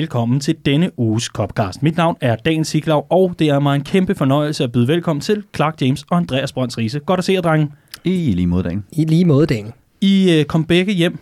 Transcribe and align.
Velkommen 0.00 0.40
til 0.40 0.56
denne 0.66 0.98
uges 0.98 1.24
Copcast. 1.24 1.82
Mit 1.82 1.96
navn 1.96 2.16
er 2.20 2.36
Dan 2.36 2.64
Siglaug, 2.64 3.06
og 3.10 3.34
det 3.38 3.48
er 3.48 3.58
mig 3.58 3.76
en 3.76 3.84
kæmpe 3.84 4.14
fornøjelse 4.14 4.64
at 4.64 4.72
byde 4.72 4.88
velkommen 4.88 5.20
til 5.20 5.44
Clark 5.56 5.82
James 5.82 6.04
og 6.10 6.16
Andreas 6.16 6.52
Brøns 6.52 6.78
Riese. 6.78 6.98
Godt 6.98 7.18
at 7.18 7.24
se 7.24 7.32
jer, 7.32 7.40
drenge. 7.40 7.72
I 8.04 8.32
lige 8.32 8.46
mod 8.46 8.62
dagen. 8.62 8.84
I 8.92 9.04
lige 9.04 9.24
måde, 9.24 9.46
Dan. 9.46 9.72
I 10.00 10.38
øh, 10.38 10.44
kom 10.44 10.64
begge 10.64 10.92
hjem 10.92 11.18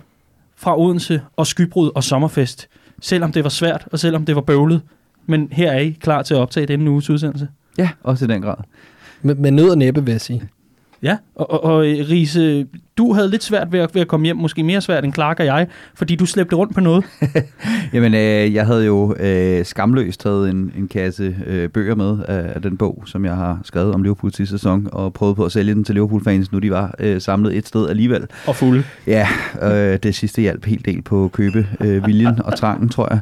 fra 0.57 0.81
Odense 0.81 1.21
og 1.37 1.47
Skybrud 1.47 1.91
og 1.95 2.05
Sommerfest, 2.05 2.69
selvom 3.01 3.33
det 3.33 3.45
var 3.45 3.51
svært 3.51 3.89
og 3.93 3.99
selvom 3.99 4.25
det 4.25 4.35
var 4.35 4.41
bøvlet. 4.41 4.83
Men 5.27 5.49
her 5.53 5.71
er 5.71 5.79
I 5.79 5.91
klar 6.01 6.23
til 6.23 6.35
at 6.35 6.41
optage 6.41 6.67
denne 6.67 6.91
uges 6.91 7.11
udsendelse. 7.11 7.49
Ja, 7.79 7.89
også 8.03 8.25
i 8.25 8.29
den 8.29 8.43
grad. 8.43 8.57
Med, 9.23 9.35
med 9.35 9.51
nød 9.51 9.71
og 9.71 9.79
næppe, 9.79 10.05
vil 10.05 10.13
jeg 10.13 10.21
sige. 10.21 10.43
Ja, 11.03 11.17
og, 11.35 11.51
og, 11.51 11.65
og 11.65 11.87
øh, 11.87 12.11
Riese, 12.11 12.67
du 12.99 13.13
havde 13.13 13.31
lidt 13.31 13.45
svært 13.45 13.73
ved 13.73 13.81
at, 13.81 13.95
ved 13.95 14.03
at 14.03 14.09
komme 14.09 14.25
hjem, 14.25 14.37
måske 14.37 14.63
mere 14.63 14.81
svært 14.81 15.05
end 15.05 15.15
Clark 15.15 15.41
og 15.41 15.47
jeg, 15.47 15.67
fordi 15.95 16.17
du 16.17 16.27
slæbte 16.27 16.57
rundt 16.57 16.75
på 16.75 16.81
noget. 16.81 17.05
Jamen, 17.93 18.15
øh, 18.15 18.55
jeg 18.55 18.67
havde 18.67 18.87
jo 18.87 19.15
øh, 19.15 19.65
skamløst 19.65 20.21
taget 20.21 20.51
en, 20.51 20.73
en 20.77 20.89
kasse 20.89 21.37
øh, 21.47 21.69
bøger 21.69 21.95
med 21.95 22.19
af, 22.29 22.53
af 22.55 22.63
den 22.63 22.77
bog, 22.77 23.03
som 23.07 23.25
jeg 23.25 23.37
har 23.37 23.61
skrevet 23.65 23.95
om 23.95 24.03
Liverpool 24.03 24.33
sidste 24.33 24.59
sæson, 24.59 24.89
og 24.93 25.13
prøvet 25.13 25.37
på 25.37 25.45
at 25.45 25.53
sælge 25.53 25.75
den 25.75 25.85
til 25.85 25.95
Liverpool-fans, 25.95 26.53
nu 26.53 26.59
de 26.59 26.71
var 26.71 26.95
øh, 26.99 27.21
samlet 27.21 27.57
et 27.57 27.67
sted 27.67 27.89
alligevel. 27.89 28.27
Og 28.47 28.57
fulde. 28.57 28.85
Ja, 29.07 29.29
øh, 29.63 29.99
det 30.03 30.15
sidste 30.15 30.43
hjalp 30.43 30.65
helt 30.65 30.87
del 30.87 31.03
på 31.03 31.31
købe 31.33 31.67
øh, 31.81 32.07
viljen 32.07 32.43
og 32.43 32.57
trangen, 32.57 32.89
tror 32.89 33.09
jeg. 33.11 33.21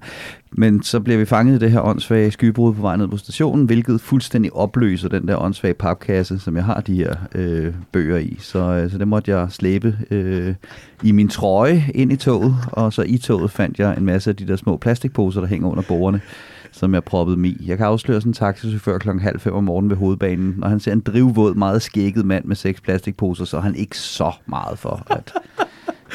Men 0.58 0.82
så 0.82 1.00
bliver 1.00 1.18
vi 1.18 1.24
fanget 1.24 1.56
i 1.56 1.58
det 1.58 1.70
her 1.70 1.80
åndssvage 1.80 2.30
skybrud 2.30 2.74
på 2.74 2.80
vej 2.80 2.96
ned 2.96 3.08
på 3.08 3.16
stationen, 3.16 3.66
hvilket 3.66 4.00
fuldstændig 4.00 4.52
opløser 4.52 5.08
den 5.08 5.28
der 5.28 5.36
åndssvage 5.36 5.74
papkasse, 5.74 6.38
som 6.38 6.56
jeg 6.56 6.64
har 6.64 6.80
de 6.80 6.94
her 6.94 7.14
øh, 7.34 7.74
bøger 7.92 8.18
i. 8.18 8.36
Så, 8.40 8.58
øh, 8.58 8.90
så 8.90 8.98
det 8.98 9.08
måtte 9.08 9.30
jeg 9.30 9.46
slæbe 9.50 9.65
øh, 10.10 10.54
i 11.02 11.12
min 11.12 11.28
trøje 11.28 11.84
ind 11.94 12.12
i 12.12 12.16
toget, 12.16 12.56
og 12.72 12.92
så 12.92 13.02
i 13.02 13.18
toget 13.18 13.50
fandt 13.50 13.78
jeg 13.78 13.96
en 13.96 14.04
masse 14.04 14.30
af 14.30 14.36
de 14.36 14.46
der 14.46 14.56
små 14.56 14.76
plastikposer, 14.76 15.40
der 15.40 15.48
hænger 15.48 15.68
under 15.68 15.82
bordene 15.88 16.20
som 16.76 16.94
jeg 16.94 17.04
proppede 17.04 17.36
mig 17.36 17.50
i. 17.50 17.64
Jeg 17.66 17.76
kan 17.76 17.86
afsløre 17.86 18.20
sådan 18.20 18.30
en 18.30 18.34
taxichauffør 18.34 18.98
klokken 18.98 19.22
halv 19.22 19.40
fem 19.40 19.54
om 19.54 19.64
morgenen 19.64 19.90
ved 19.90 19.96
hovedbanen. 19.96 20.54
Når 20.58 20.68
han 20.68 20.80
ser 20.80 20.92
en 20.92 21.00
drivvåd, 21.00 21.54
meget 21.54 21.82
skægget 21.82 22.26
mand 22.26 22.44
med 22.44 22.56
seks 22.56 22.80
plastikposer, 22.80 23.44
så 23.44 23.56
er 23.56 23.60
han 23.60 23.74
ikke 23.74 23.98
så 23.98 24.32
meget 24.46 24.78
for 24.78 25.02
at, 25.10 25.32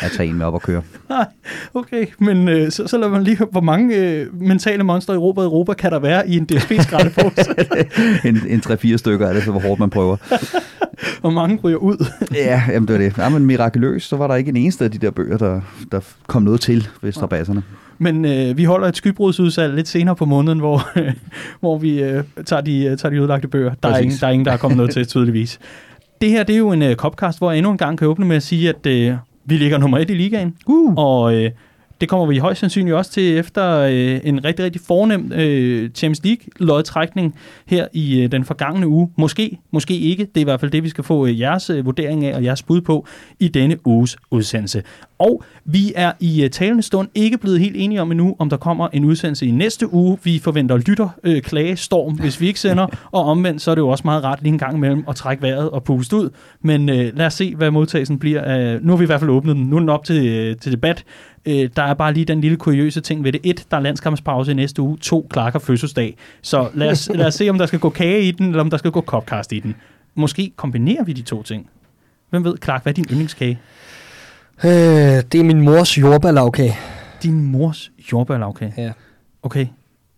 at 0.01 0.11
tage 0.11 0.29
en 0.29 0.37
med 0.37 0.45
op 0.45 0.53
og 0.53 0.61
køre. 0.61 0.81
Nej, 1.09 1.25
okay, 1.73 2.05
men 2.19 2.47
øh, 2.47 2.71
så, 2.71 2.87
så 2.87 2.97
lad 2.97 3.09
man 3.09 3.23
lige 3.23 3.37
høre, 3.37 3.47
hvor 3.51 3.61
mange 3.61 3.95
øh, 3.95 4.41
mentale 4.41 4.83
monstre 4.83 5.13
i 5.13 5.15
Europa, 5.15 5.41
Europa 5.41 5.73
kan 5.73 5.91
der 5.91 5.99
være 5.99 6.29
i 6.29 6.37
en 6.37 6.45
DSB-skraldepose? 6.45 7.55
en, 8.27 8.39
en 8.47 8.59
3-4 8.65 8.97
stykker 8.97 9.27
er 9.27 9.33
det, 9.33 9.43
så 9.43 9.51
hvor 9.51 9.61
hårdt 9.61 9.79
man 9.79 9.89
prøver. 9.89 10.17
hvor 11.21 11.29
mange 11.29 11.59
ryger 11.63 11.77
ud? 11.77 12.05
ja, 12.33 12.63
jamen 12.67 12.87
det 12.87 12.93
var 12.93 13.01
det. 13.01 13.17
Ja, 13.17 13.29
men 13.29 13.45
mirakuløst, 13.45 14.09
så 14.09 14.17
var 14.17 14.27
der 14.27 14.35
ikke 14.35 14.49
en 14.49 14.57
eneste 14.57 14.85
af 14.85 14.91
de 14.91 14.97
der 14.97 15.11
bøger, 15.11 15.37
der, 15.37 15.61
der 15.91 15.99
kom 16.27 16.41
noget 16.41 16.61
til 16.61 16.87
ved 17.01 17.11
strabasserne. 17.11 17.63
Men 17.97 18.25
øh, 18.25 18.57
vi 18.57 18.63
holder 18.63 18.87
et 18.87 18.97
skybrudsudsalg 18.97 19.75
lidt 19.75 19.87
senere 19.87 20.15
på 20.15 20.25
måneden, 20.25 20.59
hvor, 20.59 20.89
øh, 20.95 21.13
hvor 21.59 21.77
vi 21.77 22.03
øh, 22.03 22.23
tager, 22.45 22.61
de, 22.61 22.85
øh, 22.85 22.97
tager 22.97 23.13
de 23.13 23.21
udlagte 23.21 23.47
bøger. 23.47 23.73
Der 23.83 23.89
er, 23.89 23.97
ingen, 23.97 24.17
der 24.21 24.27
er 24.27 24.31
ingen, 24.31 24.45
der 24.45 24.51
er 24.51 24.57
kommet 24.57 24.77
noget 24.77 24.91
til, 24.91 25.07
tydeligvis. 25.07 25.59
Det 26.21 26.29
her, 26.29 26.43
det 26.43 26.53
er 26.53 26.57
jo 26.57 26.71
en 26.71 26.81
øh, 26.81 26.95
Copcast, 26.95 27.37
hvor 27.37 27.51
jeg 27.51 27.57
endnu 27.57 27.71
en 27.71 27.77
gang 27.77 27.97
kan 27.97 28.07
åbne 28.07 28.25
med 28.25 28.35
at 28.35 28.43
sige, 28.43 28.69
at 28.69 28.85
øh, 28.87 29.15
vi 29.45 29.57
ligger 29.57 29.77
nummer 29.77 29.97
et 29.97 30.09
i 30.09 30.13
ligaen. 30.13 30.55
Uh. 30.65 30.93
Og 30.97 31.35
øh, 31.35 31.51
det 32.01 32.09
kommer 32.09 32.25
vi 32.25 32.37
højst 32.37 32.59
sandsynligt 32.59 32.95
også 32.95 33.11
til 33.11 33.37
efter 33.37 33.77
øh, 33.77 34.19
en 34.23 34.45
rigtig, 34.45 34.65
rigtig 34.65 34.81
fornem 34.87 35.31
øh, 35.31 35.89
Champions 35.89 36.21
League-lodtrækning 36.23 37.35
her 37.65 37.87
i 37.93 38.21
øh, 38.21 38.31
den 38.31 38.45
forgangne 38.45 38.87
uge. 38.87 39.11
Måske, 39.15 39.59
måske 39.71 39.97
ikke. 39.97 40.25
Det 40.25 40.37
er 40.37 40.41
i 40.41 40.43
hvert 40.43 40.59
fald 40.59 40.71
det, 40.71 40.83
vi 40.83 40.89
skal 40.89 41.03
få 41.03 41.25
øh, 41.25 41.39
jeres 41.39 41.69
øh, 41.69 41.85
vurdering 41.85 42.25
af 42.25 42.35
og 42.35 42.43
jeres 42.43 42.63
bud 42.63 42.81
på 42.81 43.07
i 43.39 43.47
denne 43.47 43.87
uges 43.87 44.17
udsendelse. 44.31 44.83
Og 45.19 45.43
vi 45.65 45.93
er 45.95 46.11
i 46.19 46.43
øh, 46.43 46.49
talende 46.49 46.83
stund 46.83 47.09
ikke 47.15 47.37
blevet 47.37 47.59
helt 47.59 47.75
enige 47.75 48.01
om 48.01 48.11
endnu, 48.11 48.35
om 48.39 48.49
der 48.49 48.57
kommer 48.57 48.87
en 48.93 49.05
udsendelse 49.05 49.45
i 49.45 49.51
næste 49.51 49.93
uge. 49.93 50.17
Vi 50.23 50.39
forventer 50.39 50.77
lytter 50.77 51.09
øh, 51.23 51.41
klagestorm, 51.41 52.13
hvis 52.13 52.41
vi 52.41 52.47
ikke 52.47 52.59
sender, 52.59 52.87
og 53.11 53.25
omvendt 53.25 53.61
så 53.61 53.71
er 53.71 53.75
det 53.75 53.81
jo 53.81 53.89
også 53.89 54.01
meget 54.05 54.23
rart 54.23 54.41
lige 54.41 54.53
en 54.53 54.59
gang 54.59 54.75
imellem 54.75 55.03
at 55.07 55.15
trække 55.15 55.43
vejret 55.43 55.69
og 55.69 55.83
puste 55.83 56.15
ud. 56.15 56.29
Men 56.61 56.89
øh, 56.89 57.17
lad 57.17 57.25
os 57.25 57.33
se, 57.33 57.55
hvad 57.55 57.71
modtagelsen 57.71 58.19
bliver. 58.19 58.73
Øh, 58.73 58.85
nu 58.85 58.91
har 58.91 58.97
vi 58.97 59.03
i 59.03 59.05
hvert 59.05 59.19
fald 59.19 59.31
åbnet 59.31 59.55
den. 59.55 59.63
Nu 59.63 59.75
er 59.75 59.79
den 59.79 59.89
op 59.89 60.03
til, 60.03 60.27
øh, 60.27 60.55
til 60.57 60.71
debat. 60.71 61.03
Øh, 61.45 61.69
der 61.75 61.83
er 61.83 61.93
bare 61.93 62.13
lige 62.13 62.25
den 62.25 62.41
lille 62.41 62.57
kuriøse 62.57 63.01
ting 63.01 63.23
ved 63.23 63.31
det. 63.31 63.41
Et, 63.43 63.65
der 63.71 63.77
er 63.77 63.81
landskampspause 63.81 64.51
i 64.51 64.53
næste 64.53 64.81
uge. 64.81 64.97
To, 64.97 65.27
Clark 65.33 65.51
har 65.53 65.59
fødselsdag. 65.59 66.17
Så 66.41 66.69
lad 66.73 66.91
os, 66.91 67.09
lad 67.15 67.25
os 67.27 67.33
se, 67.33 67.49
om 67.49 67.57
der 67.57 67.65
skal 67.65 67.79
gå 67.79 67.89
kage 67.89 68.21
i 68.23 68.31
den, 68.31 68.47
eller 68.47 68.61
om 68.61 68.69
der 68.69 68.77
skal 68.77 68.91
gå 68.91 69.01
copcast 69.01 69.51
i 69.53 69.59
den. 69.59 69.75
Måske 70.15 70.51
kombinerer 70.55 71.03
vi 71.03 71.13
de 71.13 71.21
to 71.21 71.43
ting. 71.43 71.69
Hvem 72.29 72.43
ved, 72.43 72.53
Clark, 72.63 72.83
hvad 72.83 72.91
er 72.91 72.95
din 72.95 73.05
yndlingskage? 73.11 73.59
Øh, 74.63 74.69
det 74.71 75.35
er 75.35 75.43
min 75.43 75.61
mors 75.61 75.97
jordbærlavkage. 75.97 76.75
Din 77.23 77.43
mors 77.51 77.91
jordbærlavkage? 78.11 78.73
Ja. 78.77 78.91
Okay. 79.43 79.67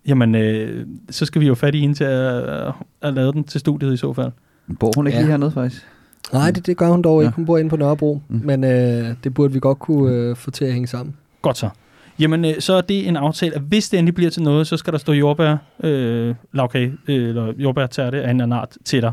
Jamen, 0.08 0.36
øh, 0.36 0.86
så 1.10 1.26
skal 1.26 1.42
vi 1.42 1.48
jo 1.48 1.56
fat 1.56 1.76
i 1.76 1.80
hende 1.80 1.96
til 1.96 2.04
at, 2.04 2.72
at 3.02 3.14
lave 3.14 3.32
den 3.32 3.44
til 3.44 3.60
studiet 3.60 3.94
i 3.94 3.98
så 3.98 4.14
fald. 4.14 4.32
Bor 4.80 4.92
hun 4.96 5.08
ikke 5.08 5.18
Ja. 5.18 5.22
lige 5.22 5.32
hernede, 5.32 5.52
faktisk? 5.52 5.88
Nej, 6.34 6.52
det, 6.52 6.66
det 6.66 6.78
gør 6.78 6.88
hun 6.88 7.02
dog 7.02 7.22
Ja. 7.22 7.28
ikke. 7.28 7.36
Hun 7.36 7.46
bor 7.46 7.58
inde 7.58 7.70
på 7.70 7.76
Nørrebro. 7.76 8.22
Mm. 8.30 8.42
Men 8.44 8.64
øh, 8.64 9.16
det 9.24 9.34
burde 9.34 9.54
vi 9.54 9.60
godt 9.60 9.80
kunne 9.80 10.16
øh, 10.16 10.36
få 10.36 10.52
til 10.52 10.66
at 10.66 10.74
hænge 10.74 10.88
sammen. 10.88 11.16
Godt 11.42 11.58
så. 11.58 11.70
Jamen, 12.20 12.46
øh, 12.46 12.54
så 12.60 12.74
er 12.74 12.82
det 12.82 13.08
en 13.08 13.16
aftale, 13.18 13.56
at 13.56 13.62
hvis 13.62 13.90
det 13.90 13.98
endelig 14.00 14.16
bliver 14.16 14.32
til 14.32 14.44
noget, 14.44 14.68
så 14.68 14.78
skal 14.78 14.94
der 14.94 15.00
stå 15.00 15.14
jordbær, 15.14 15.56
øh, 15.84 16.36
lavkage, 16.54 16.94
øh, 17.08 17.30
eller 17.30 17.54
jordbærtærte 17.58 18.22
af 18.24 18.32
en 18.32 18.42
anden 18.42 18.54
art 18.60 18.78
til 18.86 19.02
dig. 19.02 19.12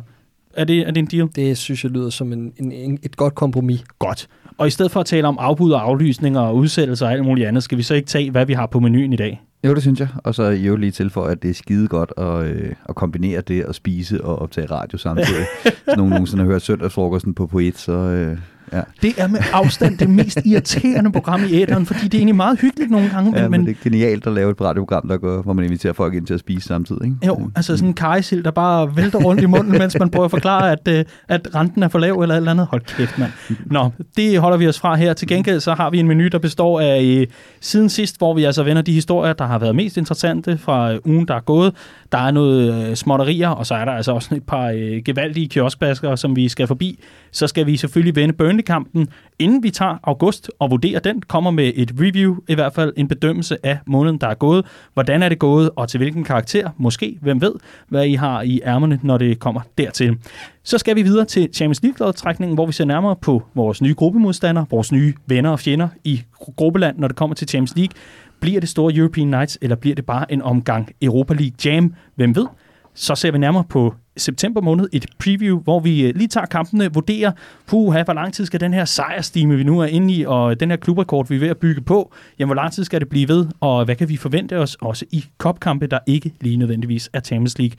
Er 0.55 0.65
det, 0.65 0.79
er 0.79 0.91
det 0.91 0.99
en 0.99 1.07
deal? 1.07 1.29
Det 1.37 1.59
synes 1.59 1.85
jeg 1.85 1.93
lyder 1.93 2.11
som 2.11 2.33
en, 2.33 2.53
en, 2.57 2.73
en, 2.73 2.99
et 3.03 3.17
godt 3.17 3.35
kompromis. 3.35 3.85
Godt. 3.99 4.29
Og 4.61 4.67
i 4.67 4.71
stedet 4.71 4.93
for 4.93 5.01
at 5.01 5.07
tale 5.07 5.29
om 5.29 5.39
afbud 5.41 5.73
og 5.73 5.83
aflysninger 5.83 6.41
og 6.41 6.57
udsættelser 6.57 7.07
og 7.07 7.13
alt 7.13 7.25
muligt 7.25 7.49
andet, 7.49 7.63
skal 7.63 7.79
vi 7.79 7.83
så 7.83 7.95
ikke 7.95 8.09
tage, 8.09 8.31
hvad 8.31 8.47
vi 8.47 8.53
har 8.53 8.67
på 8.67 8.81
menuen 8.81 9.13
i 9.13 9.17
dag? 9.17 9.43
Jo, 9.65 9.75
det 9.75 9.83
synes 9.83 10.01
jeg. 10.01 10.09
Og 10.25 10.35
så 10.35 10.43
øvrigt 10.43 10.81
lige 10.81 10.91
til 10.91 11.11
for, 11.11 11.23
at 11.25 11.43
det 11.43 11.51
er 11.51 11.55
skide 11.55 11.89
godt 11.89 12.13
at, 12.17 12.47
øh, 12.47 12.73
at 12.89 12.95
kombinere 12.95 13.41
det 13.41 13.63
at 13.63 13.75
spise 13.75 14.25
og 14.25 14.39
optage 14.39 14.67
radio 14.67 14.99
samtidig. 14.99 15.47
Hvis 15.63 15.97
nogen 15.97 16.11
nogensinde 16.11 16.45
har 16.45 16.51
hørt 16.51 16.63
søndagsfrokosten 16.63 17.35
på 17.35 17.47
Poet, 17.47 17.79
så 17.79 17.93
øh, 17.93 18.39
ja. 18.73 18.81
Det 19.03 19.15
er 19.17 19.27
med 19.27 19.41
afstand 19.53 19.99
det 19.99 20.11
mest 20.11 20.39
irriterende 20.45 21.13
program 21.13 21.41
i 21.45 21.55
æderen, 21.63 21.87
fordi 21.87 22.05
det 22.05 22.15
er 22.15 22.19
egentlig 22.19 22.37
meget 22.37 22.61
hyggeligt 22.61 22.91
nogle 22.91 23.11
gange, 23.11 23.39
ja 23.39 23.43
men, 23.43 23.51
men 23.51 23.61
men 23.61 23.67
det 23.67 23.77
er 23.81 23.91
genialt 23.91 24.27
at 24.27 24.33
lave 24.33 24.51
et 24.51 24.61
radioprogram, 24.61 25.09
der 25.09 25.17
går, 25.17 25.43
hvor 25.43 25.53
man 25.53 25.65
inviterer 25.65 25.93
folk 25.93 26.15
ind 26.15 26.27
til 26.27 26.35
at 26.35 26.41
spise 26.41 26.69
samtidig. 26.69 27.05
Ikke? 27.05 27.17
jo, 27.27 27.51
altså 27.57 27.77
sådan 27.77 27.89
en 27.89 27.95
kajsild, 27.95 28.45
der 28.45 28.51
bare 28.51 28.97
vælter 28.97 29.19
rundt 29.19 29.43
i 29.43 29.47
munden, 29.47 29.79
mens 29.79 29.99
man 29.99 30.11
prøver 30.11 30.25
at 30.25 30.31
forklare, 30.31 30.73
at, 30.73 30.89
øh, 30.89 31.05
at 31.29 31.55
renten 31.55 31.83
er 31.83 31.89
for 31.89 31.99
lav 31.99 32.21
eller 32.21 32.35
et 32.35 32.37
eller 32.37 32.51
andet. 32.51 32.67
Hold 32.67 32.83
kæft, 32.97 33.19
mand. 33.19 33.31
Nå, 33.67 33.91
det 34.17 34.41
holder 34.41 34.59
vi 34.59 34.69
os 34.69 34.81
fra 34.81 34.95
her. 34.95 35.15
Til 35.15 35.29
gengæld 35.29 35.61
så 35.61 35.75
har 35.75 35.91
vi 35.91 35.99
en 35.99 36.09
menu, 36.09 36.29
der 36.33 36.39
består 36.39 36.81
af 36.81 37.03
øh, 37.03 37.27
siden 37.61 37.89
sidst, 37.89 38.19
hvor 38.19 38.35
vi 38.35 38.45
altså 38.45 38.63
vender 38.63 38.83
de 38.83 38.93
historier, 38.93 39.33
der 39.33 39.47
har 39.47 39.59
været 39.59 39.77
mest 39.77 39.97
interessante 39.97 40.59
fra 40.59 40.93
øh, 40.93 40.99
ugen, 41.05 41.29
der 41.29 41.35
er 41.35 41.41
gået. 41.41 41.75
Der 42.13 42.19
er 42.19 42.31
noget 42.31 42.91
øh, 42.91 42.97
småtterier, 42.97 43.49
og 43.49 43.67
så 43.67 43.75
er 43.75 43.85
der 43.85 43.93
altså 43.93 44.13
også 44.13 44.35
et 44.35 44.43
par 44.43 44.69
øh, 44.69 45.03
gevaldige 45.05 45.49
kioskbasker, 45.49 46.17
som 46.17 46.37
vi 46.37 46.49
skal 46.49 46.67
forbi. 46.67 46.99
Så 47.33 47.47
skal 47.47 47.67
vi 47.67 47.77
selvfølgelig 47.77 48.17
vende 48.17 48.35
kampen, 48.63 49.09
inden 49.39 49.63
vi 49.63 49.71
tager 49.71 49.97
august 50.03 50.51
og 50.59 50.71
vurderer 50.71 51.01
den, 51.01 51.23
kommer 51.23 51.51
med 51.51 51.73
et 51.75 51.93
review, 52.01 52.37
i 52.49 52.55
hvert 52.55 52.75
fald 52.75 52.93
en 52.97 53.09
bedømmelse 53.09 53.67
af 53.67 53.79
måneden, 53.87 54.19
der 54.19 54.27
er 54.27 54.35
gået. 54.35 54.67
Hvordan 54.95 55.23
er 55.23 55.29
det 55.29 55.39
gået, 55.39 55.71
og 55.77 55.89
til 55.89 55.99
hvilken 55.99 56.25
karakter? 56.25 56.71
Måske, 56.77 57.19
hvem 57.21 57.41
ved, 57.41 57.53
hvad 57.89 58.07
I 58.07 58.15
har 58.15 58.43
i 58.43 58.61
ærmerne, 58.65 59.01
når 59.03 59.19
det 59.19 59.39
kommer 59.39 59.61
dertil. 59.79 60.17
Så 60.63 60.79
skal 60.79 60.97
vi 60.97 61.03
videre 61.03 61.25
til 61.25 61.49
Champions 61.53 61.83
League-lodtrækningen, 61.83 62.55
hvor 62.55 62.67
vi 62.67 62.73
ser 62.73 62.85
nærmere 62.85 63.17
på 63.17 63.43
vores 63.55 63.83
nye 63.83 63.95
gruppemodstandere, 63.95 64.67
vores 64.71 64.93
nye 64.93 65.15
venner 65.27 65.51
og 65.51 65.61
fjender 65.61 65.89
i 66.05 66.23
gruppeland, 66.57 66.99
når 66.99 67.09
det 67.09 67.17
kommer 67.17 67.37
til 67.37 67.49
Champions 67.49 67.77
League. 67.77 67.93
Bliver 68.41 68.61
det 68.61 68.69
store 68.69 68.95
European 68.95 69.27
Nights, 69.27 69.59
eller 69.63 69.77
bliver 69.77 69.95
det 69.95 70.07
bare 70.07 70.33
en 70.33 70.43
omgang 70.43 70.91
Europa 71.03 71.35
League 71.35 71.57
Jam? 71.65 71.95
Hvem 72.15 72.37
ved? 72.37 72.47
Så 72.95 73.15
ser 73.15 73.33
vi 73.33 73.39
nærmere 73.39 73.65
på 73.65 73.95
september 74.17 74.61
måned 74.61 74.89
et 74.93 75.07
preview, 75.19 75.61
hvor 75.61 75.81
vi 75.81 76.07
øh, 76.07 76.15
lige 76.17 76.29
tager 76.29 76.47
kampene, 76.47 76.93
vurderer, 76.95 77.33
puha, 77.67 78.03
hvor 78.03 78.15
lang 78.15 78.33
tid 78.33 78.47
skal 78.47 78.61
den 78.61 78.75
her 78.75 78.85
sejrstime, 78.85 79.57
vi 79.57 79.63
nu 79.63 79.81
er 79.81 79.87
inde 79.87 80.15
i, 80.15 80.25
og 80.27 80.61
den 80.61 80.71
her 80.71 80.77
klubrekord, 80.77 81.29
vi 81.29 81.37
er 81.37 81.41
ved 81.41 81.49
at 81.49 81.59
bygge 81.59 81.81
på, 81.81 82.13
jamen 82.39 82.49
hvor 82.49 82.63
lang 82.63 82.73
tid 82.73 82.85
skal 82.85 83.01
det 83.01 83.09
blive 83.09 83.29
ved, 83.29 83.47
og 83.61 83.85
hvad 83.85 83.97
kan 83.97 84.09
vi 84.09 84.17
forvente 84.17 84.59
os 84.59 84.77
også 84.81 85.05
i 85.11 85.25
kopkampe, 85.39 85.87
der 85.87 85.99
ikke 86.07 86.33
lige 86.41 86.57
nødvendigvis 86.57 87.11
er 87.13 87.21
Champions 87.21 87.59
League. 87.59 87.77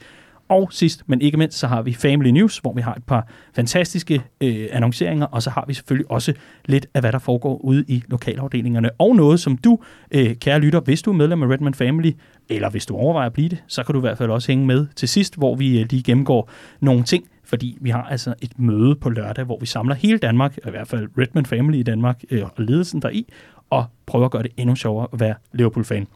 Og 0.52 0.68
sidst, 0.72 1.02
men 1.06 1.20
ikke 1.20 1.36
mindst, 1.36 1.58
så 1.58 1.66
har 1.66 1.82
vi 1.82 1.94
Family 1.94 2.28
News, 2.28 2.58
hvor 2.58 2.72
vi 2.72 2.80
har 2.80 2.94
et 2.94 3.04
par 3.04 3.28
fantastiske 3.54 4.22
øh, 4.40 4.68
annonceringer, 4.72 5.26
og 5.26 5.42
så 5.42 5.50
har 5.50 5.64
vi 5.68 5.74
selvfølgelig 5.74 6.10
også 6.10 6.32
lidt 6.64 6.86
af, 6.94 7.00
hvad 7.00 7.12
der 7.12 7.18
foregår 7.18 7.56
ude 7.56 7.84
i 7.88 8.02
lokalafdelingerne. 8.08 8.90
Og 8.98 9.16
noget, 9.16 9.40
som 9.40 9.56
du, 9.56 9.78
øh, 10.10 10.34
kære 10.34 10.60
lytter, 10.60 10.80
hvis 10.80 11.02
du 11.02 11.10
er 11.10 11.14
medlem 11.14 11.42
af 11.42 11.46
Redman 11.48 11.74
Family, 11.74 12.12
eller 12.48 12.70
hvis 12.70 12.86
du 12.86 12.96
overvejer 12.96 13.26
at 13.26 13.32
blive 13.32 13.48
det, 13.48 13.62
så 13.66 13.82
kan 13.82 13.92
du 13.92 13.98
i 13.98 14.00
hvert 14.00 14.18
fald 14.18 14.30
også 14.30 14.52
hænge 14.52 14.66
med 14.66 14.86
til 14.96 15.08
sidst, 15.08 15.36
hvor 15.36 15.54
vi 15.54 15.80
øh, 15.80 15.86
lige 15.90 16.02
gennemgår 16.02 16.50
nogle 16.80 17.02
ting, 17.02 17.24
fordi 17.44 17.78
vi 17.80 17.90
har 17.90 18.02
altså 18.02 18.34
et 18.42 18.58
møde 18.58 18.94
på 18.94 19.10
lørdag, 19.10 19.44
hvor 19.44 19.58
vi 19.60 19.66
samler 19.66 19.94
hele 19.94 20.18
Danmark, 20.18 20.56
i 20.56 20.70
hvert 20.70 20.88
fald 20.88 21.08
Redman 21.18 21.46
Family 21.46 21.76
i 21.76 21.82
Danmark, 21.82 22.22
øh, 22.30 22.42
og 22.42 22.64
ledelsen 22.64 23.02
deri, 23.02 23.26
og 23.70 23.84
prøver 24.06 24.24
at 24.24 24.30
gøre 24.30 24.42
det 24.42 24.52
endnu 24.56 24.74
sjovere 24.74 25.06
at 25.12 25.20
være 25.20 25.34
Liverpool-fan. 25.52 26.06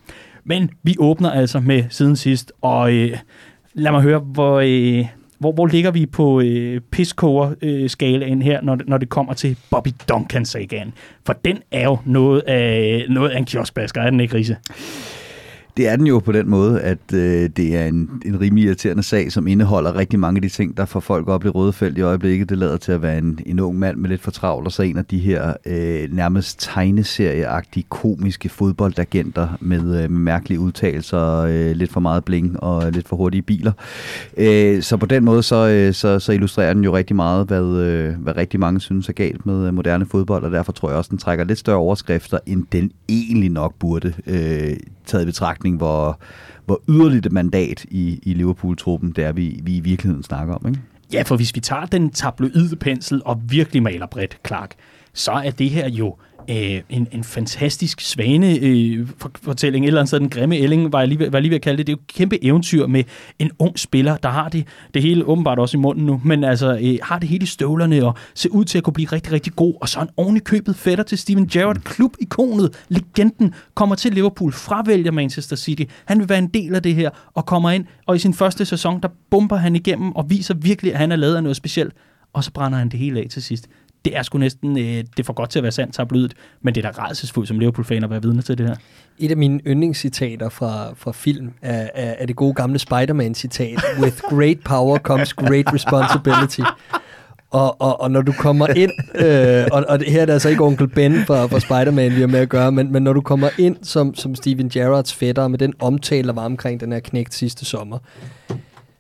Men 0.45 0.71
vi 0.83 0.97
åbner 0.99 1.31
altså 1.31 1.61
med 1.61 1.85
siden 1.91 2.17
sidst, 2.17 2.53
og 2.61 2.93
øh, 2.93 3.19
lad 3.77 3.93
mig 3.93 4.03
høre, 4.03 4.19
hvor, 4.19 4.61
øh, 4.65 5.07
hvor, 5.39 5.53
hvor 5.53 5.67
ligger 5.67 5.91
vi 5.91 6.07
på 6.07 6.41
øh, 6.41 6.81
piskover-skalaen 6.81 8.43
her, 8.43 8.61
når, 8.61 8.79
når 8.87 8.99
det 8.99 9.09
kommer 9.09 9.35
til 9.35 9.57
Bobby 9.71 9.89
Duncan-sagaen? 10.09 10.93
For 11.27 11.33
den 11.33 11.59
er 11.73 11.85
jo 11.85 11.99
noget 12.05 12.41
af, 12.41 13.05
noget 13.09 13.31
af 13.31 13.39
en 13.39 13.45
kioskbasker, 13.45 14.01
er 14.01 14.11
den 14.11 14.21
ikke, 14.21 14.35
Riese? 14.35 14.57
Det 15.77 15.89
er 15.89 15.97
den 15.97 16.07
jo 16.07 16.19
på 16.19 16.33
den 16.33 16.51
måde, 16.51 16.81
at 16.81 16.99
øh, 17.15 17.51
det 17.57 17.77
er 17.77 17.87
en, 17.87 18.11
en 18.27 18.41
rimelig 18.41 18.65
irriterende 18.65 19.03
sag, 19.03 19.33
som 19.33 19.47
indeholder 19.47 19.97
rigtig 19.97 20.19
mange 20.19 20.39
af 20.39 20.43
de 20.43 20.49
ting, 20.49 20.77
der 20.77 20.85
får 20.85 21.01
folk 21.01 21.29
op 21.29 21.45
i 21.45 21.49
røde 21.49 21.73
felt 21.73 21.99
i 21.99 22.01
øjeblikket. 22.01 22.49
Det 22.49 22.59
lader 22.59 22.77
til 22.77 22.93
at 22.93 23.03
være 23.03 23.19
en, 23.19 23.39
en 23.47 23.61
ung 23.61 23.79
mand 23.79 23.97
med 23.97 24.11
lidt 24.11 24.21
for 24.21 24.31
travlt, 24.31 24.67
og 24.67 24.73
så 24.73 24.83
en 24.83 24.99
af 24.99 25.05
de 25.05 25.19
her 25.19 25.55
øh, 25.67 26.13
nærmest 26.13 26.61
tegneserieagtige 26.61 27.87
komiske 27.89 28.49
fodboldagenter 28.49 29.49
med, 29.61 29.79
øh, 29.79 30.11
med 30.11 30.21
mærkelige 30.21 30.61
udtalelser, 30.61 31.37
øh, 31.39 31.77
lidt 31.77 31.93
for 31.93 32.01
meget 32.01 32.25
bling 32.25 32.63
og 32.63 32.93
lidt 32.93 33.09
for 33.09 33.17
hurtige 33.17 33.43
biler. 33.43 33.73
Øh, 34.37 34.83
så 34.83 34.97
på 34.97 35.07
den 35.07 35.25
måde, 35.25 35.43
så, 35.43 35.69
øh, 35.69 35.95
så, 35.95 36.19
så 36.19 36.33
illustrerer 36.33 36.75
den 36.75 36.85
jo 36.85 36.97
rigtig 36.97 37.17
meget, 37.17 37.47
hvad, 37.47 37.65
øh, 37.65 38.15
hvad 38.15 38.37
rigtig 38.37 38.61
mange 38.61 38.81
synes 38.81 39.09
er 39.09 39.13
galt 39.13 39.47
med 39.47 39.67
øh, 39.67 39.75
moderne 39.75 40.07
fodbold, 40.07 40.45
og 40.45 40.51
derfor 40.51 40.73
tror 40.73 40.89
jeg 40.89 40.99
også, 40.99 41.11
den 41.11 41.19
trækker 41.19 41.45
lidt 41.45 41.59
større 41.59 41.77
overskrifter, 41.77 42.39
end 42.47 42.65
den 42.73 42.91
egentlig 43.09 43.51
nok 43.51 43.75
burde, 43.79 44.13
øh, 44.27 44.77
taget 45.07 45.23
i 45.23 45.27
betragtning, 45.27 45.77
hvor, 45.77 46.21
hvor 46.65 46.83
yderligt 46.89 47.27
et 47.27 47.33
mandat 47.33 47.85
i, 47.85 48.21
i 48.23 48.35
Liverpool-truppen, 48.35 49.11
det 49.11 49.25
er, 49.25 49.33
vi, 49.33 49.61
vi 49.63 49.77
i 49.77 49.81
virkeligheden 49.81 50.23
snakker 50.23 50.55
om. 50.55 50.69
Ikke? 50.69 50.81
Ja, 51.13 51.23
for 51.23 51.37
hvis 51.37 51.55
vi 51.55 51.61
tager 51.61 51.87
den 51.87 52.11
tabloide 52.11 52.77
pensel 52.77 53.23
og 53.25 53.43
virkelig 53.49 53.83
maler 53.83 54.07
bredt, 54.07 54.39
Clark, 54.47 54.75
så 55.13 55.33
er 55.33 55.51
det 55.51 55.71
her 55.71 55.89
jo 55.89 56.17
øh, 56.51 56.83
en, 56.89 57.09
en 57.13 57.25
fantastisk 57.25 58.01
svane 58.01 58.59
øh, 58.59 59.09
fortælling. 59.43 59.85
Et 59.85 59.87
eller 59.87 60.01
andet 60.01 60.09
sted, 60.09 60.21
den 60.21 60.31
grimme 60.31 60.57
ælling, 60.57 60.93
var 60.93 60.99
jeg 60.99 61.09
lige, 61.09 61.33
var 61.33 61.41
lige 61.41 61.51
ved 61.51 61.57
at 61.57 61.63
kalde 61.63 61.79
det. 61.79 61.87
Det 61.87 61.93
er 61.93 61.97
jo 61.97 62.03
et 62.03 62.15
kæmpe 62.15 62.45
eventyr 62.45 62.87
med 62.87 63.05
en 63.39 63.51
ung 63.59 63.79
spiller, 63.79 64.17
der 64.17 64.29
har 64.29 64.49
det, 64.49 64.67
det 64.95 65.03
hele 65.03 65.25
åbenbart 65.25 65.59
også 65.59 65.77
i 65.77 65.81
munden 65.81 66.07
nu, 66.07 66.21
men 66.25 66.45
altså 66.45 66.79
øh, 66.83 66.99
har 67.03 67.19
det 67.19 67.29
hele 67.29 67.43
i 67.43 67.47
støvlerne 67.47 68.07
og 68.07 68.15
ser 68.35 68.51
ud 68.51 68.65
til 68.65 68.79
at 68.79 68.85
kunne 68.85 68.95
blive 68.95 69.09
rigtig, 69.13 69.33
rigtig 69.33 69.57
god. 69.57 69.75
Og 69.81 69.89
så 69.89 70.01
en 70.01 70.09
oven 70.17 70.41
købet 70.41 70.77
fætter 70.77 71.05
til 71.05 71.19
Steven 71.19 71.47
Gerrard, 71.47 71.77
klubikonet, 71.77 72.85
legenden, 72.89 73.55
kommer 73.75 73.95
til 73.95 74.13
Liverpool, 74.13 74.53
fravælger 74.53 75.11
Manchester 75.11 75.57
City. 75.57 75.83
Han 76.05 76.19
vil 76.19 76.29
være 76.29 76.39
en 76.39 76.49
del 76.49 76.75
af 76.75 76.83
det 76.83 76.95
her 76.95 77.11
og 77.35 77.47
kommer 77.47 77.71
ind, 77.71 77.85
og 78.07 78.17
i 78.17 78.19
sin 78.19 78.35
første 78.35 78.65
sæson, 78.65 79.01
der 79.03 79.09
bomber 79.31 79.57
han 79.57 79.77
igennem 79.77 80.13
og 80.13 80.31
viser 80.31 80.55
virkelig, 80.55 80.93
at 80.93 80.99
han 80.99 81.13
er 81.13 81.17
lavet 81.17 81.37
af 81.37 81.43
noget 81.43 81.57
specielt. 81.57 81.93
Og 82.33 82.45
så 82.45 82.53
brænder 82.53 82.79
han 82.79 82.89
det 82.89 82.99
hele 82.99 83.21
af 83.21 83.27
til 83.31 83.43
sidst 83.43 83.69
det 84.07 84.17
er 84.17 84.23
sgu 84.23 84.39
næsten, 84.39 84.79
øh, 84.79 84.85
det 84.85 85.19
er 85.19 85.23
for 85.25 85.33
godt 85.33 85.51
til 85.51 85.59
at 85.59 85.63
være 85.63 85.73
sandt 85.73 85.95
tabloidt, 85.95 86.35
men 86.63 86.75
det 86.75 86.85
er 86.85 86.93
da 86.93 87.03
rædselsfuldt 87.03 87.49
som 87.49 87.59
Liverpool-fan 87.59 88.05
at 88.05 88.11
være 88.11 88.23
vidne 88.23 88.43
til 88.43 88.59
det 88.59 88.67
her. 88.67 88.77
Et 89.19 89.31
af 89.31 89.37
mine 89.37 89.61
yndlingscitater 89.67 90.49
fra, 90.49 90.95
fra 90.97 91.13
film 91.13 91.53
er, 91.63 91.89
er, 91.95 92.15
er 92.19 92.27
det 92.27 92.37
gode 92.37 92.55
gamle 92.55 92.79
Spider-Man-citat, 92.79 93.85
With 94.01 94.21
great 94.21 94.59
power 94.65 94.99
comes 94.99 95.35
great 95.35 95.75
responsibility. 95.75 96.61
Og, 97.51 97.81
og, 97.81 98.01
og 98.01 98.11
når 98.11 98.23
du 98.23 98.33
kommer 98.33 98.67
ind, 98.67 98.93
øh, 99.15 99.67
og, 99.73 99.85
og 99.89 99.99
det 99.99 100.11
her 100.11 100.23
er 100.23 100.27
det 100.27 100.33
altså 100.33 100.49
ikke 100.49 100.65
onkel 100.65 100.89
Ben 100.89 101.25
fra, 101.27 101.47
fra 101.47 101.61
Spider-Man, 101.61 102.15
vi 102.15 102.21
har 102.21 102.27
med 102.27 102.41
at 102.41 102.49
gøre, 102.49 102.73
men, 102.73 102.93
men 102.93 103.03
når 103.03 103.13
du 103.13 103.21
kommer 103.21 103.49
ind 103.59 103.77
som, 103.83 104.15
som 104.15 104.35
Steven 104.35 104.69
Gerrards 104.69 105.15
fætter, 105.15 105.49
med 105.49 105.59
den 105.59 105.75
omtale, 105.79 106.27
der 106.29 106.33
var 106.35 106.45
omkring 106.45 106.81
den 106.81 106.93
her 106.93 107.01
knægt 107.01 107.35
sidste 107.35 107.65
sommer, 107.65 107.99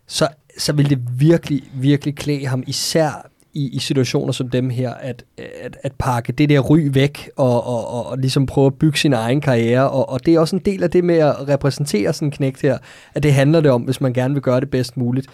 så, 0.06 0.28
så 0.58 0.72
vil 0.72 0.90
det 0.90 0.98
virkelig, 1.18 1.62
virkelig 1.74 2.16
klæde 2.16 2.46
ham, 2.46 2.62
især 2.66 3.26
i, 3.56 3.68
i 3.68 3.78
situationer 3.78 4.32
som 4.32 4.48
dem 4.48 4.70
her, 4.70 4.94
at, 4.94 5.24
at, 5.60 5.76
at 5.82 5.92
pakke 5.98 6.32
det 6.32 6.48
der 6.48 6.60
ry 6.60 6.88
væk 6.92 7.30
og, 7.36 7.66
og, 7.66 7.88
og, 7.88 8.06
og 8.06 8.18
ligesom 8.18 8.46
prøve 8.46 8.66
at 8.66 8.74
bygge 8.74 8.98
sin 8.98 9.12
egen 9.12 9.40
karriere. 9.40 9.90
Og, 9.90 10.08
og 10.08 10.26
det 10.26 10.34
er 10.34 10.40
også 10.40 10.56
en 10.56 10.62
del 10.64 10.82
af 10.82 10.90
det 10.90 11.04
med 11.04 11.14
at 11.14 11.48
repræsentere 11.48 12.12
sådan 12.12 12.28
en 12.28 12.32
knægt 12.32 12.62
her, 12.62 12.78
at 13.14 13.22
det 13.22 13.32
handler 13.32 13.60
det 13.60 13.70
om, 13.70 13.82
hvis 13.82 14.00
man 14.00 14.12
gerne 14.12 14.34
vil 14.34 14.42
gøre 14.42 14.60
det 14.60 14.70
bedst 14.70 14.96
muligt. 14.96 15.26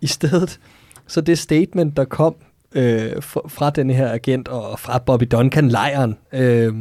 I 0.00 0.06
stedet, 0.06 0.60
så 1.06 1.20
det 1.20 1.38
statement, 1.38 1.96
der 1.96 2.04
kom 2.04 2.34
øh, 2.74 3.22
fra, 3.22 3.40
fra 3.48 3.70
den 3.70 3.90
her 3.90 4.12
agent 4.12 4.48
og 4.48 4.78
fra 4.78 4.98
Bobby 4.98 5.24
Duncan-lejren, 5.34 6.16
øh, 6.32 6.74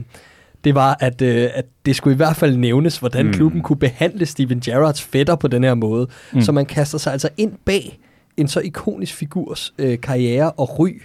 det 0.63 0.75
var, 0.75 0.97
at, 0.99 1.21
øh, 1.21 1.49
at 1.53 1.65
det 1.85 1.95
skulle 1.95 2.13
i 2.13 2.17
hvert 2.17 2.35
fald 2.35 2.57
nævnes, 2.57 2.97
hvordan 2.97 3.25
mm. 3.25 3.33
klubben 3.33 3.61
kunne 3.61 3.79
behandle 3.79 4.25
Steven 4.25 4.59
Gerrards 4.59 5.01
fætter 5.01 5.35
på 5.35 5.47
den 5.47 5.63
her 5.63 5.73
måde. 5.73 6.07
Mm. 6.33 6.41
Så 6.41 6.51
man 6.51 6.65
kaster 6.65 6.97
sig 6.97 7.13
altså 7.13 7.29
ind 7.37 7.51
bag 7.65 7.99
en 8.37 8.47
så 8.47 8.59
ikonisk 8.59 9.13
figurs 9.13 9.73
øh, 9.77 9.99
karriere 9.99 10.51
og 10.51 10.79
ry, 10.79 11.01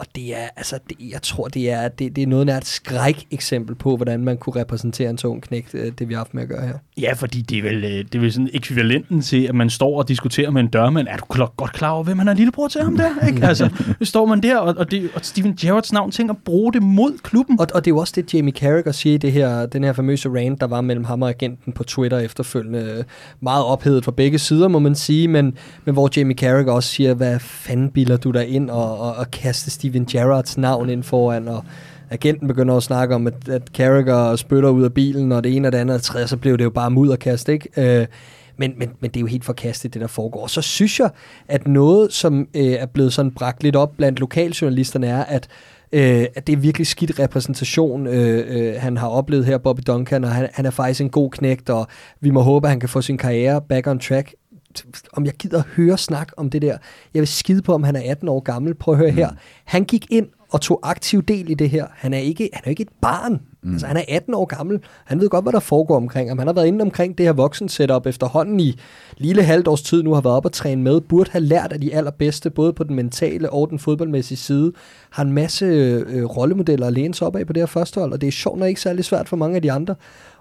og 0.00 0.06
det 0.16 0.36
er, 0.36 0.48
altså, 0.56 0.78
det, 0.88 0.96
jeg 1.12 1.22
tror, 1.22 1.48
det 1.48 1.70
er, 1.70 1.88
det, 1.88 2.16
det 2.16 2.22
er 2.22 2.26
noget 2.26 2.48
af 2.48 2.56
et 2.56 2.66
skræk 2.66 3.26
eksempel 3.30 3.74
på, 3.74 3.96
hvordan 3.96 4.24
man 4.24 4.36
kunne 4.36 4.60
repræsentere 4.60 5.10
en 5.10 5.16
tung 5.16 5.42
knægt, 5.42 5.74
øh, 5.74 5.92
det 5.98 6.08
vi 6.08 6.14
har 6.14 6.18
haft 6.18 6.34
med 6.34 6.42
at 6.42 6.48
gøre 6.48 6.66
her. 6.66 6.74
Ja, 7.00 7.12
fordi 7.12 7.40
det 7.40 7.58
er 7.58 7.62
vel, 7.62 7.84
øh, 7.84 7.90
det 7.90 8.14
er 8.14 8.18
vel 8.18 8.32
sådan 8.32 8.50
ekvivalenten 8.52 9.20
til, 9.20 9.46
at 9.46 9.54
man 9.54 9.70
står 9.70 9.98
og 9.98 10.08
diskuterer 10.08 10.50
med 10.50 10.60
en 10.62 10.68
dørmand. 10.68 11.08
Er 11.08 11.16
du 11.16 11.24
godt 11.56 11.72
klar 11.72 11.90
over, 11.90 12.04
hvem 12.04 12.18
han 12.18 12.28
er 12.28 12.34
lillebror 12.34 12.68
til 12.68 12.80
ham 12.80 12.96
der? 12.96 13.26
Ikke? 13.26 13.46
Altså, 13.46 13.70
står 14.02 14.26
man 14.26 14.42
der, 14.42 14.58
og, 14.58 14.74
og, 14.78 14.90
det, 14.90 15.10
og 15.14 15.20
Steven 15.24 15.56
Gerrards 15.60 15.92
navn 15.92 16.10
tænker 16.10 16.34
at 16.34 16.40
bruge 16.44 16.72
det 16.72 16.82
mod 16.82 17.18
klubben. 17.22 17.60
Og, 17.60 17.66
og 17.74 17.84
det 17.84 17.90
er 17.90 17.94
jo 17.94 17.98
også 17.98 18.12
det, 18.16 18.34
Jamie 18.34 18.52
Carragher 18.52 18.92
siger 18.92 19.14
i 19.14 19.18
det 19.18 19.32
her, 19.32 19.66
den 19.66 19.84
her 19.84 19.92
famøse 19.92 20.28
rant, 20.28 20.60
der 20.60 20.66
var 20.66 20.80
mellem 20.80 21.04
ham 21.04 21.22
og 21.22 21.28
agenten 21.28 21.72
på 21.72 21.84
Twitter 21.84 22.18
efterfølgende. 22.18 23.04
Meget 23.40 23.64
ophedet 23.64 24.04
fra 24.04 24.12
begge 24.12 24.38
sider, 24.38 24.68
må 24.68 24.78
man 24.78 24.94
sige, 24.94 25.28
men, 25.28 25.54
men 25.84 25.92
hvor 25.92 26.10
Jamie 26.16 26.36
Carragher 26.36 26.72
også 26.72 26.88
siger, 26.88 27.14
hvad 27.14 27.38
fanden 27.38 27.90
bilder 27.90 28.16
du 28.16 28.30
dig 28.30 28.48
ind 28.48 28.70
og, 28.70 28.98
og, 28.98 29.14
og 29.14 29.30
kaste 29.30 29.70
Steven 29.70 29.89
Steven 29.90 30.06
Gerrards 30.06 30.58
navn 30.58 30.90
ind 30.90 31.02
foran, 31.02 31.48
og 31.48 31.64
agenten 32.10 32.48
begynder 32.48 32.76
at 32.76 32.82
snakke 32.82 33.14
om, 33.14 33.26
at, 33.26 33.48
at 33.48 33.62
Carragher 33.74 34.36
spytter 34.36 34.68
ud 34.68 34.82
af 34.84 34.94
bilen, 34.94 35.32
og 35.32 35.44
det 35.44 35.56
ene 35.56 35.68
og 35.68 35.72
det 35.72 35.78
andet 35.78 35.96
og 35.96 36.02
tredje, 36.02 36.26
så 36.26 36.36
blev 36.36 36.58
det 36.58 36.64
jo 36.64 36.70
bare 36.70 36.90
mudderkast, 36.90 37.48
ikke? 37.48 38.00
Øh, 38.00 38.06
men, 38.56 38.72
men, 38.76 38.90
men 39.00 39.10
det 39.10 39.16
er 39.16 39.20
jo 39.20 39.26
helt 39.26 39.44
forkastet, 39.44 39.94
det 39.94 40.00
der 40.02 40.08
foregår. 40.08 40.46
Så 40.46 40.62
synes 40.62 41.00
jeg, 41.00 41.10
at 41.48 41.68
noget, 41.68 42.12
som 42.12 42.48
øh, 42.56 42.62
er 42.62 42.86
blevet 42.86 43.12
sådan 43.12 43.30
bragt 43.30 43.62
lidt 43.62 43.76
op 43.76 43.96
blandt 43.96 44.20
lokaljournalisterne, 44.20 45.06
er, 45.06 45.24
at 45.24 45.48
øh, 45.92 46.26
at 46.34 46.46
det 46.46 46.52
er 46.52 46.56
virkelig 46.56 46.86
skidt 46.86 47.18
repræsentation, 47.18 48.06
øh, 48.06 48.44
øh, 48.48 48.74
han 48.78 48.96
har 48.96 49.08
oplevet 49.08 49.46
her, 49.46 49.58
Bobby 49.58 49.80
Duncan, 49.86 50.24
og 50.24 50.30
han, 50.30 50.48
han 50.52 50.66
er 50.66 50.70
faktisk 50.70 51.00
en 51.00 51.10
god 51.10 51.30
knægt, 51.30 51.70
og 51.70 51.86
vi 52.20 52.30
må 52.30 52.40
håbe, 52.40 52.66
at 52.66 52.70
han 52.70 52.80
kan 52.80 52.88
få 52.88 53.02
sin 53.02 53.18
karriere 53.18 53.60
back 53.60 53.86
on 53.86 53.98
track 53.98 54.34
om 55.12 55.24
jeg 55.24 55.34
gider 55.34 55.62
høre 55.76 55.98
snak 55.98 56.32
om 56.36 56.50
det 56.50 56.62
der. 56.62 56.78
Jeg 57.14 57.20
vil 57.20 57.28
skide 57.28 57.62
på, 57.62 57.74
om 57.74 57.82
han 57.82 57.96
er 57.96 58.10
18 58.10 58.28
år 58.28 58.40
gammel. 58.40 58.74
Prøv 58.74 58.94
at 58.94 58.98
høre 58.98 59.10
mm. 59.10 59.16
her. 59.16 59.30
Han 59.64 59.84
gik 59.84 60.06
ind 60.10 60.28
og 60.50 60.60
tog 60.60 60.80
aktiv 60.82 61.22
del 61.22 61.50
i 61.50 61.54
det 61.54 61.70
her. 61.70 61.86
Han 61.92 62.14
er 62.14 62.18
ikke, 62.18 62.50
han 62.52 62.62
er 62.64 62.70
ikke 62.70 62.82
et 62.82 62.88
barn. 63.00 63.40
Mm. 63.62 63.72
Altså, 63.72 63.86
han 63.86 63.96
er 63.96 64.02
18 64.08 64.34
år 64.34 64.44
gammel. 64.44 64.80
Han 65.04 65.20
ved 65.20 65.28
godt, 65.28 65.44
hvad 65.44 65.52
der 65.52 65.60
foregår 65.60 65.96
omkring 65.96 66.30
ham. 66.30 66.38
Han 66.38 66.46
har 66.46 66.54
været 66.54 66.66
inde 66.66 66.82
omkring 66.82 67.18
det 67.18 67.26
her 67.26 67.32
voksen 67.32 67.68
setup 67.68 68.06
efterhånden 68.06 68.60
i 68.60 68.78
lille 69.16 69.42
halvt 69.42 69.68
års 69.68 69.82
tid 69.82 70.02
nu, 70.02 70.14
har 70.14 70.20
været 70.20 70.36
op 70.36 70.44
og 70.44 70.52
træne 70.52 70.82
med. 70.82 71.00
Burde 71.00 71.30
have 71.30 71.44
lært 71.44 71.72
af 71.72 71.80
de 71.80 71.94
allerbedste, 71.94 72.50
både 72.50 72.72
på 72.72 72.84
den 72.84 72.96
mentale 72.96 73.50
og 73.50 73.70
den 73.70 73.78
fodboldmæssige 73.78 74.38
side. 74.38 74.72
Har 75.10 75.22
en 75.22 75.32
masse 75.32 75.64
øh, 75.64 76.24
rollemodeller 76.24 76.86
at 76.86 76.92
læne 76.92 77.14
sig 77.14 77.26
op 77.26 77.36
af 77.36 77.46
på 77.46 77.52
det 77.52 77.60
her 77.60 77.66
første 77.66 78.00
hold, 78.00 78.12
og 78.12 78.20
det 78.20 78.26
er 78.26 78.32
sjovt 78.32 78.58
nok 78.58 78.68
ikke 78.68 78.80
særlig 78.80 79.04
svært 79.04 79.28
for 79.28 79.36
mange 79.36 79.56
af 79.56 79.62
de 79.62 79.72
andre. 79.72 79.94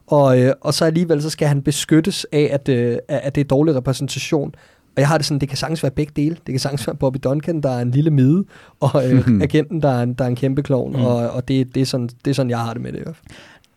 Og, 0.10 0.40
øh, 0.40 0.54
og 0.62 0.74
så 0.74 0.86
alligevel 0.86 1.22
så 1.22 1.30
skal 1.30 1.48
han 1.48 1.62
beskyttes 1.62 2.26
af, 2.32 2.50
at, 2.52 2.70
øh, 2.70 2.98
at 3.08 3.36
det 3.36 3.42
er 3.42 3.46
dårlig 3.46 3.76
repræsentation. 3.76 4.56
Og 4.96 5.02
jeg 5.02 5.08
har 5.08 5.18
det 5.18 5.26
sådan, 5.26 5.42
det 5.42 5.50
kan 5.50 5.58
sagtens 5.58 5.84
være 5.84 5.92
begge 5.92 6.14
dele. 6.16 6.36
Det 6.46 6.54
kan 6.54 6.60
sagtens 6.60 6.88
være 6.88 6.96
Bobby 6.96 7.18
Duncan, 7.24 7.62
der 7.62 7.70
er 7.70 7.82
en 7.82 7.92
lille 7.92 8.12
mide, 8.12 8.46
og 8.80 9.12
øh, 9.12 9.28
agenten, 9.42 9.82
der 9.82 9.90
er 9.90 10.04
en, 10.04 10.14
der 10.14 10.24
er 10.24 10.28
en 10.28 10.36
kæmpe 10.36 10.64
klovn. 10.64 10.94
Mm. 10.94 11.06
Og, 11.06 11.30
og 11.30 11.48
det, 11.48 11.76
det, 11.76 11.82
er 11.82 11.86
sådan, 11.86 12.10
det 12.26 12.32
er 12.32 12.36
sådan, 12.36 12.50
jeg 12.50 12.60
har 12.60 12.74
det 12.74 12.82
med 12.82 12.92
det 12.92 13.16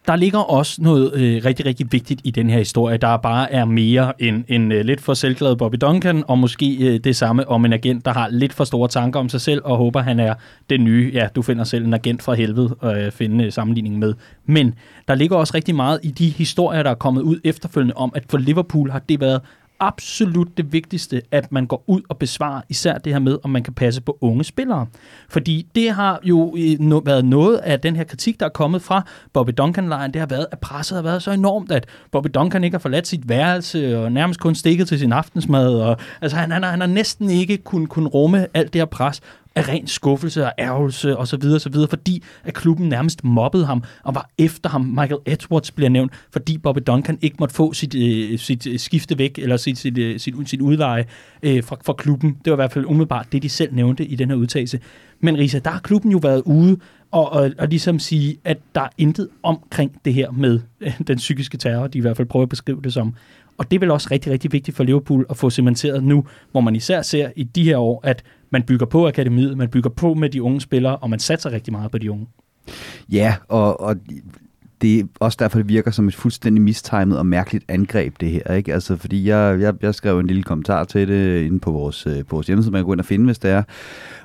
der 0.06 0.16
ligger 0.16 0.38
også 0.38 0.82
noget 0.82 1.14
øh, 1.14 1.44
rigtig, 1.44 1.66
rigtig 1.66 1.92
vigtigt 1.92 2.20
i 2.24 2.30
den 2.30 2.50
her 2.50 2.58
historie, 2.58 2.96
der 2.96 3.16
bare 3.16 3.52
er 3.52 3.64
mere 3.64 4.12
end 4.22 4.44
en 4.48 4.72
øh, 4.72 4.84
lidt 4.84 5.00
for 5.00 5.14
selvglad 5.14 5.56
Bobby 5.56 5.76
Duncan, 5.80 6.24
og 6.28 6.38
måske 6.38 6.76
øh, 6.80 7.00
det 7.00 7.16
samme 7.16 7.48
om 7.48 7.64
en 7.64 7.72
agent, 7.72 8.04
der 8.04 8.12
har 8.12 8.28
lidt 8.28 8.52
for 8.52 8.64
store 8.64 8.88
tanker 8.88 9.20
om 9.20 9.28
sig 9.28 9.40
selv, 9.40 9.60
og 9.64 9.76
håber, 9.76 10.00
han 10.00 10.20
er 10.20 10.34
den 10.70 10.84
nye, 10.84 11.10
ja, 11.14 11.28
du 11.34 11.42
finder 11.42 11.64
selv 11.64 11.84
en 11.84 11.94
agent 11.94 12.22
fra 12.22 12.34
helvede 12.34 12.76
at 12.82 13.06
øh, 13.06 13.12
finde 13.12 13.44
øh, 13.44 13.52
sammenligning 13.52 13.98
med. 13.98 14.14
Men 14.46 14.74
der 15.08 15.14
ligger 15.14 15.36
også 15.36 15.54
rigtig 15.54 15.74
meget 15.74 16.00
i 16.02 16.10
de 16.10 16.28
historier, 16.28 16.82
der 16.82 16.90
er 16.90 16.94
kommet 16.94 17.22
ud 17.22 17.40
efterfølgende 17.44 17.94
om, 17.94 18.12
at 18.14 18.24
for 18.28 18.38
Liverpool 18.38 18.90
har 18.90 18.98
det 18.98 19.20
været 19.20 19.40
absolut 19.82 20.56
det 20.56 20.72
vigtigste, 20.72 21.22
at 21.30 21.52
man 21.52 21.66
går 21.66 21.84
ud 21.86 22.00
og 22.08 22.18
besvarer 22.18 22.60
især 22.68 22.98
det 22.98 23.12
her 23.12 23.20
med, 23.20 23.38
om 23.42 23.50
man 23.50 23.62
kan 23.62 23.74
passe 23.74 24.00
på 24.00 24.18
unge 24.20 24.44
spillere. 24.44 24.86
Fordi 25.28 25.66
det 25.74 25.90
har 25.90 26.20
jo 26.24 26.56
øh, 26.58 27.06
været 27.06 27.24
noget 27.24 27.56
af 27.56 27.80
den 27.80 27.96
her 27.96 28.04
kritik, 28.04 28.40
der 28.40 28.46
er 28.46 28.50
kommet 28.50 28.82
fra 28.82 29.02
Bobby 29.32 29.50
Duncan-lejen. 29.50 30.12
Det 30.12 30.20
har 30.20 30.26
været, 30.26 30.46
at 30.52 30.58
presset 30.58 30.96
har 30.96 31.02
været 31.02 31.22
så 31.22 31.30
enormt, 31.30 31.72
at 31.72 31.86
Bobby 32.12 32.28
Duncan 32.34 32.64
ikke 32.64 32.74
har 32.74 32.78
forladt 32.78 33.06
sit 33.06 33.28
værelse 33.28 33.98
og 33.98 34.12
nærmest 34.12 34.40
kun 34.40 34.54
stikket 34.54 34.88
til 34.88 34.98
sin 34.98 35.12
aftensmad. 35.12 35.74
Og, 35.74 35.96
altså, 36.20 36.36
han, 36.36 36.50
han, 36.50 36.62
har, 36.62 36.70
han 36.70 36.80
har 36.80 36.86
næsten 36.86 37.30
ikke 37.30 37.56
kun, 37.56 37.86
kun 37.86 38.06
rumme 38.06 38.46
alt 38.54 38.72
det 38.72 38.80
her 38.80 38.86
pres 38.86 39.20
af 39.54 39.68
ren 39.68 39.86
skuffelse 39.86 40.44
og 40.44 40.52
ærgelse 40.58 41.16
og 41.16 41.28
så 41.28 41.36
videre, 41.36 41.60
så 41.60 41.68
videre, 41.68 41.88
fordi 41.88 42.22
at 42.44 42.54
klubben 42.54 42.88
nærmest 42.88 43.24
mobbede 43.24 43.66
ham 43.66 43.84
og 44.04 44.14
var 44.14 44.30
efter 44.38 44.70
ham. 44.70 44.80
Michael 44.80 45.20
Edwards 45.26 45.70
bliver 45.70 45.88
nævnt, 45.88 46.12
fordi 46.32 46.58
Bobby 46.58 46.80
Duncan 46.86 47.18
ikke 47.22 47.36
måtte 47.40 47.54
få 47.54 47.72
sit, 47.72 47.94
øh, 47.94 48.38
sit 48.38 48.66
øh, 48.66 48.78
skifte 48.78 49.18
væk, 49.18 49.38
eller 49.38 49.56
sit, 49.56 49.78
sit, 49.78 49.98
øh, 49.98 50.20
sit, 50.20 50.34
sit 50.46 50.60
udleje 50.60 51.04
øh, 51.42 51.64
fra, 51.64 51.76
fra 51.84 51.92
klubben. 51.92 52.36
Det 52.44 52.50
var 52.50 52.56
i 52.56 52.62
hvert 52.62 52.72
fald 52.72 52.84
umiddelbart 52.86 53.32
det, 53.32 53.42
de 53.42 53.48
selv 53.48 53.74
nævnte 53.74 54.06
i 54.06 54.16
den 54.16 54.28
her 54.28 54.36
udtalelse. 54.36 54.80
Men 55.20 55.38
Risa, 55.38 55.58
der 55.58 55.70
har 55.70 55.80
klubben 55.80 56.12
jo 56.12 56.18
været 56.22 56.42
ude 56.44 56.78
og, 57.10 57.32
og, 57.32 57.50
og 57.58 57.68
ligesom 57.68 57.98
sige, 57.98 58.36
at 58.44 58.58
der 58.74 58.80
er 58.80 58.88
intet 58.98 59.28
omkring 59.42 60.04
det 60.04 60.14
her 60.14 60.30
med 60.30 60.60
øh, 60.80 61.00
den 61.06 61.16
psykiske 61.16 61.58
terror, 61.58 61.86
de 61.86 61.98
i 61.98 62.00
hvert 62.00 62.16
fald 62.16 62.28
prøver 62.28 62.42
at 62.42 62.48
beskrive 62.48 62.80
det 62.84 62.92
som. 62.92 63.14
Og 63.58 63.70
det 63.70 63.76
er 63.76 63.80
vel 63.80 63.90
også 63.90 64.08
rigtig, 64.10 64.32
rigtig 64.32 64.52
vigtigt 64.52 64.76
for 64.76 64.84
Liverpool 64.84 65.26
at 65.30 65.36
få 65.36 65.50
cementeret 65.50 66.04
nu, 66.04 66.24
hvor 66.50 66.60
man 66.60 66.76
især 66.76 67.02
ser 67.02 67.30
i 67.36 67.44
de 67.44 67.64
her 67.64 67.78
år, 67.78 68.00
at 68.04 68.22
man 68.50 68.62
bygger 68.62 68.86
på 68.86 69.08
akademiet, 69.08 69.58
man 69.58 69.68
bygger 69.68 69.90
på 69.90 70.14
med 70.14 70.30
de 70.30 70.42
unge 70.42 70.60
spillere, 70.60 70.96
og 70.96 71.10
man 71.10 71.18
satser 71.18 71.52
rigtig 71.52 71.72
meget 71.72 71.90
på 71.90 71.98
de 71.98 72.10
unge. 72.10 72.26
Ja, 73.12 73.34
og, 73.48 73.80
og 73.80 73.96
det 74.82 75.00
er 75.00 75.04
også 75.20 75.36
derfor, 75.40 75.58
det 75.58 75.68
virker 75.68 75.90
som 75.90 76.08
et 76.08 76.14
fuldstændig 76.14 76.62
mistimet 76.62 77.18
og 77.18 77.26
mærkeligt 77.26 77.64
angreb, 77.68 78.14
det 78.20 78.30
her. 78.30 78.54
Ikke? 78.54 78.74
Altså, 78.74 78.96
fordi 78.96 79.28
jeg, 79.28 79.60
jeg, 79.60 79.74
jeg 79.82 79.94
skrev 79.94 80.18
en 80.18 80.26
lille 80.26 80.42
kommentar 80.42 80.84
til 80.84 81.08
det 81.08 81.42
inde 81.42 81.60
på 81.60 81.70
vores, 81.70 82.06
øh, 82.06 82.24
på 82.24 82.36
vores 82.36 82.46
hjemmeside, 82.46 82.72
man 82.72 82.78
kan 82.78 82.86
gå 82.86 82.92
ind 82.92 83.00
og 83.00 83.06
finde, 83.06 83.24
hvis 83.24 83.38
det 83.38 83.50
er. 83.50 83.62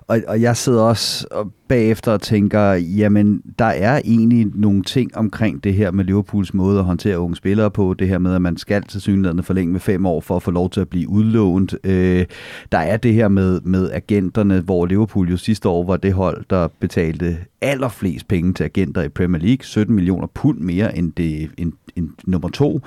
Og, 0.08 0.20
og 0.28 0.42
jeg 0.42 0.58
sidder 0.58 0.82
også 0.82 1.28
og 1.32 1.52
bagefter 1.68 2.12
og 2.12 2.22
tænker, 2.22 2.74
jamen, 2.74 3.42
der 3.60 3.66
er 3.66 4.02
egentlig 4.06 4.48
nogle 4.56 4.84
ting 4.84 5.18
omkring 5.18 5.64
det 5.64 5.74
her 5.74 5.92
med 5.92 6.06
Liverpools 6.06 6.54
måde 6.54 6.80
at 6.80 6.86
håndtere 6.86 7.20
unge 7.20 7.36
spillere 7.36 7.72
på. 7.72 7.94
Det 8.00 8.08
her 8.08 8.18
med, 8.18 8.36
at 8.36 8.42
man 8.42 8.58
skal 8.58 8.84
til 8.84 9.02
synligheden 9.02 9.44
forlænge 9.44 9.72
med 9.72 9.80
fem 9.80 10.06
år 10.06 10.22
for 10.22 10.36
at 10.36 10.44
få 10.44 10.52
lov 10.52 10.70
til 10.70 10.82
at 10.82 10.90
blive 10.90 11.10
udlånt. 11.10 11.76
Øh, 11.84 12.26
der 12.72 12.78
er 12.78 12.98
det 12.98 13.14
her 13.14 13.28
med, 13.28 13.62
med 13.62 13.92
agenterne, 13.92 14.60
hvor 14.60 14.86
Liverpool 14.86 15.30
jo 15.30 15.38
sidste 15.38 15.70
år 15.70 15.86
var 15.86 15.98
det 15.98 16.14
hold, 16.14 16.46
der 16.50 16.68
betalte 16.80 17.38
allerflest 17.62 18.28
penge 18.28 18.54
til 18.54 18.64
agenter 18.64 19.02
i 19.02 19.10
Premier 19.10 19.42
League. 19.42 19.66
17 19.66 19.96
millioner 19.96 20.28
pund 20.28 20.60
mere 20.60 20.98
end, 20.98 21.12
det, 21.18 21.50
end, 21.58 21.74
end 21.96 22.10
nummer 22.26 22.50
to. 22.50 22.82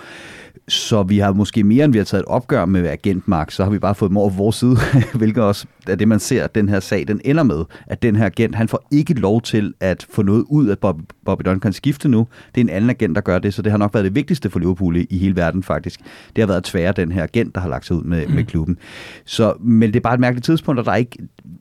Så 0.68 1.02
vi 1.02 1.18
har 1.18 1.32
måske 1.32 1.64
mere, 1.64 1.84
end 1.84 1.92
vi 1.92 1.98
har 1.98 2.04
taget 2.04 2.20
et 2.20 2.26
opgør 2.26 2.64
med 2.64 2.86
agentmark, 2.88 3.50
så 3.50 3.64
har 3.64 3.70
vi 3.70 3.78
bare 3.78 3.94
fået 3.94 4.08
dem 4.08 4.16
over 4.16 4.30
vores 4.30 4.56
side, 4.56 4.76
hvilket 5.14 5.42
også 5.42 5.66
er 5.88 5.94
det, 5.94 6.08
man 6.08 6.20
ser, 6.20 6.44
at 6.44 6.54
den 6.54 6.68
her 6.68 6.80
sag, 6.80 7.08
den 7.08 7.20
ender 7.24 7.42
med, 7.42 7.64
at 7.86 8.02
den 8.02 8.16
her 8.16 8.26
agent, 8.26 8.54
han 8.54 8.68
får 8.68 8.86
ikke 8.90 9.14
lov 9.14 9.42
til 9.42 9.74
at 9.80 10.06
få 10.10 10.22
noget 10.22 10.44
ud 10.48 10.66
af 10.66 10.78
Bobby, 10.78 11.02
Bobby 11.24 11.42
Duncan 11.44 11.72
skifte 11.72 12.08
nu. 12.08 12.26
Det 12.54 12.60
er 12.60 12.64
en 12.64 12.68
anden 12.68 12.90
agent, 12.90 13.14
der 13.14 13.20
gør 13.20 13.38
det, 13.38 13.54
så 13.54 13.62
det 13.62 13.72
har 13.72 13.78
nok 13.78 13.94
været 13.94 14.04
det 14.04 14.14
vigtigste 14.14 14.50
for 14.50 14.58
Liverpool 14.58 14.96
i, 14.96 15.06
i 15.10 15.18
hele 15.18 15.36
verden 15.36 15.62
faktisk. 15.62 16.00
Det 16.36 16.42
har 16.42 16.46
været 16.46 16.56
at 16.56 16.64
tvære 16.64 16.92
den 16.92 17.12
her 17.12 17.22
agent, 17.22 17.54
der 17.54 17.60
har 17.60 17.68
lagt 17.68 17.86
sig 17.86 17.96
ud 17.96 18.02
med, 18.02 18.26
mm. 18.26 18.34
med 18.34 18.44
klubben. 18.44 18.78
Så, 19.24 19.54
men 19.60 19.90
det 19.92 19.96
er 19.96 20.00
bare 20.00 20.14
et 20.14 20.20
mærkeligt 20.20 20.44
tidspunkt, 20.44 20.78
og 20.78 20.84
der 20.84 20.92
er 20.92 20.96
ikke, 20.96 21.18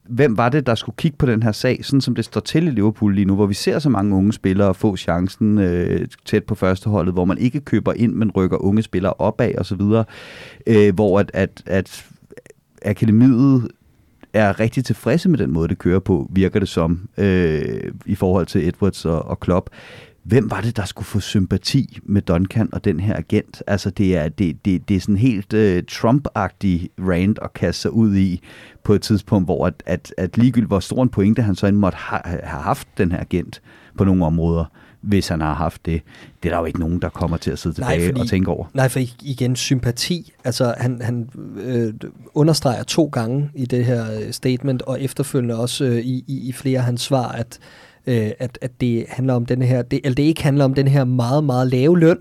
hvem 0.10 0.38
var 0.38 0.50
det, 0.50 0.66
der 0.66 0.76
skulle 0.76 0.96
kigge 0.96 1.18
på 1.18 1.26
den 1.26 1.44
her 1.44 1.52
sag, 1.52 1.86
sådan 1.86 2.02
som 2.02 2.16
det 2.16 2.26
står 2.26 2.42
til 2.42 2.68
i 2.68 2.72
Liverpool 2.72 3.16
lige 3.16 3.26
nu, 3.26 3.36
hvor 3.36 3.46
vi 3.46 3.54
ser 3.54 3.80
så 3.80 3.90
mange 3.90 4.16
unge 4.16 4.34
spillere 4.34 4.74
få 4.74 4.98
chancen 4.98 5.58
øh, 5.58 6.08
tæt 6.26 6.44
på 6.44 6.56
førsteholdet, 6.56 7.14
hvor 7.14 7.26
man 7.26 7.38
ikke 7.38 7.60
køber 7.60 7.94
ind, 7.94 8.14
men 8.14 8.32
rykker 8.32 8.58
unge 8.58 8.79
spillere 8.84 9.14
opad 9.14 9.56
og 9.56 9.66
så 9.66 9.76
videre, 9.76 10.06
øh, 10.68 10.96
hvor 10.96 11.20
at, 11.20 11.32
at, 11.34 11.64
at 11.66 12.06
akademiet 12.86 13.68
er 14.34 14.60
rigtig 14.60 14.86
tilfredse 14.86 15.30
med 15.30 15.38
den 15.38 15.52
måde, 15.52 15.68
det 15.68 15.78
kører 15.78 16.00
på, 16.00 16.28
virker 16.32 16.60
det 16.60 16.70
som, 16.70 17.10
øh, 17.18 17.92
i 18.06 18.16
forhold 18.16 18.46
til 18.46 18.68
Edwards 18.68 19.06
og, 19.06 19.26
og 19.26 19.40
Klopp. 19.40 19.70
Hvem 20.24 20.52
var 20.52 20.62
det, 20.62 20.78
der 20.78 20.86
skulle 20.86 21.06
få 21.06 21.20
sympati 21.20 22.00
med 22.04 22.22
Duncan 22.22 22.70
og 22.74 22.86
den 22.86 23.00
her 23.00 23.16
agent? 23.16 23.64
Altså, 23.68 23.90
det 23.90 24.18
er, 24.18 24.30
det, 24.30 24.66
det, 24.66 24.90
det 24.90 24.96
er 24.96 25.00
sådan 25.00 25.18
helt 25.18 25.54
øh, 25.54 25.84
Trump-agtig 25.92 26.88
rant 27.00 27.40
at 27.42 27.54
kaste 27.54 27.82
sig 27.82 27.92
ud 27.92 28.16
i 28.16 28.42
på 28.84 28.94
et 28.94 29.02
tidspunkt, 29.02 29.48
hvor 29.48 29.68
at, 29.68 29.84
at, 29.86 30.14
at 30.18 30.38
ligegyldigt 30.38 30.70
hvor 30.70 30.80
stor 30.80 31.04
en 31.04 31.10
pointe 31.10 31.42
han 31.42 31.56
så 31.56 31.68
end 31.68 31.78
måtte 31.78 31.98
ha, 31.98 32.18
have 32.26 32.62
haft 32.62 32.88
den 32.98 33.12
her 33.12 33.20
agent 33.20 33.62
på 33.98 34.04
nogle 34.04 34.26
områder, 34.26 34.66
hvis 35.02 35.28
han 35.28 35.42
har 35.42 35.54
haft 35.54 35.86
det. 35.86 36.02
Det 36.44 36.50
er 36.50 36.54
der 36.54 36.60
jo 36.60 36.66
ikke 36.66 36.80
nogen, 36.80 37.02
der 37.02 37.10
kommer 37.10 37.38
til 37.38 37.52
at 37.52 37.60
sidde 37.60 37.76
tilbage 37.76 37.98
nej, 37.98 38.08
fordi, 38.08 38.20
og 38.20 38.28
tænke 38.28 38.52
over. 38.52 38.66
Nej, 38.74 38.90
for 38.90 39.00
igen, 39.22 39.56
sympati. 39.56 40.34
Altså, 40.44 40.76
han, 40.78 41.02
han 41.02 41.30
øh, 41.58 41.94
understreger 42.34 42.84
to 42.84 43.06
gange 43.06 43.50
i 43.56 43.66
det 43.66 43.86
her 43.86 44.20
øh, 44.20 44.32
statement, 44.32 44.82
og 44.82 45.02
efterfølgende 45.02 45.60
også 45.60 45.86
øh, 45.86 45.98
i, 45.98 46.24
i, 46.28 46.50
i 46.50 46.52
flere 46.52 46.80
af 46.80 46.86
hans 46.86 47.02
svar, 47.02 47.32
at, 47.32 47.60
øh, 48.08 48.32
at, 48.40 48.58
at 48.62 48.82
det 48.82 49.06
handler 49.10 49.34
om 49.34 49.46
den 49.46 49.62
her, 49.62 49.82
det, 49.82 50.00
eller 50.04 50.16
det 50.16 50.24
ikke 50.24 50.44
handler 50.44 50.66
om 50.66 50.74
den 50.74 50.88
her 50.88 51.04
meget, 51.04 51.44
meget 51.44 51.68
lave 51.68 52.00
løn, 52.00 52.18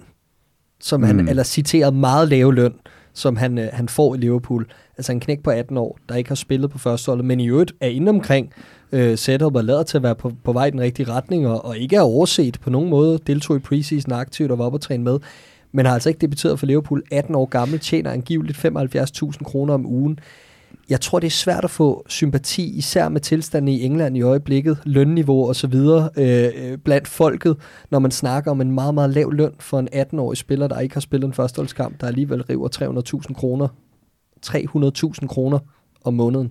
som 0.81 1.01
mm. 1.01 1.07
han, 1.07 1.29
eller 1.29 1.43
citeret 1.43 1.95
meget 1.95 2.29
lave 2.29 2.55
løn, 2.55 2.75
som 3.13 3.37
han, 3.37 3.59
øh, 3.59 3.69
han 3.73 3.89
får 3.89 4.15
i 4.15 4.19
Liverpool. 4.19 4.67
Altså 4.99 5.13
en 5.13 5.21
knæk 5.21 5.43
på 5.43 5.51
18 5.51 5.77
år, 5.77 5.99
der 6.09 6.15
ikke 6.15 6.31
har 6.31 6.35
spillet 6.35 6.71
på 6.71 6.79
førsteholdet, 6.79 7.25
men 7.25 7.41
i 7.41 7.49
øvrigt 7.49 7.73
er 7.81 7.89
inde 7.89 8.11
omkring 8.11 8.53
øh, 8.93 9.19
setup 9.19 9.57
og 9.57 9.65
lader 9.65 9.83
til 9.83 9.97
at 9.97 10.03
være 10.03 10.15
på, 10.15 10.33
på 10.45 10.53
vej 10.53 10.67
i 10.67 10.71
den 10.71 10.81
rigtige 10.81 11.13
retning, 11.13 11.47
og, 11.47 11.65
og 11.65 11.79
ikke 11.79 11.97
er 11.97 12.01
overset 12.01 12.59
på 12.61 12.71
nogen 12.71 12.91
måde, 12.91 13.19
deltog 13.27 13.57
i 13.57 13.59
preseason 13.59 14.13
aktivt 14.13 14.51
og 14.51 14.59
var 14.59 14.65
oppe 14.65 14.77
at 14.77 14.81
træne 14.81 15.05
med, 15.05 15.19
men 15.73 15.87
har 15.87 15.95
altså 15.95 16.09
ikke 16.09 16.21
debuteret 16.21 16.59
for 16.59 16.67
Liverpool, 16.67 17.03
18 17.13 17.35
år 17.35 17.47
gammel, 17.47 17.79
tjener 17.79 18.11
angiveligt 18.11 18.59
75.000 18.59 19.45
kroner 19.45 19.75
om 19.75 19.87
ugen. 19.87 20.19
Jeg 20.89 21.01
tror, 21.01 21.19
det 21.19 21.27
er 21.27 21.31
svært 21.31 21.65
at 21.65 21.71
få 21.71 22.05
sympati, 22.09 22.79
især 22.79 23.09
med 23.09 23.21
tilstanden 23.21 23.69
i 23.69 23.83
England 23.85 24.17
i 24.17 24.23
øjeblikket, 24.23 24.79
lønniveau 24.85 25.49
og 25.49 25.57
så 25.57 25.67
videre, 25.67 26.11
øh, 26.17 26.79
blandt 26.79 27.09
folket, 27.09 27.57
når 27.91 27.99
man 27.99 28.11
snakker 28.11 28.51
om 28.51 28.61
en 28.61 28.73
meget, 28.73 28.95
meget 28.95 29.11
lav 29.11 29.33
løn 29.33 29.53
for 29.59 29.79
en 29.79 29.89
18-årig 29.95 30.39
spiller, 30.39 30.69
der 30.69 30.81
ikke 30.81 30.95
har 30.95 31.01
spillet 31.01 31.27
en 31.27 31.35
førsteholdskamp, 31.35 32.01
der 32.01 32.07
alligevel 32.07 32.43
river 32.43 32.69
300.000 33.29 33.35
kroner. 33.35 33.69
300.000 34.47 35.27
kroner 35.27 35.59
om 36.05 36.15
måneden. 36.15 36.51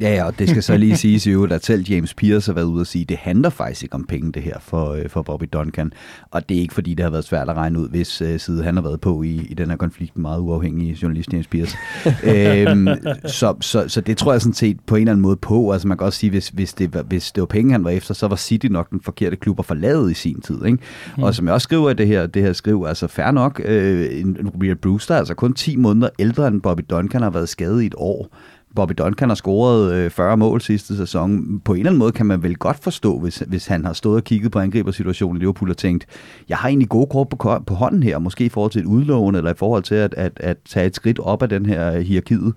Ja, 0.00 0.14
ja, 0.14 0.24
og 0.24 0.38
det 0.38 0.48
skal 0.48 0.62
så 0.62 0.76
lige 0.76 0.96
siges 1.06 1.26
jo, 1.26 1.44
at 1.44 1.64
selv 1.64 1.84
James 1.88 2.14
Pierce 2.14 2.48
har 2.48 2.54
været 2.54 2.66
ude 2.66 2.80
og 2.80 2.86
sige, 2.86 3.02
at 3.02 3.08
det 3.08 3.16
handler 3.16 3.50
faktisk 3.50 3.82
ikke 3.82 3.94
om 3.94 4.04
penge, 4.04 4.32
det 4.32 4.42
her 4.42 4.58
for, 4.60 4.90
øh, 4.90 5.08
for 5.08 5.22
Bobby 5.22 5.44
Duncan. 5.52 5.92
Og 6.30 6.48
det 6.48 6.56
er 6.56 6.60
ikke 6.60 6.74
fordi, 6.74 6.94
det 6.94 7.02
har 7.04 7.10
været 7.10 7.24
svært 7.24 7.48
at 7.48 7.56
regne 7.56 7.80
ud, 7.80 7.88
hvis 7.88 8.22
uh, 8.22 8.36
side 8.38 8.62
han 8.62 8.76
har 8.76 8.82
været 8.82 9.00
på 9.00 9.22
i, 9.22 9.46
i 9.50 9.54
den 9.54 9.70
her 9.70 9.76
konflikt, 9.76 10.18
meget 10.18 10.40
uafhængig 10.40 11.02
journalist 11.02 11.32
James 11.32 11.46
Pierce. 11.46 11.76
øhm, 12.32 12.88
så, 13.26 13.54
så, 13.60 13.84
så 13.88 14.00
det 14.00 14.16
tror 14.16 14.32
jeg 14.32 14.40
sådan 14.40 14.54
set 14.54 14.80
på 14.86 14.96
en 14.96 15.00
eller 15.00 15.12
anden 15.12 15.22
måde 15.22 15.36
på. 15.36 15.72
Altså 15.72 15.88
man 15.88 15.98
kan 15.98 16.04
også 16.04 16.18
sige, 16.18 16.30
hvis, 16.30 16.48
hvis, 16.48 16.74
det, 16.74 17.04
hvis 17.08 17.32
det 17.32 17.40
var 17.40 17.46
penge, 17.46 17.72
han 17.72 17.84
var 17.84 17.90
efter, 17.90 18.14
så 18.14 18.28
var 18.28 18.36
City 18.36 18.66
nok 18.66 18.90
den 18.90 19.00
forkerte 19.00 19.36
klub 19.36 19.58
at 19.58 19.64
forlade 19.64 20.10
i 20.10 20.14
sin 20.14 20.40
tid. 20.40 20.64
Ikke? 20.64 20.78
Mm. 21.16 21.22
Og 21.22 21.34
som 21.34 21.46
jeg 21.46 21.54
også 21.54 21.64
skriver 21.64 21.90
i 21.90 21.94
det 21.94 22.06
her, 22.06 22.26
det 22.26 22.42
her 22.42 22.52
skriv, 22.52 22.84
altså 22.88 23.06
fair 23.06 23.30
nok, 23.30 23.60
øh, 23.64 24.24
Real 24.62 24.76
Brewster, 24.76 25.16
altså 25.16 25.34
kun 25.34 25.52
10 25.54 25.76
måneder 25.76 26.08
ældre 26.18 26.48
end 26.48 26.62
Bobby 26.62 26.82
Duncan, 26.90 27.22
har 27.22 27.30
været 27.30 27.48
skadet 27.48 27.82
i 27.82 27.86
et 27.86 27.94
år. 27.96 28.28
Bobby 28.76 28.92
Duncan 28.98 29.28
har 29.28 29.34
scoret 29.34 30.12
40 30.12 30.32
øh, 30.32 30.38
mål 30.38 30.60
sidste 30.60 30.96
sæson. 30.96 31.60
På 31.64 31.72
en 31.72 31.78
eller 31.78 31.90
anden 31.90 31.98
måde 31.98 32.12
kan 32.12 32.26
man 32.26 32.42
vel 32.42 32.56
godt 32.56 32.76
forstå, 32.82 33.18
hvis, 33.18 33.42
hvis 33.46 33.66
han 33.66 33.84
har 33.84 33.92
stået 33.92 34.16
og 34.16 34.24
kigget 34.24 34.52
på 34.52 34.58
angribersituationen 34.58 35.36
i 35.36 35.40
Liverpool 35.40 35.70
og 35.70 35.76
tænkt, 35.76 36.06
jeg 36.48 36.56
har 36.56 36.68
egentlig 36.68 36.88
gode 36.88 37.06
kort 37.06 37.28
på, 37.28 37.58
på 37.66 37.74
hånden 37.74 38.02
her, 38.02 38.18
måske 38.18 38.44
i 38.44 38.48
forhold 38.48 38.72
til 38.72 38.80
et 38.80 38.86
udlån, 38.86 39.34
eller 39.34 39.50
i 39.50 39.54
forhold 39.56 39.82
til 39.82 39.94
at, 39.94 40.14
at, 40.14 40.32
at 40.36 40.56
tage 40.68 40.86
et 40.86 40.96
skridt 40.96 41.18
op 41.18 41.42
af 41.42 41.48
den 41.48 41.66
her 41.66 42.00
hierarkiet, 42.00 42.54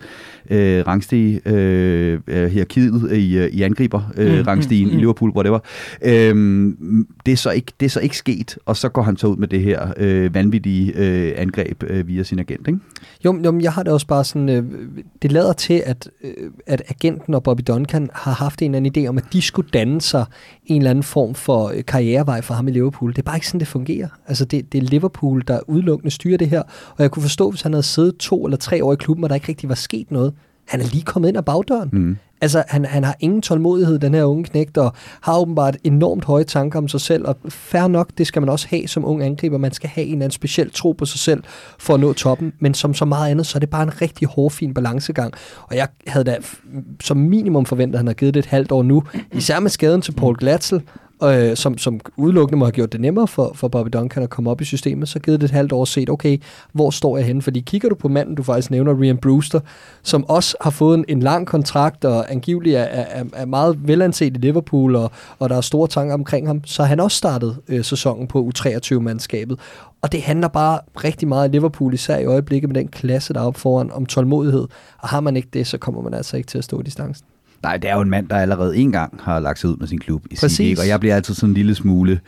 øh, 0.49 0.87
rangstige 0.87 1.41
øh, 1.45 2.19
øh 2.27 2.51
hierarkiet 2.51 3.11
i, 3.11 3.37
øh, 3.37 3.47
i 3.47 3.61
angriber, 3.61 4.01
øh, 4.17 4.37
mm, 4.37 4.43
rangstigen 4.47 4.87
mm, 4.87 4.93
mm. 4.93 4.97
i 4.97 5.01
Liverpool, 5.01 5.31
whatever. 5.35 5.59
Øh, 6.01 6.35
det, 7.25 7.31
er 7.31 7.37
så 7.37 7.51
ikke, 7.51 7.71
det 7.79 7.85
er 7.85 7.89
så 7.89 7.99
ikke 7.99 8.17
sket, 8.17 8.57
og 8.65 8.77
så 8.77 8.89
går 8.89 9.01
han 9.01 9.17
så 9.17 9.27
ud 9.27 9.37
med 9.37 9.47
det 9.47 9.61
her 9.61 9.93
øh, 9.97 10.33
vanvittige 10.33 10.93
øh, 10.95 11.33
angreb 11.35 11.83
øh, 11.87 12.07
via 12.07 12.23
sin 12.23 12.39
agent, 12.39 12.67
ikke? 12.67 12.79
Jo, 13.25 13.39
jo, 13.45 13.59
jeg 13.59 13.73
har 13.73 13.83
det 13.83 13.93
også 13.93 14.07
bare 14.07 14.23
sådan, 14.23 14.49
øh, 14.49 14.63
det 15.21 15.31
lader 15.31 15.53
til, 15.53 15.83
at 15.85 16.08
øh, 16.23 16.51
at 16.67 16.81
agenten 16.89 17.33
og 17.33 17.43
Bobby 17.43 17.61
Duncan 17.67 18.09
har 18.13 18.31
haft 18.31 18.61
en 18.61 18.75
eller 18.75 18.89
anden 18.89 19.05
idé 19.05 19.09
om, 19.09 19.17
at 19.17 19.23
de 19.33 19.41
skulle 19.41 19.69
danne 19.73 20.01
sig 20.01 20.25
en 20.65 20.77
eller 20.77 20.89
anden 20.89 21.03
form 21.03 21.35
for 21.35 21.67
øh, 21.75 21.85
karrierevej 21.85 22.41
for 22.41 22.53
ham 22.53 22.67
i 22.67 22.71
Liverpool. 22.71 23.11
Det 23.11 23.17
er 23.17 23.23
bare 23.23 23.37
ikke 23.37 23.47
sådan, 23.47 23.59
det 23.59 23.67
fungerer. 23.67 24.07
Altså, 24.27 24.45
det, 24.45 24.73
det 24.73 24.77
er 24.77 24.81
Liverpool, 24.81 25.43
der 25.47 25.59
udelukkende 25.67 26.11
styrer 26.11 26.37
det 26.37 26.49
her. 26.49 26.61
Og 26.89 27.03
jeg 27.03 27.11
kunne 27.11 27.23
forstå, 27.23 27.49
hvis 27.49 27.61
han 27.61 27.73
havde 27.73 27.83
siddet 27.83 28.17
to 28.17 28.45
eller 28.45 28.57
tre 28.57 28.83
år 28.83 28.93
i 28.93 28.95
klubben, 28.95 29.23
og 29.23 29.29
der 29.29 29.35
ikke 29.35 29.49
rigtig 29.49 29.69
var 29.69 29.75
sket 29.75 30.11
noget. 30.11 30.33
Han 30.67 30.81
er 30.81 30.85
lige 30.85 31.03
kommet 31.03 31.29
ind 31.29 31.37
ad 31.37 31.43
bagdøren. 31.43 31.89
Mm. 31.93 32.17
Altså, 32.41 32.63
han, 32.67 32.85
han 32.85 33.03
har 33.03 33.15
ingen 33.19 33.41
tålmodighed, 33.41 33.99
den 33.99 34.13
her 34.13 34.23
unge 34.23 34.43
knægt, 34.43 34.77
og 34.77 34.93
har 35.21 35.39
åbenbart 35.39 35.77
enormt 35.83 36.25
høje 36.25 36.43
tanker 36.43 36.79
om 36.79 36.87
sig 36.87 37.01
selv, 37.01 37.27
og 37.27 37.37
fair 37.49 37.87
nok, 37.87 38.09
det 38.17 38.27
skal 38.27 38.41
man 38.41 38.49
også 38.49 38.67
have 38.69 38.87
som 38.87 39.05
ung 39.05 39.23
angriber. 39.23 39.57
Man 39.57 39.73
skal 39.73 39.89
have 39.89 40.05
en 40.05 40.13
eller 40.13 40.25
anden 40.25 40.35
speciel 40.35 40.71
tro 40.71 40.91
på 40.91 41.05
sig 41.05 41.19
selv 41.19 41.43
for 41.79 41.93
at 41.93 41.99
nå 41.99 42.13
toppen, 42.13 42.53
men 42.59 42.73
som 42.73 42.93
så 42.93 43.05
meget 43.05 43.31
andet, 43.31 43.45
så 43.45 43.57
er 43.57 43.59
det 43.59 43.69
bare 43.69 43.83
en 43.83 44.01
rigtig 44.01 44.27
hårfin 44.27 44.73
balancegang. 44.73 45.33
Og 45.63 45.75
jeg 45.75 45.87
havde 46.07 46.25
da 46.25 46.37
som 47.03 47.17
minimum 47.17 47.65
forventet, 47.65 47.95
at 47.95 47.99
han 47.99 48.07
har 48.07 48.13
givet 48.13 48.33
det 48.33 48.39
et 48.39 48.45
halvt 48.45 48.71
år 48.71 48.83
nu, 48.83 49.03
især 49.31 49.59
med 49.59 49.69
skaden 49.69 50.01
til 50.01 50.11
Paul 50.11 50.37
Glatzel, 50.37 50.81
øh, 51.23 51.55
som, 51.55 51.77
som 51.77 51.99
udelukkende 52.17 52.59
må 52.59 52.65
have 52.65 52.71
gjort 52.71 52.91
det 52.91 53.01
nemmere 53.01 53.27
for, 53.27 53.51
for 53.55 53.67
Bobby 53.67 53.89
Duncan 53.93 54.23
at 54.23 54.29
komme 54.29 54.49
op 54.49 54.61
i 54.61 54.65
systemet, 54.65 55.09
så 55.09 55.19
givet 55.19 55.41
det 55.41 55.47
et 55.47 55.51
halvt 55.51 55.71
år 55.71 55.85
set, 55.85 56.09
okay, 56.09 56.37
hvor 56.71 56.89
står 56.89 57.17
jeg 57.17 57.25
henne? 57.25 57.41
Fordi 57.41 57.59
kigger 57.59 57.89
du 57.89 57.95
på 57.95 58.07
manden, 58.07 58.35
du 58.35 58.43
faktisk 58.43 58.71
nævner, 58.71 59.01
Rian 59.01 59.17
Brewster, 59.17 59.59
som 60.03 60.29
også 60.29 60.57
har 60.61 60.69
fået 60.69 60.97
en, 60.97 61.05
en 61.07 61.19
lang 61.19 61.47
kontrakt, 61.47 62.05
og 62.05 62.31
angiveligt 62.31 62.77
er, 62.77 62.83
er, 62.83 63.23
er 63.33 63.45
meget 63.45 63.87
velanset 63.87 64.25
i 64.25 64.29
Liverpool, 64.29 64.95
og, 64.95 65.11
og 65.39 65.49
der 65.49 65.57
er 65.57 65.61
store 65.61 65.87
tanker 65.87 66.13
omkring 66.13 66.47
ham, 66.47 66.61
så 66.65 66.81
har 66.81 66.87
han 66.87 66.99
også 66.99 67.17
startet 67.17 67.57
øh, 67.67 67.83
sæsonen 67.83 68.27
på 68.27 68.51
U23-mandskabet. 68.55 69.59
Og 70.01 70.11
det 70.11 70.21
handler 70.21 70.47
bare 70.47 70.79
rigtig 71.03 71.27
meget 71.27 71.49
i 71.49 71.51
Liverpool, 71.51 71.93
især 71.93 72.17
i 72.17 72.25
øjeblikket 72.25 72.69
med 72.69 72.75
den 72.75 72.87
klasse, 72.87 73.33
der 73.33 73.39
er 73.39 73.45
op 73.45 73.57
foran, 73.57 73.91
om 73.91 74.05
tålmodighed. 74.05 74.67
Og 74.97 75.09
har 75.09 75.19
man 75.19 75.35
ikke 75.35 75.49
det, 75.53 75.67
så 75.67 75.77
kommer 75.77 76.01
man 76.01 76.13
altså 76.13 76.37
ikke 76.37 76.47
til 76.47 76.57
at 76.57 76.63
stå 76.63 76.81
distancen. 76.81 77.25
Nej, 77.63 77.77
det 77.77 77.89
er 77.89 77.95
jo 77.95 78.01
en 78.01 78.09
mand, 78.09 78.29
der 78.29 78.35
allerede 78.37 78.77
en 78.77 78.91
gang 78.91 79.19
har 79.23 79.39
lagt 79.39 79.59
sig 79.59 79.69
ud 79.69 79.77
med 79.77 79.87
sin 79.87 79.99
klub 79.99 80.23
i 80.31 80.35
City, 80.35 80.79
og 80.79 80.87
jeg 80.87 80.99
bliver 80.99 81.15
altid 81.15 81.33
sådan 81.33 81.49
en 81.49 81.53
lille 81.53 81.75
smule 81.75 82.19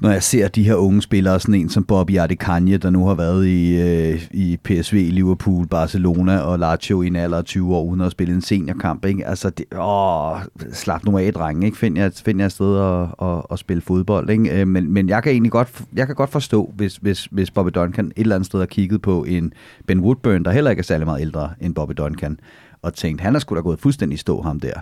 når 0.00 0.10
jeg 0.10 0.22
ser 0.22 0.48
de 0.48 0.62
her 0.62 0.74
unge 0.74 1.02
spillere, 1.02 1.40
sådan 1.40 1.54
en 1.54 1.68
som 1.68 1.84
Bobby 1.84 2.18
Adekanje, 2.18 2.78
der 2.78 2.90
nu 2.90 3.06
har 3.06 3.14
været 3.14 3.46
i, 3.46 3.76
øh, 3.80 4.26
i 4.30 4.56
PSV, 4.64 5.08
Liverpool, 5.12 5.66
Barcelona 5.66 6.38
og 6.38 6.58
Lazio 6.58 7.02
i 7.02 7.06
en 7.06 7.16
alder 7.16 7.38
af 7.38 7.44
20 7.44 7.76
år, 7.76 7.84
uden 7.84 8.00
at 8.00 8.12
spille 8.12 8.34
en 8.34 8.40
seniorkamp. 8.40 9.04
Ikke? 9.04 9.26
Altså, 9.26 9.50
det, 9.50 9.66
åh, 9.78 10.38
slap 10.72 11.04
nu 11.04 11.18
af, 11.18 11.32
drenge. 11.32 11.66
Ikke? 11.66 11.78
Find, 11.78 11.98
jeg, 11.98 12.12
find 12.12 12.38
jeg 12.38 12.46
et 12.46 12.52
sted 12.52 12.78
at, 12.78 13.28
at, 13.28 13.42
at 13.50 13.58
spille 13.58 13.80
fodbold. 13.80 14.30
Ikke? 14.30 14.60
Øh, 14.60 14.68
men, 14.68 14.92
men 14.92 15.08
jeg 15.08 15.22
kan 15.22 15.32
egentlig 15.32 15.52
godt, 15.52 15.82
jeg 15.96 16.06
kan 16.06 16.14
godt 16.14 16.30
forstå, 16.30 16.72
hvis, 16.76 16.96
hvis, 16.96 17.24
hvis 17.24 17.50
Bobby 17.50 17.70
Duncan 17.74 18.06
et 18.06 18.12
eller 18.16 18.34
andet 18.34 18.46
sted 18.46 18.58
har 18.58 18.66
kigget 18.66 19.02
på 19.02 19.24
en 19.24 19.52
Ben 19.86 20.00
Woodburn, 20.00 20.44
der 20.44 20.50
heller 20.50 20.70
ikke 20.70 20.80
er 20.80 20.84
særlig 20.84 21.06
meget 21.06 21.20
ældre 21.20 21.50
end 21.60 21.74
Bobby 21.74 21.92
Duncan, 21.98 22.38
og 22.82 22.94
tænkt, 22.94 23.20
han 23.20 23.34
er 23.34 23.38
sgu 23.38 23.54
da 23.54 23.60
gået 23.60 23.78
fuldstændig 23.78 24.18
stå 24.18 24.42
ham 24.42 24.60
der. 24.60 24.74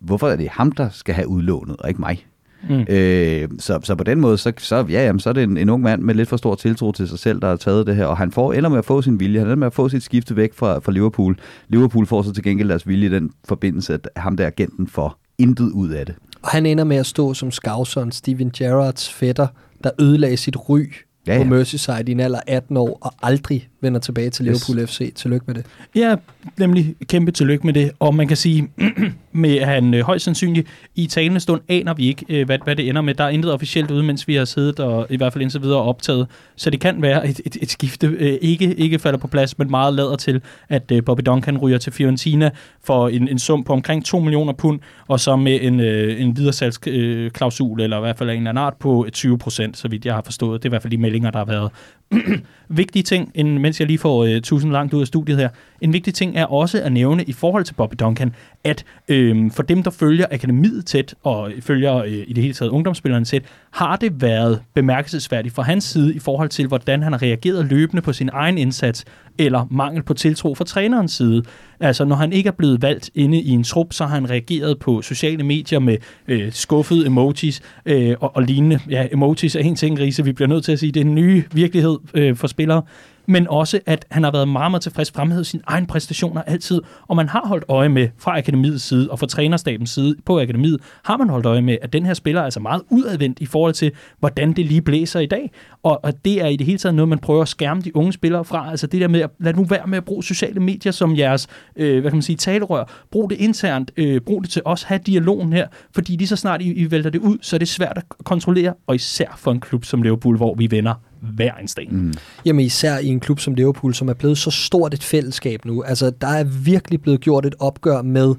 Hvorfor 0.00 0.28
er 0.28 0.36
det 0.36 0.48
ham, 0.48 0.72
der 0.72 0.88
skal 0.88 1.14
have 1.14 1.28
udlånet, 1.28 1.76
og 1.76 1.88
ikke 1.88 2.00
mig? 2.00 2.26
Mm. 2.68 2.84
Øh, 2.88 3.48
så, 3.58 3.80
så 3.82 3.94
på 3.94 4.04
den 4.04 4.20
måde, 4.20 4.38
så, 4.38 4.52
så, 4.58 4.86
ja, 4.88 5.04
jamen, 5.04 5.20
så 5.20 5.28
er 5.28 5.32
det 5.32 5.42
en, 5.42 5.56
en 5.56 5.68
ung 5.68 5.82
mand 5.82 6.02
med 6.02 6.14
lidt 6.14 6.28
for 6.28 6.36
stor 6.36 6.54
tiltro 6.54 6.92
til 6.92 7.08
sig 7.08 7.18
selv, 7.18 7.40
der 7.40 7.48
har 7.48 7.56
taget 7.56 7.86
det 7.86 7.96
her, 7.96 8.04
og 8.04 8.16
han 8.16 8.32
får, 8.32 8.52
ender 8.52 8.70
med 8.70 8.78
at 8.78 8.84
få 8.84 9.02
sin 9.02 9.20
vilje, 9.20 9.38
han 9.38 9.46
ender 9.46 9.56
med 9.56 9.66
at 9.66 9.72
få 9.72 9.88
sit 9.88 10.02
skifte 10.02 10.36
væk 10.36 10.54
fra, 10.54 10.78
fra 10.78 10.92
Liverpool. 10.92 11.38
Liverpool 11.68 12.06
får 12.06 12.22
så 12.22 12.32
til 12.32 12.44
gengæld 12.44 12.68
deres 12.68 12.88
vilje 12.88 13.06
i 13.06 13.10
den 13.10 13.30
forbindelse, 13.44 13.94
at 13.94 14.08
ham 14.16 14.36
der 14.36 14.46
agenten 14.46 14.86
får 14.86 15.18
intet 15.38 15.70
ud 15.70 15.90
af 15.90 16.06
det. 16.06 16.14
Og 16.42 16.48
han 16.48 16.66
ender 16.66 16.84
med 16.84 16.96
at 16.96 17.06
stå 17.06 17.34
som 17.34 17.50
skavseren 17.50 18.12
Steven 18.12 18.50
Gerrards 18.56 19.12
fætter, 19.12 19.46
der 19.84 19.90
ødelagde 20.00 20.36
sit 20.36 20.68
ry 20.68 20.92
ja, 21.26 21.36
ja. 21.36 21.42
på 21.42 21.48
Merseyside 21.48 22.04
i 22.06 22.10
en 22.10 22.20
alder 22.20 22.40
18 22.46 22.76
år, 22.76 22.98
og 23.00 23.12
aldrig 23.22 23.68
vender 23.80 24.00
tilbage 24.00 24.30
til 24.30 24.44
Liverpool 24.44 24.78
yes. 24.78 24.90
FC. 24.90 25.14
Tillykke 25.14 25.44
med 25.46 25.54
det. 25.54 25.66
Ja, 25.94 26.16
nemlig 26.58 26.94
kæmpe 27.06 27.32
tillykke 27.32 27.66
med 27.66 27.74
det. 27.74 27.90
Og 27.98 28.14
man 28.14 28.28
kan 28.28 28.36
sige, 28.36 28.68
med 29.32 29.60
han 29.60 29.94
øh, 29.94 30.00
højst 30.00 30.24
sandsynligt 30.24 30.68
i 30.94 31.06
talende 31.06 31.40
stund 31.40 31.60
aner 31.68 31.94
vi 31.94 32.06
ikke, 32.06 32.24
øh, 32.28 32.46
hvad, 32.46 32.58
hvad 32.64 32.76
det 32.76 32.88
ender 32.88 33.02
med. 33.02 33.14
Der 33.14 33.24
er 33.24 33.28
intet 33.28 33.52
officielt 33.52 33.90
ude, 33.90 34.02
mens 34.02 34.28
vi 34.28 34.34
har 34.34 34.44
siddet 34.44 34.80
og 34.80 35.06
i 35.10 35.16
hvert 35.16 35.32
fald 35.32 35.42
indtil 35.42 35.62
videre 35.62 35.82
optaget. 35.82 36.26
Så 36.56 36.70
det 36.70 36.80
kan 36.80 37.02
være 37.02 37.28
et, 37.28 37.40
et, 37.46 37.56
et 37.62 37.70
skifte, 37.70 38.06
øh, 38.06 38.38
ikke, 38.40 38.74
ikke 38.74 38.98
falder 38.98 39.18
på 39.18 39.26
plads, 39.26 39.58
men 39.58 39.70
meget 39.70 39.94
lader 39.94 40.16
til, 40.16 40.42
at 40.68 40.92
øh, 40.92 41.04
Bobby 41.04 41.22
Duncan 41.26 41.58
ryger 41.58 41.78
til 41.78 41.92
Fiorentina 41.92 42.50
for 42.84 43.08
en, 43.08 43.28
en 43.28 43.38
sum 43.38 43.64
på 43.64 43.72
omkring 43.72 44.04
2 44.04 44.18
millioner 44.18 44.52
pund, 44.52 44.80
og 45.08 45.20
så 45.20 45.36
med 45.36 45.58
en, 45.62 45.80
øh, 45.80 46.20
en 46.20 46.36
videresalgsklausul, 46.36 47.80
øh, 47.80 47.84
eller 47.84 47.96
i 47.96 48.00
hvert 48.00 48.18
fald 48.18 48.30
en 48.30 48.36
eller 48.36 48.50
anden 48.50 48.64
art 48.64 48.74
på 48.74 49.06
20 49.12 49.38
procent, 49.38 49.76
så 49.78 49.88
vidt 49.88 50.04
jeg 50.04 50.14
har 50.14 50.22
forstået. 50.22 50.62
Det 50.62 50.68
er 50.68 50.70
i 50.70 50.72
hvert 50.72 50.82
fald 50.82 50.90
de 50.90 50.98
meldinger, 50.98 51.30
der 51.30 51.38
har 51.38 51.44
været 51.44 51.70
vigtige 52.68 53.02
ting, 53.02 53.32
en, 53.34 53.58
mens 53.70 53.80
jeg 53.80 53.86
lige 53.86 53.98
får 53.98 54.24
øh, 54.24 54.40
tusind 54.40 54.72
langt 54.72 54.94
ud 54.94 55.00
af 55.00 55.06
studiet 55.06 55.38
her, 55.38 55.48
en 55.80 55.92
vigtig 55.92 56.14
ting 56.14 56.36
er 56.36 56.44
også 56.44 56.82
at 56.82 56.92
nævne 56.92 57.24
i 57.24 57.32
forhold 57.32 57.64
til 57.64 57.74
Bobby 57.74 57.94
Duncan, 58.00 58.34
at 58.64 58.84
øh, 59.08 59.50
for 59.50 59.62
dem, 59.62 59.82
der 59.82 59.90
følger 59.90 60.26
akademiet 60.30 60.86
tæt, 60.86 61.14
og 61.22 61.52
følger 61.60 61.96
øh, 61.96 62.24
i 62.26 62.32
det 62.32 62.42
hele 62.42 62.54
taget 62.54 62.70
ungdomsspilleren 62.70 63.24
tæt, 63.24 63.42
har 63.70 63.96
det 63.96 64.22
været 64.22 64.62
bemærkelsesværdigt 64.74 65.54
fra 65.54 65.62
hans 65.62 65.84
side 65.84 66.14
i 66.14 66.18
forhold 66.18 66.48
til, 66.48 66.66
hvordan 66.66 67.02
han 67.02 67.12
har 67.12 67.22
reageret 67.22 67.66
løbende 67.66 68.02
på 68.02 68.12
sin 68.12 68.30
egen 68.32 68.58
indsats, 68.58 69.04
eller 69.38 69.66
mangel 69.70 70.02
på 70.02 70.14
tiltro 70.14 70.54
fra 70.54 70.64
trænerens 70.64 71.12
side. 71.12 71.42
Altså, 71.80 72.04
når 72.04 72.16
han 72.16 72.32
ikke 72.32 72.48
er 72.48 72.52
blevet 72.52 72.82
valgt 72.82 73.10
inde 73.14 73.40
i 73.40 73.50
en 73.50 73.64
trup, 73.64 73.92
så 73.92 74.06
har 74.06 74.14
han 74.14 74.30
reageret 74.30 74.78
på 74.78 75.02
sociale 75.02 75.44
medier 75.44 75.78
med 75.78 75.96
øh, 76.28 76.52
skuffede 76.52 77.06
emojis 77.06 77.60
øh, 77.86 78.16
og, 78.20 78.36
og 78.36 78.42
lignende. 78.42 78.80
Ja, 78.90 79.06
emojis 79.12 79.56
er 79.56 79.60
en 79.60 79.76
ting, 79.76 79.98
Riese, 79.98 80.24
vi 80.24 80.32
bliver 80.32 80.48
nødt 80.48 80.64
til 80.64 80.72
at 80.72 80.78
sige, 80.78 80.92
det 80.92 81.00
er 81.00 81.04
en 81.04 81.14
ny 81.14 81.44
virkelighed 81.52 81.98
øh, 82.14 82.36
for 82.36 82.46
spillere 82.46 82.82
men 83.30 83.48
også 83.48 83.80
at 83.86 84.06
han 84.10 84.24
har 84.24 84.30
været 84.30 84.48
meget, 84.48 84.70
meget 84.70 84.82
tilfreds 84.82 85.10
fremhævet 85.10 85.46
sine 85.46 85.62
egne 85.66 85.86
præstationer 85.86 86.42
altid, 86.42 86.80
og 87.08 87.16
man 87.16 87.28
har 87.28 87.42
holdt 87.46 87.64
øje 87.68 87.88
med 87.88 88.08
fra 88.18 88.38
akademiets 88.38 88.84
side 88.84 89.10
og 89.10 89.18
fra 89.18 89.26
trænerstabens 89.26 89.90
side 89.90 90.16
på 90.24 90.40
akademiet, 90.40 90.80
har 91.04 91.16
man 91.16 91.28
holdt 91.28 91.46
øje 91.46 91.62
med, 91.62 91.76
at 91.82 91.92
den 91.92 92.06
her 92.06 92.14
spiller 92.14 92.40
er 92.40 92.44
altså 92.44 92.60
meget 92.60 92.82
udadvendt 92.90 93.40
i 93.40 93.46
forhold 93.46 93.74
til, 93.74 93.92
hvordan 94.18 94.52
det 94.52 94.66
lige 94.66 94.82
blæser 94.82 95.20
i 95.20 95.26
dag, 95.26 95.50
og, 95.82 96.04
og 96.04 96.24
det 96.24 96.42
er 96.42 96.46
i 96.46 96.56
det 96.56 96.66
hele 96.66 96.78
taget 96.78 96.94
noget, 96.94 97.08
man 97.08 97.18
prøver 97.18 97.42
at 97.42 97.48
skærme 97.48 97.80
de 97.80 97.96
unge 97.96 98.12
spillere 98.12 98.44
fra, 98.44 98.70
altså 98.70 98.86
det 98.86 99.00
der 99.00 99.08
med, 99.08 99.20
at 99.20 99.30
lad 99.38 99.54
nu 99.54 99.64
være 99.64 99.86
med 99.86 99.98
at 99.98 100.04
bruge 100.04 100.24
sociale 100.24 100.60
medier 100.60 100.92
som 100.92 101.16
jeres, 101.16 101.46
øh, 101.76 102.00
hvad 102.00 102.10
kan 102.10 102.16
man 102.16 102.22
sige, 102.22 102.36
talerør, 102.36 102.84
brug 103.10 103.30
det 103.30 103.36
internt, 103.36 103.90
øh, 103.96 104.20
brug 104.20 104.42
det 104.42 104.50
til 104.50 104.62
os, 104.64 104.82
have 104.82 105.00
dialogen 105.06 105.52
her, 105.52 105.66
fordi 105.94 106.12
lige 106.16 106.28
så 106.28 106.36
snart 106.36 106.62
I, 106.62 106.72
I 106.72 106.90
vælter 106.90 107.10
det 107.10 107.18
ud, 107.18 107.38
så 107.42 107.56
er 107.56 107.58
det 107.58 107.68
svært 107.68 107.96
at 107.96 108.04
kontrollere, 108.24 108.74
og 108.86 108.94
især 108.94 109.34
for 109.36 109.52
en 109.52 109.60
klub 109.60 109.84
som 109.84 110.02
Liverpool, 110.02 110.36
hvor 110.36 110.54
vi 110.54 110.70
vender 110.70 110.94
hver 111.20 111.54
en 111.54 111.68
sten. 111.68 111.88
Mm. 111.90 112.14
Jamen 112.44 112.64
især 112.64 112.98
i 112.98 113.06
en 113.06 113.20
klub 113.20 113.40
som 113.40 113.54
Liverpool, 113.54 113.94
som 113.94 114.08
er 114.08 114.14
blevet 114.14 114.38
så 114.38 114.50
stort 114.50 114.94
et 114.94 115.02
fællesskab 115.02 115.64
nu. 115.64 115.82
Altså, 115.82 116.10
der 116.20 116.28
er 116.28 116.44
virkelig 116.44 117.02
blevet 117.02 117.20
gjort 117.20 117.46
et 117.46 117.54
opgør 117.58 118.02
med 118.02 118.34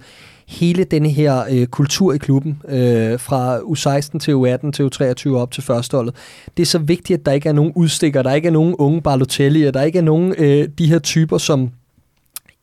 hele 0.48 0.84
denne 0.84 1.10
her 1.10 1.44
øh, 1.52 1.68
kultur 1.68 2.14
i 2.14 2.18
klubben, 2.18 2.62
øh, 2.68 3.20
fra 3.20 3.58
U16 3.60 4.20
til 4.20 4.32
U18 4.32 4.72
til 4.72 4.84
U23 4.84 5.36
op 5.36 5.52
til 5.52 5.64
førsteholdet. 5.64 6.16
Det 6.58 6.64
er 6.64 6.68
så 6.68 6.80
vigtigt, 6.80 7.20
at 7.20 7.26
der 7.26 7.32
ikke 7.32 7.50
er 7.50 7.54
nogen 7.54 7.72
udstikker, 7.76 8.22
der 8.22 8.34
ikke 8.34 8.48
er 8.48 8.52
nogen 8.52 8.76
unge 8.76 9.02
Balotelli, 9.02 9.72
der 9.72 9.82
ikke 9.82 10.00
er 10.00 10.04
nogen 10.04 10.36
øh, 10.38 10.68
de 10.78 10.88
her 10.88 11.00
typer, 11.00 11.38
som 11.38 11.70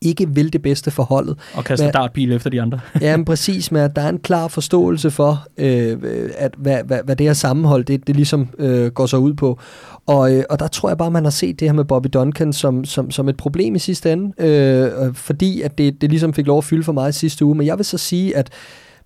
ikke 0.01 0.29
vil 0.29 0.53
det 0.53 0.61
bedste 0.61 0.91
for 0.91 1.03
holdet. 1.03 1.37
Og 1.53 1.63
kaster 1.63 1.85
men, 1.85 1.93
dartpil 1.93 2.31
efter 2.31 2.49
de 2.49 2.61
andre. 2.61 2.79
ja, 3.01 3.17
men 3.17 3.25
præcis, 3.25 3.71
med 3.71 3.81
at 3.81 3.95
der 3.95 4.01
er 4.01 4.09
en 4.09 4.19
klar 4.19 4.47
forståelse 4.47 5.11
for, 5.11 5.47
øh, 5.57 5.97
at 6.37 6.51
hvad, 6.57 6.83
hvad, 6.85 6.99
hvad 7.05 7.15
det 7.15 7.25
her 7.25 7.33
sammenhold, 7.33 7.85
det, 7.85 8.07
det 8.07 8.15
ligesom 8.15 8.47
øh, 8.59 8.87
går 8.87 9.05
så 9.05 9.17
ud 9.17 9.33
på. 9.33 9.59
Og, 10.05 10.35
øh, 10.35 10.43
og 10.49 10.59
der 10.59 10.67
tror 10.67 10.89
jeg 10.89 10.97
bare, 10.97 11.11
man 11.11 11.23
har 11.23 11.31
set 11.31 11.59
det 11.59 11.67
her 11.67 11.73
med 11.73 11.85
Bobby 11.85 12.07
Duncan 12.13 12.53
som, 12.53 12.85
som, 12.85 13.11
som 13.11 13.29
et 13.29 13.37
problem 13.37 13.75
i 13.75 13.79
sidste 13.79 14.11
ende, 14.13 14.43
øh, 14.47 15.15
fordi 15.15 15.61
at 15.61 15.77
det, 15.77 16.01
det 16.01 16.09
ligesom 16.09 16.33
fik 16.33 16.47
lov 16.47 16.57
at 16.57 16.63
fylde 16.63 16.83
for 16.83 16.91
mig 16.91 17.13
sidste 17.13 17.45
uge. 17.45 17.55
Men 17.55 17.67
jeg 17.67 17.77
vil 17.77 17.85
så 17.85 17.97
sige, 17.97 18.37
at 18.37 18.49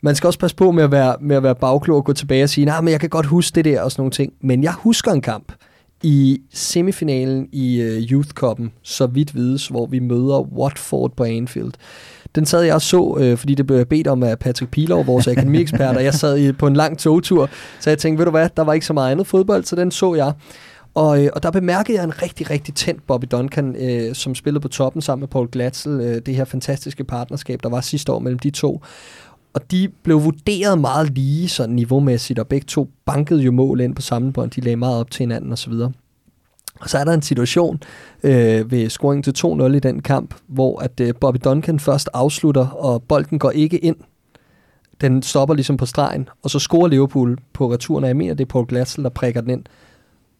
man 0.01 0.15
skal 0.15 0.27
også 0.27 0.39
passe 0.39 0.56
på 0.56 0.71
med 0.71 0.84
at 0.84 0.91
være, 0.91 1.15
med 1.21 1.36
at 1.36 1.43
være 1.43 1.56
bagklog 1.56 1.97
og 1.97 2.06
gå 2.06 2.13
tilbage 2.13 2.43
og 2.43 2.49
sige, 2.49 2.65
nej, 2.65 2.82
men 2.82 2.91
jeg 2.91 2.99
kan 2.99 3.10
godt 3.10 3.25
huske 3.25 3.56
det 3.56 3.65
der 3.65 3.82
og 3.82 3.91
sådan 3.91 4.01
nogle 4.01 4.12
ting. 4.12 4.34
Men 4.41 4.63
jeg 4.63 4.73
husker 4.73 5.12
en 5.12 5.21
kamp, 5.21 5.53
i 6.04 6.42
semifinalen 6.54 7.48
i 7.52 7.82
uh, 7.82 8.12
Youth 8.12 8.30
Cup'en, 8.44 8.70
så 8.84 9.08
vidt 9.08 9.36
vides, 9.36 9.68
hvor 9.68 9.86
vi 9.86 10.00
møder 10.00 10.42
Watford 10.42 11.12
på 11.16 11.24
Anfield. 11.24 11.72
Den 12.36 12.46
sad 12.46 12.62
jeg 12.62 12.76
og 12.76 12.82
så, 12.82 13.18
øh, 13.20 13.38
fordi 13.38 13.56
det 13.56 13.68
blev 13.68 13.86
bedt 13.86 14.08
om 14.08 14.24
af 14.24 14.39
Patrick 14.39 14.72
Pilov, 14.72 15.08
vores 15.08 15.28
akademiekspert, 15.28 15.96
og 15.98 16.04
jeg 16.04 16.13
sad 16.13 16.38
i, 16.38 16.52
på 16.52 16.68
en 16.68 16.76
lang 16.76 17.00
togtur, 17.00 17.50
så 17.80 17.89
jeg 17.89 17.98
tænkte, 17.98 18.20
ved 18.20 18.26
du 18.26 18.32
hvad, 18.32 18.50
der 18.58 18.63
var 18.63 18.74
ikke 18.74 18.86
så 18.86 18.94
meget 18.94 19.12
andet 19.12 19.28
fodbold, 19.28 19.63
så 19.63 19.76
den 19.76 19.92
så 19.92 20.16
jeg. 20.16 20.34
Og, 20.94 21.24
øh, 21.24 21.30
og 21.34 21.44
der 21.44 21.52
bemærkede 21.52 21.98
jeg 21.98 22.04
en 22.04 22.22
rigtig, 22.22 22.50
rigtig 22.50 22.76
tændt 22.76 23.08
Bobby 23.08 23.26
Duncan, 23.32 23.76
øh, 23.76 24.16
som 24.16 24.36
spillede 24.36 24.62
på 24.62 24.68
toppen 24.68 25.02
sammen 25.02 25.22
med 25.22 25.28
Paul 25.28 25.48
Glatzel, 25.52 26.02
øh, 26.02 26.22
det 26.26 26.36
her 26.36 26.46
fantastiske 26.46 27.04
partnerskab, 27.04 27.60
der 27.63 27.70
var 27.70 27.82
sidste 27.82 28.12
år 28.12 28.20
mellem 28.20 28.39
de 28.39 28.50
to. 28.50 28.82
Og 29.54 29.72
de 29.72 29.89
blev 30.04 30.24
vurderet 30.24 30.80
meget 30.80 31.10
lige 31.10 31.50
sådan 31.50 31.76
niveaumæssigt, 31.76 32.39
og 32.39 32.48
begge 32.48 32.66
to 32.66 32.89
bankede 33.06 33.42
jo 33.42 33.52
mål 33.52 33.82
ind 33.82 33.96
på 33.96 34.02
samme 34.02 34.34
bånd. 34.34 34.52
De 34.52 34.62
lagde 34.62 34.76
meget 34.76 35.00
op 35.00 35.12
til 35.12 35.20
hinanden 35.20 35.52
osv. 35.52 35.72
Og, 35.72 35.94
og 36.80 36.89
så 36.89 36.98
er 36.98 37.04
der 37.04 37.13
en 37.13 37.22
situation 37.22 37.80
øh, 38.24 38.72
ved 38.72 38.89
scoringen 38.89 39.24
til 39.24 39.48
2-0 39.48 39.63
i 39.63 39.80
den 39.80 40.02
kamp, 40.02 40.36
hvor 40.48 40.80
at 40.80 41.00
øh, 41.00 41.13
Bobby 41.22 41.38
Duncan 41.44 41.80
først 41.80 42.10
afslutter, 42.13 42.68
og 42.68 43.04
bolden 43.04 43.39
går 43.39 43.52
ikke 43.52 43.78
ind. 43.78 43.96
Den 45.02 45.22
stopper 45.22 45.56
ligesom 45.56 45.78
på 45.78 45.86
stregen, 45.86 46.30
og 46.44 46.50
så 46.50 46.60
scorer 46.60 46.88
Liverpool 46.88 47.38
på 47.54 47.74
returen, 47.74 48.04
og 48.04 48.08
jeg 48.08 48.18
mener, 48.18 48.34
det 48.34 48.44
er 48.44 48.50
Paul 48.50 48.66
Glatzel, 48.66 49.04
der 49.04 49.10
prikker 49.10 49.42
den 49.42 49.50
ind. 49.50 49.63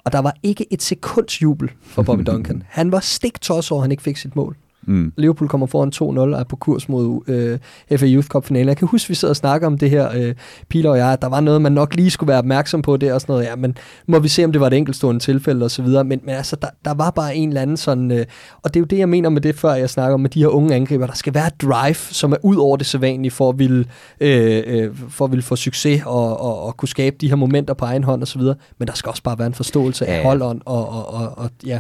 Og 0.06 0.12
der 0.12 0.19
var 0.19 0.36
ikke 0.43 0.73
et 0.73 0.82
sekunds 0.82 1.41
jubel 1.41 1.71
for 1.82 2.04
Bobby 2.04 2.23
Duncan. 2.32 2.63
Han 2.67 2.91
var 2.91 2.99
stik 2.99 3.38
over, 3.52 3.82
han 3.82 3.91
ikke 3.91 4.04
fik 4.04 4.17
sit 4.17 4.36
mål. 4.36 4.58
Mm. 4.86 5.13
Liverpool 5.17 5.50
kommer 5.50 5.67
foran 5.67 5.91
2-0 5.96 6.02
og 6.02 6.39
er 6.39 6.43
på 6.43 6.56
kurs 6.56 6.89
mod 6.89 7.19
øh, 7.28 8.00
FA 8.00 8.06
Youth 8.06 8.28
Cup 8.28 8.46
finale. 8.46 8.67
Jeg 8.67 8.78
kan 8.78 8.88
huske, 8.88 9.10
vi 9.10 9.15
sidder 9.15 9.32
og 9.32 9.36
snakker 9.36 9.67
om 9.67 9.78
det 9.78 9.89
her, 9.89 10.10
øh, 10.15 10.36
Pile 10.69 10.89
og 10.89 10.98
jeg, 10.98 11.13
at 11.13 11.22
der 11.22 11.30
var 11.30 11.39
noget, 11.39 11.62
man 11.62 11.72
nok 11.72 11.96
lige 11.96 12.10
skulle 12.10 12.28
være 12.28 12.38
opmærksom 12.38 12.82
på 12.82 12.98
det 12.98 13.13
og 13.13 13.22
sådan 13.22 13.34
noget. 13.34 13.46
Ja, 13.46 13.56
men 13.56 13.78
må 14.08 14.19
vi 14.19 14.28
se, 14.28 14.46
om 14.46 14.52
det 14.52 14.62
var 14.62 14.67
et 14.67 14.74
enkeltstående 14.74 15.22
tilfælde 15.22 15.65
og 15.65 15.72
så 15.72 15.82
videre. 15.82 16.04
Men, 16.04 16.19
men 16.24 16.36
altså, 16.36 16.56
der, 16.56 16.67
der 16.86 16.93
var 16.93 17.12
bare 17.12 17.36
en 17.36 17.50
eller 17.50 17.62
anden 17.62 17.78
sådan, 17.78 18.12
øh, 18.12 18.26
og 18.63 18.74
det 18.74 18.76
er 18.76 18.82
jo 18.82 18.86
det, 18.86 18.98
jeg 18.98 19.10
mener 19.10 19.30
med 19.30 19.41
det, 19.41 19.56
før 19.56 19.74
jeg 19.74 19.89
snakker 19.89 20.13
om 20.13 20.19
med 20.19 20.30
de 20.30 20.39
her 20.39 20.48
unge 20.48 20.76
angriber. 20.76 21.08
Der 21.08 21.13
skal 21.13 21.34
være 21.34 21.50
drive, 21.62 21.96
som 21.96 22.32
er 22.32 22.38
ud 22.43 22.56
over 22.56 22.78
det 22.78 22.86
sædvanlige 22.86 23.32
for 23.32 23.50
at 23.50 23.60
ville, 23.60 23.86
øh, 24.19 24.63
øh, 24.67 24.89
for 25.10 25.26
at 25.26 25.32
ville 25.32 25.43
få 25.43 25.56
succes 25.56 26.02
og, 26.06 26.41
og, 26.41 26.63
og 26.63 26.78
kunne 26.78 26.89
skabe 26.89 27.15
de 27.22 27.30
her 27.30 27.36
momenter 27.36 27.74
på 27.74 27.86
egen 27.86 28.04
hånd 28.04 28.22
og 28.22 28.28
så 28.28 28.39
videre. 28.39 28.56
Men 28.78 28.88
der 28.88 28.93
skal 28.93 29.10
også 29.10 29.24
bare 29.24 29.39
være 29.39 29.48
en 29.48 29.54
forståelse 29.54 30.06
af 30.06 30.17
ja. 30.17 30.24
holdånd 30.24 30.62
og, 30.65 30.89
og, 30.89 31.13
og, 31.13 31.38
og 31.38 31.50
ja, 31.65 31.80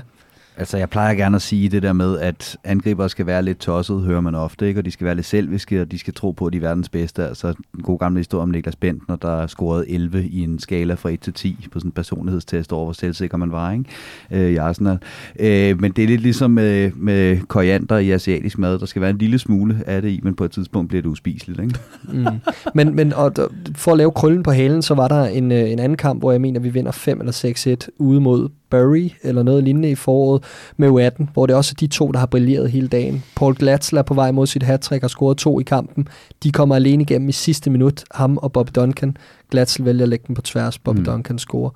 Altså, 0.57 0.77
jeg 0.77 0.89
plejer 0.89 1.13
gerne 1.13 1.35
at 1.35 1.41
sige 1.41 1.69
det 1.69 1.83
der 1.83 1.93
med, 1.93 2.19
at 2.19 2.57
angriber 2.63 3.07
skal 3.07 3.25
være 3.25 3.43
lidt 3.43 3.59
tosset, 3.59 4.01
hører 4.01 4.21
man 4.21 4.35
ofte, 4.35 4.67
ikke? 4.67 4.79
og 4.79 4.85
de 4.85 4.91
skal 4.91 5.05
være 5.05 5.15
lidt 5.15 5.25
selviske, 5.25 5.81
og 5.81 5.91
de 5.91 5.99
skal 5.99 6.13
tro 6.13 6.31
på, 6.31 6.45
at 6.45 6.53
de 6.53 6.57
er 6.57 6.61
verdens 6.61 6.89
bedste. 6.89 7.27
Altså, 7.27 7.47
en 7.47 7.83
god 7.83 7.99
gamle 7.99 8.19
historie 8.19 8.43
om 8.43 8.49
Niklas 8.49 8.75
Bentner, 8.75 9.15
der 9.15 9.47
scorede 9.47 9.89
11 9.89 10.27
i 10.27 10.43
en 10.43 10.59
skala 10.59 10.93
fra 10.93 11.09
1 11.09 11.19
til 11.19 11.33
10 11.33 11.67
på 11.71 11.79
sådan 11.79 11.87
en 11.87 11.91
personlighedstest 11.91 12.73
over, 12.73 12.85
hvor 12.85 12.93
selvsikker 12.93 13.37
man 13.37 13.51
var 13.51 13.71
ikke? 13.71 13.85
Øh, 14.31 14.51
i 14.51 14.55
Arsenal. 14.55 14.97
Øh, 15.39 15.81
men 15.81 15.91
det 15.91 16.03
er 16.03 16.07
lidt 16.07 16.21
ligesom 16.21 16.51
med, 16.51 16.91
med 16.95 17.39
koriander 17.47 17.97
i 17.97 18.11
asiatisk 18.11 18.57
mad. 18.57 18.79
Der 18.79 18.85
skal 18.85 19.01
være 19.01 19.11
en 19.11 19.17
lille 19.17 19.39
smule 19.39 19.83
af 19.87 20.01
det 20.01 20.09
i, 20.09 20.19
men 20.23 20.35
på 20.35 20.45
et 20.45 20.51
tidspunkt 20.51 20.89
bliver 20.89 21.01
det 21.01 21.09
uspiseligt. 21.09 21.59
Ikke? 21.59 21.75
mm. 22.13 22.25
Men, 22.73 22.95
men 22.95 23.13
og 23.13 23.33
for 23.75 23.91
at 23.91 23.97
lave 23.97 24.11
krøllen 24.11 24.43
på 24.43 24.51
halen, 24.51 24.81
så 24.81 24.93
var 24.93 25.07
der 25.07 25.25
en, 25.25 25.51
øh, 25.51 25.71
en 25.71 25.79
anden 25.79 25.97
kamp, 25.97 26.19
hvor 26.21 26.31
jeg 26.31 26.41
mener, 26.41 26.59
vi 26.59 26.69
vinder 26.69 26.91
5 26.91 27.19
eller 27.19 27.77
6-1 27.85 27.87
ude 27.97 28.21
mod 28.21 28.49
Bury 28.73 29.09
eller 29.23 29.43
noget 29.43 29.63
lignende 29.63 29.91
i 29.91 29.95
foråret 29.95 30.43
med 30.77 30.89
U18, 30.89 31.25
hvor 31.33 31.45
det 31.45 31.55
også 31.55 31.73
er 31.75 31.79
de 31.79 31.87
to, 31.87 32.11
der 32.11 32.19
har 32.19 32.25
brilleret 32.25 32.71
hele 32.71 32.87
dagen. 32.87 33.23
Paul 33.35 33.55
Glatzel 33.55 33.97
er 33.97 34.01
på 34.01 34.13
vej 34.13 34.31
mod 34.31 34.47
sit 34.47 34.63
hat 34.63 35.03
og 35.03 35.09
scoret 35.09 35.37
to 35.37 35.59
i 35.59 35.63
kampen. 35.63 36.07
De 36.43 36.51
kommer 36.51 36.75
alene 36.75 37.01
igennem 37.01 37.29
i 37.29 37.31
sidste 37.31 37.69
minut, 37.69 38.03
ham 38.11 38.37
og 38.37 38.51
Bob 38.51 38.75
Duncan. 38.75 39.17
Glatzel 39.51 39.85
vælger 39.85 40.03
at 40.03 40.09
lægge 40.09 40.23
den 40.27 40.35
på 40.35 40.41
tværs, 40.41 40.79
Bob 40.79 40.97
mm. 40.97 41.05
Duncan 41.05 41.39
scorer. 41.39 41.69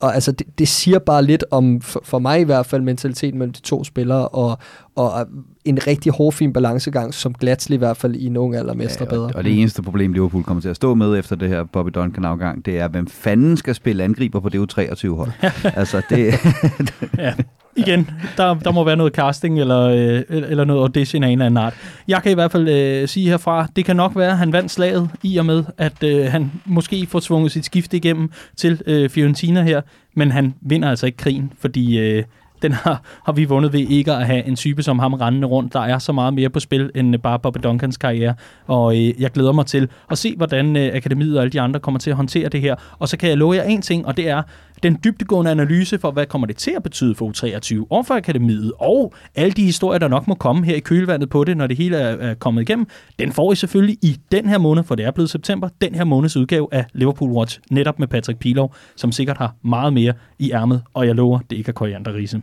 og 0.00 0.14
altså, 0.14 0.32
det, 0.32 0.58
det 0.58 0.68
siger 0.68 0.98
bare 0.98 1.24
lidt 1.24 1.44
om, 1.50 1.80
for, 1.80 2.00
for 2.04 2.18
mig 2.18 2.40
i 2.40 2.44
hvert 2.44 2.66
fald, 2.66 2.82
mentaliteten 2.82 3.38
mellem 3.38 3.52
de 3.52 3.60
to 3.60 3.84
spillere, 3.84 4.28
og, 4.28 4.58
og 4.96 5.26
en 5.64 5.78
rigtig 5.86 6.12
hårfin 6.12 6.52
balancegang, 6.52 7.14
som 7.14 7.34
Glatsley 7.34 7.74
i 7.74 7.78
hvert 7.78 7.96
fald 7.96 8.14
i 8.14 8.26
en 8.26 8.36
ung 8.36 8.56
alder 8.56 8.74
mestrer 8.74 9.06
ja, 9.10 9.16
og, 9.16 9.28
bedre. 9.28 9.38
Og 9.38 9.44
det 9.44 9.60
eneste 9.60 9.82
problem, 9.82 10.12
Liverpool 10.12 10.42
kommer 10.42 10.60
til 10.60 10.68
at 10.68 10.76
stå 10.76 10.94
med 10.94 11.18
efter 11.18 11.36
det 11.36 11.48
her 11.48 11.64
Bobby 11.64 11.90
Duncan-afgang, 11.94 12.64
det 12.64 12.78
er, 12.78 12.88
hvem 12.88 13.06
fanden 13.06 13.56
skal 13.56 13.74
spille 13.74 14.04
angriber 14.04 14.40
på 14.40 14.48
det 14.48 14.58
U23-hold? 14.58 15.30
altså, 15.76 16.02
det... 16.10 16.34
ja. 17.18 17.34
Igen, 17.76 18.10
der, 18.36 18.54
der 18.54 18.72
må 18.72 18.84
være 18.84 18.96
noget 18.96 19.14
casting 19.14 19.60
eller, 19.60 19.80
øh, 19.80 20.22
eller 20.28 20.64
noget 20.64 20.80
audition 20.80 21.24
af 21.24 21.28
en 21.28 21.32
eller 21.32 21.46
anden 21.46 21.64
art. 21.64 21.74
Jeg 22.08 22.22
kan 22.22 22.32
i 22.32 22.34
hvert 22.34 22.52
fald 22.52 22.68
øh, 22.68 23.08
sige 23.08 23.28
herfra, 23.28 23.66
det 23.76 23.84
kan 23.84 23.96
nok 23.96 24.16
være, 24.16 24.30
at 24.30 24.38
han 24.38 24.52
vandt 24.52 24.70
slaget 24.70 25.10
i 25.22 25.36
og 25.36 25.46
med, 25.46 25.64
at 25.78 26.02
øh, 26.02 26.26
han 26.26 26.52
måske 26.64 27.06
får 27.06 27.20
tvunget 27.20 27.52
sit 27.52 27.64
skifte 27.64 27.96
igennem 27.96 28.30
til 28.56 28.82
øh, 28.86 29.10
Fiorentina 29.10 29.62
her, 29.62 29.80
men 30.16 30.30
han 30.30 30.54
vinder 30.60 30.90
altså 30.90 31.06
ikke 31.06 31.18
krigen, 31.18 31.52
fordi 31.60 31.98
øh, 31.98 32.24
den 32.62 32.72
har, 32.72 33.02
har 33.24 33.32
vi 33.32 33.44
vundet 33.44 33.72
ved 33.72 33.80
ikke 33.80 34.12
at 34.12 34.26
have 34.26 34.46
en 34.46 34.56
type 34.56 34.82
som 34.82 34.98
ham 34.98 35.14
rendende 35.14 35.46
rundt. 35.46 35.72
Der 35.72 35.80
er 35.80 35.98
så 35.98 36.12
meget 36.12 36.34
mere 36.34 36.50
på 36.50 36.60
spil 36.60 36.90
end 36.94 37.14
øh, 37.14 37.20
bare 37.20 37.38
Bobby 37.38 37.58
Duncans 37.62 37.96
karriere, 37.96 38.34
og 38.66 38.96
øh, 38.96 39.22
jeg 39.22 39.30
glæder 39.30 39.52
mig 39.52 39.66
til 39.66 39.88
at 40.10 40.18
se, 40.18 40.34
hvordan 40.36 40.76
øh, 40.76 40.94
Akademiet 40.94 41.36
og 41.36 41.42
alle 41.42 41.52
de 41.52 41.60
andre 41.60 41.80
kommer 41.80 41.98
til 41.98 42.10
at 42.10 42.16
håndtere 42.16 42.48
det 42.48 42.60
her. 42.60 42.76
Og 42.98 43.08
så 43.08 43.16
kan 43.16 43.28
jeg 43.28 43.38
love 43.38 43.54
jer 43.54 43.62
en 43.62 43.82
ting, 43.82 44.06
og 44.06 44.16
det 44.16 44.28
er 44.28 44.42
den 44.82 44.98
dybtegående 45.04 45.50
analyse 45.50 45.98
for, 45.98 46.10
hvad 46.10 46.26
kommer 46.26 46.46
det 46.46 46.56
til 46.56 46.70
at 46.70 46.82
betyde 46.82 47.14
for 47.14 47.30
U23 47.30 47.86
og 47.90 48.06
for 48.06 48.14
Akademiet, 48.14 48.72
og 48.78 49.14
alle 49.34 49.52
de 49.52 49.64
historier, 49.64 49.98
der 49.98 50.08
nok 50.08 50.28
må 50.28 50.34
komme 50.34 50.64
her 50.64 50.74
i 50.74 50.80
kølvandet 50.80 51.30
på 51.30 51.44
det, 51.44 51.56
når 51.56 51.66
det 51.66 51.76
hele 51.76 51.96
er, 51.96 52.16
er 52.16 52.34
kommet 52.34 52.62
igennem, 52.62 52.86
den 53.18 53.32
får 53.32 53.52
I 53.52 53.56
selvfølgelig 53.56 53.98
i 54.02 54.16
den 54.32 54.48
her 54.48 54.58
måned, 54.58 54.84
for 54.84 54.94
det 54.94 55.06
er 55.06 55.10
blevet 55.10 55.30
september, 55.30 55.68
den 55.80 55.94
her 55.94 56.04
måneds 56.04 56.36
udgave 56.36 56.68
af 56.72 56.84
Liverpool 56.92 57.30
Watch, 57.30 57.60
netop 57.70 57.98
med 57.98 58.08
Patrick 58.08 58.38
Pilov, 58.38 58.74
som 58.96 59.12
sikkert 59.12 59.38
har 59.38 59.54
meget 59.62 59.92
mere 59.92 60.12
i 60.38 60.52
ærmet, 60.52 60.82
og 60.94 61.06
jeg 61.06 61.14
lover, 61.14 61.38
det 61.50 61.56
ikke 61.56 61.68
er 61.68 61.72
korianderrise. 61.72 62.42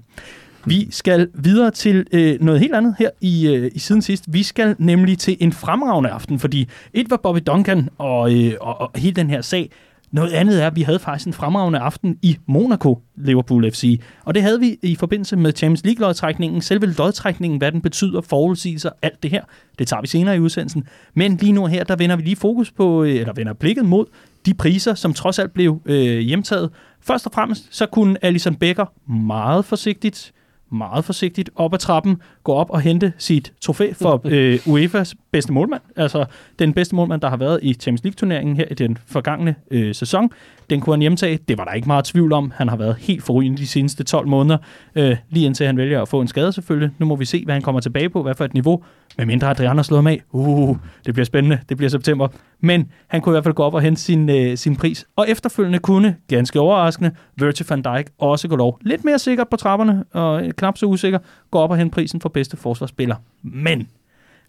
Vi 0.66 0.88
skal 0.92 1.30
videre 1.34 1.72
til 1.72 2.08
øh, 2.12 2.42
noget 2.42 2.62
helt 2.62 2.76
andet 2.76 2.96
her 3.00 3.10
i, 3.22 3.48
øh, 3.48 3.72
i 3.76 3.80
siden 3.80 4.02
sidst. 4.02 4.26
Vi 4.28 4.44
skal 4.44 4.76
nemlig 4.80 5.18
til 5.18 5.38
en 5.40 5.54
fremragende 5.54 6.10
aften, 6.10 6.40
fordi 6.40 6.68
et 6.94 7.10
var 7.10 7.18
Bobby 7.18 7.40
Duncan 7.48 7.90
og, 7.98 8.34
øh, 8.34 8.54
og, 8.62 8.82
og 8.82 8.92
hele 8.96 9.16
den 9.16 9.30
her 9.30 9.42
sag. 9.42 9.72
Noget 10.12 10.32
andet 10.32 10.64
er, 10.64 10.68
at 10.68 10.76
vi 10.76 10.82
havde 10.82 11.00
faktisk 11.00 11.28
en 11.28 11.34
fremragende 11.34 11.80
aften 11.80 12.18
i 12.22 12.38
Monaco, 12.46 13.02
Liverpool 13.16 13.72
FC. 13.72 14.02
Og 14.26 14.36
det 14.36 14.44
havde 14.44 14.60
vi 14.60 14.78
i 14.82 14.96
forbindelse 14.96 15.36
med 15.36 15.54
Champions 15.56 15.84
League-lodtrækningen. 15.86 16.62
Selve 16.62 16.86
lodtrækningen, 16.86 17.58
hvad 17.58 17.72
den 17.72 17.82
betyder, 17.82 18.22
forudsigelser, 18.22 18.90
alt 19.02 19.24
det 19.24 19.32
her. 19.32 19.44
Det 19.80 19.88
tager 19.88 20.02
vi 20.02 20.08
senere 20.08 20.36
i 20.36 20.40
udsendelsen. 20.40 20.84
Men 21.14 21.36
lige 21.36 21.52
nu 21.52 21.66
her, 21.66 21.84
der 21.84 21.96
vender 21.96 22.16
vi 22.16 22.22
lige 22.22 22.36
fokus 22.36 22.72
på, 22.72 23.04
øh, 23.04 23.16
eller 23.16 23.34
vender 23.34 23.54
blikket 23.54 23.86
mod 23.86 24.06
de 24.46 24.54
priser, 24.54 24.94
som 24.94 25.14
trods 25.14 25.40
alt 25.40 25.54
blev 25.54 25.82
øh, 25.86 26.20
hjemtaget. 26.20 26.70
Først 27.02 27.26
og 27.26 27.32
fremmest, 27.34 27.68
så 27.72 27.86
kunne 27.86 28.26
Alison 28.26 28.56
Becker 28.56 29.12
meget 29.12 29.66
forsigtigt 29.66 30.34
meget 30.72 31.06
forsigtigt 31.06 31.50
op 31.56 31.74
ad 31.74 31.80
trappen, 31.80 32.22
gå 32.44 32.54
op 32.54 32.70
og 32.70 32.82
hente 32.82 33.14
sit 33.18 33.54
trofæ 33.62 33.94
for 33.94 34.22
øh, 34.32 34.56
UEFA's 34.56 35.14
bedste 35.32 35.54
målmand. 35.54 35.82
Altså 35.96 36.26
den 36.60 36.74
bedste 36.74 36.96
målmand, 36.96 37.22
der 37.22 37.30
har 37.30 37.38
været 37.38 37.60
i 37.64 37.74
Champions 37.74 38.04
League-turneringen 38.04 38.56
her 38.56 38.66
i 38.72 38.74
den 38.74 38.98
forgangne 39.08 39.56
øh, 39.72 39.96
sæson. 39.96 40.30
Den 40.70 40.82
kunne 40.82 40.94
han 40.94 41.02
hjemtage. 41.02 41.40
Det 41.48 41.58
var 41.58 41.66
der 41.66 41.72
ikke 41.72 41.88
meget 41.88 42.06
tvivl 42.06 42.34
om. 42.34 42.52
Han 42.56 42.70
har 42.70 42.78
været 42.78 42.96
helt 42.96 43.24
forrygende 43.24 43.58
de 43.58 43.68
seneste 43.68 44.04
12 44.04 44.28
måneder, 44.28 44.58
øh, 44.96 45.18
lige 45.30 45.46
indtil 45.46 45.66
han 45.66 45.78
vælger 45.78 46.02
at 46.02 46.08
få 46.08 46.22
en 46.22 46.28
skade 46.28 46.52
selvfølgelig. 46.54 46.92
Nu 47.00 47.06
må 47.06 47.16
vi 47.16 47.26
se, 47.26 47.46
hvad 47.46 47.56
han 47.56 47.62
kommer 47.62 47.82
tilbage 47.82 48.10
på, 48.10 48.24
hvad 48.24 48.36
for 48.36 48.46
et 48.46 48.54
niveau. 48.54 48.84
Med 49.18 49.26
mindre 49.26 49.50
Adrian 49.50 49.76
har 49.76 49.84
slået 49.84 49.98
ham 49.98 50.08
af. 50.08 50.22
Uh, 50.32 50.78
det 51.06 51.14
bliver 51.14 51.26
spændende. 51.26 51.60
Det 51.70 51.78
bliver 51.78 51.90
september. 51.90 52.28
Men 52.60 52.92
han 53.08 53.22
kunne 53.22 53.34
i 53.34 53.36
hvert 53.36 53.44
fald 53.44 53.56
gå 53.56 53.64
op 53.64 53.74
og 53.74 53.82
hente 53.82 54.02
sin, 54.02 54.30
øh, 54.30 54.58
sin 54.58 54.76
pris. 54.76 55.06
Og 55.16 55.30
efterfølgende 55.30 55.80
kunne, 55.80 56.16
ganske 56.28 56.60
overraskende, 56.60 57.12
Virgil 57.36 57.66
van 57.70 57.82
Dijk 57.82 58.08
også 58.18 58.48
gå 58.48 58.56
lov. 58.56 58.80
Lidt 58.82 59.06
mere 59.06 59.20
sikkert 59.20 59.50
på 59.50 59.58
trapperne, 59.58 60.04
og 60.14 60.44
knap 60.58 60.78
så 60.78 60.86
usikker, 60.86 61.20
gå 61.52 61.60
op 61.60 61.72
og 61.72 61.78
hente 61.78 61.94
prisen 61.94 62.22
for 62.22 62.30
bedste 62.30 62.58
forsvarsspiller. 62.58 63.16
Men 63.44 63.88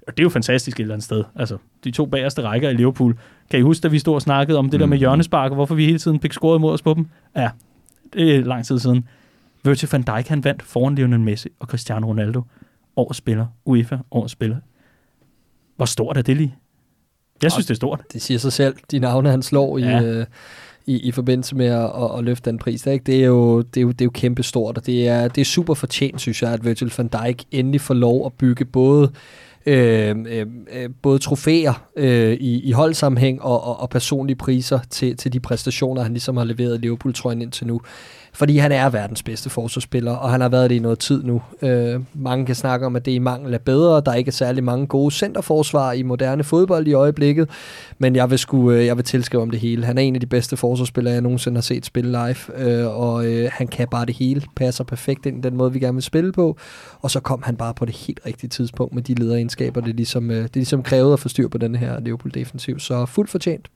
og 0.07 0.17
det 0.17 0.23
er 0.23 0.25
jo 0.25 0.29
fantastisk 0.29 0.77
et 0.77 0.81
eller 0.81 0.95
andet 0.95 1.05
sted. 1.05 1.25
Altså, 1.37 1.57
de 1.85 1.91
to 1.91 2.07
bagerste 2.07 2.43
rækker 2.43 2.69
i 2.71 2.75
Liverpool. 2.75 3.19
Kan 3.51 3.61
I 3.61 3.63
huske, 3.63 3.83
da 3.83 3.89
vi 3.89 3.99
stod 3.99 4.15
og 4.15 4.23
snakkede 4.23 4.59
om 4.59 4.65
det 4.65 4.75
mm. 4.75 4.79
der 4.79 4.87
med 4.87 4.99
hjørnespark, 4.99 5.51
og 5.51 5.55
hvorfor 5.55 5.75
vi 5.75 5.85
hele 5.85 5.99
tiden 5.99 6.21
fik 6.21 6.33
scoret 6.33 6.59
imod 6.59 6.73
os 6.73 6.83
på 6.83 6.95
dem? 6.95 7.07
Ja, 7.37 7.51
det 8.13 8.37
er 8.37 8.41
lang 8.41 8.65
tid 8.65 8.79
siden. 8.79 9.09
Virgil 9.65 9.89
van 9.93 10.03
Dijk, 10.03 10.29
han 10.29 10.45
vandt 10.45 10.63
foran 10.63 10.95
Lionel 10.95 11.21
Messi 11.21 11.49
og 11.59 11.67
Cristiano 11.67 12.07
Ronaldo. 12.07 12.43
Årets 12.97 13.19
spiller. 13.19 13.47
UEFA, 13.65 13.97
årets 14.11 14.33
spiller. 14.33 14.57
Hvor 15.77 15.87
stort 15.87 16.17
er 16.17 16.23
det 16.23 16.37
lige? 16.37 16.55
Jeg 17.43 17.53
synes, 17.53 17.67
det 17.67 17.71
er 17.71 17.77
stort. 17.77 18.01
Det 18.13 18.23
siger 18.23 18.39
sig 18.39 18.53
selv. 18.53 18.77
De 18.91 18.99
navne, 18.99 19.31
han 19.31 19.43
slår 19.43 19.79
ja. 19.79 20.01
i, 20.01 20.05
øh, 20.05 20.27
i, 20.87 20.99
i 20.99 21.13
forbindelse 21.13 21.57
med 21.57 21.67
at, 21.67 21.85
at, 21.85 22.19
at 22.19 22.25
løfte 22.25 22.51
den 22.51 22.59
pris. 22.59 22.83
Det 22.83 22.91
er, 22.91 22.93
ikke? 22.93 23.05
Det, 23.05 23.21
er 23.21 23.27
jo, 23.27 23.63
det, 23.63 23.77
er 23.77 23.83
jo, 23.83 23.89
det 23.89 24.01
er 24.01 24.05
jo 24.05 24.11
kæmpe 24.11 24.43
stort, 24.43 24.79
og 24.79 24.87
det 24.87 25.09
er, 25.09 25.29
det 25.29 25.41
er 25.41 25.45
super 25.45 25.75
fortjent, 25.75 26.21
synes 26.21 26.43
jeg, 26.43 26.53
at 26.53 26.65
Virgil 26.65 26.93
van 26.97 27.09
Dijk 27.09 27.45
endelig 27.51 27.81
får 27.81 27.95
lov 27.95 28.27
at 28.27 28.33
bygge 28.33 28.65
både 28.65 29.13
Øh, 29.67 30.17
øh, 30.29 30.47
øh, 30.73 30.91
både 31.03 31.19
trofæer 31.19 31.89
øh, 31.97 32.33
i, 32.33 32.61
i 32.61 32.73
holdsammenhæng 32.73 33.43
og, 33.43 33.65
og, 33.65 33.81
og 33.81 33.91
personlige 33.91 34.37
priser 34.37 34.79
til, 34.91 35.17
til 35.17 35.33
de 35.33 35.41
præstationer, 35.41 36.03
han 36.03 36.13
ligesom 36.13 36.37
har 36.37 36.45
leveret 36.45 36.81
Liverpool-trøjen 36.81 37.43
indtil 37.43 37.67
nu 37.67 37.81
fordi 38.33 38.59
han 38.59 38.73
er 38.73 38.91
verdens 38.91 39.23
bedste 39.23 39.51
forsvarsspiller, 39.51 40.13
og 40.13 40.31
han 40.31 40.41
har 40.41 40.49
været 40.49 40.71
det 40.71 40.77
i 40.77 40.79
noget 40.79 40.99
tid 40.99 41.23
nu. 41.23 41.43
Øh, 41.63 42.01
mange 42.15 42.47
kan 42.47 42.55
snakke 42.55 42.87
om, 42.87 42.97
at 42.97 43.05
det 43.05 43.13
i 43.13 43.19
mangel 43.19 43.55
af 43.55 43.61
bedre, 43.61 44.01
der 44.01 44.11
er 44.11 44.15
ikke 44.15 44.33
særlig 44.33 44.65
mange 44.65 44.87
gode 44.87 45.15
centerforsvar 45.15 45.93
i 45.93 46.03
moderne 46.03 46.45
fodbold 46.45 46.87
i 46.87 46.93
øjeblikket, 46.93 47.49
men 47.99 48.17
jeg 48.17 48.31
vil, 48.31 48.39
sku, 48.39 48.71
øh, 48.71 48.87
jeg 48.87 48.97
vil 48.97 49.05
tilskrive 49.05 49.43
om 49.43 49.51
det 49.51 49.61
hele. 49.61 49.85
Han 49.85 49.99
er 49.99 50.03
en 50.03 50.15
af 50.15 50.21
de 50.21 50.27
bedste 50.27 50.57
forsvarsspillere, 50.57 51.15
jeg 51.15 51.23
nogensinde 51.23 51.57
har 51.57 51.63
set 51.63 51.87
spille 51.87 52.11
live, 52.11 52.71
øh, 52.71 53.01
og 53.01 53.27
øh, 53.27 53.51
han 53.53 53.69
kan 53.69 53.89
bare 53.89 54.07
det 54.07 54.17
hele, 54.17 54.43
passer 54.57 54.85
perfekt 54.85 55.27
ind 55.27 55.39
i 55.39 55.49
den 55.49 55.57
måde, 55.57 55.73
vi 55.73 55.79
gerne 55.79 55.95
vil 55.95 56.03
spille 56.03 56.33
på, 56.33 56.57
og 57.01 57.11
så 57.11 57.21
kom 57.21 57.43
han 57.43 57.57
bare 57.57 57.75
på 57.75 57.85
det 57.85 57.97
helt 57.97 58.21
rigtige 58.27 58.51
tidspunkt 58.51 58.95
med 58.95 59.03
de 59.03 59.15
lederegenskaber, 59.15 59.81
det 59.81 59.97
ligesom, 59.97 60.31
øh, 60.31 60.43
det 60.43 60.57
ligesom 60.57 60.83
krævede 60.83 61.13
at 61.13 61.21
få 61.21 61.29
styr 61.29 61.49
på 61.49 61.59
den 61.59 61.75
her 61.75 62.01
Liverpool-defensiv, 62.01 62.79
så 62.79 63.07
fuldt 63.07 63.31
fortjent. 63.31 63.69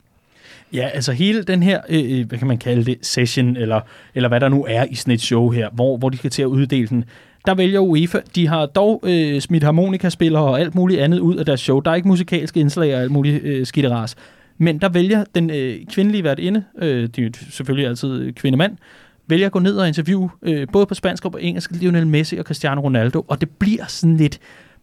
Ja, 0.75 0.89
altså 0.95 1.13
hele 1.13 1.43
den 1.43 1.63
her, 1.63 1.81
øh, 1.89 2.19
øh, 2.19 2.27
hvad 2.27 2.39
kan 2.39 2.49
man 2.49 2.59
kalde 2.59 2.85
det, 2.85 2.99
session, 3.03 3.57
eller, 3.57 3.81
eller 4.15 4.29
hvad 4.29 4.41
der 4.41 4.49
nu 4.49 4.67
er 4.69 4.85
i 4.91 4.95
sådan 4.95 5.15
et 5.15 5.21
show 5.21 5.51
her, 5.51 5.71
hvor, 5.71 5.97
hvor 5.97 6.09
de 6.09 6.17
skal 6.17 6.31
til 6.31 6.43
at 6.43 6.47
uddele 6.47 6.87
den, 6.87 7.05
der 7.47 7.55
vælger 7.55 7.81
UEFA. 7.81 8.19
De 8.35 8.49
har 8.49 8.67
dog 8.67 9.01
øh, 9.07 9.41
smidt 9.41 9.63
harmonikaspillere 9.63 10.43
og 10.43 10.61
alt 10.61 10.75
muligt 10.75 11.01
andet 11.01 11.19
ud 11.19 11.37
af 11.37 11.47
deres 11.47 11.61
show. 11.61 11.81
Der 11.81 11.91
er 11.91 11.95
ikke 11.95 12.09
musikalske 12.09 12.61
indslag 12.61 12.95
og 12.95 13.01
alt 13.01 13.11
muligt 13.11 13.45
øh, 13.45 13.67
skitteras. 13.67 14.17
Men 14.59 14.79
der 14.79 14.89
vælger 14.89 15.25
den 15.35 15.51
øh, 15.51 15.77
kvindelige 15.87 16.25
værtinde, 16.25 16.65
øh, 16.79 17.09
det 17.17 17.19
er 17.19 17.31
selvfølgelig 17.51 17.89
altid 17.89 18.21
øh, 18.21 18.33
kvindemand, 18.33 18.77
vælger 19.27 19.47
at 19.47 19.53
gå 19.53 19.59
ned 19.59 19.77
og 19.77 19.89
interviewe 19.89 20.31
øh, 20.43 20.67
både 20.73 20.87
på 20.87 20.95
spansk 20.95 21.25
og 21.25 21.33
på 21.33 21.39
engelsk 21.39 21.71
Lionel 21.71 22.07
Messi 22.07 22.37
og 22.37 22.45
Cristiano 22.45 22.81
Ronaldo, 22.81 23.25
og 23.29 23.41
det 23.41 23.49
bliver 23.51 23.85
sådan 23.87 24.17
lidt 24.17 24.39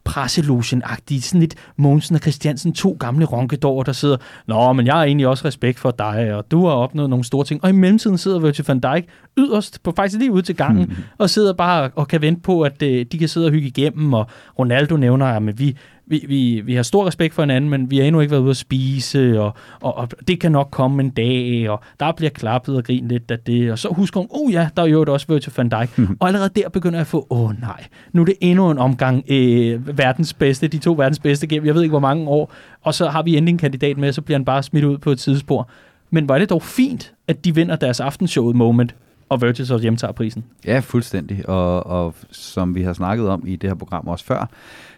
presselogen-agtigt, 0.10 1.24
sådan 1.24 1.40
lidt 1.40 1.56
Mogensen 1.78 2.16
og 2.16 2.22
Christiansen, 2.22 2.74
to 2.74 2.98
gamle 3.00 3.26
ronkedår, 3.26 3.84
der 3.84 3.92
sidder, 3.92 4.18
nå, 4.48 4.74
men 4.74 4.86
jeg 4.86 4.94
har 4.96 5.04
egentlig 5.04 5.28
også 5.28 5.46
respekt 5.46 5.80
for 5.80 5.92
dig, 5.92 6.36
og 6.36 6.52
du 6.52 6.66
har 6.66 6.74
opnået 6.74 7.10
nogle 7.10 7.26
store 7.26 7.46
ting. 7.46 7.64
Og 7.64 7.70
i 7.70 7.74
mellemtiden 7.74 8.18
sidder 8.18 8.40
Virgil 8.40 8.66
van 8.68 8.80
Dijk 8.80 9.06
yderst, 9.38 9.84
på 9.84 9.94
faktisk 9.96 10.20
lige 10.20 10.32
ud 10.32 10.42
til 10.42 10.56
gangen, 10.56 10.86
mm. 10.86 10.96
og 11.18 11.30
sidder 11.30 11.54
bare 11.54 11.90
og 11.96 12.08
kan 12.08 12.22
vente 12.22 12.42
på, 12.42 12.62
at 12.62 12.82
øh, 12.82 13.06
de 13.12 13.18
kan 13.18 13.28
sidde 13.28 13.48
og 13.48 13.52
hygge 13.52 13.68
igennem, 13.68 14.14
og 14.14 14.28
Ronaldo 14.60 14.96
nævner, 14.96 15.26
at 15.26 15.60
vi, 15.60 15.78
vi, 16.12 16.26
vi, 16.28 16.62
vi 16.66 16.76
har 16.76 16.84
stor 16.84 17.08
respekt 17.08 17.34
for 17.34 17.42
hinanden, 17.42 17.70
men 17.70 17.92
vi 17.92 17.98
har 17.98 18.06
endnu 18.06 18.22
ikke 18.22 18.32
været 18.32 18.42
ude 18.42 18.50
at 18.50 18.58
spise, 18.58 19.42
og, 19.42 19.54
og, 19.82 19.98
og 19.98 20.10
det 20.28 20.40
kan 20.40 20.52
nok 20.52 20.68
komme 20.72 21.04
en 21.04 21.10
dag, 21.10 21.70
og 21.70 21.80
der 22.00 22.12
bliver 22.12 22.30
klappet 22.30 22.76
og 22.76 22.84
grinet 22.84 23.12
lidt 23.12 23.32
af 23.32 23.40
det, 23.40 23.72
og 23.72 23.80
så 23.80 23.88
husker 23.88 24.20
hun, 24.20 24.28
oh 24.30 24.54
ja, 24.54 24.70
der 24.78 24.84
er 24.84 24.88
jo 24.88 25.06
også 25.08 25.26
Virgil 25.30 25.54
van 25.58 25.70
Dijk, 25.70 25.98
mm. 25.98 26.18
og 26.20 26.28
allerede 26.28 26.50
der 26.56 26.70
begynder 26.70 26.98
jeg 26.98 27.02
at 27.02 27.08
få, 27.08 27.28
åh 27.30 27.42
oh, 27.42 27.62
nej, 27.62 27.86
nu 28.14 28.22
er 28.22 28.26
det 28.26 28.36
endnu 28.42 28.72
en 28.72 28.78
omgang 28.78 29.24
øh, 29.30 29.98
verdens 29.98 30.34
bedste, 30.34 30.68
de 30.68 30.78
to 30.78 30.94
verdens 30.94 31.20
bedste 31.20 31.48
gennem, 31.48 31.68
jeg 31.68 31.76
ved 31.76 31.82
ikke 31.82 31.94
hvor 31.94 32.00
mange 32.00 32.28
år, 32.28 32.54
og 32.82 32.94
så 32.94 33.10
har 33.10 33.24
vi 33.24 33.38
endelig 33.38 33.52
en 33.52 33.58
kandidat 33.58 33.98
med, 33.98 34.12
så 34.12 34.22
bliver 34.22 34.38
han 34.38 34.46
bare 34.46 34.64
smidt 34.64 34.86
ud 34.86 34.98
på 34.98 35.12
et 35.12 35.20
tidsspor. 35.20 35.70
Men 36.10 36.30
var 36.30 36.40
det 36.40 36.50
dog 36.50 36.62
fint, 36.62 37.14
at 37.28 37.46
de 37.46 37.56
vinder 37.56 37.76
deres 37.76 38.00
aftenshowet 38.00 38.56
moment, 38.56 38.96
og 39.32 39.42
Virgil 39.42 39.68
så 39.68 39.78
hjemtager 39.78 40.12
prisen. 40.12 40.44
Ja, 40.66 40.80
fuldstændig. 40.80 41.50
Og, 41.50 41.86
og 41.86 42.16
som 42.32 42.76
vi 42.76 42.82
har 42.82 42.94
snakket 42.94 43.30
om 43.30 43.44
i 43.48 43.56
det 43.56 43.70
her 43.70 43.76
program 43.76 44.08
også 44.08 44.26
før, 44.26 44.50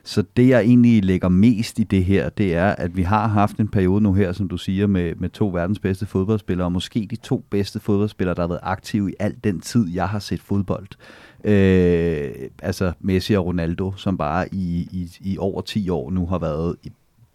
så 0.05 0.23
det 0.37 0.47
jeg 0.47 0.61
egentlig 0.61 1.05
lægger 1.05 1.29
mest 1.29 1.79
i 1.79 1.83
det 1.83 2.05
her, 2.05 2.29
det 2.29 2.55
er, 2.55 2.67
at 2.67 2.97
vi 2.97 3.01
har 3.01 3.27
haft 3.27 3.57
en 3.57 3.67
periode 3.67 4.01
nu 4.01 4.13
her, 4.13 4.31
som 4.31 4.47
du 4.49 4.57
siger, 4.57 4.87
med, 4.87 5.15
med 5.15 5.29
to 5.29 5.47
verdens 5.47 5.79
bedste 5.79 6.05
fodboldspillere, 6.05 6.67
og 6.67 6.71
måske 6.71 7.07
de 7.11 7.15
to 7.15 7.43
bedste 7.49 7.79
fodboldspillere, 7.79 8.35
der 8.35 8.41
har 8.41 8.47
været 8.47 8.59
aktive 8.63 9.11
i 9.11 9.13
al 9.19 9.35
den 9.43 9.59
tid, 9.59 9.89
jeg 9.93 10.09
har 10.09 10.19
set 10.19 10.41
fodbold. 10.41 10.87
Øh, 11.43 12.31
altså 12.61 12.93
Messi 12.99 13.33
og 13.33 13.45
Ronaldo, 13.45 13.93
som 13.95 14.17
bare 14.17 14.53
i, 14.53 14.87
i, 14.91 15.11
i 15.21 15.37
over 15.37 15.61
10 15.61 15.89
år 15.89 16.11
nu 16.11 16.25
har 16.25 16.39
været 16.39 16.75
i 16.83 16.91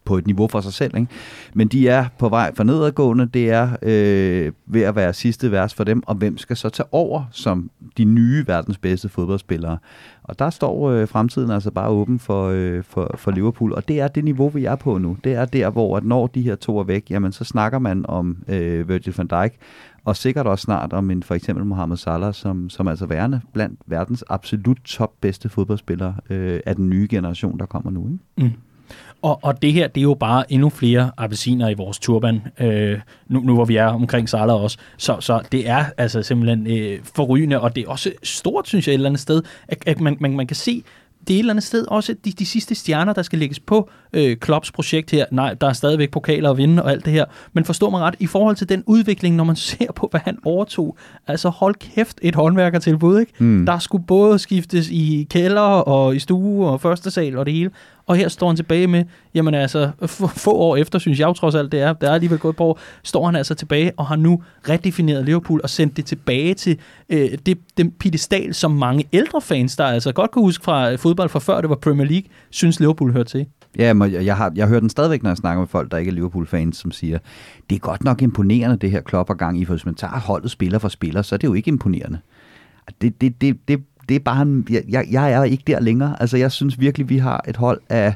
på 0.09 0.17
et 0.17 0.27
niveau 0.27 0.47
for 0.47 0.61
sig 0.61 0.73
selv. 0.73 0.97
Ikke? 0.97 1.07
Men 1.53 1.67
de 1.67 1.87
er 1.87 2.05
på 2.17 2.29
vej 2.29 2.55
for 2.55 2.63
nedadgående. 2.63 3.25
Det 3.25 3.49
er 3.49 3.69
øh, 3.81 4.51
ved 4.65 4.81
at 4.81 4.95
være 4.95 5.13
sidste 5.13 5.51
vers 5.51 5.73
for 5.73 5.83
dem, 5.83 6.03
og 6.05 6.15
hvem 6.15 6.37
skal 6.37 6.57
så 6.57 6.69
tage 6.69 6.87
over 6.91 7.23
som 7.31 7.71
de 7.97 8.03
nye 8.03 8.47
verdens 8.47 8.77
bedste 8.77 9.09
fodboldspillere? 9.09 9.77
Og 10.23 10.39
der 10.39 10.49
står 10.49 10.89
øh, 10.89 11.07
fremtiden 11.07 11.51
altså 11.51 11.71
bare 11.71 11.89
åben 11.89 12.19
for, 12.19 12.49
øh, 12.53 12.83
for, 12.83 13.15
for 13.17 13.31
Liverpool, 13.31 13.73
og 13.73 13.87
det 13.87 13.99
er 13.99 14.07
det 14.07 14.23
niveau, 14.23 14.49
vi 14.49 14.65
er 14.65 14.75
på 14.75 14.97
nu. 14.97 15.17
Det 15.23 15.33
er 15.33 15.45
der, 15.45 15.69
hvor 15.69 15.97
at 15.97 16.03
når 16.03 16.27
de 16.27 16.41
her 16.41 16.55
to 16.55 16.79
er 16.79 16.83
væk, 16.83 17.09
jamen 17.09 17.31
så 17.31 17.43
snakker 17.43 17.79
man 17.79 18.05
om 18.07 18.37
øh, 18.47 18.89
Virgil 18.89 19.13
van 19.17 19.27
Dijk, 19.27 19.57
og 20.03 20.15
sikkert 20.15 20.47
også 20.47 20.63
snart 20.63 20.93
om 20.93 21.11
en 21.11 21.23
for 21.23 21.35
eksempel 21.35 21.65
Mohamed 21.65 21.97
Salah, 21.97 22.33
som, 22.33 22.69
som 22.69 22.87
altså 22.87 23.05
værende 23.05 23.41
blandt 23.53 23.79
verdens 23.85 24.23
absolut 24.29 24.77
top 24.85 25.11
bedste 25.21 25.49
fodboldspillere 25.49 26.15
øh, 26.29 26.59
af 26.65 26.75
den 26.75 26.89
nye 26.89 27.07
generation, 27.09 27.59
der 27.59 27.65
kommer 27.65 27.91
nu. 27.91 28.07
Ikke? 28.07 28.19
Mm. 28.37 28.68
Og, 29.21 29.39
og 29.43 29.61
det 29.61 29.73
her, 29.73 29.87
det 29.87 30.01
er 30.01 30.03
jo 30.03 30.13
bare 30.13 30.53
endnu 30.53 30.69
flere 30.69 31.11
appelsiner 31.17 31.69
i 31.69 31.73
vores 31.73 31.99
turban, 31.99 32.41
øh, 32.59 32.99
nu, 33.27 33.39
nu 33.39 33.53
hvor 33.53 33.65
vi 33.65 33.75
er 33.75 33.85
omkring 33.85 34.29
Salah 34.29 34.63
også. 34.63 34.77
Så, 34.97 35.17
så 35.19 35.41
det 35.51 35.69
er 35.69 35.85
altså 35.97 36.21
simpelthen 36.21 36.67
øh, 36.67 36.99
forrygende, 37.15 37.61
og 37.61 37.75
det 37.75 37.83
er 37.83 37.89
også 37.89 38.11
stort, 38.23 38.67
synes 38.67 38.87
jeg, 38.87 38.93
et 38.93 38.95
eller 38.95 39.09
andet 39.09 39.21
sted, 39.21 39.41
at, 39.67 39.77
at 39.85 40.01
man, 40.01 40.17
man, 40.19 40.35
man 40.35 40.47
kan 40.47 40.55
se, 40.55 40.83
det 41.27 41.33
er 41.33 41.37
et 41.37 41.39
eller 41.39 41.53
andet 41.53 41.63
sted 41.63 41.85
også 41.87 42.15
de, 42.25 42.31
de 42.31 42.45
sidste 42.45 42.75
stjerner, 42.75 43.13
der 43.13 43.21
skal 43.21 43.39
lægges 43.39 43.59
på 43.59 43.89
øh, 44.13 44.37
Klopps 44.37 44.71
projekt 44.71 45.11
her. 45.11 45.25
Nej, 45.31 45.53
der 45.53 45.67
er 45.67 45.73
stadigvæk 45.73 46.11
pokaler 46.11 46.51
at 46.51 46.57
vinde 46.57 46.83
og 46.83 46.91
alt 46.91 47.05
det 47.05 47.13
her. 47.13 47.25
Men 47.53 47.65
forstå 47.65 47.89
mig 47.89 48.01
ret, 48.01 48.15
i 48.19 48.27
forhold 48.27 48.55
til 48.55 48.69
den 48.69 48.83
udvikling, 48.85 49.35
når 49.35 49.43
man 49.43 49.55
ser 49.69 49.91
på, 49.95 50.07
hvad 50.11 50.21
han 50.23 50.37
overtog. 50.45 50.97
Altså 51.27 51.49
hold 51.49 51.75
kæft, 51.75 52.19
et 52.21 52.35
håndværkertilbud, 52.35 53.19
ikke? 53.19 53.33
Mm. 53.39 53.65
Der 53.65 53.79
skulle 53.79 54.05
både 54.05 54.39
skiftes 54.39 54.89
i 54.89 55.27
kælder 55.29 55.61
og 55.61 56.15
i 56.15 56.19
stue 56.19 56.67
og 56.67 56.81
første 56.81 57.11
sal 57.11 57.37
og 57.37 57.45
det 57.45 57.53
hele. 57.53 57.71
Og 58.09 58.15
her 58.15 58.27
står 58.27 58.47
han 58.47 58.55
tilbage 58.55 58.87
med, 58.87 59.03
jamen 59.33 59.53
altså, 59.53 59.91
få 60.45 60.51
år 60.51 60.75
efter, 60.75 60.99
synes 60.99 61.19
jeg 61.19 61.27
jo 61.27 61.33
trods 61.33 61.55
alt 61.55 61.71
det 61.71 61.81
er, 61.81 61.93
der 61.93 62.09
er 62.09 62.13
alligevel 62.13 62.39
gået 62.39 62.55
på 62.55 62.63
år, 62.63 62.79
står 63.03 63.25
han 63.25 63.35
altså 63.35 63.55
tilbage 63.55 63.91
og 63.97 64.05
har 64.07 64.15
nu 64.15 64.43
redefineret 64.69 65.25
Liverpool 65.25 65.59
og 65.63 65.69
sendt 65.69 65.97
det 65.97 66.05
tilbage 66.05 66.53
til 66.53 66.79
øh, 67.09 67.29
det, 67.45 67.57
den 67.77 67.91
pedestal, 67.91 68.53
som 68.53 68.71
mange 68.71 69.05
ældre 69.13 69.41
fans, 69.41 69.75
der 69.75 69.85
altså 69.85 70.11
godt 70.11 70.31
kan 70.31 70.41
huske 70.41 70.63
fra 70.63 70.91
øh, 70.91 70.99
fodbold 70.99 71.29
fra 71.29 71.39
før 71.39 71.61
det 71.61 71.69
var 71.69 71.75
Premier 71.75 72.07
League, 72.07 72.29
synes 72.49 72.79
Liverpool 72.79 73.13
hører 73.13 73.23
til. 73.23 73.45
Ja, 73.77 73.93
men 73.93 74.13
jeg 74.13 74.37
har, 74.37 74.51
jeg 74.55 74.67
hører 74.67 74.79
den 74.79 74.89
stadigvæk, 74.89 75.23
når 75.23 75.29
jeg 75.29 75.37
snakker 75.37 75.61
med 75.61 75.67
folk, 75.67 75.91
der 75.91 75.97
ikke 75.97 76.09
er 76.09 76.13
Liverpool-fans, 76.13 76.77
som 76.77 76.91
siger, 76.91 77.19
det 77.69 77.75
er 77.75 77.79
godt 77.79 78.03
nok 78.03 78.21
imponerende, 78.21 78.77
det 78.77 78.91
her 78.91 79.01
klopper 79.01 79.33
gang 79.33 79.59
i, 79.59 79.65
for 79.65 79.73
hvis 79.73 79.85
man 79.85 79.95
tager 79.95 80.19
holdet 80.19 80.51
spiller 80.51 80.79
for 80.79 80.89
spiller, 80.89 81.21
så 81.21 81.35
er 81.35 81.37
det 81.37 81.47
jo 81.47 81.53
ikke 81.53 81.67
imponerende. 81.67 82.19
Det, 83.01 83.21
det, 83.21 83.41
det, 83.41 83.67
det, 83.67 83.83
det 84.09 84.15
er 84.15 84.19
bare, 84.19 84.41
en, 84.41 84.67
jeg, 84.89 85.05
jeg 85.11 85.31
er 85.31 85.43
ikke 85.43 85.63
der 85.67 85.79
længere. 85.79 86.15
Altså, 86.19 86.37
jeg 86.37 86.51
synes 86.51 86.79
virkelig, 86.79 87.09
vi 87.09 87.17
har 87.17 87.43
et 87.47 87.57
hold 87.57 87.81
af 87.89 88.15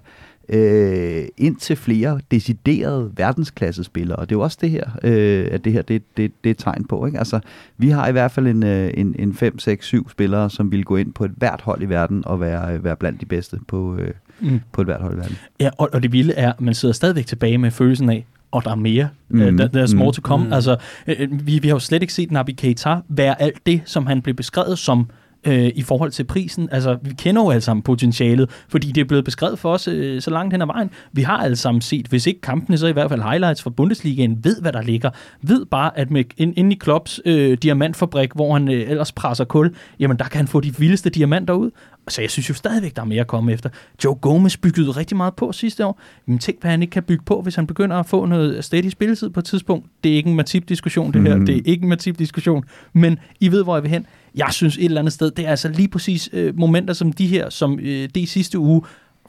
øh, 0.50 1.26
indtil 1.38 1.76
flere 1.76 2.20
deciderede 2.32 3.12
verdensklassespillere, 3.16 4.16
og 4.16 4.30
det 4.30 4.36
er 4.36 4.40
jo 4.40 4.44
også 4.44 4.58
det 4.62 4.70
her, 4.70 4.90
øh, 5.04 5.48
at 5.52 5.66
det 5.66 5.74
her, 5.74 5.82
det, 5.82 6.18
det, 6.18 6.32
det 6.44 6.50
er 6.50 6.52
et 6.52 6.58
tegn 6.58 6.86
på. 6.86 7.06
Ikke? 7.06 7.18
Altså, 7.18 7.40
vi 7.78 7.90
har 7.90 8.08
i 8.08 8.12
hvert 8.12 8.32
fald 8.32 8.48
en, 8.48 8.64
øh, 8.64 8.92
en, 8.94 9.16
en 9.20 9.34
5, 9.34 9.60
6, 9.60 9.86
7 9.86 10.10
spillere, 10.10 10.50
som 10.50 10.72
vil 10.72 10.86
gå 10.86 10.96
ind 10.96 11.14
på 11.14 11.26
et 11.26 11.32
hvert 11.38 11.62
hold 11.62 11.82
i 11.82 11.86
verden 11.86 12.24
og 12.26 12.40
være, 12.40 12.84
være 12.84 12.96
blandt 12.96 13.22
de 13.22 13.26
bedste 13.26 13.58
på, 13.68 13.98
øh, 13.98 14.12
mm. 14.40 14.60
på 14.72 14.82
et 14.82 14.88
hvert 14.88 15.02
hold 15.02 15.14
i 15.14 15.18
verden. 15.18 15.38
Ja, 15.60 15.70
og, 15.78 15.90
og 15.94 16.04
det 16.04 16.12
vilde 16.12 16.34
er, 16.34 16.54
at 16.54 16.62
man 16.62 16.74
sidder 16.74 16.94
stadigvæk 16.94 17.26
tilbage 17.26 17.58
med 17.58 17.72
følelsen 17.72 18.10
af, 18.10 18.26
og 18.52 18.64
der 18.64 18.72
er 18.72 18.76
mere. 18.76 19.10
Mm. 19.30 19.42
Uh, 19.42 19.48
der, 19.48 19.68
der 19.68 19.82
er 19.82 19.96
more 19.96 20.08
mm. 20.08 20.14
to 20.14 20.22
come. 20.22 20.46
Mm. 20.46 20.54
Altså, 20.54 20.78
uh, 21.08 21.48
vi, 21.48 21.60
vi 21.60 21.68
har 21.68 21.76
jo 21.76 21.80
slet 21.80 22.02
ikke 22.02 22.14
set 22.14 22.32
Nabi 22.32 22.52
Keita 22.52 22.98
være 23.10 23.42
alt 23.42 23.66
det, 23.66 23.82
som 23.86 24.06
han 24.06 24.22
blev 24.22 24.36
beskrevet 24.36 24.80
som 24.80 25.10
øh, 25.46 25.72
i 25.76 25.82
forhold 25.82 26.12
til 26.12 26.24
prisen. 26.24 26.70
Altså, 26.72 26.98
vi 27.02 27.14
kender 27.18 27.42
jo 27.42 27.50
alle 27.50 27.62
sammen 27.62 27.82
potentialet, 27.82 28.50
fordi 28.70 28.92
det 28.92 29.02
er 29.02 29.06
blevet 29.06 29.26
beskrevet 29.26 29.60
for 29.60 29.74
os 29.74 29.88
øh, 29.88 30.22
så 30.22 30.32
langt 30.32 30.54
hen 30.54 30.62
ad 30.62 30.68
vejen. 30.68 30.90
Vi 31.12 31.22
har 31.22 31.38
alle 31.38 31.56
sammen 31.56 31.82
set, 31.82 32.08
hvis 32.08 32.28
ikke 32.28 32.42
kampene, 32.42 32.78
så 32.78 32.88
i 32.88 32.92
hvert 32.92 33.10
fald 33.10 33.22
highlights 33.22 33.64
fra 33.64 33.70
Bundesligaen, 33.70 34.40
ved, 34.44 34.62
hvad 34.62 34.74
der 34.74 34.82
ligger. 34.82 35.10
Ved 35.42 35.66
bare, 35.66 35.98
at 35.98 36.12
med, 36.12 36.24
ind, 36.38 36.54
inde 36.58 36.76
i 36.76 36.78
Klopps 36.80 37.22
øh, 37.26 37.58
diamantfabrik, 37.58 38.30
hvor 38.36 38.54
han 38.54 38.68
øh, 38.68 38.90
ellers 38.90 39.12
presser 39.12 39.46
kul, 39.46 39.76
jamen 40.00 40.18
der 40.18 40.26
kan 40.26 40.38
han 40.38 40.48
få 40.48 40.60
de 40.60 40.78
vildeste 40.78 41.10
diamanter 41.10 41.54
ud. 41.54 41.72
Så 42.08 42.22
jeg 42.22 42.30
synes 42.30 42.50
jo 42.50 42.54
stadigvæk, 42.54 42.96
der 42.96 43.02
er 43.02 43.06
mere 43.06 43.22
at 43.22 43.28
komme 43.28 43.54
efter. 43.54 43.70
Joe 44.04 44.16
Gomez 44.16 44.58
byggede 44.58 44.92
rigtig 44.92 45.18
meget 45.18 45.34
på 45.36 45.52
sidste 45.52 45.86
år. 45.86 46.00
Men 46.26 46.40
tænk, 46.40 46.62
hvad 46.62 46.72
han 46.72 46.82
ikke 46.82 46.92
kan 46.92 47.04
bygge 47.04 47.24
på, 47.26 47.42
hvis 47.42 47.56
han 47.56 47.68
begynder 47.68 47.96
at 47.96 48.06
få 48.06 48.26
noget 48.26 48.66
steady 48.66 48.90
spilletid 48.90 49.30
på 49.30 49.40
et 49.40 49.46
tidspunkt. 49.46 49.86
Det 50.04 50.12
er 50.12 50.16
ikke 50.16 50.30
en 50.30 50.36
Matip-diskussion, 50.36 51.14
det 51.14 51.22
her. 51.22 51.36
Mm. 51.36 51.46
Det 51.46 51.58
er 51.58 51.62
ikke 51.66 51.84
en 51.84 51.90
Matip-diskussion. 51.90 52.64
Men 52.94 53.20
I 53.40 53.52
ved, 53.52 53.64
hvor 53.64 53.76
jeg 53.76 53.84
vil 53.84 53.92
hen. 53.92 54.06
Jeg 54.36 54.48
synes 54.52 54.78
et 54.78 54.86
eller 54.86 55.02
andet 55.02 55.14
sted, 55.14 55.32
det 55.32 55.46
er 55.46 55.50
altså 55.50 55.68
lige 55.70 55.88
præcis 55.88 56.30
øh, 56.34 56.60
momenter 56.60 56.94
som 56.94 57.14
de 57.14 57.28
her, 57.28 57.50
som 57.50 57.80
øh, 57.80 58.10
det 58.16 58.30
sidste 58.30 58.60
uge, 58.60 58.82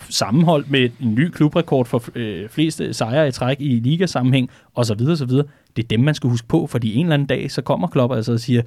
sammenholdt 0.09 0.71
med 0.71 0.91
en 1.01 1.15
ny 1.15 1.29
klubrekord 1.29 1.87
for 1.87 2.03
øh, 2.15 2.49
fleste 2.49 2.95
sejre 2.95 3.29
i 3.29 3.31
træk 3.31 3.57
i 3.61 3.69
ligasammenhæng, 3.69 4.51
osv. 4.75 5.01
osv. 5.11 5.31
Det 5.77 5.83
er 5.83 5.89
dem, 5.91 6.01
man 6.01 6.15
skal 6.15 6.31
huske 6.31 6.49
på, 6.49 6.67
fordi 6.67 6.95
en 6.95 7.07
eller 7.07 7.15
anden 7.15 7.29
dag, 7.29 7.51
så 7.51 7.63
kommer 7.63 7.89
Klopp 7.89 8.15
altså 8.15 8.33
og 8.33 8.41
siger, 8.41 8.63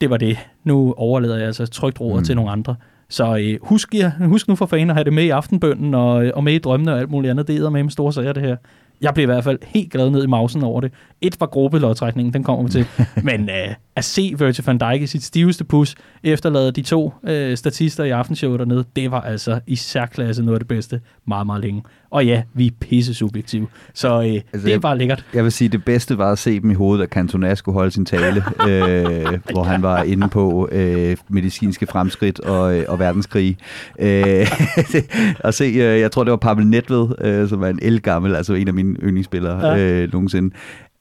det 0.00 0.10
var 0.10 0.16
det. 0.16 0.38
Nu 0.64 0.94
overlader 0.96 1.36
jeg 1.36 1.46
altså 1.46 1.66
trygt 1.66 2.00
roret 2.00 2.20
mm. 2.20 2.24
til 2.24 2.36
nogle 2.36 2.50
andre. 2.50 2.76
Så 3.08 3.36
øh, 3.36 3.58
husk, 3.62 3.94
ja, 3.94 4.12
husk 4.20 4.48
nu 4.48 4.54
for 4.54 4.66
fanden 4.66 4.90
at 4.90 4.96
have 4.96 5.04
det 5.04 5.12
med 5.12 5.24
i 5.24 5.30
aftenbønden 5.30 5.94
og, 5.94 6.32
og 6.34 6.44
med 6.44 6.52
i 6.52 6.58
drømmene 6.58 6.92
og 6.92 6.98
alt 6.98 7.10
muligt 7.10 7.30
andet. 7.30 7.48
Det 7.48 7.56
er 7.56 7.70
med 7.70 7.80
en 7.80 7.90
store 7.90 8.12
sager, 8.12 8.32
det 8.32 8.42
her. 8.42 8.56
Jeg 9.00 9.14
blev 9.14 9.22
i 9.22 9.26
hvert 9.26 9.44
fald 9.44 9.58
helt 9.66 9.92
glad 9.92 10.10
ned 10.10 10.24
i 10.24 10.26
mausen 10.26 10.62
over 10.62 10.80
det. 10.80 10.92
Et 11.20 11.40
var 11.40 11.46
gruppelodtrækningen, 11.46 12.34
den 12.34 12.44
kommer 12.44 12.64
vi 12.64 12.70
til. 12.70 12.86
Men 13.28 13.50
øh, 13.50 13.74
at 13.96 14.04
se 14.04 14.34
Virgil 14.38 14.64
van 14.66 14.78
Dijk 14.78 15.02
i 15.02 15.06
sit 15.06 15.22
stiveste 15.22 15.64
pus, 15.64 15.94
efterlade 16.22 16.72
de 16.72 16.82
to 16.82 17.12
øh, 17.24 17.56
statister 17.56 18.04
i 18.04 18.10
aftenshowet 18.10 18.58
dernede, 18.58 18.84
det 18.96 19.10
var 19.10 19.20
altså 19.20 19.60
i 19.66 19.76
særklasse 19.76 20.42
noget 20.42 20.54
af 20.54 20.60
det 20.60 20.68
bedste 20.68 21.00
meget, 21.26 21.46
meget 21.46 21.62
længe. 21.62 21.82
Og 22.10 22.26
ja, 22.26 22.42
vi 22.54 22.66
er 22.66 22.70
pisse 22.80 23.14
subjektive. 23.14 23.66
Så 23.94 24.08
øh, 24.08 24.26
altså, 24.52 24.66
det 24.66 24.74
er 24.74 24.78
bare 24.78 24.98
lækkert. 24.98 25.24
Jeg 25.34 25.44
vil 25.44 25.52
sige, 25.52 25.68
det 25.68 25.84
bedste 25.84 26.18
var 26.18 26.32
at 26.32 26.38
se 26.38 26.60
dem 26.60 26.70
i 26.70 26.74
hovedet, 26.74 27.02
at 27.02 27.08
Cantona 27.10 27.54
skulle 27.54 27.74
holde 27.74 27.90
sin 27.90 28.04
tale, 28.04 28.44
øh, 28.68 29.38
hvor 29.52 29.62
han 29.62 29.82
var 29.82 30.02
inde 30.02 30.28
på 30.28 30.68
øh, 30.72 31.16
medicinske 31.28 31.86
fremskridt 31.86 32.40
og, 32.40 32.78
øh, 32.78 32.84
og 32.88 32.98
verdenskrig. 32.98 33.56
Øh, 33.98 34.46
og 35.44 35.54
se, 35.54 35.64
øh, 35.64 36.00
jeg 36.00 36.12
tror 36.12 36.24
det 36.24 36.30
var 36.30 36.36
Pavel 36.36 36.66
Netved, 36.66 37.08
øh, 37.20 37.48
som 37.48 37.62
er 37.62 37.68
en 37.68 37.78
elgammel, 37.82 38.34
altså 38.36 38.54
en 38.54 38.68
af 38.68 38.74
mine 38.74 38.89
yndlingsspillere 39.02 39.66
ja. 39.66 39.78
øh, 39.78 40.12
nogensinde. 40.12 40.54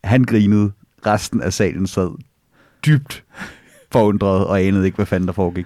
Han 0.04 0.24
grinede, 0.24 0.72
resten 1.06 1.42
af 1.42 1.54
salen 1.54 1.88
sad 1.88 2.18
dybt 2.86 3.24
forundret 3.92 4.46
og 4.46 4.62
anede 4.62 4.86
ikke, 4.86 4.96
hvad 4.96 5.06
fanden 5.06 5.28
der 5.28 5.34
foregik. 5.34 5.66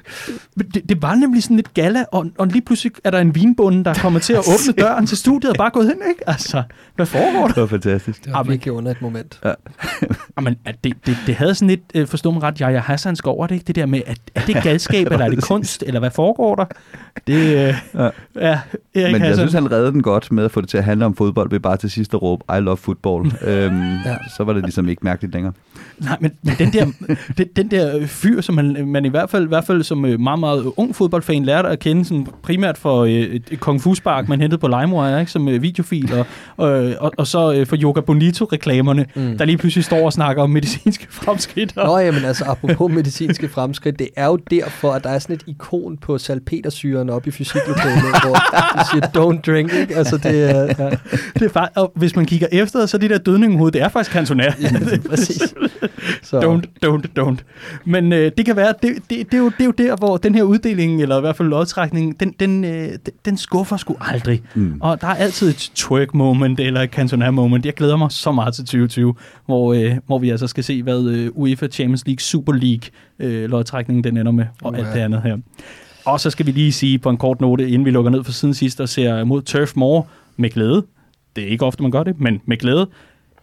Men 0.55 0.67
det, 0.67 0.89
det 0.89 1.01
var 1.01 1.15
nemlig 1.15 1.43
sådan 1.43 1.55
lidt 1.55 1.73
gala, 1.73 2.05
og, 2.11 2.25
og 2.37 2.47
lige 2.47 2.61
pludselig 2.61 2.93
er 3.03 3.11
der 3.11 3.19
en 3.19 3.35
vinbonde, 3.35 3.83
der 3.83 3.93
kommer 3.93 4.19
til 4.19 4.33
at 4.33 4.39
åbne 4.53 4.83
døren 4.83 5.05
til 5.05 5.17
studiet 5.17 5.51
og 5.51 5.57
bare 5.57 5.69
gået 5.69 5.87
hen, 5.87 5.97
ikke? 6.09 6.29
Altså, 6.29 6.63
hvad 6.95 7.05
foregår 7.05 7.47
der? 7.47 7.53
Det 7.53 7.61
var 7.61 7.67
fantastisk. 7.67 8.25
Det 8.25 8.33
var 8.33 8.43
virkelig 8.43 8.71
under 8.71 8.91
et 8.91 9.01
moment. 9.01 9.39
Ja. 9.45 9.53
Jamen, 10.37 10.55
det, 10.83 10.93
det, 11.05 11.17
det 11.27 11.35
havde 11.35 11.55
sådan 11.55 11.67
lidt, 11.67 11.81
øh, 11.95 12.07
forstå 12.07 12.31
mig 12.31 12.43
ret, 12.43 12.61
Jaja 12.61 12.79
Hassansk 12.79 13.27
over 13.27 13.47
det, 13.47 13.55
ikke? 13.55 13.65
Det 13.65 13.75
der 13.75 13.85
med, 13.85 14.01
at, 14.05 14.17
er 14.35 14.41
det 14.45 14.63
galskab, 14.63 15.07
eller 15.11 15.25
er 15.25 15.29
det 15.29 15.43
kunst, 15.43 15.83
eller 15.87 15.99
hvad 15.99 16.11
foregår 16.11 16.55
der? 16.55 16.65
Det, 17.27 17.33
øh, 17.33 17.75
ja. 17.93 18.09
ja 18.35 18.59
Erik 18.95 19.11
Men 19.11 19.21
jeg 19.21 19.35
synes, 19.35 19.53
han 19.53 19.71
reddede 19.71 19.91
den 19.91 20.03
godt 20.03 20.31
med 20.31 20.45
at 20.45 20.51
få 20.51 20.61
det 20.61 20.69
til 20.69 20.77
at 20.77 20.83
handle 20.83 21.05
om 21.05 21.15
fodbold, 21.15 21.49
ved 21.49 21.59
bare 21.59 21.77
til 21.77 21.91
sidst 21.91 22.13
at 22.13 22.21
råbe, 22.21 22.43
I 22.57 22.61
love 22.61 22.77
football. 22.77 23.25
øhm, 23.41 23.93
ja. 24.05 24.15
Så 24.37 24.43
var 24.43 24.53
det 24.53 24.63
ligesom 24.63 24.89
ikke 24.89 24.99
mærkeligt 25.03 25.33
længere. 25.33 25.53
Nej, 25.97 26.17
men, 26.19 26.31
men 26.41 26.55
den, 26.59 26.73
der, 26.73 26.85
den, 27.37 27.47
den 27.55 27.71
der 27.71 28.07
fyr, 28.13 28.41
som 28.41 28.55
man, 28.55 28.87
man 28.87 29.05
i 29.05 29.09
hvert 29.09 29.29
fald, 29.29 29.43
i 29.43 29.47
hvert 29.47 29.65
fald 29.65 29.83
som 29.83 30.05
øh, 30.05 30.19
meget, 30.19 30.39
meget 30.39 30.71
ung 30.77 30.95
fodboldfan 30.95 31.45
lærte 31.45 31.69
at 31.69 31.79
kende 31.79 32.05
sådan 32.05 32.27
primært 32.43 32.77
for 32.77 33.03
øh, 33.03 33.11
et 33.11 33.59
Kung 33.59 33.81
Fu 33.81 33.95
Spark, 33.95 34.29
man 34.29 34.41
hentede 34.41 34.59
på 34.59 34.67
LimeWire, 34.67 35.19
ikke, 35.19 35.31
som 35.31 35.47
øh, 35.47 35.61
videofil, 35.61 36.13
og, 36.13 36.25
og, 36.57 36.93
og, 36.99 37.11
og 37.17 37.27
så 37.27 37.53
øh, 37.53 37.67
for 37.67 37.75
Yoga 37.81 38.01
Bonito-reklamerne, 38.01 39.05
mm. 39.15 39.37
der 39.37 39.45
lige 39.45 39.57
pludselig 39.57 39.85
står 39.85 40.05
og 40.05 40.13
snakker 40.13 40.43
om 40.43 40.49
medicinske 40.49 41.07
fremskridt. 41.21 41.75
Nå, 41.75 41.97
jamen 41.97 42.25
altså, 42.25 42.43
apropos 42.43 42.91
medicinske 42.91 43.49
fremskridt, 43.49 43.99
det 43.99 44.07
er 44.15 44.25
jo 44.25 44.35
derfor, 44.35 44.91
at 44.91 45.03
der 45.03 45.09
er 45.09 45.19
sådan 45.19 45.35
et 45.35 45.43
ikon 45.47 45.97
på 45.97 46.17
salpetersyren 46.17 47.09
op 47.09 47.27
i 47.27 47.31
fysiklokalet, 47.31 48.01
hvor 48.23 48.33
de 48.33 48.89
siger, 48.91 49.05
don't 49.17 49.41
drink, 49.51 49.73
ikke? 49.73 49.95
Altså, 49.95 50.17
det 50.17 50.49
er... 50.49 50.63
Ja. 50.83 50.89
Det 51.33 51.41
er 51.41 51.49
faktisk, 51.49 51.77
og 51.77 51.91
hvis 51.95 52.15
man 52.15 52.25
kigger 52.25 52.47
efter, 52.51 52.85
så 52.85 52.97
er 52.97 52.99
de 52.99 53.09
der 53.09 53.17
dødningehoved, 53.17 53.71
det 53.71 53.81
er 53.81 53.89
faktisk 53.89 54.11
kantonær. 54.11 54.51
Ja, 54.61 54.69
præcis. 55.09 55.53
Så. 56.23 56.39
Don't, 56.39 56.85
don't, 56.85 57.23
don't. 57.23 57.37
Men 57.85 58.02
øh, 58.11 58.31
det 58.37 58.45
kan 58.45 58.55
være, 58.55 58.73
det, 58.81 58.95
det, 59.09 59.09
det, 59.09 59.33
er 59.33 59.37
jo, 59.37 59.49
det 59.49 59.61
er 59.61 59.65
jo 59.65 59.71
der, 59.71 59.95
hvor 59.95 60.17
den 60.17 60.35
her 60.35 60.43
uddeling, 60.43 61.01
eller 61.01 61.17
i 61.17 61.21
hvert 61.21 61.35
fald 61.35 61.47
lodtrækningen, 61.47 62.15
den, 62.19 62.33
den, 62.39 62.63
øh, 62.63 62.89
den 63.25 63.37
skuffer 63.37 63.77
sgu 63.77 63.95
aldrig. 64.01 64.41
Mm. 64.55 64.77
Og 64.81 65.01
der 65.01 65.07
er 65.07 65.15
altid 65.15 65.49
et 65.49 65.71
twerk 65.75 66.13
moment, 66.13 66.59
eller 66.59 66.81
et 66.81 66.89
Cantona 66.89 67.31
moment. 67.31 67.65
Jeg 67.65 67.73
glæder 67.73 67.97
mig 67.97 68.11
så 68.11 68.31
meget 68.31 68.53
til 68.53 68.63
2020, 68.63 69.15
hvor, 69.45 69.73
øh, 69.73 69.97
hvor 70.07 70.19
vi 70.19 70.29
altså 70.29 70.47
skal 70.47 70.63
se, 70.63 70.83
hvad 70.83 71.05
øh, 71.05 71.29
UEFA 71.33 71.67
Champions 71.67 72.05
League 72.05 72.19
Super 72.19 72.53
League 72.53 72.89
øh, 73.19 73.49
lodtrækningen 73.49 74.03
den 74.03 74.17
ender 74.17 74.31
med, 74.31 74.45
og 74.61 74.71
uh, 74.71 74.77
alt 74.77 74.87
det 74.93 74.99
andet 74.99 75.21
her. 75.21 75.37
Og 76.05 76.19
så 76.19 76.29
skal 76.29 76.45
vi 76.45 76.51
lige 76.51 76.71
sige 76.71 76.99
på 76.99 77.09
en 77.09 77.17
kort 77.17 77.41
note, 77.41 77.69
inden 77.69 77.85
vi 77.85 77.91
lukker 77.91 78.11
ned 78.11 78.23
for 78.23 78.31
siden 78.31 78.53
sidst 78.53 78.81
og 78.81 78.89
ser 78.89 79.23
mod 79.23 79.41
Turf 79.41 79.75
Moor 79.75 80.07
med 80.37 80.49
glæde. 80.49 80.85
Det 81.35 81.43
er 81.43 81.47
ikke 81.47 81.65
ofte, 81.65 81.81
man 81.81 81.91
gør 81.91 82.03
det, 82.03 82.19
men 82.19 82.41
med 82.45 82.57
glæde. 82.57 82.87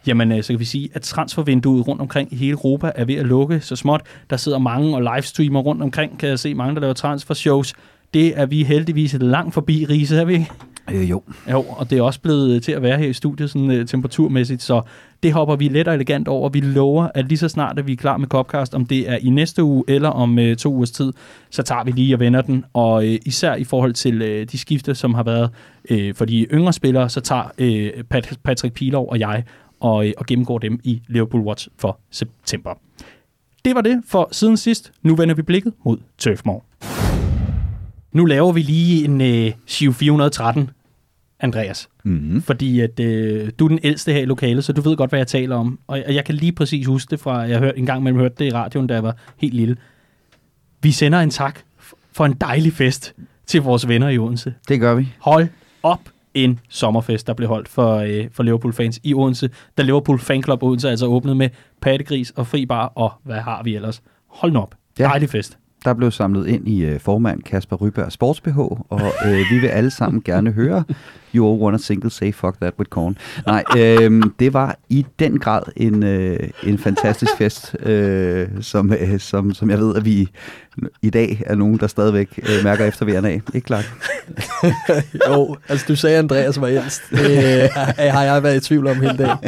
Jamen, 0.06 0.32
øh, 0.32 0.42
så 0.42 0.52
kan 0.52 0.60
vi 0.60 0.64
sige, 0.64 0.88
at 0.94 1.02
transfervinduet 1.02 1.88
rundt 1.88 2.02
omkring 2.02 2.32
i 2.32 2.36
hele 2.36 2.52
Europa 2.52 2.92
er 2.94 3.04
ved 3.04 3.14
at 3.14 3.26
lukke 3.26 3.60
så 3.60 3.76
småt. 3.76 4.02
Der 4.30 4.36
sidder 4.36 4.58
mange 4.58 4.96
og 4.96 5.02
livestreamer 5.02 5.60
rundt 5.60 5.82
omkring, 5.82 6.18
kan 6.18 6.28
jeg 6.28 6.38
se 6.38 6.54
mange, 6.54 6.74
der 6.74 6.80
laver 6.80 6.94
transfer-shows. 6.94 7.74
Det 8.14 8.38
er 8.38 8.46
vi 8.46 8.64
heldigvis 8.64 9.16
langt 9.20 9.54
forbi, 9.54 9.86
Riese, 9.90 10.16
er 10.16 10.24
vi 10.24 10.32
ikke? 10.32 10.50
Øh, 10.92 11.10
jo. 11.10 11.22
Jo, 11.50 11.64
og 11.68 11.90
det 11.90 11.98
er 11.98 12.02
også 12.02 12.20
blevet 12.20 12.62
til 12.62 12.72
at 12.72 12.82
være 12.82 12.98
her 12.98 13.06
i 13.06 13.12
studiet 13.12 13.50
sådan, 13.50 13.70
uh, 13.70 13.86
temperaturmæssigt, 13.86 14.62
så 14.62 14.82
det 15.22 15.32
hopper 15.32 15.56
vi 15.56 15.68
let 15.68 15.88
og 15.88 15.94
elegant 15.94 16.28
over. 16.28 16.48
Vi 16.48 16.60
lover, 16.60 17.08
at 17.14 17.28
lige 17.28 17.38
så 17.38 17.48
snart 17.48 17.78
at 17.78 17.86
vi 17.86 17.92
er 17.92 17.96
klar 17.96 18.16
med 18.16 18.28
Copcast, 18.28 18.74
om 18.74 18.86
det 18.86 19.10
er 19.10 19.16
i 19.16 19.30
næste 19.30 19.62
uge 19.62 19.84
eller 19.88 20.08
om 20.08 20.38
uh, 20.38 20.54
to 20.54 20.74
ugers 20.74 20.90
tid, 20.90 21.12
så 21.50 21.62
tager 21.62 21.84
vi 21.84 21.90
lige 21.90 22.14
og 22.14 22.20
vender 22.20 22.40
den. 22.40 22.64
Og 22.72 22.92
uh, 22.92 23.14
især 23.26 23.54
i 23.54 23.64
forhold 23.64 23.92
til 23.92 24.22
uh, 24.22 24.46
de 24.52 24.58
skifter, 24.58 24.94
som 24.94 25.14
har 25.14 25.22
været 25.22 25.50
uh, 25.90 26.14
for 26.14 26.24
de 26.24 26.42
yngre 26.42 26.72
spillere, 26.72 27.08
så 27.08 27.20
tager 27.20 27.42
uh, 27.42 28.00
Pat- 28.14 28.36
Patrick 28.44 28.74
Pilov 28.74 29.08
og 29.08 29.18
jeg 29.18 29.44
og, 29.80 30.06
og 30.16 30.26
gennemgår 30.26 30.58
dem 30.58 30.80
i 30.84 31.02
Liverpool 31.06 31.42
Watch 31.42 31.68
for 31.78 31.98
september. 32.10 32.74
det 33.64 33.74
var 33.74 33.80
det 33.80 34.02
for 34.08 34.28
siden 34.32 34.56
sidst. 34.56 34.92
Nu 35.02 35.14
vender 35.14 35.34
vi 35.34 35.42
blikket 35.42 35.72
mod 35.84 35.98
Turfmore. 36.18 36.60
Nu 38.12 38.24
laver 38.24 38.52
vi 38.52 38.62
lige 38.62 39.04
en 39.04 39.20
øh, 39.20 39.52
Shiv 39.66 39.94
413, 39.94 40.70
Andreas. 41.40 41.88
Mm-hmm. 42.04 42.42
Fordi 42.42 42.80
at, 42.80 43.00
øh, 43.00 43.50
du 43.58 43.64
er 43.64 43.68
den 43.68 43.80
ældste 43.82 44.12
her 44.12 44.20
i 44.20 44.24
lokalet, 44.24 44.64
så 44.64 44.72
du 44.72 44.80
ved 44.80 44.96
godt, 44.96 45.10
hvad 45.10 45.18
jeg 45.18 45.26
taler 45.26 45.56
om. 45.56 45.78
Og 45.86 45.98
jeg, 45.98 46.14
jeg 46.14 46.24
kan 46.24 46.34
lige 46.34 46.52
præcis 46.52 46.86
huske 46.86 47.10
det 47.10 47.20
fra, 47.20 47.38
jeg 47.38 47.58
hørte, 47.58 47.78
en 47.78 47.86
gang 47.86 48.02
mellem 48.02 48.20
hørte 48.20 48.34
det 48.38 48.44
i 48.44 48.50
radioen, 48.50 48.86
da 48.86 48.94
jeg 48.94 49.02
var 49.02 49.16
helt 49.36 49.54
lille. 49.54 49.76
Vi 50.82 50.92
sender 50.92 51.20
en 51.20 51.30
tak 51.30 51.60
for 52.12 52.26
en 52.26 52.32
dejlig 52.32 52.72
fest 52.72 53.14
til 53.46 53.62
vores 53.62 53.88
venner 53.88 54.08
i 54.08 54.18
Odense. 54.18 54.54
Det 54.68 54.80
gør 54.80 54.94
vi. 54.94 55.08
Hold 55.18 55.48
op 55.82 56.00
en 56.34 56.60
sommerfest, 56.68 57.26
der 57.26 57.34
blev 57.34 57.48
holdt 57.48 57.68
for, 57.68 57.96
øh, 57.96 58.28
for 58.32 58.42
Liverpool-fans 58.42 59.00
i 59.02 59.14
Odense, 59.14 59.50
da 59.78 59.82
Liverpool 59.82 60.18
Fanclub 60.18 60.62
Odense 60.62 60.90
altså 60.90 61.06
åbnede 61.06 61.34
med 61.34 61.48
pattegris 61.80 62.30
og 62.30 62.46
fri 62.46 62.66
bar, 62.66 62.86
og 62.86 63.12
hvad 63.22 63.40
har 63.40 63.62
vi 63.62 63.74
ellers? 63.74 64.02
Hold 64.28 64.52
nu 64.52 64.60
op. 64.60 64.74
Ja. 64.98 65.04
Dejlig 65.04 65.30
fest. 65.30 65.58
Der 65.84 65.94
blev 65.94 66.10
samlet 66.10 66.46
ind 66.46 66.68
i 66.68 66.84
øh, 66.84 67.00
formand 67.00 67.42
Kasper 67.42 67.76
Ryberg 67.76 68.12
Sports 68.12 68.40
BH, 68.40 68.58
og 68.58 69.12
øh, 69.26 69.44
vi 69.50 69.58
vil 69.58 69.68
alle 69.68 69.90
sammen 69.90 70.22
gerne 70.22 70.50
høre 70.50 70.84
You 71.34 71.52
all 71.52 71.62
want 71.62 71.74
a 71.74 71.78
single 71.78 72.10
say 72.10 72.32
fuck 72.32 72.60
that 72.60 72.74
with 72.78 72.88
corn. 72.88 73.18
Nej, 73.46 73.64
øh, 73.76 74.22
det 74.38 74.54
var 74.54 74.78
i 74.88 75.06
den 75.18 75.38
grad 75.38 75.62
en, 75.76 76.02
øh, 76.02 76.38
en 76.62 76.78
fantastisk 76.78 77.32
fest, 77.38 77.76
øh, 77.82 78.48
som, 78.60 78.92
øh, 78.92 79.20
som, 79.20 79.54
som 79.54 79.70
jeg 79.70 79.78
ved, 79.78 79.96
at 79.96 80.04
vi 80.04 80.28
i 81.02 81.10
dag 81.10 81.42
er 81.46 81.54
nogen, 81.54 81.78
der 81.78 81.86
stadigvæk 81.86 82.38
øh, 82.42 82.64
mærker 82.64 82.84
efterværende 82.84 83.28
af. 83.28 83.40
Ikke 83.54 83.66
klart? 83.66 83.92
jo, 85.28 85.56
altså 85.68 85.86
du 85.88 85.96
sagde, 85.96 86.18
Andreas 86.18 86.60
var 86.60 86.66
ældst. 86.66 87.02
Det 87.10 87.64
øh, 87.64 87.68
har 88.12 88.22
jeg 88.22 88.42
været 88.42 88.56
i 88.56 88.60
tvivl 88.60 88.86
om 88.86 89.00
hele 89.00 89.16
dagen. 89.16 89.38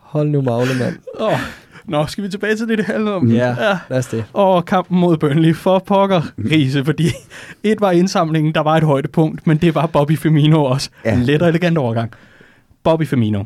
Hold 0.00 0.28
nu 0.28 0.42
magle, 0.42 0.78
mand. 0.78 0.96
Oh. 1.18 1.38
Nå, 1.88 2.06
skal 2.06 2.24
vi 2.24 2.28
tilbage 2.28 2.56
til 2.56 2.68
det, 2.68 2.78
det 2.78 2.86
handler 2.86 3.12
om? 3.12 3.30
Ja, 3.30 3.78
lad 3.90 3.98
os 3.98 4.06
det. 4.06 4.24
Og 4.32 4.64
kampen 4.64 4.98
mod 4.98 5.16
Burnley 5.16 5.54
for 5.56 5.78
pokker 5.78 6.22
rise, 6.38 6.84
fordi 6.84 7.08
et 7.62 7.80
var 7.80 7.90
indsamlingen, 7.90 8.54
der 8.54 8.60
var 8.60 8.76
et 8.76 8.82
højdepunkt, 8.84 9.46
men 9.46 9.56
det 9.56 9.74
var 9.74 9.86
Bobby 9.86 10.18
Firmino 10.18 10.64
også. 10.64 10.90
Ja. 11.04 11.14
En 11.14 11.22
let 11.22 11.42
og 11.42 11.48
elegant 11.48 11.78
overgang. 11.78 12.12
Bobby 12.84 13.06
Firmino. 13.06 13.44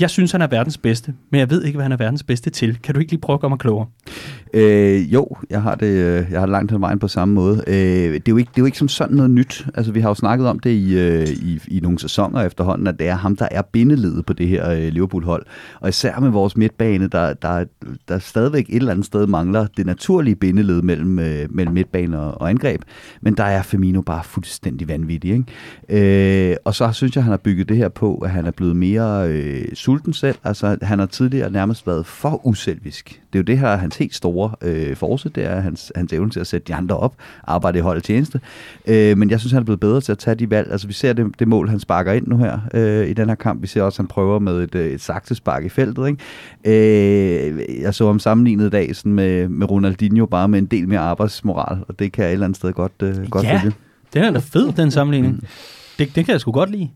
Jeg 0.00 0.10
synes, 0.10 0.32
han 0.32 0.42
er 0.42 0.46
verdens 0.46 0.78
bedste, 0.78 1.14
men 1.30 1.38
jeg 1.38 1.50
ved 1.50 1.64
ikke, 1.64 1.76
hvad 1.76 1.84
han 1.84 1.92
er 1.92 1.96
verdens 1.96 2.22
bedste 2.22 2.50
til. 2.50 2.78
Kan 2.82 2.94
du 2.94 3.00
ikke 3.00 3.12
lige 3.12 3.20
prøve 3.20 3.34
at 3.34 3.40
gøre 3.40 3.48
mig 3.48 3.58
klogere? 3.58 3.86
Øh, 4.54 5.12
jo, 5.12 5.28
jeg 5.50 5.62
har 5.62 5.74
det 5.74 5.86
øh, 5.86 6.24
jeg 6.30 6.40
har 6.40 6.46
langt 6.46 6.72
hen 6.72 6.80
vejen 6.80 6.98
på 6.98 7.08
samme 7.08 7.34
måde. 7.34 7.64
Øh, 7.66 7.74
det, 7.74 8.14
er 8.14 8.20
jo 8.28 8.36
ikke, 8.36 8.50
det 8.50 8.58
er 8.58 8.62
jo 8.62 8.66
ikke 8.66 8.78
som 8.78 8.88
sådan 8.88 9.16
noget 9.16 9.30
nyt. 9.30 9.66
Altså, 9.74 9.92
vi 9.92 10.00
har 10.00 10.08
jo 10.08 10.14
snakket 10.14 10.48
om 10.48 10.58
det 10.58 10.70
i, 10.70 10.98
øh, 10.98 11.28
i, 11.28 11.60
i 11.68 11.80
nogle 11.80 11.98
sæsoner 11.98 12.42
efterhånden, 12.42 12.86
at 12.86 12.98
det 12.98 13.08
er 13.08 13.14
ham, 13.14 13.36
der 13.36 13.48
er 13.50 13.62
bindeledet 13.62 14.26
på 14.26 14.32
det 14.32 14.48
her 14.48 14.70
øh, 14.70 14.88
Liverpool-hold. 14.88 15.46
Og 15.80 15.88
især 15.88 16.20
med 16.20 16.30
vores 16.30 16.56
midtbane, 16.56 17.08
der, 17.08 17.34
der, 17.34 17.64
der 18.08 18.18
stadigvæk 18.18 18.68
et 18.68 18.76
eller 18.76 18.92
andet 18.92 19.06
sted 19.06 19.26
mangler 19.26 19.66
det 19.76 19.86
naturlige 19.86 20.36
bindeled 20.36 20.82
mellem, 20.82 21.18
øh, 21.18 21.46
mellem 21.50 21.74
midtbane 21.74 22.20
og, 22.20 22.40
og 22.40 22.50
angreb. 22.50 22.82
Men 23.20 23.34
der 23.36 23.44
er 23.44 23.62
Firmino 23.62 24.00
bare 24.00 24.24
fuldstændig 24.24 24.88
vanvittig. 24.88 25.44
Ikke? 25.88 26.50
Øh, 26.50 26.56
og 26.64 26.74
så 26.74 26.92
synes 26.92 27.16
jeg, 27.16 27.24
han 27.24 27.30
har 27.30 27.40
bygget 27.44 27.68
det 27.68 27.76
her 27.76 27.88
på, 27.88 28.14
at 28.18 28.30
han 28.30 28.46
er 28.46 28.50
blevet 28.50 28.76
mere 28.76 29.28
øh, 29.28 29.64
sulten 29.86 30.12
selv. 30.12 30.36
Altså, 30.44 30.76
han 30.82 30.98
har 30.98 31.06
tidligere 31.06 31.50
nærmest 31.50 31.86
været 31.86 32.06
for 32.06 32.46
uselvisk. 32.46 33.22
Det 33.32 33.38
er 33.38 33.42
jo 33.42 33.42
det 33.42 33.58
her, 33.58 33.76
hans 33.76 33.96
helt 33.96 34.14
store 34.14 34.50
øh, 34.62 34.96
force, 34.96 35.28
det 35.28 35.44
er 35.44 35.60
hans, 35.60 35.92
hans 35.96 36.12
evne 36.12 36.30
til 36.30 36.40
at 36.40 36.46
sætte 36.46 36.68
de 36.68 36.74
andre 36.74 36.96
op, 36.96 37.14
arbejde 37.44 37.78
i 37.78 37.82
hold 37.82 38.00
tjeneste. 38.02 38.40
Øh, 38.86 39.18
men 39.18 39.30
jeg 39.30 39.40
synes, 39.40 39.52
han 39.52 39.60
er 39.60 39.64
blevet 39.64 39.80
bedre 39.80 40.00
til 40.00 40.12
at 40.12 40.18
tage 40.18 40.34
de 40.34 40.50
valg. 40.50 40.70
Altså, 40.72 40.86
vi 40.86 40.92
ser 40.92 41.12
det, 41.12 41.26
det 41.38 41.48
mål, 41.48 41.68
han 41.68 41.80
sparker 41.80 42.12
ind 42.12 42.26
nu 42.26 42.36
her 42.38 42.58
øh, 42.74 43.08
i 43.08 43.12
den 43.12 43.28
her 43.28 43.34
kamp. 43.36 43.62
Vi 43.62 43.66
ser 43.66 43.82
også, 43.82 43.96
at 43.96 43.98
han 43.98 44.06
prøver 44.06 44.38
med 44.38 44.62
et, 44.62 44.74
øh, 44.74 44.86
et 44.90 45.00
saksespark 45.00 45.64
i 45.64 45.68
feltet. 45.68 46.06
Ikke? 46.08 47.50
Øh, 47.50 47.80
jeg 47.82 47.94
så 47.94 48.06
ham 48.06 48.18
sammenlignet 48.18 48.66
i 48.66 48.70
dag 48.70 48.96
sådan 48.96 49.12
med, 49.12 49.48
med 49.48 49.70
Ronaldinho, 49.70 50.26
bare 50.26 50.48
med 50.48 50.58
en 50.58 50.66
del 50.66 50.88
mere 50.88 51.00
arbejdsmoral, 51.00 51.78
og 51.88 51.98
det 51.98 52.12
kan 52.12 52.22
jeg 52.24 52.30
et 52.30 52.32
eller 52.32 52.44
andet 52.46 52.56
sted 52.56 52.72
godt, 52.72 52.92
øh, 53.02 53.28
godt 53.30 53.44
Ja. 53.44 53.60
følge. 53.60 53.74
Den 54.14 54.22
er 54.24 54.30
da 54.30 54.38
fed, 54.38 54.72
den 54.72 54.90
sammenligning. 54.90 55.34
Mm. 55.34 55.46
Det, 55.98 56.16
det 56.16 56.24
kan 56.24 56.32
jeg 56.32 56.40
sgu 56.40 56.52
godt 56.52 56.70
lide. 56.70 56.88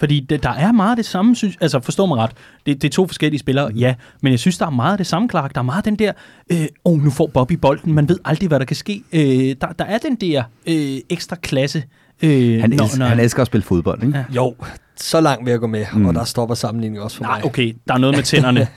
Fordi 0.00 0.20
det, 0.20 0.42
der 0.42 0.50
er 0.50 0.72
meget 0.72 0.96
det 0.96 1.06
samme, 1.06 1.36
synes, 1.36 1.56
altså 1.60 1.80
forstå 1.80 2.06
mig 2.06 2.18
ret, 2.18 2.30
det, 2.66 2.82
det 2.82 2.88
er 2.88 2.92
to 2.92 3.06
forskellige 3.06 3.40
spillere, 3.40 3.70
ja, 3.74 3.94
men 4.22 4.30
jeg 4.30 4.40
synes, 4.40 4.58
der 4.58 4.66
er 4.66 4.70
meget 4.70 4.98
det 4.98 5.06
samme, 5.06 5.28
Clark. 5.28 5.54
Der 5.54 5.60
er 5.60 5.64
meget 5.64 5.84
den 5.84 5.96
der, 5.96 6.12
øh, 6.52 6.66
oh, 6.84 7.04
nu 7.04 7.10
får 7.10 7.26
Bobby 7.26 7.52
bolden, 7.52 7.92
man 7.92 8.08
ved 8.08 8.18
aldrig, 8.24 8.48
hvad 8.48 8.58
der 8.58 8.64
kan 8.64 8.76
ske. 8.76 9.02
Øh, 9.12 9.56
der, 9.60 9.72
der 9.78 9.84
er 9.84 9.98
den 9.98 10.14
der 10.14 10.42
øh, 10.66 10.98
ekstra 11.10 11.36
klasse. 11.36 11.84
Øh, 12.22 12.60
Han, 12.60 12.72
elsker, 12.72 13.04
han 13.04 13.20
elsker 13.20 13.42
at 13.42 13.46
spille 13.46 13.64
fodbold, 13.64 14.02
ikke? 14.02 14.18
Ja. 14.18 14.24
Jo, 14.36 14.54
så 14.96 15.20
langt 15.20 15.44
vil 15.44 15.50
jeg 15.50 15.60
gå 15.60 15.66
med, 15.66 15.84
Mm. 15.92 15.98
mm. 16.00 16.06
og 16.06 16.14
der 16.14 16.24
stopper 16.24 16.54
sammenligningen 16.54 17.02
også 17.02 17.16
for 17.16 17.24
Nej, 17.24 17.36
mig. 17.38 17.44
okay, 17.46 17.76
der 17.88 17.94
er 17.94 17.98
noget 17.98 18.16
med 18.16 18.22
tænderne. 18.24 18.66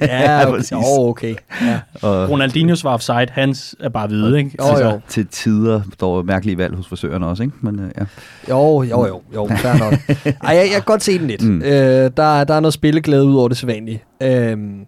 Ja, 0.00 0.48
okay. 0.48 0.62
jo, 0.72 0.78
okay. 0.84 1.34
Ja. 1.62 1.80
Og 2.02 2.30
Ronaldinhos 2.30 2.84
var 2.84 2.90
offside, 2.94 3.26
hans 3.30 3.76
er 3.80 3.88
bare 3.88 4.06
hvide, 4.06 4.38
ikke? 4.38 4.50
Jo, 4.60 4.78
jo. 4.88 5.00
til 5.08 5.26
tider 5.26 5.80
står 5.94 6.22
mærkelige 6.22 6.58
valg 6.58 6.74
hos 6.76 6.88
frisørerne 6.88 7.26
også, 7.26 7.42
ikke? 7.42 7.54
Men 7.60 7.78
øh, 7.80 7.90
ja. 7.98 8.04
Jo, 8.48 8.82
jo, 8.82 9.06
jo, 9.06 9.20
jo, 9.34 9.48
fair 9.56 9.78
nok. 9.78 9.94
Ej, 10.44 10.54
jeg, 10.56 10.56
jeg 10.56 10.70
kan 10.72 10.82
godt 10.86 11.02
se 11.02 11.18
den 11.18 11.26
lidt. 11.26 11.42
Mm. 11.42 11.48
Mm. 11.54 11.62
Øh, 11.62 11.70
der, 12.16 12.44
der 12.44 12.54
er 12.54 12.60
noget 12.60 12.74
spilleglæde 12.74 13.24
ud 13.24 13.36
over 13.36 13.48
det 13.48 13.56
sædvanlige. 13.56 14.02
Øhm, 14.22 14.80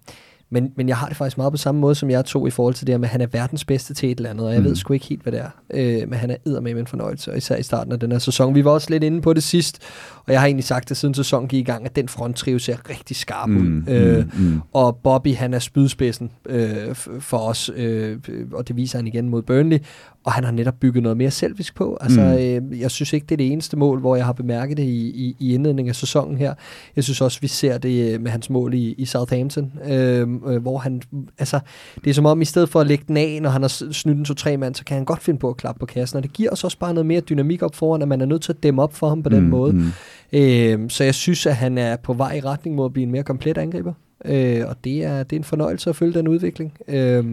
men, 0.51 0.73
men 0.77 0.89
jeg 0.89 0.97
har 0.97 1.09
det 1.09 1.17
faktisk 1.17 1.37
meget 1.37 1.53
på 1.53 1.57
samme 1.57 1.81
måde, 1.81 1.95
som 1.95 2.11
jeg 2.11 2.25
tog 2.25 2.49
i 2.49 2.51
forhold 2.51 2.75
til 2.75 2.87
det 2.87 2.93
her 2.93 2.99
med, 2.99 3.09
at 3.09 3.13
han 3.13 3.21
er 3.21 3.27
verdens 3.27 3.65
bedste 3.65 3.95
til 3.95 4.11
et 4.11 4.17
eller 4.17 4.31
andet, 4.31 4.47
og 4.47 4.53
jeg 4.53 4.61
mm. 4.61 4.67
ved 4.67 4.77
sgu 4.77 4.93
ikke 4.93 5.07
helt, 5.07 5.23
hvad 5.23 5.33
det 5.33 5.41
er. 5.41 5.51
Øh, 5.75 6.09
men 6.09 6.19
han 6.19 6.31
er 6.31 6.37
eddermame 6.47 6.81
en 6.81 6.87
fornøjelse, 6.87 7.31
og 7.31 7.37
især 7.37 7.57
i 7.57 7.63
starten 7.63 7.93
af 7.93 8.01
den 8.01 8.13
her 8.13 8.19
sæson. 8.19 8.55
Vi 8.55 8.65
var 8.65 8.71
også 8.71 8.91
lidt 8.91 9.05
inde 9.05 9.21
på 9.21 9.33
det 9.33 9.43
sidst, 9.43 9.79
og 10.27 10.33
jeg 10.33 10.41
har 10.41 10.47
egentlig 10.47 10.65
sagt 10.65 10.89
det, 10.89 10.97
siden 10.97 11.15
sæsonen 11.15 11.49
gik 11.49 11.61
i 11.61 11.71
gang, 11.71 11.85
at 11.85 11.97
den 11.97 12.09
fronttrio 12.09 12.59
ser 12.59 12.91
rigtig 12.91 13.17
skarp 13.17 13.49
ud. 13.49 13.55
Mm, 13.55 13.85
øh, 13.89 14.25
mm, 14.39 14.45
mm. 14.45 14.61
og 14.73 14.97
Bobby, 14.97 15.35
han 15.35 15.55
er 15.55 15.59
spydspidsen 15.59 16.31
øh, 16.47 16.95
for 17.21 17.39
os, 17.39 17.71
øh, 17.77 18.19
og 18.53 18.69
det 18.69 18.77
viser 18.77 18.99
han 18.99 19.07
igen 19.07 19.29
mod 19.29 19.43
Burnley. 19.43 19.79
Og 20.25 20.33
han 20.33 20.45
har 20.45 20.51
netop 20.53 20.75
bygget 20.81 21.03
noget 21.03 21.17
mere 21.17 21.31
selvisk 21.31 21.75
på. 21.75 21.99
Altså, 22.01 22.21
Mm. 22.21 22.73
øh, 22.73 22.81
jeg 22.81 22.91
synes 22.91 23.13
ikke, 23.13 23.25
det 23.25 23.33
er 23.33 23.37
det 23.37 23.53
eneste 23.53 23.77
mål, 23.77 24.01
hvor 24.01 24.17
jeg 24.17 24.25
har 24.25 24.33
bemærket 24.33 24.77
det 24.77 24.83
i, 24.83 25.07
i, 25.11 25.37
i 25.39 25.55
indledningen 25.55 25.89
af 25.89 25.97
sæsonen 25.97 26.39
her. 26.39 26.55
Jeg 26.97 27.05
synes 27.05 27.21
også, 27.21 27.41
vi 27.41 27.47
ser 27.47 27.79
det 27.79 28.15
øh, 28.15 28.21
med 28.21 28.31
hans 28.31 28.51
mål 28.51 28.75
i, 28.75 28.93
i 28.99 29.05
Southampton, 29.05 29.73
øh, 29.89 30.29
øh, 30.47 30.63
hvor 30.63 30.79
han, 30.79 31.03
altså, 31.39 31.61
det 32.05 32.11
er 32.11 32.15
som 32.15 32.27
om, 32.27 32.43
i 32.43 32.45
stedet 32.45 32.69
for 32.69 32.81
at 32.81 32.87
lægge 32.87 33.05
den 33.09 33.17
af, 33.17 33.39
når 33.43 33.51
han 33.51 33.63
har 33.63 33.93
snydt 33.93 34.19
en 34.19 34.25
to-tre 34.25 34.57
mand, 34.57 34.75
så 34.75 34.85
kan 34.85 34.95
han 34.97 35.05
godt 35.05 35.23
finde 35.23 35.39
på 35.41 35.49
at 35.49 35.57
klappe 35.57 35.79
på 35.79 35.87
kassen, 35.87 36.17
og 36.17 36.23
det 36.23 36.33
giver 36.33 36.51
os 36.51 36.65
også 36.65 36.79
bare 36.79 36.95
noget 36.95 37.07
mere 37.07 37.21
dynamik 37.21 37.63
op 37.63 37.75
foran, 37.75 38.03
at 38.03 38.09
man 38.09 38.21
er 38.21 38.27
nødt 38.27 38.43
til 38.43 38.53
at 38.53 38.63
dæmme 38.63 38.83
op 38.83 38.95
for 38.95 39.09
ham 39.09 39.23
på 39.23 39.29
den 39.29 39.41
Mm, 39.45 39.49
måde. 39.51 39.73
mm. 39.73 39.87
Øh, 40.33 40.91
så 40.91 41.05
jeg 41.05 41.15
synes, 41.15 41.47
at 41.47 41.57
han 41.57 41.79
er 41.79 41.97
på 41.97 42.13
vej 42.13 42.35
i 42.37 42.41
retning 42.41 42.77
mod 42.77 42.85
at 42.85 42.93
blive 42.93 43.05
en 43.05 43.13
mere 43.13 43.23
komplet 43.23 43.59
angriber. 43.59 43.93
Øh, 44.25 44.63
og 44.69 44.77
det 44.85 45.05
er, 45.05 45.23
det 45.23 45.37
er 45.37 45.41
en 45.41 45.45
fornøjelse 45.45 45.91
at 45.91 45.97
følge 45.97 46.15
den 46.15 46.29
udvikling. 46.29 46.73
Øh, 46.89 47.25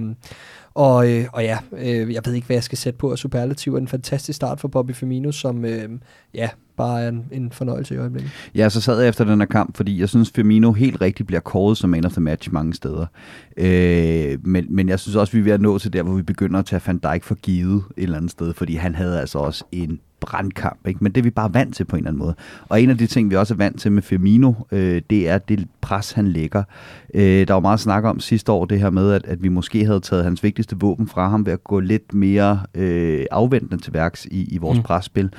og, 0.78 1.12
øh, 1.12 1.26
og 1.34 1.44
ja, 1.44 1.58
øh, 1.78 2.13
jeg 2.13 2.22
ved 2.26 2.34
ikke, 2.34 2.48
hvad 2.48 2.56
jeg 2.56 2.63
skal 2.63 2.78
sætte 2.78 2.98
på 2.98 3.12
af 3.12 3.18
superlativ. 3.18 3.76
En 3.76 3.88
fantastisk 3.88 4.36
start 4.36 4.60
for 4.60 4.68
Bobby 4.68 4.92
Firmino, 4.92 5.32
som 5.32 5.66
øh, 5.66 5.90
ja, 6.34 6.50
bare 6.78 7.02
er 7.04 7.10
en, 7.10 7.26
en 7.32 7.52
fornøjelse 7.52 7.96
i 7.96 7.98
øjeblikket. 7.98 8.32
Ja, 8.56 8.70
så 8.70 8.82
sad 8.82 9.00
jeg 9.00 9.10
efter 9.10 9.24
den 9.24 9.40
her 9.40 9.46
kamp, 9.46 9.78
fordi 9.78 10.00
jeg 10.00 10.10
synes, 10.10 10.32
Firmino 10.32 10.72
helt 10.72 11.02
rigtigt 11.02 11.28
bliver 11.28 11.40
kåret 11.40 11.78
som 11.78 11.90
man 11.90 12.06
of 12.06 12.12
the 12.12 12.22
match 12.22 12.54
mange 12.54 12.74
steder. 12.74 13.06
Øh, 13.58 14.38
men, 14.48 14.66
men 14.70 14.90
jeg 14.90 15.00
synes 15.00 15.16
også, 15.16 15.34
vi 15.34 15.40
er 15.40 15.44
ved 15.44 15.52
at 15.52 15.62
nå 15.62 15.78
til 15.78 15.94
der, 15.94 16.04
hvor 16.04 16.13
vi 16.13 16.22
begynder 16.22 16.60
at 16.60 16.66
tage 16.66 16.82
Van 16.88 16.98
Dijk 16.98 17.24
for 17.24 17.36
givet 17.36 17.84
et 17.98 18.04
eller 18.04 18.18
andet 18.18 18.32
sted, 18.32 18.54
fordi 18.54 18.76
han 18.76 18.96
havde 18.96 19.20
altså 19.20 19.40
også 19.40 19.63
en 19.72 20.00
brandkamp, 20.19 20.88
ikke? 20.88 20.99
men 21.03 21.12
det 21.12 21.21
er 21.21 21.23
vi 21.23 21.30
bare 21.30 21.53
vant 21.53 21.75
til 21.75 21.84
på 21.86 21.95
en 21.95 21.99
eller 21.99 22.10
anden 22.10 22.19
måde. 22.19 22.36
Og 22.69 22.82
en 22.82 22.89
af 22.89 22.97
de 22.97 23.08
ting, 23.08 23.30
vi 23.30 23.36
også 23.36 23.53
er 23.53 23.58
vant 23.58 23.80
til 23.80 23.91
med 23.91 24.01
Firmino, 24.01 24.53
øh, 24.71 25.01
det 25.10 25.30
er 25.30 25.38
det 25.38 25.67
pres, 25.82 26.12
han 26.12 26.27
lægger. 26.27 26.63
Øh, 27.13 27.47
der 27.47 27.53
var 27.53 27.60
meget 27.60 27.80
snak 27.80 28.03
om 28.03 28.19
sidste 28.19 28.51
år 28.51 28.65
det 28.65 28.80
her 28.80 28.89
med, 28.89 29.12
at, 29.12 29.25
at 29.25 29.43
vi 29.43 29.49
måske 29.49 29.86
havde 29.86 29.99
taget 29.99 30.23
hans 30.23 30.43
vigtigste 30.43 30.75
våben 30.80 31.08
fra 31.08 31.30
ham 31.30 31.45
ved 31.45 31.53
at 31.53 31.63
gå 31.63 31.80
lidt 31.80 32.13
mere 32.13 32.60
øh, 32.75 33.25
afventende 33.32 33.84
til 33.84 33.93
værks 33.93 34.25
i, 34.25 34.53
i 34.53 34.58
vores 34.58 34.77
Mm. 34.77 34.84
presspil. 34.84 35.30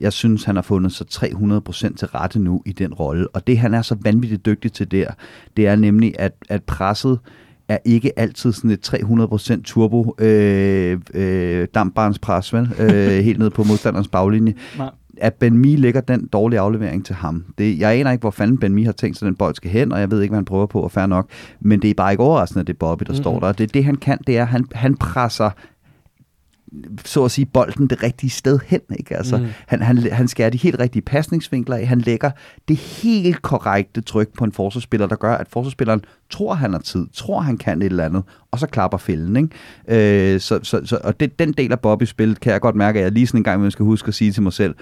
Jeg 0.00 0.12
synes, 0.12 0.44
han 0.44 0.54
har 0.54 0.62
fundet 0.62 0.92
sig 0.92 1.06
300% 1.10 1.96
til 1.96 2.08
rette 2.08 2.38
nu 2.38 2.62
i 2.66 2.72
den 2.72 2.94
rolle. 2.94 3.28
Og 3.28 3.46
det, 3.46 3.58
han 3.58 3.74
er 3.74 3.82
så 3.82 3.96
vanvittigt 4.00 4.46
dygtig 4.46 4.72
til 4.72 4.90
der, 4.90 5.10
det 5.56 5.66
er 5.66 5.76
nemlig, 5.76 6.14
at, 6.18 6.32
at 6.48 6.62
presset 6.64 7.18
er 7.68 7.78
ikke 7.84 8.18
altid 8.18 8.52
sådan 8.52 8.70
et 8.70 8.94
300% 8.94 9.62
turbo 9.62 10.14
øh, 10.18 11.00
øh, 11.14 11.66
dampbarnspres, 11.74 12.54
vel? 12.54 12.68
Øh, 12.78 13.24
helt 13.24 13.38
ned 13.38 13.50
på 13.50 13.64
modstanderens 13.64 14.08
baglinje. 14.08 14.54
Nej. 14.78 14.90
At 15.20 15.34
Ben 15.34 15.58
Mee 15.58 15.76
lægger 15.76 16.00
den 16.00 16.26
dårlige 16.32 16.60
aflevering 16.60 17.04
til 17.04 17.14
ham. 17.14 17.44
Det, 17.58 17.78
jeg 17.78 17.92
aner 17.92 18.10
ikke, 18.10 18.20
hvor 18.20 18.30
fanden 18.30 18.58
Ben 18.58 18.74
Mee 18.74 18.84
har 18.84 18.92
tænkt 18.92 19.18
sig, 19.18 19.26
den 19.26 19.34
bold 19.34 19.54
skal 19.54 19.70
hen, 19.70 19.92
og 19.92 20.00
jeg 20.00 20.10
ved 20.10 20.22
ikke, 20.22 20.30
hvad 20.30 20.38
han 20.38 20.44
prøver 20.44 20.66
på, 20.66 20.80
og 20.80 20.90
fair 20.92 21.06
nok. 21.06 21.28
Men 21.60 21.82
det 21.82 21.90
er 21.90 21.94
bare 21.94 22.12
ikke 22.12 22.22
overraskende, 22.22 22.60
at 22.60 22.66
det 22.66 22.72
er 22.72 22.78
Bobby, 22.78 23.02
der 23.02 23.12
mm-hmm. 23.12 23.22
står 23.22 23.40
der. 23.40 23.52
Det, 23.52 23.74
det, 23.74 23.84
han 23.84 23.94
kan, 23.94 24.18
det 24.26 24.38
er, 24.38 24.42
at 24.42 24.48
han, 24.48 24.64
han 24.72 24.96
presser 24.96 25.50
så 27.04 27.24
at 27.24 27.30
sige, 27.30 27.46
bolden 27.46 27.86
det 27.86 28.02
rigtige 28.02 28.30
sted 28.30 28.58
hen. 28.66 28.80
Ikke? 28.98 29.16
Altså, 29.16 29.36
Mm. 29.38 29.46
han, 29.66 29.82
han, 29.82 30.12
han 30.12 30.28
skærer 30.28 30.50
de 30.50 30.58
helt 30.58 30.78
rigtige 30.78 31.02
pasningsvinkler 31.02 31.76
af. 31.76 31.86
Han 31.86 31.98
lægger 32.00 32.30
det 32.68 32.76
helt 32.76 33.42
korrekte 33.42 34.00
tryk 34.00 34.28
på 34.38 34.44
en 34.44 34.52
forsvarsspiller, 34.52 35.06
der 35.06 35.16
gør, 35.16 35.34
at 35.34 35.46
forsvarsspilleren 35.50 36.02
tror, 36.30 36.54
han 36.54 36.72
har 36.72 36.80
tid, 36.80 37.06
tror, 37.12 37.40
han 37.40 37.56
kan 37.56 37.82
et 37.82 37.86
eller 37.86 38.04
andet, 38.04 38.22
og 38.50 38.58
så 38.58 38.66
klapper 38.66 38.98
fælden. 38.98 39.36
Ikke? 39.88 40.34
Øh, 40.34 40.40
så, 40.40 40.60
så, 40.62 40.80
så, 40.84 40.98
og 41.04 41.20
det, 41.20 41.38
den 41.38 41.52
del 41.52 41.72
af 41.72 41.80
Bobbys 41.80 42.08
spil 42.08 42.36
kan 42.36 42.52
jeg 42.52 42.60
godt 42.60 42.76
mærke, 42.76 42.98
at 42.98 43.02
jeg 43.02 43.12
lige 43.12 43.26
sådan 43.26 43.40
en 43.40 43.44
gang, 43.44 43.62
man 43.62 43.70
skal 43.70 43.84
huske 43.84 44.08
at 44.08 44.14
sige 44.14 44.32
til 44.32 44.42
mig 44.42 44.52
selv, 44.52 44.74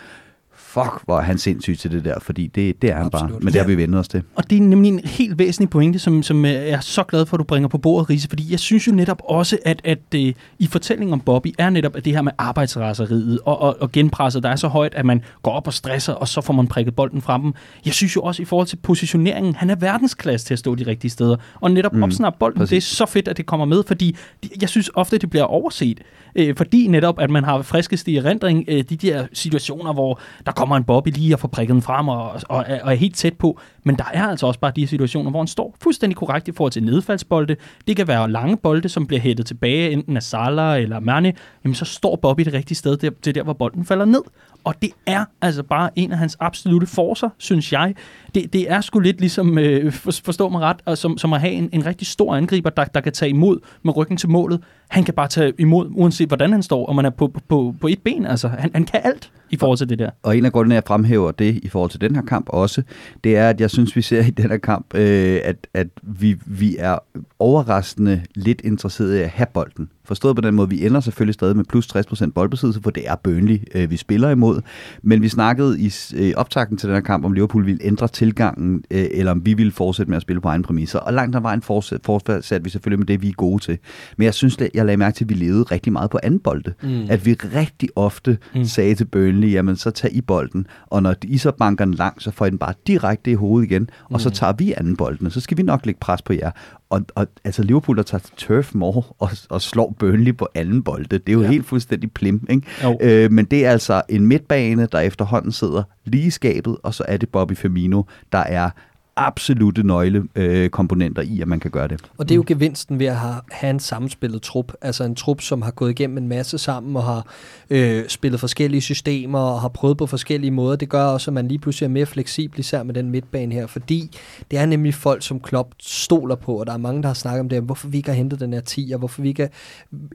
fuck, 0.83 1.05
hvor 1.05 1.19
er 1.19 1.23
han 1.23 1.39
sindssyg 1.39 1.79
til 1.79 1.91
det 1.91 2.05
der, 2.05 2.21
fordi 2.21 2.47
det, 2.47 2.83
det 2.83 2.91
er 2.91 2.95
han 2.95 3.07
Absolut. 3.07 3.31
bare. 3.31 3.41
Men 3.41 3.53
det 3.53 3.61
har 3.61 3.69
vi 3.69 3.77
vendt 3.77 3.95
os 3.95 4.09
til. 4.09 4.23
Og 4.35 4.51
det 4.51 4.59
er 4.59 4.63
nemlig 4.63 4.89
en 4.89 5.01
helt 5.05 5.39
væsentlig 5.39 5.71
pointe, 5.71 5.99
som, 5.99 6.23
som 6.23 6.45
øh, 6.45 6.53
jeg 6.53 6.69
er 6.69 6.81
så 6.81 7.03
glad 7.03 7.27
for, 7.27 7.37
at 7.37 7.39
du 7.39 7.45
bringer 7.45 7.69
på 7.69 7.79
bordet, 7.79 8.11
Riese, 8.11 8.29
fordi 8.29 8.51
jeg 8.51 8.61
synes 8.61 8.87
jo 8.87 8.93
netop 8.93 9.23
også, 9.25 9.59
at, 9.65 9.81
at 9.85 9.99
øh, 10.15 10.33
i 10.59 10.67
fortællingen 10.67 11.13
om 11.13 11.21
Bobby 11.21 11.55
er 11.59 11.71
netop 11.71 11.97
at 11.97 12.05
det 12.05 12.13
her 12.13 12.23
med 12.23 12.33
arbejdsraseriet 12.39 13.41
og, 13.45 13.63
og, 13.63 13.77
og 13.81 13.93
genpresset, 13.93 14.43
der 14.43 14.49
er 14.49 14.57
så 14.57 14.69
højt, 14.69 14.95
at 14.95 15.07
man 15.07 15.23
går 15.43 15.53
op 15.53 15.67
og 15.67 15.73
stresser, 15.73 16.13
og 16.13 16.29
så 16.29 16.41
får 16.41 16.53
man 16.53 16.67
prikket 16.67 16.95
bolden 16.97 17.23
frem 17.23 17.43
dem. 17.43 17.55
Jeg 17.85 17.93
synes 17.93 18.17
jo 18.17 18.21
også 18.21 18.43
i 18.43 18.45
forhold 18.45 18.67
til 18.67 18.77
positioneringen, 18.77 19.55
han 19.55 19.71
er 19.71 19.75
verdensklasse 19.75 20.47
til 20.47 20.55
at 20.55 20.59
stå 20.59 20.75
de 20.75 20.87
rigtige 20.87 21.11
steder. 21.11 21.37
Og 21.61 21.71
netop 21.71 21.93
mm, 21.93 22.03
opsnappe 22.03 22.39
bolden, 22.39 22.59
præcis. 22.59 22.71
det 22.71 22.77
er 22.77 22.97
så 22.97 23.07
fedt, 23.13 23.29
at 23.29 23.37
det 23.37 23.47
kommer 23.47 23.67
med, 23.67 23.83
fordi 23.87 24.17
jeg 24.61 24.69
synes 24.69 24.91
ofte, 24.95 25.19
det 25.19 25.31
bliver 25.31 25.45
overset. 25.45 26.01
Øh, 26.37 26.57
fordi 26.57 26.87
netop, 26.87 27.21
at 27.21 27.31
man 27.31 27.45
har 27.45 27.63
friskest 27.63 28.09
i 28.09 28.17
erindring 28.17 28.65
øh, 28.69 28.85
de 28.89 28.97
der 28.97 29.27
situationer, 29.33 29.93
hvor 29.93 30.21
der 30.47 30.53
kommer 30.53 30.66
en 30.73 30.85
Bobby 30.85 31.09
lige 31.09 31.35
og 31.35 31.41
får 31.41 31.49
prikket 31.49 31.75
den 31.75 31.83
frem 31.83 32.09
og, 32.09 32.31
og, 32.49 32.65
og 32.83 32.93
er 32.93 32.95
helt 32.95 33.17
tæt 33.17 33.35
på. 33.39 33.61
Men 33.87 33.97
der 33.97 34.05
er 34.13 34.27
altså 34.27 34.47
også 34.47 34.61
bare 34.61 34.73
de 34.77 34.87
situationer, 34.87 35.31
hvor 35.31 35.41
han 35.41 35.47
står 35.47 35.77
fuldstændig 35.83 36.17
korrekt 36.17 36.49
i 36.49 36.53
forhold 36.53 36.73
til 36.73 36.83
nedfaldsbolde. 36.83 37.57
Det 37.87 37.97
kan 37.97 38.09
være 38.09 38.31
lange 38.31 38.57
bolde, 38.57 38.89
som 38.89 39.07
bliver 39.07 39.21
hættet 39.21 39.47
tilbage, 39.47 39.91
enten 39.91 40.17
af 40.17 40.23
Salah 40.23 40.83
eller 40.83 41.01
Mane. 41.01 41.33
Jamen, 41.65 41.75
så 41.75 41.85
står 41.85 42.17
Bobby 42.17 42.43
det 42.43 42.53
rigtige 42.53 42.77
sted. 42.77 42.97
Det 42.97 43.07
er, 43.07 43.11
det 43.11 43.27
er 43.27 43.33
der, 43.33 43.43
hvor 43.43 43.53
bolden 43.53 43.85
falder 43.85 44.05
ned. 44.05 44.23
Og 44.65 44.75
det 44.83 44.91
er 45.07 45.25
altså 45.41 45.63
bare 45.63 45.91
en 45.97 46.13
af 46.13 46.19
hans 46.19 46.37
absolute 46.41 46.87
forser, 46.87 47.29
synes 47.39 47.73
jeg. 47.73 47.95
Det, 48.35 48.53
det 48.53 48.71
er 48.71 48.81
sgu 48.81 48.99
lidt 48.99 49.21
ligesom, 49.21 49.59
øh, 49.59 49.93
forstå 49.93 50.49
mig 50.49 50.61
ret, 50.61 50.77
og 50.85 50.99
som, 50.99 51.19
som 51.19 51.33
at 51.33 51.41
have 51.41 51.53
en, 51.53 51.69
en 51.73 51.87
rigtig 51.87 52.07
stor 52.07 52.37
angriber, 52.37 52.71
der, 52.71 52.85
der 52.85 53.01
kan 53.01 53.13
tage 53.13 53.29
imod 53.29 53.59
med 53.83 53.97
ryggen 53.97 54.17
til 54.17 54.29
målet. 54.29 54.61
Han 54.89 55.05
kan 55.05 55.15
bare 55.15 55.29
tage 55.29 55.53
imod, 55.59 55.89
uanset 55.91 56.29
hvordan 56.29 56.53
han 56.53 56.63
står, 56.63 56.87
og 56.87 56.97
man 56.97 57.05
er 57.05 57.11
på, 57.11 57.33
på, 57.49 57.75
på 57.81 57.87
et 57.87 58.03
ben. 58.03 58.27
Altså, 58.27 58.49
han, 58.49 58.71
han 58.75 58.85
kan 58.85 59.01
alt 59.05 59.31
i 59.51 59.57
forhold 59.57 59.79
til 59.79 59.89
det 59.89 59.99
der. 59.99 60.11
Og 60.23 60.37
en 60.37 60.45
af 60.45 60.53
grundene, 60.53 60.75
jeg 60.75 60.83
fremhæver 60.87 61.31
det 61.31 61.61
i 61.63 61.69
forhold 61.69 61.91
til 61.91 62.01
den 62.01 62.15
her 62.15 62.23
kamp 62.23 62.49
også, 62.49 62.83
det 63.25 63.37
er, 63.37 63.49
at 63.49 63.61
jeg 63.61 63.71
synes, 63.77 63.97
vi 63.97 64.03
ser 64.03 64.23
i 64.25 64.31
den 64.31 64.51
her 64.51 64.57
kamp, 64.57 64.95
øh, 64.95 65.41
at, 65.45 65.67
at 65.75 65.89
vi, 66.03 66.37
vi 66.47 66.77
er 66.79 66.99
overraskende 67.39 68.23
lidt 68.35 68.61
interesserede 68.65 69.19
i 69.19 69.23
at 69.23 69.31
have 69.31 69.47
bolden. 69.55 69.91
Forstået 70.07 70.37
på 70.37 70.43
den 70.43 70.55
måde, 70.55 70.69
vi 70.69 70.87
ender 70.87 71.01
selvfølgelig 71.01 71.35
stadig 71.35 71.57
med 71.57 71.65
plus 71.65 71.97
60% 71.97 72.31
boldbesiddelse, 72.31 72.81
for 72.83 72.91
det 72.91 73.09
er 73.09 73.15
Burnley, 73.17 73.59
øh, 73.75 73.91
vi 73.91 73.97
spiller 73.97 74.31
imod. 74.31 74.61
Men 75.03 75.23
vi 75.23 75.29
snakkede 75.29 75.81
i 75.81 75.93
øh, 76.15 76.33
optakten 76.37 76.77
til 76.77 76.89
den 76.89 76.97
her 76.97 77.03
kamp, 77.03 77.25
om 77.25 77.33
Liverpool 77.33 77.67
ville 77.67 77.85
ændre 77.85 78.09
tilgangen, 78.09 78.85
øh, 78.91 79.07
eller 79.11 79.33
om 79.33 79.47
vi 79.47 79.55
ville 79.55 79.73
fortsætte 79.73 80.11
med 80.11 80.17
at 80.17 80.23
spille 80.23 80.41
på 80.41 80.49
egen 80.49 80.63
præmisser. 80.63 80.99
Og 80.99 81.13
langt 81.13 81.37
ad 81.37 81.41
vejen 81.41 81.63
fortsat, 81.63 82.01
fortsatte 82.05 82.65
vi 82.65 82.71
selvfølgelig 82.71 82.99
med 82.99 83.07
det, 83.07 83.23
vi 83.23 83.29
er 83.29 83.33
gode 83.33 83.63
til. 83.63 83.79
Men 84.17 84.25
jeg 84.25 84.35
synes, 84.35 84.59
jeg 84.75 84.85
lagde 84.85 84.97
mærke 84.97 85.17
til, 85.17 85.25
at 85.25 85.29
vi 85.29 85.35
levede 85.35 85.63
rigtig 85.63 85.93
meget 85.93 86.11
på 86.11 86.19
anden 86.23 86.41
bolde. 86.41 86.73
Mm. 86.83 87.07
At 87.09 87.27
vi 87.27 87.33
rigtig 87.33 87.89
ofte 87.97 88.39
mm. 88.55 88.65
sagde 88.65 88.95
til 88.95 89.05
Burnley, 89.05 89.53
jamen 89.53 89.77
så 89.77 89.91
tag 89.91 90.15
i 90.15 90.21
bolden, 90.21 90.67
og 90.87 91.03
når 91.03 91.15
I 91.23 91.39
så 91.39 91.51
banker 91.51 91.85
den 91.85 91.95
lang, 91.95 92.23
så 92.23 92.31
får 92.31 92.47
I 92.47 92.51
den 92.51 92.59
bare 92.59 92.75
direkte 92.87 93.31
i 93.31 93.35
hovedet 93.35 93.71
igen, 93.71 93.91
og 94.05 94.13
mm. 94.13 94.19
så 94.19 94.31
tager 94.31 94.53
vi 94.53 94.75
anden 94.77 94.97
bolden, 94.97 95.27
og 95.27 95.33
så 95.33 95.41
skal 95.41 95.57
vi 95.57 95.63
nok 95.63 95.87
lægge 95.87 96.01
pres 96.01 96.23
på 96.23 96.33
jer. 96.33 96.51
Og, 96.91 97.01
og 97.15 97.27
altså 97.45 97.63
Liverpool, 97.63 97.97
der 97.97 98.03
tager 98.03 98.21
til 98.21 98.35
Turf 98.37 98.75
Moor 98.75 99.17
og, 99.19 99.31
og 99.51 99.63
slår 99.63 99.95
Burnley 99.99 100.37
på 100.37 100.49
anden 100.55 100.83
bolde, 100.83 101.19
det 101.19 101.29
er 101.29 101.33
jo 101.33 101.43
ja. 101.43 101.49
helt 101.49 101.67
fuldstændig 101.67 102.13
plim. 102.13 102.47
Ikke? 102.51 102.97
Øh, 103.01 103.33
men 103.33 103.45
det 103.45 103.67
er 103.67 103.71
altså 103.71 104.03
en 104.09 104.27
midtbane, 104.27 104.89
der 104.93 105.01
efterhånden 105.01 105.53
sidder 105.53 105.83
lige 106.05 106.27
i 106.27 106.31
skabet, 106.31 106.77
og 106.83 106.95
så 106.95 107.05
er 107.09 107.17
det 107.17 107.29
Bobby 107.29 107.57
Firmino, 107.57 108.03
der 108.33 108.39
er 108.39 108.71
absolute 109.17 109.83
nøglekomponenter 109.83 111.23
øh, 111.23 111.31
i, 111.31 111.41
at 111.41 111.49
man 111.49 111.61
kan 111.61 111.71
gøre 111.71 111.89
det. 111.89 112.01
Og 112.19 112.29
det 112.29 112.35
er 112.35 112.37
jo 112.37 112.45
gevinsten 112.47 112.99
ved 112.99 113.07
at 113.07 113.17
have, 113.17 113.41
have 113.51 113.71
en 113.71 113.81
sammenspillet 113.81 114.43
trup. 114.43 114.73
Altså 114.83 115.05
en 115.05 115.15
trup, 115.15 115.41
som 115.41 115.63
har 115.63 115.71
gået 115.71 115.91
igennem 115.91 116.19
en 116.19 116.29
masse 116.29 116.59
sammen 116.59 116.97
og 116.97 117.05
har 117.05 117.27
øh, 117.71 118.09
spillet 118.09 118.41
forskellige 118.41 118.81
systemer 118.81 119.39
og 119.39 119.61
har 119.61 119.69
prøvet 119.69 119.99
på 119.99 120.07
forskellige 120.07 120.51
måder. 120.51 120.77
Det 120.77 120.89
gør 120.89 121.05
også, 121.05 121.31
at 121.31 121.35
man 121.35 121.49
lige 121.49 121.59
pludselig 121.59 121.87
er 121.87 121.91
mere 121.91 122.07
fleksibel, 122.07 122.59
især 122.59 122.83
med 122.83 122.95
den 122.95 123.11
midtbane 123.11 123.55
her, 123.55 123.67
fordi 123.67 124.17
det 124.51 124.59
er 124.59 124.67
nemlig 124.67 124.95
folk, 124.95 125.23
som 125.23 125.41
Klopp 125.41 125.75
stoler 125.81 126.35
på, 126.35 126.61
og 126.61 126.67
der 126.67 126.73
er 126.73 126.77
mange, 126.79 127.03
der 127.03 127.09
har 127.09 127.15
snakket 127.15 127.41
om 127.41 127.49
det, 127.49 127.63
hvorfor 127.63 127.89
vi 127.89 127.97
ikke 127.97 128.09
har 128.09 128.17
hentet 128.17 128.41
den 128.41 128.53
her 128.53 128.61
10, 128.61 128.91
og 128.93 128.99
hvorfor 128.99 129.23
vi 129.23 129.29
ikke, 129.29 129.49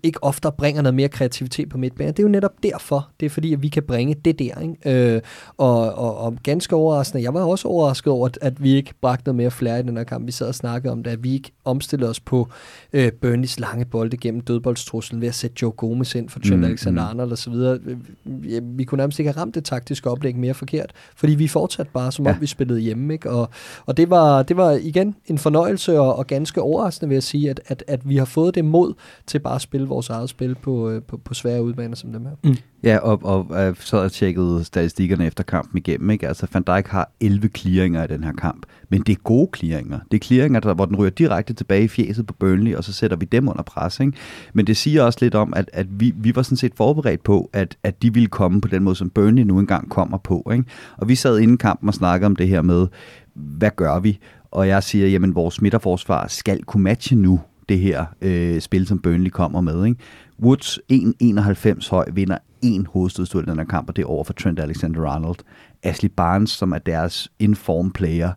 ikke 0.04 0.24
ofte 0.24 0.50
bringer 0.58 0.82
noget 0.82 0.96
mere 0.96 1.10
kreativitet 1.10 1.70
på 1.70 1.78
midtbanen. 1.78 2.14
Det 2.14 2.20
er 2.20 2.24
jo 2.24 2.30
netop 2.30 2.64
derfor. 2.64 3.10
Det 3.20 3.26
er 3.26 3.30
fordi, 3.30 3.54
at 3.54 3.62
vi 3.62 3.68
kan 3.68 3.84
bringe 3.84 4.16
det 4.26 4.40
der. 4.40 4.60
Ikke? 4.62 5.16
Øh, 5.16 5.22
og, 5.58 5.94
og, 5.94 6.18
og 6.18 6.38
ganske 6.44 6.76
overraskende, 6.76 7.24
jeg 7.24 7.34
var 7.34 7.44
også 7.44 7.68
overrasket 7.68 8.14
over, 8.14 8.30
at 8.42 8.64
vi 8.64 8.72
ikke 8.72 8.91
bragte 9.02 9.24
noget 9.26 9.36
mere 9.36 9.52
flere 9.52 9.80
i 9.80 9.84
den 9.84 9.98
her 9.98 10.04
kamp. 10.04 10.26
Vi 10.26 10.32
sad 10.32 10.48
og 10.48 10.56
snakkede 10.56 10.92
om 10.92 11.04
det, 11.04 11.12
at 11.12 11.24
vi 11.24 11.34
ikke 11.34 11.52
omstillede 11.66 12.10
os 12.10 12.20
på 12.20 12.50
øh, 12.94 13.12
Burnleys 13.12 13.60
lange 13.60 13.86
bolde 13.86 14.18
gennem 14.18 14.42
dødboldstruslen 14.42 15.22
ved 15.22 15.28
at 15.28 15.36
sætte 15.36 15.56
Joe 15.62 15.72
Gomez 15.72 16.16
ind 16.16 16.30
for 16.30 16.40
Trent 16.40 16.60
mm, 16.60 16.64
Alexander-Arnold 16.64 17.48
mm. 17.48 17.54
videre. 17.54 17.80
Vi, 18.24 18.60
vi 18.64 18.84
kunne 18.84 18.98
nærmest 18.98 19.20
ikke 19.20 19.32
have 19.32 19.42
ramt 19.42 19.56
det 19.56 19.66
taktiske 19.66 20.10
oplæg 20.10 20.36
mere 20.36 20.54
forkert, 20.54 20.92
fordi 21.16 21.36
vi 21.36 21.48
fortsat 21.48 21.88
bare, 21.88 22.12
som 22.12 22.26
om 22.26 22.34
ja. 22.34 22.40
vi 22.40 22.48
spillede 22.48 22.80
hjemme. 22.80 23.14
Ikke? 23.14 23.30
Og, 23.30 23.50
og 23.86 23.98
det, 23.98 24.10
var, 24.10 24.44
det 24.44 24.58
var 24.58 24.72
igen 24.72 25.16
en 25.26 25.38
fornøjelse 25.38 26.00
og, 26.00 26.16
og 26.16 26.28
ganske 26.28 26.62
overraskende, 26.62 27.10
vil 27.10 27.16
jeg 27.16 27.24
sige, 27.24 27.50
at, 27.50 27.62
at, 27.66 27.84
at 27.88 28.10
vi 28.10 28.18
har 28.18 28.26
fået 28.26 28.56
det 28.56 28.66
mod 28.66 28.94
til 29.28 29.40
bare 29.40 29.56
at 29.56 29.62
spille 29.62 29.88
vores 29.88 30.10
eget 30.10 30.30
spil 30.30 30.56
på, 30.56 30.90
øh, 30.90 31.02
på, 31.02 31.18
på 31.18 31.34
svære 31.34 31.64
udbaner 31.64 31.96
som 31.96 32.14
dem 32.14 32.26
her. 32.26 32.36
Mm. 32.44 32.58
Ja, 32.84 32.98
og, 32.98 33.20
og, 33.24 33.50
og 33.50 33.76
så 33.80 33.96
har 33.96 34.04
jeg 34.04 34.12
tjekket 34.12 34.66
statistikkerne 34.66 35.26
efter 35.26 35.44
kampen 35.44 35.78
igennem. 35.78 36.10
Ikke? 36.10 36.28
Altså, 36.28 36.48
Van 36.54 36.64
Dijk 36.64 36.88
har 36.88 37.12
11 37.20 37.50
clearinger 37.58 38.04
i 38.04 38.08
den 38.08 38.24
her 38.24 38.34
kamp, 38.34 38.66
men 38.90 39.02
det 39.02 39.14
er 39.14 39.20
gode 39.24 39.50
clearinger. 39.58 40.00
Det 40.12 40.22
er 40.22 40.26
clearinger, 40.26 40.60
der, 40.60 40.74
hvor 40.74 40.86
den 40.86 40.96
ryger 40.96 41.10
direkte 41.10 41.54
tilbage 41.54 41.84
i 41.84 41.88
fjeset 41.88 42.28
på 42.28 42.34
Burnley, 42.34 42.76
og 42.76 42.84
så 42.84 42.94
sætter 42.94 43.18
vi 43.18 43.26
dem 43.26 43.48
under 43.48 43.64
pres. 43.64 44.00
Ikke? 44.00 44.14
Men 44.54 44.68
det 44.68 44.78
siger 44.78 45.04
også 45.04 45.20
lidt 45.22 45.36
om, 45.36 45.54
at, 45.56 45.70
at 45.74 45.88
vi, 45.90 46.14
vi 46.16 46.36
var 46.36 46.42
sådan 46.42 46.58
set 46.58 46.74
forberedt 46.76 47.24
på, 47.24 47.50
at, 47.54 47.78
at 47.84 48.02
de 48.02 48.14
ville 48.14 48.30
komme 48.30 48.62
på 48.62 48.68
den 48.68 48.84
måde, 48.84 48.96
som 48.96 49.10
Burnley 49.10 49.44
nu 49.44 49.60
engang 49.60 49.90
kommer 49.90 50.18
på. 50.18 50.52
Ikke? 50.54 50.66
Og 50.98 51.08
vi 51.10 51.16
sad 51.16 51.40
inden 51.40 51.58
kampen 51.58 51.90
og 51.90 51.94
snakkede 51.94 52.26
om 52.26 52.36
det 52.36 52.48
her 52.48 52.62
med, 52.62 52.88
hvad 53.34 53.72
gør 53.76 54.00
vi? 54.00 54.20
Og 54.52 54.68
jeg 54.68 54.84
siger, 54.84 55.08
jamen 55.08 55.36
vores 55.36 55.62
midterforsvar 55.62 56.28
skal 56.28 56.64
kunne 56.64 56.84
matche 56.84 57.16
nu 57.16 57.40
det 57.70 57.80
her 57.80 58.06
øh, 58.22 58.62
spil, 58.62 58.88
som 58.88 59.00
Burnley 59.00 59.30
kommer 59.30 59.62
med. 59.62 59.86
Ikke? 59.86 60.00
Woods 60.44 60.80
1,91 60.94 61.90
høj 61.90 62.06
vinder 62.14 62.38
en 62.62 62.86
hovedstødstød 62.86 63.44
i 63.44 63.46
den 63.46 63.58
her 63.58 63.66
kamp, 63.66 63.90
og 63.90 63.96
det 63.96 64.02
er 64.02 64.08
over 64.08 64.24
for 64.24 64.34
Trent 64.34 64.60
Alexander-Arnold. 64.60 65.38
Ashley 65.84 66.10
Barnes, 66.10 66.50
som 66.50 66.72
er 66.72 66.78
deres 66.78 67.32
inform 67.40 67.92
player, 67.92 68.32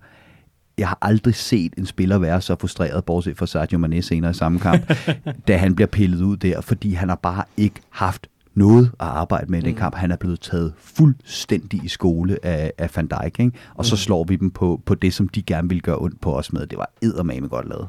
jeg 0.78 0.88
har 0.88 0.98
aldrig 1.02 1.34
set 1.34 1.72
en 1.78 1.86
spiller 1.86 2.18
være 2.18 2.40
så 2.40 2.56
frustreret, 2.60 3.04
bortset 3.04 3.36
fra 3.36 3.46
Sergio 3.46 3.78
Mane 3.78 4.02
senere 4.02 4.30
i 4.30 4.34
samme 4.34 4.58
kamp, 4.58 4.92
da 5.48 5.56
han 5.56 5.74
bliver 5.74 5.88
pillet 5.88 6.20
ud 6.20 6.36
der, 6.36 6.60
fordi 6.60 6.92
han 6.92 7.08
har 7.08 7.16
bare 7.16 7.44
ikke 7.56 7.80
haft 7.90 8.26
noget 8.54 8.86
at 8.86 9.06
arbejde 9.06 9.50
med 9.50 9.58
i 9.58 9.62
den 9.62 9.70
mm. 9.70 9.76
kamp. 9.76 9.94
Han 9.94 10.10
er 10.10 10.16
blevet 10.16 10.40
taget 10.40 10.72
fuldstændig 10.78 11.84
i 11.84 11.88
skole 11.88 12.38
af, 12.42 12.72
af 12.78 12.90
Van 12.96 13.06
Dijk, 13.06 13.40
ikke? 13.40 13.52
og 13.74 13.84
så 13.84 13.94
mm. 13.94 13.98
slår 13.98 14.24
vi 14.24 14.36
dem 14.36 14.50
på, 14.50 14.80
på 14.86 14.94
det, 14.94 15.14
som 15.14 15.28
de 15.28 15.42
gerne 15.42 15.68
vil 15.68 15.82
gøre 15.82 15.98
ondt 15.98 16.20
på 16.20 16.36
os 16.36 16.52
med. 16.52 16.66
Det 16.66 16.78
var 16.78 16.90
eddermame 17.02 17.48
godt 17.48 17.68
lavet. 17.68 17.88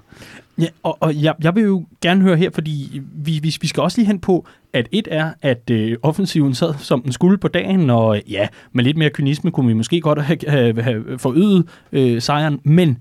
Ja, 0.58 0.68
og, 0.84 0.98
og 1.00 1.24
jeg, 1.24 1.36
jeg 1.44 1.56
vil 1.56 1.64
jo 1.64 1.86
gerne 2.02 2.22
høre 2.22 2.38
her, 2.38 2.50
fordi 2.50 3.02
vi, 3.14 3.32
vi, 3.32 3.58
vi 3.62 3.68
skal 3.68 3.84
også 3.84 3.98
lige 3.98 4.08
hen 4.08 4.20
på, 4.20 4.48
at 4.74 4.88
et 4.92 5.08
er, 5.12 5.34
at 5.42 5.70
øh, 5.72 5.98
offensiven 6.04 6.56
sad 6.56 6.74
som 6.78 7.02
den 7.02 7.12
skulle 7.12 7.38
på 7.38 7.48
dagen, 7.48 7.90
og 7.90 8.22
ja, 8.30 8.48
med 8.72 8.84
lidt 8.84 8.98
mere 8.98 9.10
kynisme 9.10 9.52
kunne 9.52 9.68
vi 9.68 9.74
måske 9.74 10.02
godt 10.02 10.22
have, 10.22 10.38
have, 10.48 10.82
have 10.82 11.20
forøget 11.20 11.68
øh, 11.92 12.22
sejren, 12.22 12.60
men 12.64 12.98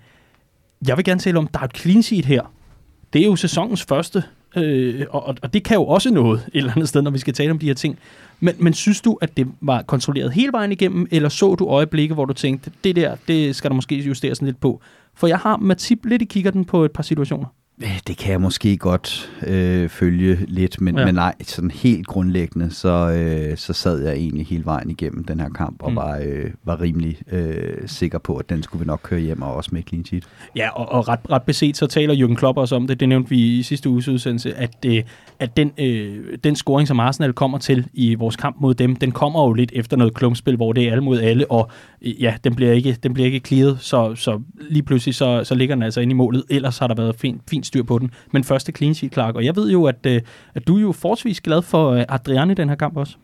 jeg 0.88 0.96
vil 0.96 1.04
gerne 1.04 1.20
tale 1.20 1.38
om, 1.38 1.46
der 1.46 1.60
er 1.60 1.64
et 1.64 1.76
clean 1.76 2.02
sheet 2.02 2.24
her. 2.24 2.42
Det 3.12 3.20
er 3.20 3.26
jo 3.26 3.36
sæsonens 3.36 3.82
første, 3.82 4.22
øh, 4.56 5.06
og, 5.10 5.34
og 5.42 5.54
det 5.54 5.64
kan 5.64 5.74
jo 5.74 5.86
også 5.86 6.10
noget 6.10 6.38
et 6.38 6.58
eller 6.58 6.72
andet 6.72 6.88
sted, 6.88 7.02
når 7.02 7.10
vi 7.10 7.18
skal 7.18 7.34
tale 7.34 7.50
om 7.50 7.58
de 7.58 7.66
her 7.66 7.74
ting. 7.74 7.98
Men, 8.40 8.54
men 8.58 8.72
synes 8.72 9.00
du, 9.00 9.18
at 9.20 9.36
det 9.36 9.46
var 9.60 9.82
kontrolleret 9.82 10.32
hele 10.32 10.52
vejen 10.52 10.72
igennem, 10.72 11.06
eller 11.10 11.28
så 11.28 11.54
du 11.54 11.66
øjeblikke, 11.66 12.14
hvor 12.14 12.24
du 12.24 12.32
tænkte, 12.32 12.70
det 12.84 12.96
der, 12.96 13.16
det 13.28 13.56
skal 13.56 13.70
der 13.70 13.74
måske 13.74 13.96
justeres 13.96 14.42
lidt 14.42 14.60
på? 14.60 14.80
For 15.14 15.26
jeg 15.26 15.38
har 15.38 15.56
Matip 15.56 16.04
lidt 16.04 16.22
i 16.22 16.24
kigger 16.24 16.50
den 16.50 16.64
på 16.64 16.84
et 16.84 16.92
par 16.92 17.02
situationer. 17.02 17.46
Det 17.80 18.16
kan 18.16 18.32
jeg 18.32 18.40
måske 18.40 18.76
godt 18.76 19.32
øh, 19.46 19.88
følge 19.88 20.38
lidt, 20.48 20.80
men, 20.80 20.98
ja. 20.98 21.04
men 21.04 21.14
nej, 21.14 21.34
sådan 21.42 21.70
helt 21.70 22.06
grundlæggende, 22.06 22.70
så, 22.70 22.88
øh, 22.88 23.56
så 23.56 23.72
sad 23.72 24.04
jeg 24.04 24.12
egentlig 24.12 24.46
hele 24.46 24.64
vejen 24.64 24.90
igennem 24.90 25.24
den 25.24 25.40
her 25.40 25.48
kamp, 25.48 25.82
og 25.82 25.90
mm. 25.90 25.96
var, 25.96 26.20
øh, 26.24 26.50
var 26.64 26.80
rimelig 26.80 27.18
øh, 27.32 27.56
sikker 27.86 28.18
på, 28.18 28.36
at 28.36 28.50
den 28.50 28.62
skulle 28.62 28.80
vi 28.80 28.86
nok 28.86 29.00
køre 29.02 29.20
hjem, 29.20 29.42
og 29.42 29.54
også 29.54 29.70
med 29.72 29.82
clean 29.88 30.04
sheet. 30.04 30.24
Ja, 30.56 30.68
og, 30.68 30.92
og 30.92 31.08
ret, 31.08 31.20
ret 31.30 31.42
beset, 31.42 31.76
så 31.76 31.86
taler 31.86 32.14
Jürgen 32.14 32.34
Klopp 32.34 32.58
også 32.58 32.76
om 32.76 32.86
det, 32.86 33.00
det 33.00 33.08
nævnte 33.08 33.30
vi 33.30 33.58
i 33.58 33.62
sidste 33.62 33.88
uges 33.88 34.08
udsendelse, 34.08 34.54
at, 34.54 34.76
øh, 34.86 35.02
at 35.38 35.56
den, 35.56 35.72
øh, 35.78 36.24
den 36.44 36.56
scoring, 36.56 36.88
som 36.88 37.00
Arsenal 37.00 37.32
kommer 37.32 37.58
til 37.58 37.86
i 37.92 38.14
vores 38.14 38.36
kamp 38.36 38.56
mod 38.60 38.74
dem, 38.74 38.96
den 38.96 39.12
kommer 39.12 39.44
jo 39.44 39.52
lidt 39.52 39.72
efter 39.74 39.96
noget 39.96 40.14
klumpspil, 40.14 40.56
hvor 40.56 40.72
det 40.72 40.88
er 40.88 40.92
alle 40.92 41.04
mod 41.04 41.20
alle, 41.20 41.50
og 41.50 41.70
øh, 42.02 42.22
ja, 42.22 42.34
den 42.44 42.54
bliver 42.54 42.72
ikke, 42.72 42.96
den 43.02 43.14
bliver 43.14 43.26
ikke 43.26 43.40
clearet, 43.46 43.78
så, 43.80 44.14
så 44.14 44.40
lige 44.70 44.82
pludselig 44.82 45.14
så, 45.14 45.44
så 45.44 45.54
ligger 45.54 45.74
den 45.74 45.82
altså 45.82 46.00
inde 46.00 46.10
i 46.10 46.14
målet, 46.14 46.44
ellers 46.50 46.78
har 46.78 46.86
der 46.86 46.94
været 46.94 47.16
fint, 47.20 47.42
fint 47.50 47.63
styr 47.64 47.82
på 47.82 47.98
den. 47.98 48.10
Men 48.32 48.44
første 48.44 48.72
clean 48.72 48.94
sheet, 48.94 49.12
Clark. 49.12 49.34
Og 49.34 49.44
jeg 49.44 49.56
ved 49.56 49.70
jo, 49.70 49.84
at, 49.84 50.06
øh, 50.06 50.20
at 50.54 50.66
du 50.66 50.76
er 50.76 50.80
jo 50.80 50.92
forholdsvis 50.92 51.40
glad 51.40 51.62
for 51.62 51.90
øh, 51.90 52.04
Adrian 52.08 52.50
i 52.50 52.54
den 52.54 52.68
her 52.68 52.76
kamp 52.76 52.96
også. 52.96 53.16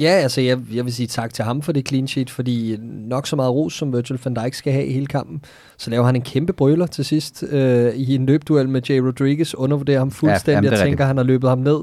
Ja, 0.00 0.10
altså 0.10 0.40
jeg, 0.40 0.58
jeg 0.74 0.84
vil 0.84 0.94
sige 0.94 1.06
tak 1.06 1.34
til 1.34 1.44
ham 1.44 1.62
for 1.62 1.72
det 1.72 1.88
clean 1.88 2.08
sheet, 2.08 2.30
fordi 2.30 2.76
nok 2.80 3.26
så 3.26 3.36
meget 3.36 3.52
ros, 3.52 3.74
som 3.74 3.92
Virgil 3.92 4.18
van 4.24 4.34
Dijk 4.34 4.54
skal 4.54 4.72
have 4.72 4.86
i 4.86 4.92
hele 4.92 5.06
kampen, 5.06 5.42
så 5.78 5.90
laver 5.90 6.04
han 6.04 6.16
en 6.16 6.22
kæmpe 6.22 6.52
brøler 6.52 6.86
til 6.86 7.04
sidst 7.04 7.44
øh, 7.50 7.94
i 7.94 8.14
en 8.14 8.26
løbduel 8.26 8.68
med 8.68 8.82
Jay 8.88 8.98
Rodriguez, 8.98 9.54
undervurderer 9.54 9.98
ham 9.98 10.10
fuldstændig, 10.10 10.64
ja, 10.64 10.70
jeg 10.70 10.78
tænker, 10.78 10.84
rigtigt. 10.84 11.06
han 11.06 11.16
har 11.16 11.24
løbet 11.24 11.48
ham 11.48 11.58
ned. 11.58 11.80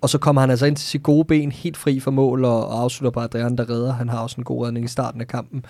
og 0.00 0.10
så 0.10 0.18
kommer 0.18 0.40
han 0.40 0.50
altså 0.50 0.66
ind 0.66 0.76
til 0.76 0.88
sit 0.88 1.02
gode 1.02 1.24
ben, 1.24 1.52
helt 1.52 1.76
fri 1.76 2.00
for 2.00 2.10
mål, 2.10 2.44
og, 2.44 2.68
og 2.68 2.82
afslutter 2.82 3.10
bare 3.10 3.24
Adrian, 3.24 3.56
der 3.56 3.70
redder. 3.70 3.92
Han 3.92 4.08
har 4.08 4.18
også 4.18 4.36
en 4.38 4.44
god 4.44 4.66
redning 4.66 4.84
i 4.84 4.88
starten 4.88 5.20
af 5.20 5.26
kampen. 5.26 5.64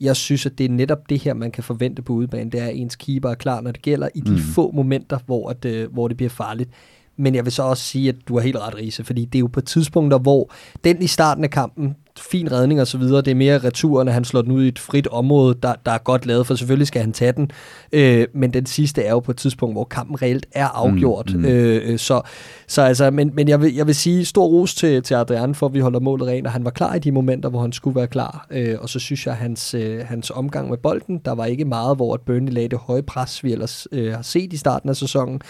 Jeg 0.00 0.16
synes, 0.16 0.46
at 0.46 0.58
det 0.58 0.64
er 0.64 0.70
netop 0.70 1.08
det 1.08 1.18
her, 1.18 1.34
man 1.34 1.50
kan 1.50 1.64
forvente 1.64 2.02
på 2.02 2.12
udebane. 2.12 2.50
Det 2.50 2.60
er, 2.60 2.66
at 2.66 2.76
ens 2.76 2.96
keeper 2.96 3.30
er 3.30 3.34
klar, 3.34 3.60
når 3.60 3.72
det 3.72 3.82
gælder, 3.82 4.08
i 4.14 4.20
de 4.20 4.30
mm. 4.30 4.38
få 4.38 4.70
momenter, 4.70 5.18
hvor, 5.26 5.50
at, 5.50 5.64
øh, 5.64 5.92
hvor 5.92 6.08
det 6.08 6.16
bliver 6.16 6.30
farligt. 6.30 6.70
Men 7.16 7.34
jeg 7.34 7.44
vil 7.44 7.52
så 7.52 7.62
også 7.62 7.82
sige, 7.82 8.08
at 8.08 8.16
du 8.28 8.34
har 8.34 8.40
helt 8.40 8.56
ret, 8.56 8.74
Riese, 8.74 9.04
fordi 9.04 9.24
det 9.24 9.38
er 9.38 9.40
jo 9.40 9.46
på 9.46 9.60
tidspunkter, 9.60 10.18
hvor 10.18 10.50
den 10.84 11.02
i 11.02 11.06
starten 11.06 11.44
af 11.44 11.50
kampen, 11.50 11.96
fin 12.18 12.52
redning 12.52 12.80
og 12.80 12.86
så 12.86 12.98
videre. 12.98 13.22
Det 13.22 13.30
er 13.30 13.34
mere 13.34 13.58
returen, 13.58 14.08
at 14.08 14.14
han 14.14 14.24
slår 14.24 14.42
den 14.42 14.52
ud 14.52 14.64
i 14.64 14.68
et 14.68 14.78
frit 14.78 15.06
område, 15.06 15.54
der, 15.62 15.74
der 15.86 15.92
er 15.92 15.98
godt 15.98 16.26
lavet, 16.26 16.46
for 16.46 16.54
selvfølgelig 16.54 16.86
skal 16.86 17.00
han 17.00 17.12
tage 17.12 17.32
den. 17.32 17.50
Øh, 17.92 18.26
men 18.34 18.52
den 18.52 18.66
sidste 18.66 19.02
er 19.02 19.10
jo 19.10 19.20
på 19.20 19.30
et 19.30 19.36
tidspunkt, 19.36 19.74
hvor 19.74 19.84
kampen 19.84 20.22
reelt 20.22 20.46
er 20.52 20.66
afgjort. 20.66 21.34
Mm, 21.34 21.40
mm. 21.40 21.44
Øh, 21.44 21.98
så, 21.98 22.22
så 22.66 22.82
altså, 22.82 23.10
men, 23.10 23.30
men 23.34 23.48
jeg, 23.48 23.60
vil, 23.60 23.74
jeg 23.74 23.86
vil 23.86 23.94
sige 23.94 24.24
stor 24.24 24.46
ros 24.46 24.74
til, 24.74 25.02
til 25.02 25.14
Adrian, 25.14 25.54
for 25.54 25.66
at 25.66 25.74
vi 25.74 25.80
holder 25.80 26.00
målet 26.00 26.28
rent, 26.28 26.46
og 26.46 26.52
han 26.52 26.64
var 26.64 26.70
klar 26.70 26.94
i 26.94 26.98
de 26.98 27.12
momenter, 27.12 27.48
hvor 27.48 27.60
han 27.60 27.72
skulle 27.72 27.96
være 27.96 28.06
klar. 28.06 28.46
Øh, 28.50 28.76
og 28.80 28.88
så 28.88 28.98
synes 28.98 29.26
jeg, 29.26 29.34
hans, 29.34 29.74
øh, 29.74 30.04
hans 30.06 30.30
omgang 30.30 30.70
med 30.70 30.78
bolden, 30.78 31.20
der 31.24 31.32
var 31.32 31.44
ikke 31.44 31.64
meget, 31.64 31.96
hvor 31.96 32.14
at 32.14 32.20
Burnley 32.20 32.52
lagde 32.52 32.68
det 32.68 32.78
høje 32.78 33.02
pres, 33.02 33.44
vi 33.44 33.52
ellers 33.52 33.86
øh, 33.92 34.12
har 34.12 34.22
set 34.22 34.52
i 34.52 34.56
starten 34.56 34.88
af 34.88 34.96
sæsonen. 34.96 35.40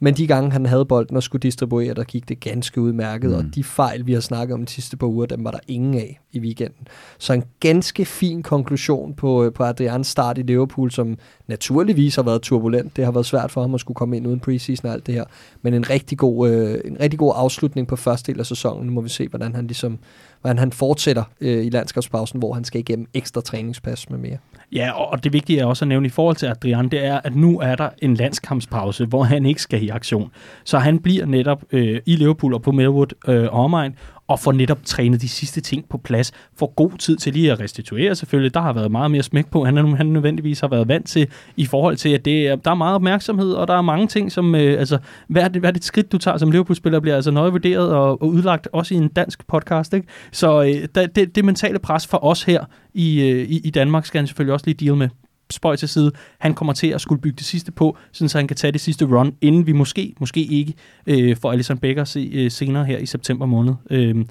Men 0.00 0.14
de 0.14 0.26
gange, 0.26 0.52
han 0.52 0.66
havde 0.66 0.84
bolden 0.84 1.16
og 1.16 1.22
skulle 1.22 1.40
distribuere, 1.40 1.94
der 1.94 2.04
gik 2.04 2.28
det 2.28 2.40
ganske 2.40 2.80
udmærket. 2.80 3.30
Mm. 3.30 3.36
Og 3.36 3.44
de 3.54 3.64
fejl, 3.64 4.06
vi 4.06 4.12
har 4.12 4.20
snakket 4.20 4.54
om 4.54 4.66
de 4.66 4.72
sidste 4.72 4.96
par 4.96 5.06
uger, 5.06 5.26
dem 5.26 5.44
var 5.44 5.50
der 5.50 5.58
ingen 5.68 5.94
af 5.94 6.20
i 6.32 6.40
weekenden. 6.40 6.86
Så 7.18 7.32
en 7.32 7.44
ganske 7.60 8.04
fin 8.04 8.42
konklusion 8.42 9.14
på, 9.14 9.50
på 9.54 9.64
Adrians 9.64 10.06
start 10.06 10.38
i 10.38 10.42
Liverpool, 10.42 10.90
som 10.90 11.18
naturligvis 11.46 12.16
har 12.16 12.22
været 12.22 12.42
turbulent. 12.42 12.96
Det 12.96 13.04
har 13.04 13.12
været 13.12 13.26
svært 13.26 13.50
for 13.50 13.60
ham 13.60 13.74
at 13.74 13.80
skulle 13.80 13.96
komme 13.96 14.16
ind 14.16 14.26
uden 14.26 14.40
preseason 14.40 14.86
og 14.88 14.92
alt 14.92 15.06
det 15.06 15.14
her. 15.14 15.24
Men 15.62 15.74
en 15.74 15.90
rigtig 15.90 16.18
god, 16.18 16.50
øh, 16.50 16.80
en 16.84 16.96
rigtig 17.00 17.18
god 17.18 17.32
afslutning 17.36 17.88
på 17.88 17.96
første 17.96 18.32
del 18.32 18.40
af 18.40 18.46
sæsonen. 18.46 18.86
Nu 18.86 18.92
må 18.92 19.00
vi 19.00 19.08
se, 19.08 19.28
hvordan 19.28 19.54
han 19.54 19.66
ligesom 19.66 19.98
hvordan 20.40 20.58
han 20.58 20.72
fortsætter 20.72 21.24
øh, 21.40 21.66
i 21.66 21.70
landskabspausen, 21.70 22.38
hvor 22.38 22.52
han 22.54 22.64
skal 22.64 22.80
igennem 22.80 23.06
ekstra 23.14 23.40
træningspas 23.40 24.10
med 24.10 24.18
mere. 24.18 24.36
Ja, 24.72 24.92
og 24.92 25.24
det 25.24 25.32
vigtige 25.32 25.60
er 25.60 25.64
også 25.64 25.84
at 25.84 25.88
nævne 25.88 26.06
i 26.06 26.10
forhold 26.10 26.36
til 26.36 26.46
Adrian, 26.46 26.88
det 26.88 27.04
er, 27.04 27.20
at 27.24 27.36
nu 27.36 27.60
er 27.60 27.74
der 27.74 27.88
en 28.02 28.14
landskampspause, 28.14 29.06
hvor 29.06 29.22
han 29.22 29.46
ikke 29.46 29.62
skal 29.62 29.82
i 29.82 29.88
aktion. 29.88 30.30
Så 30.64 30.78
han 30.78 30.98
bliver 30.98 31.26
netop 31.26 31.64
øh, 31.72 32.00
i 32.06 32.16
Liverpool 32.16 32.54
og 32.54 32.62
på 32.62 32.72
Melwood 32.72 33.28
øh, 33.28 33.48
omegn, 33.50 33.96
og 34.28 34.40
får 34.40 34.52
netop 34.52 34.78
trænet 34.84 35.20
de 35.20 35.28
sidste 35.28 35.60
ting 35.60 35.84
på 35.88 35.98
plads, 35.98 36.32
får 36.56 36.72
god 36.76 36.90
tid 36.98 37.16
til 37.16 37.32
lige 37.32 37.52
at 37.52 37.60
restituere 37.60 38.14
selvfølgelig. 38.14 38.54
Der 38.54 38.60
har 38.60 38.72
været 38.72 38.90
meget 38.90 39.10
mere 39.10 39.22
smæk 39.22 39.50
på, 39.50 39.64
han, 39.64 39.76
han 39.96 40.06
nødvendigvis 40.06 40.60
har 40.60 40.68
været 40.68 40.88
vant 40.88 41.06
til, 41.06 41.28
i 41.56 41.66
forhold 41.66 41.96
til, 41.96 42.08
at 42.08 42.24
det, 42.24 42.64
der 42.64 42.70
er 42.70 42.74
meget 42.74 42.94
opmærksomhed, 42.94 43.52
og 43.52 43.68
der 43.68 43.74
er 43.74 43.82
mange 43.82 44.06
ting, 44.06 44.32
som, 44.32 44.54
øh, 44.54 44.80
altså, 44.80 44.98
hvad 45.28 45.42
hvert 45.42 45.56
et 45.56 45.62
hvad 45.62 45.72
det 45.72 45.84
skridt, 45.84 46.12
du 46.12 46.18
tager 46.18 46.36
som 46.38 46.50
Liverpool-spiller, 46.50 47.00
bliver 47.00 47.14
altså 47.14 47.30
nøje 47.30 47.50
vurderet 47.50 47.94
og, 47.94 48.22
og 48.22 48.28
udlagt, 48.28 48.68
også 48.72 48.94
i 48.94 48.96
en 48.96 49.08
dansk 49.08 49.46
podcast, 49.46 49.94
ikke? 49.94 50.08
Så 50.32 50.62
øh, 50.62 50.88
det, 50.94 51.16
det, 51.16 51.34
det 51.34 51.44
mentale 51.44 51.78
pres 51.78 52.06
for 52.06 52.24
os 52.24 52.42
her 52.42 52.64
i, 52.94 53.20
øh, 53.20 53.48
i, 53.48 53.60
i 53.64 53.70
Danmark, 53.70 54.06
skal 54.06 54.18
han 54.18 54.26
selvfølgelig 54.26 54.54
også 54.54 54.66
lige 54.66 54.86
deal 54.86 54.96
med 54.96 55.08
spøj 55.50 55.76
til 55.76 55.88
side. 55.88 56.12
Han 56.38 56.54
kommer 56.54 56.72
til 56.72 56.86
at 56.86 57.00
skulle 57.00 57.20
bygge 57.20 57.36
det 57.36 57.46
sidste 57.46 57.72
på, 57.72 57.96
så 58.12 58.38
han 58.38 58.48
kan 58.48 58.56
tage 58.56 58.72
det 58.72 58.80
sidste 58.80 59.04
run, 59.04 59.34
inden 59.40 59.66
vi 59.66 59.72
måske, 59.72 60.14
måske 60.20 60.42
ikke, 60.42 60.74
øh, 61.06 61.36
får 61.36 61.52
Alisson 61.52 61.78
Becker 61.78 62.04
se, 62.04 62.30
øh, 62.32 62.50
senere 62.50 62.84
her 62.84 62.98
i 62.98 63.06
september 63.06 63.46
måned. 63.46 63.74
Øh, 63.90 64.24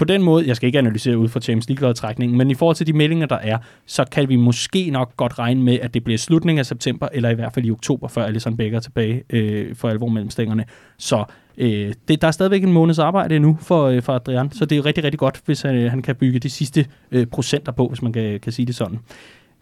på 0.00 0.04
den 0.04 0.22
måde, 0.22 0.46
jeg 0.46 0.56
skal 0.56 0.66
ikke 0.66 0.78
analysere 0.78 1.18
ud 1.18 1.28
fra 1.28 1.40
James 1.48 1.68
League-trækningen, 1.68 2.38
men 2.38 2.50
i 2.50 2.54
forhold 2.54 2.76
til 2.76 2.86
de 2.86 2.92
meldinger, 2.92 3.26
der 3.26 3.38
er, 3.38 3.58
så 3.86 4.04
kan 4.12 4.28
vi 4.28 4.36
måske 4.36 4.90
nok 4.90 5.16
godt 5.16 5.38
regne 5.38 5.62
med, 5.62 5.78
at 5.82 5.94
det 5.94 6.04
bliver 6.04 6.18
slutningen 6.18 6.58
af 6.58 6.66
september, 6.66 7.08
eller 7.12 7.30
i 7.30 7.34
hvert 7.34 7.52
fald 7.54 7.66
i 7.66 7.70
oktober, 7.70 8.08
før 8.08 8.24
Alisson 8.24 8.56
Becker 8.56 8.78
er 8.78 8.80
tilbage 8.80 9.22
øh, 9.30 9.76
for 9.76 9.88
alvor 9.88 10.08
mellem 10.08 10.30
stængerne. 10.30 10.64
Så 10.98 11.24
øh, 11.58 11.92
det, 12.08 12.22
der 12.22 12.26
er 12.26 12.32
stadigvæk 12.32 12.62
en 12.62 12.72
måneds 12.72 12.98
arbejde 12.98 13.36
endnu 13.36 13.58
for, 13.60 13.84
øh, 13.86 14.02
for 14.02 14.12
Adrian, 14.12 14.52
så 14.52 14.64
det 14.64 14.78
er 14.78 14.86
rigtig, 14.86 15.04
rigtig 15.04 15.18
godt, 15.18 15.40
hvis 15.46 15.62
han, 15.62 15.74
øh, 15.74 15.90
han 15.90 16.02
kan 16.02 16.16
bygge 16.16 16.38
de 16.38 16.50
sidste 16.50 16.86
øh, 17.10 17.26
procenter 17.26 17.72
på, 17.72 17.88
hvis 17.88 18.02
man 18.02 18.12
kan, 18.12 18.40
kan 18.40 18.52
sige 18.52 18.66
det 18.66 18.74
sådan. 18.74 18.98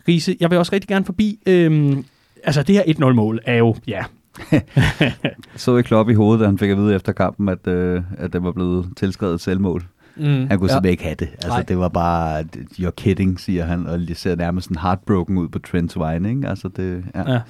Riese, 0.09 0.37
jeg 0.41 0.51
vil 0.51 0.59
også 0.59 0.73
rigtig 0.73 0.89
gerne 0.89 1.05
forbi, 1.05 1.39
øhm, 1.47 2.05
altså 2.45 2.63
det 2.63 2.75
her 2.75 2.83
1-0-mål 2.83 3.41
er 3.45 3.57
jo, 3.57 3.77
ja, 3.87 4.05
så 5.57 5.77
i 5.77 5.83
Klopp 5.83 6.11
i 6.11 6.15
hovedet, 6.15 6.41
da 6.41 6.47
han 6.47 6.59
fik 6.59 6.71
at 6.71 6.77
vide 6.77 6.95
efter 6.95 7.13
kampen, 7.13 7.49
at, 7.49 7.67
øh, 7.67 8.03
at 8.19 8.33
det 8.33 8.43
var 8.43 8.53
blevet 8.53 8.87
tilskrevet 8.97 9.41
selvmål. 9.41 9.85
Mm, 10.17 10.25
han 10.25 10.39
kunne 10.39 10.51
ja. 10.51 10.55
simpelthen 10.57 10.85
ikke 10.85 11.03
have 11.03 11.15
det. 11.15 11.29
Altså, 11.33 11.49
Nej. 11.49 11.63
det 11.63 11.79
var 11.79 11.89
bare, 11.89 12.45
you're 12.79 12.91
kidding, 12.91 13.41
siger 13.41 13.65
han, 13.65 13.87
og 13.87 13.99
det 13.99 14.17
ser 14.17 14.37
nærmest 14.37 14.65
sådan 14.65 14.83
heartbroken 14.83 15.39
ud 15.39 15.49
på 15.49 15.59
Trent's 15.69 15.99
vegne, 15.99 16.31
ikke? 16.31 16.49
Altså, 16.49 16.69
det, 16.69 17.05
ja. 17.15 17.33
ja. 17.33 17.41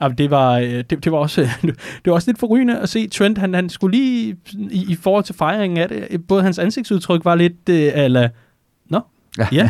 Altså, 0.00 0.14
det 0.16 0.30
var, 0.30 0.58
øh, 0.58 0.68
det, 0.68 1.04
det, 1.04 1.12
var 1.12 1.18
også, 1.18 1.40
det 2.04 2.06
var 2.06 2.12
også 2.12 2.30
lidt 2.30 2.38
forrygende 2.38 2.78
at 2.78 2.88
se 2.88 3.08
Trent. 3.08 3.38
Han, 3.38 3.54
han 3.54 3.68
skulle 3.68 3.98
lige, 3.98 4.36
i, 4.52 4.86
i 4.88 4.94
forhold 4.94 5.24
til 5.24 5.34
fejringen 5.34 5.78
af 5.78 5.88
det, 5.88 6.26
både 6.28 6.42
hans 6.42 6.58
ansigtsudtryk 6.58 7.24
var 7.24 7.34
lidt, 7.34 7.68
øh, 7.70 7.90
ala, 7.94 8.30
Ja, 9.52 9.68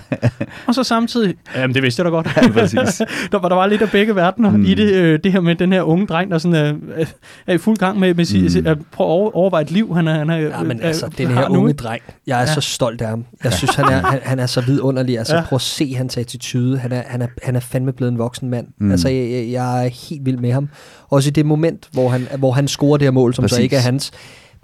og 0.67 0.75
så 0.75 0.85
samtidig, 0.85 1.35
jamen 1.57 1.75
det 1.75 1.83
vidste 1.83 2.01
jeg 2.01 2.05
da 2.05 2.11
godt, 2.11 2.27
ja, 2.37 2.49
præcis. 2.53 3.03
der, 3.33 3.39
var, 3.39 3.49
der 3.49 3.57
var 3.57 3.67
lidt 3.67 3.83
af 3.83 3.91
begge 3.91 4.17
verdener 4.17 4.51
mm. 4.51 4.65
i 4.65 4.75
det, 4.75 4.93
øh, 4.95 5.19
det 5.25 5.33
her 5.33 5.41
med 5.41 5.55
den 5.55 5.73
her 5.73 5.83
unge 5.83 6.07
dreng, 6.07 6.31
der 6.31 6.39
sådan 6.39 6.55
er, 6.55 7.05
er 7.47 7.55
i 7.55 7.59
fuld 7.59 7.77
gang 7.77 7.99
med, 7.99 8.15
med 8.15 8.61
mm. 8.61 8.67
at 8.67 8.79
prøve 8.93 9.27
at 9.27 9.33
overveje 9.33 9.63
et 9.63 9.71
liv, 9.71 9.95
han 9.95 10.09
er, 10.09 10.19
han 10.19 10.31
er 10.31 10.37
Ja, 10.37 10.63
men 10.63 10.83
altså, 10.83 11.07
den 11.19 11.29
her 11.29 11.49
unge 11.49 11.67
nu. 11.67 11.73
dreng, 11.73 12.03
jeg 12.27 12.37
er 12.37 12.41
ja. 12.41 12.55
så 12.55 12.61
stolt 12.61 13.01
af 13.01 13.09
ham. 13.09 13.25
Jeg 13.45 13.53
synes, 13.53 13.75
han 13.75 13.85
er, 13.85 14.03
han, 14.07 14.21
han 14.23 14.39
er 14.39 14.47
så 14.47 14.61
vidunderlig. 14.61 15.19
Altså, 15.19 15.37
ja. 15.37 15.43
prøv 15.43 15.57
at 15.57 15.61
se 15.61 15.95
hans 15.95 16.17
attitude. 16.17 16.79
Han 16.79 16.93
er, 16.93 17.03
han 17.07 17.23
er, 17.23 17.27
han 17.43 17.57
er 17.57 17.61
fandme 17.61 17.93
blevet 17.93 18.13
en 18.13 18.19
voksen 18.19 18.51
mand. 18.51 18.67
Mm. 18.79 18.91
Altså, 18.91 19.09
jeg, 19.09 19.49
jeg 19.51 19.85
er 19.85 19.89
helt 20.09 20.27
vild 20.27 20.39
med 20.39 20.53
ham. 20.53 20.69
Også 21.11 21.29
i 21.29 21.33
det 21.33 21.47
moment, 21.47 21.89
hvor 21.93 22.09
han, 22.09 22.29
hvor 22.39 22.53
han 22.53 22.69
scorer 22.69 22.97
det 22.97 23.07
her 23.07 23.11
mål, 23.13 23.35
som 23.35 23.43
Præcis. 23.43 23.57
så 23.57 23.63
ikke 23.63 23.77
er 23.77 23.81
hans 23.81 24.13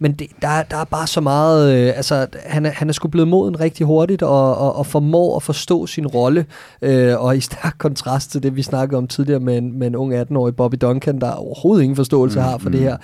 men 0.01 0.13
det, 0.13 0.27
der, 0.43 0.63
der 0.63 0.77
er 0.77 0.85
bare 0.85 1.07
så 1.07 1.21
meget, 1.21 1.75
øh, 1.77 1.93
altså 1.97 2.27
han 2.47 2.67
er, 2.67 2.71
han 2.71 2.89
er 2.89 2.93
sgu 2.93 3.09
blevet 3.09 3.29
moden 3.29 3.61
rigtig 3.61 3.87
hurtigt, 3.87 4.23
og, 4.23 4.57
og, 4.57 4.77
og 4.77 4.87
formår 4.87 5.37
at 5.37 5.43
forstå 5.43 5.87
sin 5.87 6.07
rolle, 6.07 6.47
øh, 6.83 7.25
og 7.25 7.37
i 7.37 7.41
stærk 7.41 7.75
kontrast 7.79 8.31
til 8.31 8.43
det, 8.43 8.57
vi 8.57 8.63
snakkede 8.63 8.99
om 8.99 9.09
tidligere 9.09 9.41
med 9.41 9.59
en, 9.59 9.79
med 9.79 9.87
en 9.87 9.97
ung 9.97 10.21
18-årig 10.21 10.57
Bobby 10.57 10.77
Duncan, 10.81 11.21
der 11.21 11.33
overhovedet 11.33 11.83
ingen 11.83 11.97
forståelse 11.97 12.39
mm, 12.39 12.45
har 12.45 12.59
for 12.59 12.69
mm. 12.69 12.73
det 12.73 12.81
her. 12.81 12.97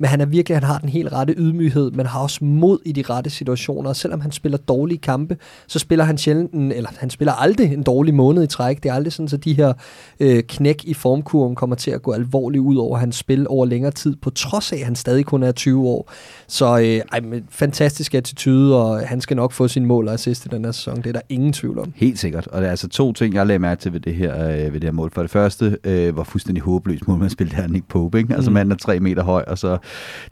Men 0.00 0.08
han 0.10 0.20
er 0.20 0.26
virkelig, 0.26 0.56
han 0.56 0.62
har 0.62 0.78
den 0.78 0.88
helt 0.88 1.12
rette 1.12 1.34
ydmyghed, 1.36 1.90
men 1.90 2.06
har 2.06 2.20
også 2.20 2.44
mod 2.44 2.78
i 2.84 2.92
de 2.92 3.02
rette 3.02 3.30
situationer. 3.30 3.88
Og 3.88 3.96
selvom 3.96 4.20
han 4.20 4.32
spiller 4.32 4.58
dårlige 4.58 4.98
kampe, 4.98 5.36
så 5.66 5.78
spiller 5.78 6.04
han 6.04 6.18
sjældent, 6.18 6.52
en, 6.52 6.72
eller 6.72 6.90
han 6.98 7.10
spiller 7.10 7.32
aldrig 7.32 7.72
en 7.72 7.82
dårlig 7.82 8.14
måned 8.14 8.42
i 8.42 8.46
træk. 8.46 8.82
Det 8.82 8.88
er 8.88 8.94
aldrig 8.94 9.12
sådan, 9.12 9.28
at 9.32 9.44
de 9.44 9.54
her 9.54 9.72
øh, 10.20 10.42
knæk 10.42 10.84
i 10.84 10.94
formkurven 10.94 11.54
kommer 11.54 11.76
til 11.76 11.90
at 11.90 12.02
gå 12.02 12.12
alvorligt 12.12 12.62
ud 12.62 12.76
over 12.76 12.98
hans 12.98 13.16
spil 13.16 13.46
over 13.48 13.66
længere 13.66 13.90
tid, 13.92 14.16
på 14.16 14.30
trods 14.30 14.72
af, 14.72 14.76
at 14.76 14.84
han 14.84 14.96
stadig 14.96 15.26
kun 15.26 15.42
er 15.42 15.52
20 15.52 15.88
år. 15.88 16.12
Så 16.48 16.78
øh, 16.78 17.00
ej, 17.12 17.20
med 17.20 17.42
fantastisk 17.50 18.14
attitude, 18.14 18.82
og 18.82 19.08
han 19.08 19.20
skal 19.20 19.36
nok 19.36 19.52
få 19.52 19.68
sin 19.68 19.86
mål 19.86 20.08
og 20.08 20.14
assist 20.14 20.46
i 20.46 20.48
den 20.48 20.64
her 20.64 20.72
sæson. 20.72 20.96
Det 20.96 21.06
er 21.06 21.12
der 21.12 21.20
ingen 21.28 21.52
tvivl 21.52 21.78
om. 21.78 21.92
Helt 21.96 22.18
sikkert. 22.18 22.46
Og 22.46 22.60
det 22.60 22.66
er 22.66 22.70
altså 22.70 22.88
to 22.88 23.12
ting, 23.12 23.34
jeg 23.34 23.46
lagde 23.46 23.58
mærke 23.58 23.80
til 23.80 23.92
ved 23.92 24.00
det 24.00 24.14
her, 24.14 24.48
øh, 24.48 24.72
ved 24.72 24.80
det 24.80 24.84
her 24.84 24.92
mål. 24.92 25.10
For 25.12 25.22
det 25.22 25.30
første 25.30 25.76
øh, 25.84 26.16
var 26.16 26.24
fuldstændig 26.24 26.62
håbløst 26.62 27.08
mål, 27.08 27.18
man 27.18 27.30
spillede 27.30 27.56
her 27.56 27.68
Nick 27.68 27.88
Pope. 27.88 28.18
Ikke? 28.18 28.34
Altså 28.34 28.50
mm. 28.50 28.54
manden 28.54 28.72
er 28.72 28.76
tre 28.76 29.00
meter 29.00 29.22
høj, 29.22 29.44
og 29.46 29.58
så 29.58 29.78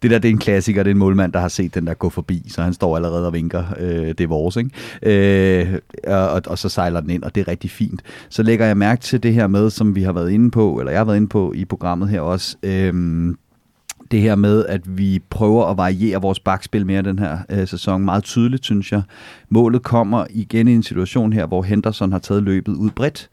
det 0.03 0.11
der, 0.11 0.19
det 0.19 0.29
er 0.29 0.33
en 0.33 0.39
klassiker, 0.39 0.83
det 0.83 0.91
er 0.91 0.95
en 0.95 0.99
målmand, 0.99 1.33
der 1.33 1.41
har 1.41 1.49
set 1.49 1.75
den 1.75 1.87
der 1.87 1.95
gå 1.95 2.09
forbi, 2.11 2.43
så 2.49 2.63
han 2.63 2.73
står 2.73 2.97
allerede 2.97 3.27
og 3.27 3.33
vinker, 3.33 3.65
øh, 3.79 4.09
det 4.09 4.21
er 4.21 4.27
vores, 4.27 4.57
ikke? 4.57 4.71
Øh, 5.63 5.79
og, 6.07 6.43
og 6.47 6.59
så 6.59 6.69
sejler 6.69 7.01
den 7.01 7.11
ind, 7.11 7.23
og 7.23 7.35
det 7.35 7.41
er 7.41 7.49
rigtig 7.49 7.71
fint. 7.71 8.03
Så 8.29 8.43
lægger 8.43 8.67
jeg 8.67 8.77
mærke 8.77 9.03
til 9.03 9.23
det 9.23 9.35
her 9.35 9.47
med, 9.47 9.71
som 9.71 9.95
vi 9.95 10.03
har 10.03 10.13
været 10.13 10.31
inde 10.31 10.51
på, 10.51 10.79
eller 10.79 10.91
jeg 10.91 11.01
har 11.01 11.05
været 11.05 11.17
inde 11.17 11.29
på 11.29 11.53
i 11.57 11.65
programmet 11.65 12.09
her 12.09 12.21
også, 12.21 12.57
øh, 12.63 12.95
det 14.11 14.21
her 14.21 14.35
med, 14.35 14.67
at 14.67 14.99
vi 14.99 15.23
prøver 15.31 15.67
at 15.67 15.77
variere 15.77 16.23
vores 16.23 16.41
bakspil 16.41 16.87
mere 16.87 17.03
den 17.03 17.19
her 17.19 17.39
øh, 17.51 17.69
sæson. 17.69 18.05
Meget 18.05 18.25
tydeligt, 18.25 18.65
synes 18.65 18.93
jeg. 18.93 19.03
Målet 19.49 19.83
kommer 19.83 20.27
igen 20.31 20.69
i 20.69 20.75
en 20.75 20.83
situation 20.83 21.33
her, 21.33 21.47
hvor 21.47 21.63
Henderson 21.63 22.13
har 22.13 22.19
taget 22.19 22.43
løbet 22.43 22.73
ud 22.73 22.91
bredt, 22.91 23.29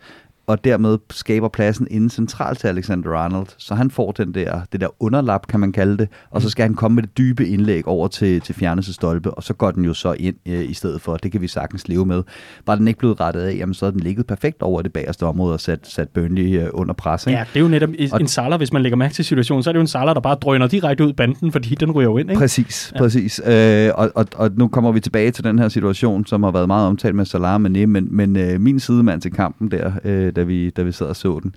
og 0.47 0.63
dermed 0.63 0.97
skaber 1.09 1.47
pladsen 1.47 1.87
inden 1.91 2.09
centralt 2.09 2.59
til 2.59 2.67
Alexander 2.67 3.11
Arnold. 3.11 3.47
Så 3.57 3.75
han 3.75 3.91
får 3.91 4.11
den 4.11 4.33
der, 4.33 4.61
det 4.71 4.81
der 4.81 4.87
underlap, 5.03 5.47
kan 5.47 5.59
man 5.59 5.71
kalde 5.71 5.97
det, 5.97 6.07
og 6.29 6.41
så 6.41 6.49
skal 6.49 6.63
han 6.63 6.73
komme 6.73 6.95
med 6.95 7.03
det 7.03 7.17
dybe 7.17 7.47
indlæg 7.47 7.87
over 7.87 8.07
til, 8.07 8.41
til 8.41 8.55
fjerneste 8.55 8.93
stolpe, 8.93 9.31
og 9.31 9.43
så 9.43 9.53
går 9.53 9.71
den 9.71 9.85
jo 9.85 9.93
så 9.93 10.15
ind 10.19 10.35
øh, 10.45 10.69
i 10.69 10.73
stedet 10.73 11.01
for. 11.01 11.17
Det 11.17 11.31
kan 11.31 11.41
vi 11.41 11.47
sagtens 11.47 11.87
leve 11.87 12.05
med. 12.05 12.23
Var 12.67 12.75
den 12.75 12.87
ikke 12.87 12.99
blevet 12.99 13.19
rettet 13.19 13.41
af, 13.41 13.55
jamen 13.55 13.73
så 13.73 13.85
er 13.85 13.91
den 13.91 13.99
ligget 13.99 14.27
perfekt 14.27 14.61
over 14.61 14.81
det 14.81 14.93
bagerste 14.93 15.25
område 15.25 15.53
og 15.53 15.59
sat, 15.59 15.87
sat 15.87 16.09
Burnley 16.09 16.61
øh, 16.61 16.69
under 16.73 16.93
pres. 16.93 17.27
Ikke? 17.27 17.37
Ja, 17.37 17.45
det 17.53 17.59
er 17.59 17.63
jo 17.63 17.67
netop 17.67 17.89
og, 18.11 18.21
en 18.21 18.27
Salah, 18.27 18.57
hvis 18.57 18.73
man 18.73 18.81
lægger 18.81 18.97
mærke 18.97 19.13
til 19.13 19.25
situationen, 19.25 19.63
så 19.63 19.69
er 19.69 19.71
det 19.71 19.77
jo 19.77 19.81
en 19.81 19.87
Salah, 19.87 20.15
der 20.15 20.21
bare 20.21 20.35
drøner 20.35 20.67
direkte 20.67 21.05
ud 21.05 21.13
banden, 21.13 21.51
fordi 21.51 21.75
den 21.75 21.91
ryger 21.91 22.09
jo 22.09 22.17
ind. 22.17 22.29
Ikke? 22.29 22.39
Præcis, 22.39 22.91
ja. 22.95 22.99
præcis. 22.99 23.41
Øh, 23.45 23.91
og, 23.95 24.11
og, 24.15 24.25
og 24.35 24.51
nu 24.55 24.67
kommer 24.67 24.91
vi 24.91 24.99
tilbage 24.99 25.31
til 25.31 25.43
den 25.43 25.59
her 25.59 25.69
situation, 25.69 26.25
som 26.25 26.43
har 26.43 26.51
været 26.51 26.67
meget 26.67 26.87
omtalt 26.87 27.15
med 27.15 27.25
Salah 27.25 27.61
men, 27.61 27.89
men, 27.89 28.07
men 28.11 28.37
øh, 28.37 28.61
min 28.61 28.79
sidemand 28.79 29.21
til 29.21 29.31
kampen 29.31 29.71
der, 29.71 29.91
øh, 30.03 30.34
da 30.35 30.43
vi, 30.43 30.69
da 30.69 30.83
vi 30.83 30.91
sad 30.91 31.07
og 31.07 31.15
så 31.15 31.39
den. 31.43 31.55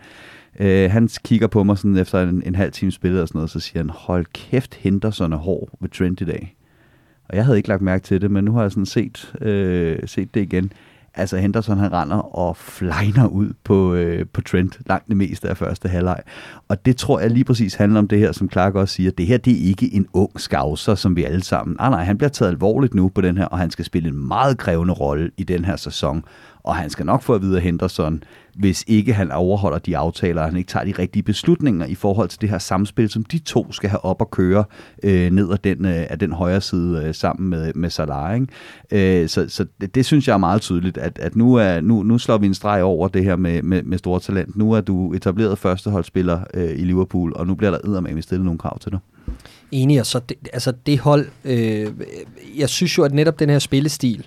Øh, 0.61 0.91
han 0.91 1.09
kigger 1.25 1.47
på 1.47 1.63
mig 1.63 1.79
sådan 1.79 1.97
efter 1.97 2.23
en, 2.23 2.43
en 2.47 2.55
halv 2.55 2.73
time 2.73 2.91
spillet 2.91 3.23
og 3.23 3.29
sådan 3.29 3.39
noget, 3.39 3.51
så 3.51 3.61
siger 3.61 3.79
han, 3.79 3.91
hold 3.91 4.27
kæft, 4.33 4.75
Henderson 4.75 5.33
er 5.33 5.37
hård 5.37 5.69
ved 5.81 5.89
Trent 5.89 6.21
i 6.21 6.25
dag. 6.25 6.55
Og 7.29 7.37
jeg 7.37 7.45
havde 7.45 7.57
ikke 7.57 7.69
lagt 7.69 7.83
mærke 7.83 8.05
til 8.05 8.21
det, 8.21 8.31
men 8.31 8.45
nu 8.45 8.53
har 8.53 8.63
jeg 8.63 8.73
sådan 8.73 8.87
set, 8.87 9.35
øh, 9.41 9.99
set 10.07 10.35
det 10.35 10.41
igen. 10.41 10.73
altså 11.15 11.37
Henderson 11.37 11.79
han 11.79 11.93
render 11.93 12.17
og 12.17 12.57
flejner 12.57 13.27
ud 13.27 13.53
på, 13.65 13.95
øh, 13.95 14.27
på 14.33 14.41
Trent 14.41 14.79
langt 14.87 15.09
det 15.09 15.17
meste 15.17 15.49
af 15.49 15.57
første 15.57 15.89
halvleg. 15.89 16.21
Og 16.69 16.87
det 16.87 16.97
tror 16.97 17.21
jeg 17.21 17.31
lige 17.31 17.45
præcis 17.45 17.75
handler 17.75 17.99
om 17.99 18.09
det 18.09 18.19
her, 18.19 18.33
som 18.33 18.51
Clark 18.51 18.75
også 18.75 18.95
siger. 18.95 19.11
Det 19.11 19.27
her, 19.27 19.37
det 19.37 19.53
er 19.53 19.69
ikke 19.69 19.95
en 19.95 20.07
ung 20.13 20.41
skavser, 20.41 20.95
som 20.95 21.17
vi 21.17 21.25
alle 21.25 21.43
sammen... 21.43 21.77
Nej, 21.79 21.91
nej, 21.91 22.05
han 22.05 22.19
bliver 22.19 22.31
taget 22.31 22.51
alvorligt 22.51 22.95
nu 22.95 23.09
på 23.09 23.21
den 23.21 23.37
her, 23.37 23.45
og 23.45 23.59
han 23.59 23.71
skal 23.71 23.85
spille 23.85 24.09
en 24.09 24.27
meget 24.29 24.59
krævende 24.59 24.95
rolle 24.95 25.31
i 25.37 25.45
den 25.45 25.65
her 25.65 25.77
sæson 25.77 26.25
og 26.69 26.77
han 26.77 26.91
skal 26.91 27.07
nok 27.07 27.23
få 27.23 27.35
at 27.35 27.43
vide 27.43 27.57
af 27.57 27.63
Henderson, 27.63 28.23
hvis 28.55 28.85
ikke 28.87 29.15
han 29.15 29.33
overholder 29.33 29.79
de 29.79 29.97
aftaler, 29.97 30.43
og 30.43 30.49
han 30.49 30.57
ikke 30.57 30.69
tager 30.69 30.85
de 30.85 30.95
rigtige 30.99 31.23
beslutninger 31.23 31.87
i 31.87 31.95
forhold 31.95 32.29
til 32.29 32.41
det 32.41 32.49
her 32.49 32.59
samspil, 32.59 33.09
som 33.09 33.25
de 33.25 33.39
to 33.39 33.73
skal 33.73 33.91
have 33.91 34.05
op 34.05 34.21
og 34.21 34.31
køre 34.31 34.65
øh, 35.03 35.31
ned 35.31 35.53
ad 35.53 35.59
den, 35.65 35.85
øh, 35.85 36.07
af 36.11 36.19
den 36.19 36.33
højre 36.33 36.61
side 36.61 37.05
øh, 37.05 37.15
sammen 37.15 37.51
med, 37.51 37.73
med 37.75 37.91
Salah. 37.91 38.41
Ikke? 38.41 39.23
Øh, 39.23 39.29
så 39.29 39.49
så 39.49 39.67
det, 39.81 39.95
det 39.95 40.07
synes 40.07 40.29
jeg 40.29 40.35
er 40.35 40.39
meget 40.39 40.61
tydeligt, 40.61 40.99
at, 40.99 41.19
at 41.19 41.37
nu, 41.37 41.55
er, 41.55 41.81
nu, 41.81 42.03
nu 42.03 42.19
slår 42.19 42.39
vi 42.39 42.47
en 42.47 42.55
streg 42.55 42.83
over 42.83 43.09
det 43.09 43.25
her 43.25 43.37
med, 43.37 43.63
med, 43.63 43.83
med 43.83 43.99
store 43.99 44.21
talent. 44.21 44.57
Nu 44.57 44.73
er 44.73 44.81
du 44.81 45.13
etableret 45.13 45.59
førsteholdsspiller 45.59 46.41
øh, 46.55 46.71
i 46.71 46.85
Liverpool, 46.85 47.33
og 47.37 47.47
nu 47.47 47.55
bliver 47.55 47.71
der 47.71 47.79
eddermame 47.85 48.23
stillet 48.23 48.45
nogle 48.45 48.59
krav 48.59 48.79
til 48.79 48.93
dig. 48.93 48.99
Enig, 49.73 50.01
og 50.01 50.07
så 50.07 50.19
det, 50.19 50.37
altså 50.53 50.73
det 50.87 50.99
hold, 50.99 51.27
øh, 51.45 51.87
jeg 52.59 52.69
synes 52.69 52.99
jo, 52.99 53.05
at 53.05 53.15
netop 53.15 53.39
den 53.39 53.51
her 53.51 53.59
spillestil, 53.59 54.27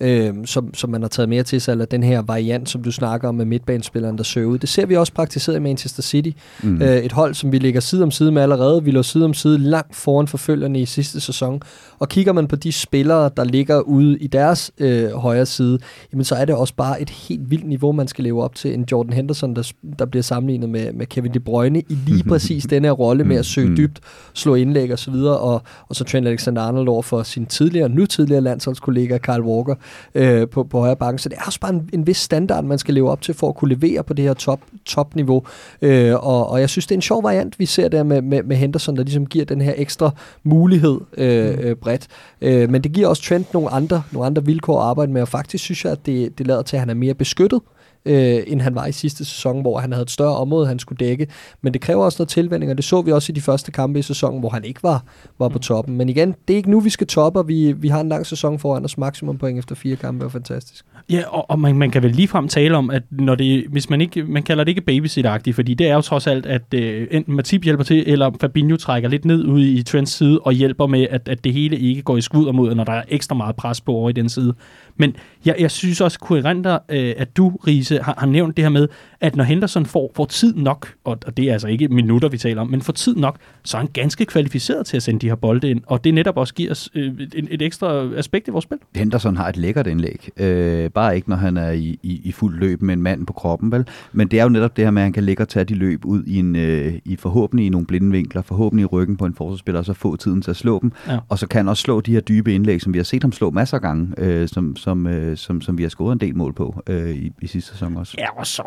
øh, 0.00 0.34
som, 0.44 0.74
som 0.74 0.90
man 0.90 1.02
har 1.02 1.08
taget 1.08 1.28
mere 1.28 1.42
til 1.42 1.60
sig, 1.60 1.72
eller 1.72 1.84
den 1.84 2.02
her 2.02 2.22
variant, 2.22 2.68
som 2.68 2.82
du 2.82 2.92
snakker 2.92 3.28
om 3.28 3.34
med 3.34 3.44
midtbanespilleren, 3.44 4.18
der 4.18 4.24
søger 4.24 4.46
ud. 4.46 4.58
Det 4.58 4.68
ser 4.68 4.86
vi 4.86 4.96
også 4.96 5.12
praktiseret 5.12 5.56
i 5.56 5.60
Manchester 5.60 6.02
City. 6.02 6.30
Mm. 6.62 6.82
Øh, 6.82 6.96
et 6.96 7.12
hold, 7.12 7.34
som 7.34 7.52
vi 7.52 7.58
ligger 7.58 7.80
side 7.80 8.02
om 8.02 8.10
side 8.10 8.32
med 8.32 8.42
allerede. 8.42 8.84
Vi 8.84 8.90
lå 8.90 9.02
side 9.02 9.24
om 9.24 9.34
side 9.34 9.58
langt 9.58 9.96
foran 9.96 10.28
forfølgerne 10.28 10.80
i 10.80 10.86
sidste 10.86 11.20
sæson. 11.20 11.62
Og 11.98 12.08
kigger 12.08 12.32
man 12.32 12.46
på 12.46 12.56
de 12.56 12.72
spillere, 12.72 13.30
der 13.36 13.44
ligger 13.44 13.80
ude 13.80 14.18
i 14.18 14.26
deres 14.26 14.70
øh, 14.78 15.10
højre 15.10 15.46
side, 15.46 15.78
jamen 16.12 16.24
så 16.24 16.34
er 16.34 16.44
det 16.44 16.54
også 16.54 16.74
bare 16.74 17.02
et 17.02 17.10
helt 17.10 17.50
vildt 17.50 17.68
niveau, 17.68 17.92
man 17.92 18.08
skal 18.08 18.24
leve 18.24 18.42
op 18.42 18.54
til. 18.54 18.74
En 18.74 18.86
Jordan 18.92 19.12
Henderson, 19.12 19.56
der, 19.56 19.72
der 19.98 20.06
bliver 20.06 20.22
sammenlignet 20.22 20.68
med, 20.68 20.92
med 20.92 21.06
Kevin 21.06 21.34
De 21.34 21.40
Bruyne 21.40 21.80
i 21.80 21.94
lige 22.06 22.24
præcis 22.30 22.64
den 22.64 22.84
her 22.84 22.92
rolle 22.92 23.24
med 23.24 23.36
at 23.36 23.46
søge 23.46 23.68
mm. 23.68 23.76
dybt, 23.76 24.00
slå 24.34 24.54
indlæg 24.54 24.92
og 24.92 24.98
så 24.98 25.10
videre, 25.10 25.38
og, 25.38 25.62
og 25.88 25.96
så 25.96 26.04
Trent 26.04 26.28
Alexander-Arnold 26.28 26.88
over 26.88 27.02
for 27.02 27.22
sin 27.22 27.46
tidligere, 27.46 27.88
nu 27.88 28.06
tidligere 28.06 28.40
landsholdskollega 28.40 29.18
Carl 29.18 29.42
Walker 29.42 29.74
øh, 30.14 30.48
på, 30.48 30.64
på 30.64 30.80
højre 30.80 30.96
bakken. 30.96 31.18
Så 31.18 31.28
det 31.28 31.38
er 31.38 31.42
også 31.46 31.60
bare 31.60 31.72
en, 31.72 31.90
en 31.92 32.06
vis 32.06 32.16
standard, 32.16 32.64
man 32.64 32.78
skal 32.78 32.94
leve 32.94 33.10
op 33.10 33.20
til 33.22 33.34
for 33.34 33.48
at 33.48 33.54
kunne 33.54 33.74
levere 33.74 34.02
på 34.04 34.14
det 34.14 34.24
her 34.24 34.34
top, 34.34 34.60
topniveau. 34.84 35.42
Øh, 35.82 36.14
og, 36.14 36.50
og 36.50 36.60
jeg 36.60 36.70
synes, 36.70 36.86
det 36.86 36.94
er 36.94 36.98
en 36.98 37.02
sjov 37.02 37.22
variant, 37.22 37.58
vi 37.58 37.66
ser 37.66 37.88
der 37.88 38.02
med, 38.02 38.22
med, 38.22 38.42
med 38.42 38.56
Henderson, 38.56 38.96
der 38.96 39.02
ligesom 39.02 39.26
giver 39.26 39.44
den 39.44 39.60
her 39.60 39.72
ekstra 39.76 40.10
mulighed 40.44 41.00
øh, 41.16 41.54
mm. 41.54 41.60
øh, 41.60 41.76
bredt. 41.76 42.06
Øh, 42.40 42.70
men 42.70 42.82
det 42.82 42.92
giver 42.92 43.08
også 43.08 43.22
Trent 43.22 43.54
nogle 43.54 43.70
andre, 43.70 44.02
nogle 44.12 44.26
andre 44.26 44.44
vilkår 44.44 44.80
at 44.80 44.86
arbejde 44.86 45.12
med, 45.12 45.22
og 45.22 45.28
faktisk 45.28 45.64
synes 45.64 45.84
jeg, 45.84 45.92
at 45.92 46.06
det, 46.06 46.38
det 46.38 46.46
lader 46.46 46.62
til, 46.62 46.76
at 46.76 46.80
han 46.80 46.90
er 46.90 46.94
mere 46.94 47.14
beskyttet 47.14 47.60
øh, 48.06 48.42
end 48.46 48.60
han 48.60 48.74
var 48.74 48.86
i 48.86 48.92
sidste 48.92 49.24
sæson, 49.24 49.60
hvor 49.60 49.78
han 49.78 49.92
havde 49.92 50.02
et 50.02 50.10
større 50.10 50.36
område, 50.36 50.66
han 50.66 50.78
skulle 50.78 51.06
dække. 51.06 51.26
Men 51.62 51.72
det 51.72 51.80
kræver 51.80 52.04
også 52.04 52.16
noget 52.20 52.28
tilvænding, 52.28 52.70
og 52.70 52.76
det 52.76 52.84
så 52.84 53.02
vi 53.02 53.12
også 53.12 53.32
i 53.32 53.34
de 53.34 53.40
første 53.40 53.72
kampe 53.72 53.98
i 53.98 54.02
sæsonen, 54.02 54.40
hvor 54.40 54.48
han 54.48 54.64
ikke 54.64 54.82
var, 54.82 55.04
var 55.38 55.48
på 55.48 55.58
toppen. 55.58 55.96
Men 55.96 56.08
igen, 56.08 56.34
det 56.48 56.54
er 56.54 56.56
ikke 56.56 56.70
nu, 56.70 56.80
vi 56.80 56.90
skal 56.90 57.06
toppe, 57.06 57.38
og 57.38 57.48
vi, 57.48 57.72
vi 57.72 57.88
har 57.88 58.00
en 58.00 58.08
lang 58.08 58.26
sæson 58.26 58.58
foran 58.58 58.84
os. 58.84 58.98
Maksimum 58.98 59.38
point 59.38 59.58
efter 59.58 59.74
fire 59.74 59.96
kampe 59.96 60.24
er 60.24 60.28
fantastisk. 60.28 60.84
Ja, 61.10 61.22
og, 61.28 61.50
og 61.50 61.58
man, 61.58 61.78
man 61.78 61.90
kan 61.90 62.02
vel 62.02 62.12
ligefrem 62.12 62.48
tale 62.48 62.76
om, 62.76 62.90
at 62.90 63.02
når 63.10 63.34
det, 63.34 63.64
hvis 63.68 63.90
man 63.90 64.00
ikke, 64.00 64.24
man 64.24 64.42
kalder 64.42 64.64
det 64.64 64.68
ikke 64.68 64.80
babysit 64.80 65.26
fordi 65.54 65.74
det 65.74 65.88
er 65.88 65.94
jo 65.94 66.00
trods 66.00 66.26
alt, 66.26 66.46
at 66.46 66.62
øh, 66.74 67.06
enten 67.10 67.36
Matip 67.36 67.64
hjælper 67.64 67.84
til, 67.84 68.04
eller 68.06 68.30
Fabinho 68.40 68.76
trækker 68.76 69.08
lidt 69.08 69.24
ned 69.24 69.44
ud 69.44 69.64
i 69.64 69.82
Trents 69.82 70.12
side 70.12 70.38
og 70.38 70.52
hjælper 70.52 70.86
med, 70.86 71.06
at, 71.10 71.28
at 71.28 71.44
det 71.44 71.52
hele 71.52 71.78
ikke 71.78 72.02
går 72.02 72.16
i 72.16 72.20
skud 72.20 72.52
mod, 72.52 72.74
når 72.74 72.84
der 72.84 72.92
er 72.92 73.02
ekstra 73.08 73.34
meget 73.34 73.56
pres 73.56 73.80
på 73.80 73.92
over 73.92 74.10
i 74.10 74.12
den 74.12 74.28
side. 74.28 74.54
Men 74.96 75.16
jeg, 75.44 75.56
jeg 75.58 75.70
synes 75.70 76.00
også, 76.00 76.18
Kurrenter, 76.18 76.78
øh, 76.88 77.14
at 77.16 77.36
du, 77.36 77.48
Riese, 77.66 77.98
har, 78.02 78.14
har 78.18 78.26
nævnt 78.26 78.56
det 78.56 78.64
her 78.64 78.70
med, 78.70 78.88
at 79.20 79.36
når 79.36 79.44
Henderson 79.44 79.86
får, 79.86 80.12
får 80.16 80.24
tid 80.24 80.54
nok, 80.54 80.94
og, 81.04 81.18
og 81.26 81.36
det 81.36 81.48
er 81.48 81.52
altså 81.52 81.68
ikke 81.68 81.88
minutter, 81.88 82.28
vi 82.28 82.38
taler 82.38 82.60
om, 82.60 82.68
men 82.68 82.82
får 82.82 82.92
tid 82.92 83.16
nok, 83.16 83.38
så 83.64 83.76
er 83.76 83.80
han 83.80 83.90
ganske 83.92 84.24
kvalificeret 84.24 84.86
til 84.86 84.96
at 84.96 85.02
sende 85.02 85.20
de 85.20 85.28
her 85.28 85.34
bolde 85.34 85.70
ind, 85.70 85.80
og 85.86 86.04
det 86.04 86.14
netop 86.14 86.36
også 86.36 86.54
giver 86.54 86.70
os 86.70 86.90
øh, 86.94 87.12
et, 87.20 87.46
et 87.48 87.62
ekstra 87.62 88.14
aspekt 88.16 88.48
i 88.48 88.50
vores 88.50 88.62
spil. 88.62 88.78
Henderson 88.94 89.36
har 89.36 89.48
et 89.48 89.56
lækkert 89.56 89.86
indlæg. 89.86 90.28
Øh, 90.36 90.90
bare 90.90 91.16
ikke, 91.16 91.28
når 91.28 91.36
han 91.36 91.56
er 91.56 91.70
i, 91.70 91.98
i, 92.02 92.20
i 92.24 92.32
fuld 92.32 92.58
løb 92.58 92.82
med 92.82 92.94
en 92.94 93.02
mand 93.02 93.26
på 93.26 93.32
kroppen, 93.32 93.72
vel? 93.72 93.86
Men 94.12 94.28
det 94.28 94.38
er 94.38 94.42
jo 94.42 94.48
netop 94.48 94.76
det 94.76 94.84
her 94.84 94.90
med, 94.90 95.02
at 95.02 95.04
han 95.04 95.12
kan 95.12 95.24
ligge 95.24 95.42
og 95.42 95.48
tage 95.48 95.64
de 95.64 95.74
løb 95.74 96.04
ud 96.04 96.24
i, 96.24 96.38
en, 96.38 96.56
øh, 96.56 96.94
i 97.04 97.16
forhåbentlig 97.16 97.66
i 97.66 97.68
nogle 97.68 97.86
blinde 97.86 98.10
vinkler, 98.10 98.42
forhåbentlig 98.42 98.82
i 98.82 98.86
ryggen 98.86 99.16
på 99.16 99.26
en 99.26 99.34
forsvarsspiller, 99.34 99.78
og 99.78 99.84
så 99.84 99.92
få 99.92 100.16
tiden 100.16 100.42
til 100.42 100.50
at 100.50 100.56
slå 100.56 100.78
dem. 100.82 100.92
Ja. 101.08 101.18
Og 101.28 101.38
så 101.38 101.46
kan 101.46 101.58
han 101.58 101.68
også 101.68 101.82
slå 101.82 102.00
de 102.00 102.12
her 102.12 102.20
dybe 102.20 102.54
indlæg, 102.54 102.82
som 102.82 102.92
vi 102.92 102.98
har 102.98 103.04
set 103.04 103.22
ham 103.22 103.32
slå 103.32 103.50
masser 103.50 103.76
af 103.76 103.82
gange, 103.82 104.14
øh, 104.18 104.48
som, 104.48 104.76
som, 104.76 105.06
øh, 105.06 105.36
som, 105.36 105.60
som 105.60 105.78
vi 105.78 105.82
har 105.82 105.90
scoret 105.90 106.12
en 106.12 106.20
del 106.20 106.36
mål 106.36 106.52
på 106.52 106.82
øh, 106.86 107.10
i, 107.10 107.32
i 107.42 107.46
sidste 107.46 107.70
sæson 107.70 107.96
også. 107.96 108.14
Ja, 108.18 108.38
og 108.38 108.46
så 108.46 108.62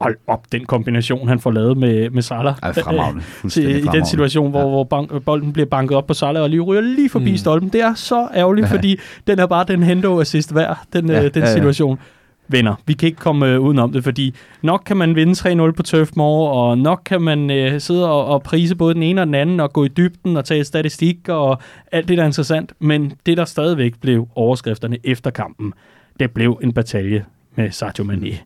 hold 0.00 0.16
op, 0.26 0.52
den 0.52 0.64
kombination, 0.64 1.28
han 1.28 1.40
får 1.40 1.50
lavet 1.50 1.76
med, 1.76 2.10
med 2.10 2.22
Salah. 2.22 2.54
Fremragende. 2.56 3.22
Øh, 3.58 3.76
I 3.76 3.80
den 3.80 4.06
situation, 4.06 4.50
hvor, 4.50 4.60
ja. 4.60 4.66
hvor 4.66 4.84
bank, 4.84 5.22
bolden 5.24 5.52
bliver 5.52 5.66
banket 5.66 5.96
op 5.96 6.06
på 6.06 6.14
Salah, 6.14 6.42
og 6.42 6.50
lige 6.50 6.60
ryger 6.60 6.80
lige 6.80 7.08
forbi 7.08 7.30
mm. 7.30 7.36
stolpen. 7.36 7.68
Det 7.68 7.80
er 7.80 7.94
så 7.94 8.28
ærgerligt, 8.34 8.66
ja. 8.66 8.74
fordi 8.74 8.98
den 9.26 9.38
er 9.38 9.46
bare 9.46 9.64
den 9.68 9.82
hendo 9.82 10.20
assist 10.20 10.54
værd, 10.54 10.78
den, 10.92 11.08
ja, 11.08 11.24
øh, 11.24 11.34
den 11.34 11.42
ja, 11.42 11.52
situation. 11.52 11.98
Ja 12.00 12.04
venner. 12.48 12.74
Vi 12.86 12.92
kan 12.92 13.06
ikke 13.06 13.18
komme 13.18 13.46
øh, 13.46 13.60
udenom 13.60 13.92
det, 13.92 14.04
fordi 14.04 14.34
nok 14.62 14.82
kan 14.86 14.96
man 14.96 15.14
vinde 15.14 15.32
3-0 15.68 15.70
på 15.70 15.82
Turf 15.82 16.10
Moor, 16.16 16.48
og 16.48 16.78
nok 16.78 17.02
kan 17.04 17.22
man 17.22 17.50
øh, 17.50 17.80
sidde 17.80 18.10
og, 18.10 18.24
og 18.24 18.42
prise 18.42 18.76
både 18.76 18.94
den 18.94 19.02
ene 19.02 19.20
og 19.20 19.26
den 19.26 19.34
anden, 19.34 19.60
og 19.60 19.72
gå 19.72 19.84
i 19.84 19.88
dybden 19.88 20.36
og 20.36 20.44
tage 20.44 20.64
statistik 20.64 21.28
og 21.28 21.58
alt 21.92 22.08
det, 22.08 22.16
der 22.16 22.22
er 22.22 22.26
interessant. 22.26 22.72
Men 22.78 23.12
det, 23.26 23.36
der 23.36 23.44
stadigvæk 23.44 23.92
blev 24.00 24.28
overskrifterne 24.34 24.98
efter 25.04 25.30
kampen, 25.30 25.72
det 26.20 26.30
blev 26.30 26.58
en 26.62 26.72
batalje 26.72 27.24
med 27.56 27.70
Sadio 27.70 28.04
Mane. 28.04 28.38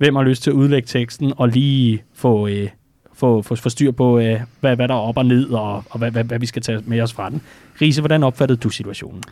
Hvem 0.00 0.16
har 0.16 0.22
lyst 0.22 0.42
til 0.42 0.50
at 0.50 0.54
udlægge 0.54 0.86
teksten 0.86 1.32
og 1.36 1.48
lige 1.48 2.02
få, 2.14 2.48
øh, 2.48 2.68
få, 3.14 3.42
få, 3.42 3.54
få 3.54 3.68
styr 3.68 3.90
på, 3.90 4.18
øh, 4.18 4.40
hvad, 4.60 4.76
hvad 4.76 4.88
der 4.88 4.94
er 4.94 4.98
op 4.98 5.16
og 5.16 5.26
ned, 5.26 5.50
og, 5.50 5.84
og 5.90 5.98
hvad, 5.98 6.10
hvad, 6.10 6.24
hvad 6.24 6.38
vi 6.38 6.46
skal 6.46 6.62
tage 6.62 6.82
med 6.86 7.00
os 7.00 7.12
fra 7.12 7.30
den. 7.30 7.42
Riese, 7.80 8.00
hvordan 8.00 8.22
opfattede 8.22 8.60
du 8.60 8.70
situationen? 8.70 9.22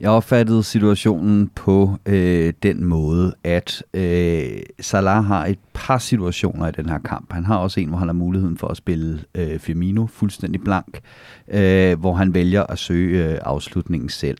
Jeg 0.00 0.10
opfattede 0.10 0.62
situationen 0.62 1.50
på 1.54 1.96
øh, 2.06 2.52
den 2.62 2.84
måde, 2.84 3.34
at 3.44 3.82
øh, 3.94 4.42
Salah 4.80 5.24
har 5.24 5.46
et 5.46 5.58
par 5.72 5.98
situationer 5.98 6.68
i 6.68 6.72
den 6.72 6.88
her 6.88 6.98
kamp. 6.98 7.32
Han 7.32 7.44
har 7.44 7.56
også 7.56 7.80
en, 7.80 7.88
hvor 7.88 7.98
han 7.98 8.08
har 8.08 8.12
muligheden 8.12 8.56
for 8.56 8.68
at 8.68 8.76
spille 8.76 9.20
øh, 9.34 9.58
Firmino 9.58 10.06
fuldstændig 10.06 10.60
blank, 10.60 11.00
øh, 11.48 12.00
hvor 12.00 12.14
han 12.14 12.34
vælger 12.34 12.62
at 12.62 12.78
søge 12.78 13.32
øh, 13.32 13.38
afslutningen 13.42 14.08
selv. 14.08 14.38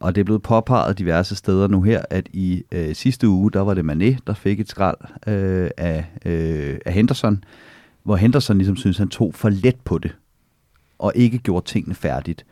Og 0.00 0.14
det 0.14 0.20
er 0.20 0.24
blevet 0.24 0.42
påpeget 0.42 0.98
diverse 0.98 1.36
steder 1.36 1.68
nu 1.68 1.82
her, 1.82 2.02
at 2.10 2.28
i 2.32 2.62
øh, 2.72 2.94
sidste 2.94 3.28
uge, 3.28 3.50
der 3.50 3.60
var 3.60 3.74
det 3.74 3.90
Mané, 3.90 4.18
der 4.26 4.34
fik 4.34 4.60
et 4.60 4.68
skrald 4.68 4.96
øh, 5.26 5.70
af, 5.76 6.04
øh, 6.24 6.78
af 6.86 6.92
Henderson, 6.92 7.44
hvor 8.02 8.16
Henderson 8.16 8.58
ligesom 8.58 8.76
synes, 8.76 8.98
han 8.98 9.08
tog 9.08 9.34
for 9.34 9.48
let 9.48 9.76
på 9.84 9.98
det, 9.98 10.16
og 10.98 11.12
ikke 11.14 11.38
gjorde 11.38 11.66
tingene 11.66 11.94
færdigt. 11.94 12.46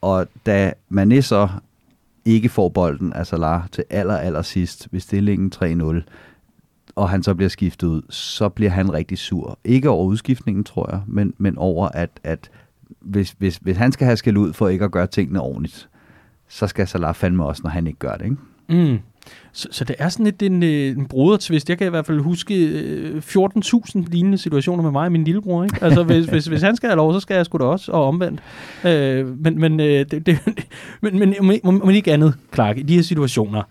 Og 0.00 0.26
da 0.46 0.72
Mané 0.92 1.20
så 1.20 1.48
ikke 2.24 2.48
får 2.48 2.68
bolden 2.68 3.12
af 3.12 3.26
Salah 3.26 3.62
til 3.72 3.84
aller, 3.90 4.16
aller 4.16 4.42
sidst 4.42 4.88
ved 4.90 5.00
stillingen 5.00 5.52
3-0, 5.56 6.02
og 6.96 7.10
han 7.10 7.22
så 7.22 7.34
bliver 7.34 7.48
skiftet 7.48 7.86
ud, 7.86 8.02
så 8.10 8.48
bliver 8.48 8.70
han 8.70 8.92
rigtig 8.92 9.18
sur. 9.18 9.58
Ikke 9.64 9.90
over 9.90 10.04
udskiftningen, 10.04 10.64
tror 10.64 10.90
jeg, 10.90 11.00
men, 11.06 11.34
men 11.38 11.58
over, 11.58 11.88
at, 11.88 12.10
at 12.24 12.50
hvis, 13.00 13.34
hvis, 13.38 13.56
hvis 13.56 13.76
han 13.76 13.92
skal 13.92 14.04
have 14.04 14.16
skæld 14.16 14.36
ud 14.36 14.52
for 14.52 14.68
ikke 14.68 14.84
at 14.84 14.90
gøre 14.90 15.06
tingene 15.06 15.40
ordentligt, 15.40 15.89
så 16.50 16.66
skal 16.66 16.88
Salah 16.88 17.14
fandme 17.14 17.44
også, 17.44 17.62
når 17.64 17.70
han 17.70 17.86
ikke 17.86 17.98
gør 17.98 18.16
det, 18.16 18.24
ikke? 18.24 18.36
Mm. 18.68 18.98
Så, 19.52 19.68
så 19.70 19.84
det 19.84 19.96
er 19.98 20.08
sådan 20.08 20.24
lidt 20.24 20.42
en, 20.42 20.62
øh, 20.62 20.96
en 20.96 21.06
brodertvist. 21.06 21.68
Jeg 21.68 21.78
kan 21.78 21.86
i 21.86 21.90
hvert 21.90 22.06
fald 22.06 22.20
huske 22.20 22.54
øh, 22.54 23.16
14.000 23.16 24.04
lignende 24.10 24.38
situationer 24.38 24.82
med 24.82 24.90
mig 24.90 25.04
og 25.04 25.12
min 25.12 25.24
lillebror. 25.24 25.64
Ikke? 25.64 25.84
Altså, 25.84 26.02
hvis, 26.02 26.26
hvis, 26.26 26.46
hvis 26.46 26.62
han 26.62 26.76
skal 26.76 26.88
have 26.88 26.96
lov, 26.96 27.12
så 27.12 27.20
skal 27.20 27.34
jeg 27.34 27.46
sgu 27.46 27.58
da 27.58 27.64
også, 27.64 27.92
og 27.92 28.04
omvendt. 28.04 28.40
Øh, 28.84 29.38
men, 29.38 29.60
men, 29.60 29.80
øh, 29.80 30.06
det, 30.10 30.26
det, 30.26 30.38
men, 31.02 31.18
men, 31.18 31.34
men, 31.42 31.60
men 31.64 31.94
ikke 31.94 32.12
andet, 32.12 32.34
Clark, 32.54 32.78
i 32.78 32.82
de 32.82 32.94
her 32.94 33.02
situationer, 33.02 33.62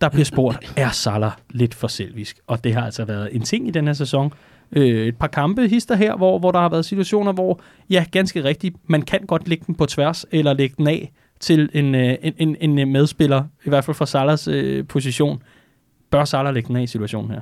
der 0.00 0.08
bliver 0.08 0.24
spurgt, 0.24 0.72
er 0.76 0.90
Salah 0.90 1.32
lidt 1.50 1.74
for 1.74 1.88
selvisk? 1.88 2.38
Og 2.46 2.64
det 2.64 2.74
har 2.74 2.84
altså 2.84 3.04
været 3.04 3.28
en 3.32 3.42
ting 3.42 3.68
i 3.68 3.70
den 3.70 3.86
her 3.86 3.94
sæson. 3.94 4.32
Øh, 4.72 5.06
et 5.06 5.16
par 5.16 5.26
kampe 5.26 5.68
hister 5.68 5.94
her, 5.94 6.16
hvor, 6.16 6.38
hvor 6.38 6.52
der 6.52 6.60
har 6.60 6.68
været 6.68 6.84
situationer, 6.84 7.32
hvor, 7.32 7.60
ja, 7.90 8.04
ganske 8.10 8.44
rigtigt, 8.44 8.76
man 8.86 9.02
kan 9.02 9.20
godt 9.26 9.48
lægge 9.48 9.64
den 9.66 9.74
på 9.74 9.86
tværs, 9.86 10.26
eller 10.30 10.52
lægge 10.52 10.74
den 10.78 10.86
af, 10.86 11.12
til 11.44 11.70
en, 11.72 11.94
øh, 11.94 12.14
en, 12.22 12.34
en, 12.38 12.56
en 12.60 12.78
øh, 12.78 12.88
medspiller, 12.88 13.44
i 13.64 13.68
hvert 13.68 13.84
fald 13.84 13.94
fra 13.94 14.06
Salahs 14.06 14.48
øh, 14.48 14.86
position. 14.86 15.42
Bør 16.10 16.24
Salah 16.24 16.54
lægge 16.54 16.68
den 16.68 16.76
af 16.76 16.82
i 16.82 16.86
situationen 16.86 17.30
her? 17.30 17.40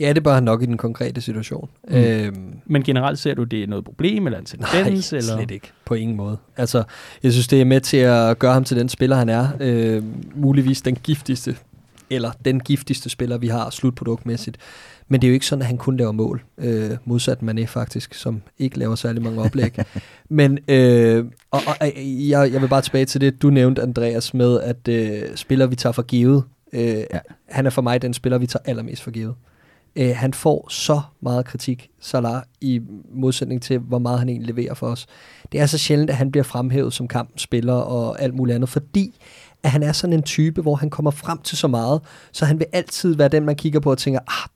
Ja, 0.00 0.12
det 0.12 0.22
bør 0.22 0.34
han 0.34 0.42
nok 0.42 0.62
i 0.62 0.66
den 0.66 0.76
konkrete 0.76 1.20
situation. 1.20 1.68
Mm. 1.88 1.96
Øhm, 1.96 2.54
Men 2.66 2.82
generelt 2.82 3.18
ser 3.18 3.34
du, 3.34 3.44
det 3.44 3.62
er 3.62 3.66
noget 3.66 3.84
problem 3.84 4.26
eller 4.26 4.38
en 4.38 4.44
tendens? 4.44 5.12
Nej, 5.12 5.18
eller? 5.18 5.36
slet 5.36 5.50
ikke. 5.50 5.72
På 5.84 5.94
ingen 5.94 6.16
måde. 6.16 6.36
Altså, 6.56 6.82
jeg 7.22 7.32
synes, 7.32 7.48
det 7.48 7.60
er 7.60 7.64
med 7.64 7.80
til 7.80 7.96
at 7.96 8.38
gøre 8.38 8.52
ham 8.52 8.64
til 8.64 8.76
den 8.76 8.88
spiller, 8.88 9.16
han 9.16 9.28
er. 9.28 9.48
Øh, 9.60 10.02
muligvis 10.34 10.82
den 10.82 10.96
giftigste, 10.96 11.56
eller 12.10 12.30
den 12.44 12.60
giftigste 12.60 13.10
spiller, 13.10 13.38
vi 13.38 13.48
har 13.48 13.70
slutproduktmæssigt. 13.70 14.58
Men 15.08 15.20
det 15.20 15.26
er 15.26 15.30
jo 15.30 15.34
ikke 15.34 15.46
sådan, 15.46 15.62
at 15.62 15.66
han 15.66 15.78
kun 15.78 15.96
laver 15.96 16.12
mål. 16.12 16.44
Øh, 16.58 16.90
modsat 17.04 17.38
Mané 17.42 17.64
faktisk, 17.64 18.14
som 18.14 18.42
ikke 18.58 18.78
laver 18.78 18.94
særlig 18.94 19.22
mange 19.22 19.42
oplæg. 19.42 19.76
Men 20.28 20.58
øh, 20.68 21.24
og, 21.50 21.60
og, 21.66 21.76
jeg, 22.04 22.52
jeg 22.52 22.62
vil 22.62 22.68
bare 22.68 22.82
tilbage 22.82 23.04
til 23.04 23.20
det, 23.20 23.42
du 23.42 23.50
nævnte, 23.50 23.82
Andreas, 23.82 24.34
med 24.34 24.60
at 24.60 24.88
øh, 24.88 25.36
spillere, 25.36 25.70
vi 25.70 25.76
tager 25.76 25.92
for 25.92 26.02
givet, 26.02 26.44
øh, 26.72 26.80
ja. 26.82 27.18
han 27.48 27.66
er 27.66 27.70
for 27.70 27.82
mig 27.82 28.02
den 28.02 28.14
spiller, 28.14 28.38
vi 28.38 28.46
tager 28.46 28.62
allermest 28.64 29.02
for 29.02 29.10
givet. 29.10 29.34
Øh, 29.96 30.16
han 30.16 30.34
får 30.34 30.66
så 30.70 31.00
meget 31.20 31.44
kritik, 31.44 31.90
Salah, 32.00 32.42
i 32.60 32.80
modsætning 33.14 33.62
til, 33.62 33.78
hvor 33.78 33.98
meget 33.98 34.18
han 34.18 34.28
egentlig 34.28 34.54
leverer 34.54 34.74
for 34.74 34.86
os. 34.86 35.06
Det 35.52 35.60
er 35.60 35.66
så 35.66 35.78
sjældent, 35.78 36.10
at 36.10 36.16
han 36.16 36.30
bliver 36.30 36.44
fremhævet 36.44 36.92
som 36.92 37.08
kampspiller 37.08 37.74
og 37.74 38.22
alt 38.22 38.34
muligt 38.34 38.54
andet, 38.54 38.68
fordi 38.68 39.18
at 39.62 39.70
han 39.70 39.82
er 39.82 39.92
sådan 39.92 40.12
en 40.12 40.22
type, 40.22 40.62
hvor 40.62 40.74
han 40.74 40.90
kommer 40.90 41.10
frem 41.10 41.38
til 41.38 41.58
så 41.58 41.68
meget, 41.68 42.00
så 42.32 42.44
han 42.44 42.58
vil 42.58 42.66
altid 42.72 43.14
være 43.14 43.28
den, 43.28 43.44
man 43.44 43.56
kigger 43.56 43.80
på 43.80 43.90
og 43.90 43.98
tænker, 43.98 44.20
ah, 44.20 44.48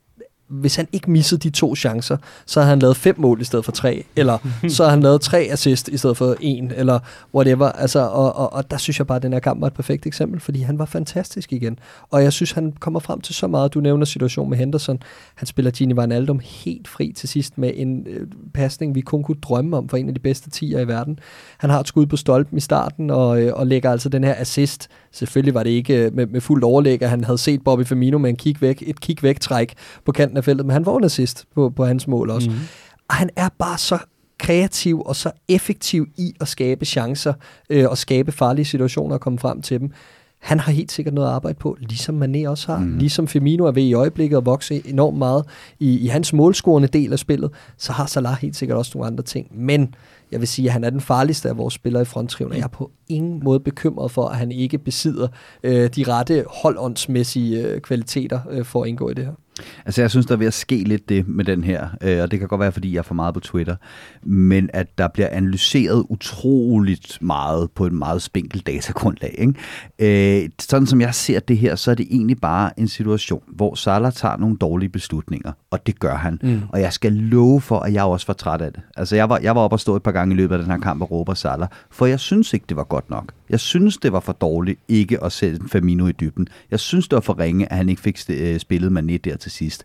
hvis 0.51 0.77
han 0.77 0.89
ikke 0.93 1.11
missede 1.11 1.41
de 1.41 1.51
to 1.51 1.77
chancer, 1.77 2.17
så 2.47 2.61
havde 2.61 2.71
han 2.71 2.79
lavet 2.79 2.97
fem 2.97 3.15
mål 3.19 3.41
i 3.41 3.45
stedet 3.45 3.65
for 3.65 3.73
tre, 3.73 4.05
eller 4.17 4.39
så 4.69 4.83
havde 4.83 4.91
han 4.91 5.03
lavet 5.03 5.21
tre 5.21 5.49
assist 5.51 5.89
i 5.89 5.97
stedet 5.97 6.17
for 6.17 6.37
en, 6.41 6.73
eller 6.77 6.99
whatever. 7.35 7.67
Altså, 7.73 8.01
og, 8.01 8.37
og, 8.37 8.53
og 8.53 8.71
der 8.71 8.77
synes 8.77 8.99
jeg 8.99 9.07
bare, 9.07 9.17
at 9.17 9.23
den 9.23 9.33
her 9.33 9.41
kamp 9.41 9.61
var 9.61 9.67
et 9.67 9.73
perfekt 9.73 10.07
eksempel, 10.07 10.41
fordi 10.41 10.61
han 10.61 10.79
var 10.79 10.85
fantastisk 10.85 11.53
igen. 11.53 11.79
Og 12.11 12.23
jeg 12.23 12.33
synes, 12.33 12.53
han 12.53 12.73
kommer 12.81 13.01
frem 13.01 13.21
til 13.21 13.35
så 13.35 13.47
meget. 13.47 13.75
Du 13.75 13.81
nævner 13.81 14.05
situationen 14.05 14.51
med 14.51 14.59
Henderson. 14.59 15.03
Han 15.35 15.47
spiller 15.47 15.71
Gini 15.71 15.95
Wijnaldum 15.95 16.41
helt 16.45 16.89
fri 16.89 17.13
til 17.17 17.29
sidst 17.29 17.59
med 17.59 17.73
en 17.75 18.07
øh, 18.07 18.27
pasning, 18.55 18.95
vi 18.95 19.01
kun 19.01 19.23
kunne 19.23 19.39
drømme 19.43 19.77
om 19.77 19.89
for 19.89 19.97
en 19.97 20.09
af 20.09 20.15
de 20.15 20.21
bedste 20.21 20.51
tiger 20.51 20.81
i 20.81 20.89
verden. 20.89 21.19
Han 21.59 21.71
har 21.71 21.81
et 21.81 21.89
skud 21.89 22.07
på 22.07 22.17
stolpen 22.17 22.59
i 22.59 22.61
starten, 22.61 23.11
og, 23.11 23.43
øh, 23.43 23.53
og 23.55 23.67
lægger 23.67 23.91
altså 23.91 24.09
den 24.09 24.25
her 24.25 24.35
assist. 24.39 24.89
Selvfølgelig 25.13 25.55
var 25.55 25.63
det 25.63 25.71
ikke 25.71 26.05
øh, 26.05 26.15
med, 26.15 26.27
med 26.27 26.41
fuldt 26.41 26.65
overlæg, 26.65 27.03
at 27.03 27.11
han 27.11 27.25
havde 27.25 27.39
set 27.39 27.65
Bobby 27.65 27.85
Firmino 27.85 28.19
med 28.19 28.31
en 28.31 28.37
kig 28.37 28.57
væk, 28.61 28.83
et 28.87 29.01
kig 29.01 29.23
væk 29.23 29.41
træk 29.41 29.75
på 30.05 30.13
kanten 30.13 30.37
af 30.37 30.45
feltet, 30.45 30.67
men 30.67 30.73
han 30.73 30.87
var 30.87 30.97
en 30.97 31.05
assist 31.05 31.45
på, 31.55 31.71
på 31.71 31.85
hans 31.85 32.09
mål 32.09 32.31
også. 32.31 32.51
Mm. 32.51 32.57
Og 33.09 33.15
han 33.15 33.31
er 33.37 33.49
bare 33.59 33.79
så 33.79 33.99
kreativ 34.39 35.03
og 35.07 35.17
så 35.17 35.31
effektiv 35.49 36.07
i 36.17 36.33
at 36.41 36.49
skabe 36.49 36.85
chancer 36.85 37.33
øh, 37.71 37.89
og 37.89 37.99
skabe 37.99 38.33
farlige 38.33 38.65
situationer 38.65 39.15
og 39.15 39.21
komme 39.21 39.39
frem 39.39 39.63
til 39.63 39.81
dem. 39.81 39.93
Han 40.41 40.61
har 40.61 40.73
helt 40.73 40.93
sikkert 40.93 41.15
noget 41.15 41.29
at 41.29 41.35
arbejde 41.35 41.59
på, 41.59 41.77
ligesom 41.81 42.23
Mané 42.23 42.49
også 42.49 42.73
har. 42.73 42.79
Mm. 42.79 42.99
Ligesom 42.99 43.29
Firmino 43.29 43.65
er 43.65 43.71
ved 43.71 43.83
i 43.83 43.95
øjeblikket 43.95 44.37
at 44.37 44.47
vokse 44.47 44.83
enormt 44.89 45.19
meget 45.19 45.45
i, 45.79 45.99
i 45.99 46.07
hans 46.07 46.33
målscorende 46.33 46.89
del 46.89 47.13
af 47.13 47.19
spillet, 47.19 47.51
så 47.77 47.93
har 47.93 48.07
Salah 48.07 48.37
helt 48.37 48.57
sikkert 48.57 48.79
også 48.79 48.93
nogle 48.95 49.07
andre 49.07 49.25
ting. 49.25 49.49
Men 49.51 49.95
jeg 50.33 50.41
vil 50.41 50.49
sige, 50.49 50.67
at 50.69 50.73
han 50.73 50.85
er 50.85 50.91
den 50.91 51.01
farligste 51.01 51.49
af 51.49 51.57
vores 51.57 51.75
spillere 51.75 52.03
i 52.03 52.05
fronttriven, 52.05 52.53
og 52.53 52.59
jeg 52.59 52.65
er 52.65 52.69
på 52.69 52.91
ingen 53.11 53.41
måde 53.45 53.61
bekymret 53.61 54.11
for, 54.11 54.29
at 54.29 54.37
han 54.37 54.53
ikke 54.53 54.79
besidder 54.79 55.29
øh, 55.63 55.91
de 55.97 56.05
rette 56.09 56.45
holdåndsmæssige 56.49 57.67
øh, 57.67 57.81
kvaliteter 57.81 58.41
øh, 58.51 58.65
for 58.65 58.83
at 58.83 58.89
indgå 58.89 59.11
i 59.11 59.15
det 59.15 59.25
her. 59.25 59.33
Altså 59.87 60.01
jeg 60.01 60.11
synes, 60.11 60.27
der 60.27 60.35
er 60.35 60.39
ved 60.39 60.47
at 60.47 60.55
ske 60.55 60.77
lidt 60.77 61.09
det 61.09 61.29
med 61.29 61.45
den 61.45 61.65
her, 61.65 61.89
øh, 62.01 62.23
og 62.23 62.31
det 62.31 62.39
kan 62.39 62.49
godt 62.49 62.61
være, 62.61 62.73
fordi 62.73 62.93
jeg 62.93 62.99
er 62.99 63.03
for 63.03 63.15
meget 63.15 63.35
på 63.35 63.41
Twitter, 63.41 63.77
men 64.23 64.71
at 64.73 64.99
der 64.99 65.09
bliver 65.09 65.29
analyseret 65.29 66.07
utroligt 66.09 67.19
meget 67.21 67.71
på 67.71 67.87
et 67.87 67.93
meget 67.93 68.23
spinkelt 68.23 68.67
datagrundlag. 68.67 69.35
Ikke? 69.39 70.43
Øh, 70.43 70.51
sådan 70.59 70.87
som 70.87 71.01
jeg 71.01 71.15
ser 71.15 71.41
det 71.41 71.59
her, 71.59 71.75
så 71.75 71.91
er 71.91 71.95
det 71.95 72.07
egentlig 72.11 72.41
bare 72.41 72.81
en 72.81 72.89
situation, 72.89 73.43
hvor 73.49 73.75
Salah 73.75 74.13
tager 74.13 74.37
nogle 74.37 74.57
dårlige 74.57 74.89
beslutninger, 74.89 75.53
og 75.71 75.87
det 75.87 76.01
gør 76.01 76.15
han. 76.17 76.39
Mm. 76.43 76.61
Og 76.69 76.81
jeg 76.81 76.93
skal 76.93 77.13
love 77.13 77.61
for, 77.61 77.79
at 77.79 77.93
jeg 77.93 78.05
også 78.05 78.27
var 78.27 78.35
træt 78.35 78.61
af 78.61 78.73
det. 78.73 78.83
Altså 78.97 79.17
jeg 79.17 79.29
var, 79.29 79.39
jeg 79.39 79.55
var 79.55 79.61
oppe 79.61 79.75
og 79.75 79.81
stå 79.81 79.97
et 79.97 80.03
par 80.03 80.13
gange 80.13 80.35
i 80.35 80.37
løbet 80.37 80.55
af 80.55 80.63
den 80.63 80.71
her 80.71 80.79
kamp 80.79 81.03
og 81.03 81.11
råber 81.11 81.35
Salah, 81.35 81.69
for 81.91 82.07
jeg 82.07 82.21
synes 82.21 82.53
ikke, 82.53 82.67
det 82.69 82.77
var 82.77 82.85
godt 82.85 83.00
nok. 83.09 83.33
Jeg 83.51 83.61
synes, 83.61 83.99
det 83.99 84.13
var 84.13 84.21
for 84.21 84.33
dårligt 84.33 84.81
ikke 84.89 85.25
at 85.25 85.33
sætte 85.33 85.61
Firmino 85.69 86.07
i 86.07 86.13
dybden. 86.13 86.49
Jeg 86.71 86.81
synes, 86.81 87.09
det 87.09 87.17
var 87.17 87.21
for 87.21 87.39
ringe, 87.39 87.73
at 87.73 87.77
han 87.77 87.89
ikke 87.89 88.03
fik 88.03 88.21
øh, 88.31 88.61
spillet 88.61 88.99
Mané 88.99 89.17
der 89.17 89.37
til 89.37 89.51
sidst. 89.51 89.85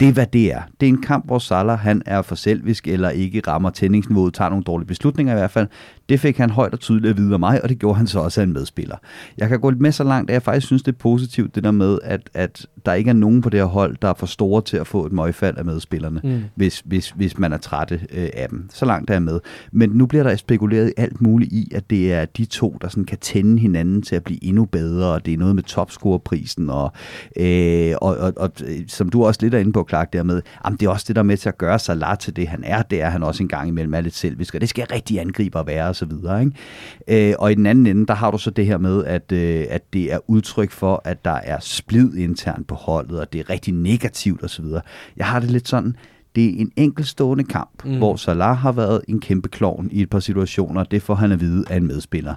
Det 0.00 0.08
er, 0.08 0.12
hvad 0.12 0.26
det 0.26 0.52
er. 0.52 0.62
Det 0.80 0.86
er 0.86 0.90
en 0.90 1.02
kamp, 1.02 1.26
hvor 1.26 1.38
Salah 1.38 1.78
han 1.78 2.02
er 2.06 2.22
for 2.22 2.34
selvisk 2.34 2.88
eller 2.88 3.10
ikke 3.10 3.42
rammer 3.46 3.70
tændingsniveauet, 3.70 4.34
tager 4.34 4.48
nogle 4.48 4.64
dårlige 4.64 4.86
beslutninger 4.86 5.32
i 5.32 5.36
hvert 5.36 5.50
fald. 5.50 5.68
Det 6.10 6.20
fik 6.20 6.38
han 6.38 6.50
højt 6.50 6.72
og 6.72 6.80
tydeligt 6.80 7.10
at 7.10 7.16
vide 7.16 7.32
af 7.32 7.40
mig, 7.40 7.62
og 7.62 7.68
det 7.68 7.78
gjorde 7.78 7.96
han 7.96 8.06
så 8.06 8.18
også 8.18 8.40
af 8.40 8.44
en 8.44 8.52
medspiller. 8.52 8.96
Jeg 9.38 9.48
kan 9.48 9.60
gå 9.60 9.70
lidt 9.70 9.80
med 9.80 9.92
så 9.92 10.04
langt, 10.04 10.30
at 10.30 10.34
jeg 10.34 10.42
faktisk 10.42 10.66
synes, 10.66 10.82
det 10.82 10.92
er 10.92 10.98
positivt, 10.98 11.54
det 11.54 11.64
der 11.64 11.70
med, 11.70 11.98
at, 12.02 12.30
at 12.34 12.66
der 12.86 12.92
ikke 12.92 13.08
er 13.08 13.14
nogen 13.14 13.42
på 13.42 13.50
det 13.50 13.60
her 13.60 13.64
hold, 13.64 13.96
der 14.02 14.08
er 14.08 14.14
for 14.14 14.26
store 14.26 14.62
til 14.62 14.76
at 14.76 14.86
få 14.86 15.06
et 15.06 15.12
møgfald 15.12 15.56
af 15.56 15.64
medspillerne, 15.64 16.20
mm. 16.24 16.42
hvis, 16.54 16.82
hvis, 16.84 17.10
hvis 17.10 17.38
man 17.38 17.52
er 17.52 17.56
trætte 17.56 18.00
øh, 18.12 18.28
af 18.34 18.48
dem. 18.48 18.68
Så 18.72 18.84
langt 18.84 19.10
er 19.10 19.14
jeg 19.14 19.22
med. 19.22 19.40
Men 19.72 19.90
nu 19.90 20.06
bliver 20.06 20.24
der 20.24 20.36
spekuleret 20.36 20.88
i 20.88 20.92
alt 20.96 21.20
muligt 21.20 21.52
i, 21.52 21.72
at 21.74 21.90
det 21.90 22.12
er 22.12 22.24
de 22.24 22.44
to, 22.44 22.78
der 22.80 22.88
sådan 22.88 23.04
kan 23.04 23.18
tænde 23.18 23.58
hinanden 23.58 24.02
til 24.02 24.16
at 24.16 24.24
blive 24.24 24.44
endnu 24.44 24.64
bedre, 24.64 25.12
og 25.12 25.26
det 25.26 25.34
er 25.34 25.38
noget 25.38 25.54
med 25.54 25.62
topscoreprisen, 25.62 26.70
og, 26.70 26.92
øh, 27.36 27.94
og, 28.00 28.16
og, 28.16 28.32
og 28.36 28.50
som 28.88 29.08
du 29.08 29.24
også 29.24 29.40
lidt 29.42 29.54
er 29.54 29.58
inde 29.58 29.72
på, 29.72 29.86
Clark, 29.88 30.12
dermed, 30.12 30.42
jamen, 30.64 30.78
det 30.78 30.86
er 30.86 30.90
også 30.90 31.04
det, 31.08 31.16
der 31.16 31.22
er 31.22 31.26
med 31.26 31.36
til 31.36 31.48
at 31.48 31.58
gøre 31.58 31.78
Salah 31.78 32.18
til 32.18 32.36
det, 32.36 32.48
han 32.48 32.64
er. 32.64 32.82
Det 32.82 33.02
er 33.02 33.10
han 33.10 33.22
også 33.22 33.42
en 33.42 33.48
gang 33.48 33.68
imellem 33.68 33.94
er 33.94 34.00
lidt 34.00 34.14
selvisk, 34.14 34.54
og 34.54 34.60
det 34.60 34.68
skal 34.68 34.86
rigtig 34.92 35.20
angriber 35.20 35.62
være, 35.62 35.94
så 36.00 36.06
videre. 36.06 36.40
Ikke? 36.40 37.28
Øh, 37.30 37.34
og 37.38 37.52
i 37.52 37.54
den 37.54 37.66
anden 37.66 37.86
ende, 37.86 38.06
der 38.06 38.14
har 38.14 38.30
du 38.30 38.38
så 38.38 38.50
det 38.50 38.66
her 38.66 38.78
med, 38.78 39.04
at, 39.04 39.32
øh, 39.32 39.64
at 39.68 39.92
det 39.92 40.12
er 40.12 40.18
udtryk 40.26 40.70
for, 40.70 41.02
at 41.04 41.24
der 41.24 41.30
er 41.44 41.58
splid 41.60 42.14
internt 42.14 42.66
på 42.66 42.74
holdet, 42.74 43.20
og 43.20 43.32
det 43.32 43.40
er 43.40 43.50
rigtig 43.50 43.74
negativt 43.74 44.44
osv. 44.44 44.64
Jeg 45.16 45.26
har 45.26 45.40
det 45.40 45.50
lidt 45.50 45.68
sådan, 45.68 45.96
det 46.34 46.44
er 46.44 46.60
en 46.60 46.72
enkeltstående 46.76 47.44
kamp, 47.44 47.84
mm. 47.84 47.98
hvor 47.98 48.16
Salah 48.16 48.56
har 48.56 48.72
været 48.72 49.00
en 49.08 49.20
kæmpe 49.20 49.48
klovn 49.48 49.88
i 49.92 50.02
et 50.02 50.10
par 50.10 50.20
situationer. 50.20 50.84
Det 50.84 51.02
får 51.02 51.14
han 51.14 51.32
at 51.32 51.40
vide 51.40 51.64
af 51.70 51.76
en 51.76 51.86
medspiller. 51.86 52.34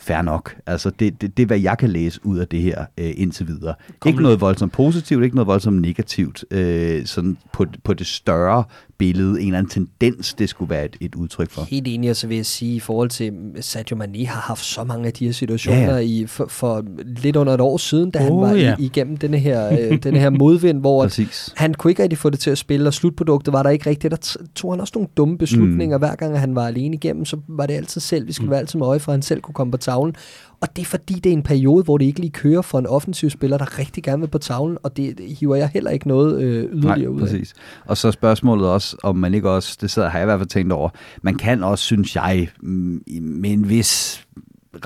Fair 0.00 0.22
nok. 0.22 0.56
Altså, 0.66 0.90
det, 0.90 1.20
det, 1.20 1.36
det 1.36 1.42
er, 1.42 1.46
hvad 1.46 1.58
jeg 1.58 1.78
kan 1.78 1.90
læse 1.90 2.26
ud 2.26 2.38
af 2.38 2.48
det 2.48 2.62
her 2.62 2.84
øh, 2.98 3.10
indtil 3.16 3.46
videre. 3.46 3.74
Kom 4.00 4.10
ikke 4.10 4.22
noget 4.22 4.40
voldsomt 4.40 4.72
positivt, 4.72 5.24
ikke 5.24 5.36
noget 5.36 5.46
voldsomt 5.46 5.80
negativt, 5.80 6.44
øh, 6.50 7.06
sådan 7.06 7.38
på, 7.52 7.66
på 7.84 7.94
det 7.94 8.06
større 8.06 8.64
billede, 8.98 9.40
en 9.40 9.46
eller 9.46 9.58
anden 9.58 9.70
tendens, 9.70 10.34
det 10.34 10.48
skulle 10.48 10.70
være 10.70 10.84
et, 10.84 10.96
et 11.00 11.14
udtryk 11.14 11.50
for. 11.50 11.62
Helt 11.62 11.88
enig, 11.88 12.10
og 12.10 12.16
så 12.16 12.26
vil 12.26 12.36
jeg 12.36 12.46
sige, 12.46 12.74
i 12.74 12.80
forhold 12.80 13.10
til 13.10 13.32
Sadio 13.60 13.96
Mane 13.96 14.26
har 14.26 14.40
haft 14.40 14.64
så 14.64 14.84
mange 14.84 15.06
af 15.06 15.12
de 15.12 15.24
her 15.24 15.32
situationer 15.32 15.82
ja, 15.82 15.94
ja. 15.94 15.98
i 15.98 16.26
for, 16.26 16.46
for 16.48 16.84
lidt 17.06 17.36
under 17.36 17.54
et 17.54 17.60
år 17.60 17.76
siden, 17.76 18.10
da 18.10 18.18
oh, 18.18 18.24
han 18.24 18.36
var 18.36 18.52
ja. 18.52 18.76
i, 18.78 18.84
igennem 18.84 19.16
denne 19.16 19.38
her, 19.38 19.78
øh, 19.90 19.98
denne 20.02 20.18
her 20.18 20.30
modvind, 20.30 20.80
hvor 20.80 21.02
at 21.04 21.20
han 21.56 21.74
kunne 21.74 21.90
ikke 21.90 22.02
rigtig 22.02 22.18
få 22.18 22.30
det 22.30 22.40
til 22.40 22.50
at 22.50 22.58
spille, 22.58 22.88
og 22.88 22.94
slutproduktet 22.94 23.52
var 23.52 23.62
der 23.62 23.70
ikke 23.70 23.90
rigtigt. 23.90 24.10
Der 24.10 24.36
tog 24.54 24.72
han 24.72 24.80
også 24.80 24.92
nogle 24.94 25.08
dumme 25.16 25.38
beslutninger, 25.38 25.96
mm. 25.96 26.00
hver 26.00 26.14
gang 26.14 26.38
han 26.38 26.54
var 26.54 26.66
alene 26.66 26.96
igennem, 26.96 27.24
så 27.24 27.36
var 27.48 27.66
det 27.66 27.74
altid 27.74 28.00
selv, 28.00 28.26
vi 28.26 28.32
skulle 28.32 28.46
mm. 28.46 28.50
være 28.50 28.60
altid 28.60 28.78
med 28.78 28.86
øje 28.86 29.00
for, 29.00 29.12
at 29.12 29.14
han 29.14 29.22
selv 29.22 29.40
kunne 29.40 29.54
komme 29.54 29.70
på 29.70 29.76
tavlen. 29.76 30.14
Og 30.60 30.76
det 30.76 30.82
er 30.82 30.86
fordi, 30.86 31.14
det 31.14 31.30
er 31.30 31.32
en 31.32 31.42
periode, 31.42 31.84
hvor 31.84 31.98
det 31.98 32.04
ikke 32.04 32.20
lige 32.20 32.30
kører 32.30 32.62
for 32.62 32.78
en 32.78 32.86
offensiv 32.86 33.30
spiller, 33.30 33.58
der 33.58 33.78
rigtig 33.78 34.02
gerne 34.04 34.20
vil 34.20 34.28
på 34.28 34.38
tavlen, 34.38 34.78
og 34.82 34.96
det, 34.96 35.18
det 35.18 35.26
hiver 35.26 35.56
jeg 35.56 35.68
heller 35.74 35.90
ikke 35.90 36.08
noget 36.08 36.42
øh, 36.42 36.64
yderligere 36.64 36.98
Nej, 36.98 37.06
ud 37.06 37.20
af. 37.20 37.26
præcis. 37.26 37.54
Og 37.86 37.96
så 37.96 38.10
spørgsmålet 38.10 38.68
også, 38.68 38.96
om 39.02 39.16
man 39.16 39.34
ikke 39.34 39.50
også, 39.50 39.78
det 39.80 39.90
sidder, 39.90 40.08
har 40.08 40.18
jeg 40.18 40.24
i 40.24 40.28
hvert 40.28 40.40
fald 40.40 40.48
tænkt 40.48 40.72
over, 40.72 40.88
man 41.22 41.34
kan 41.34 41.64
også, 41.64 41.84
synes 41.84 42.16
jeg, 42.16 42.48
med 42.60 43.50
en 43.50 43.68
vis 43.68 44.24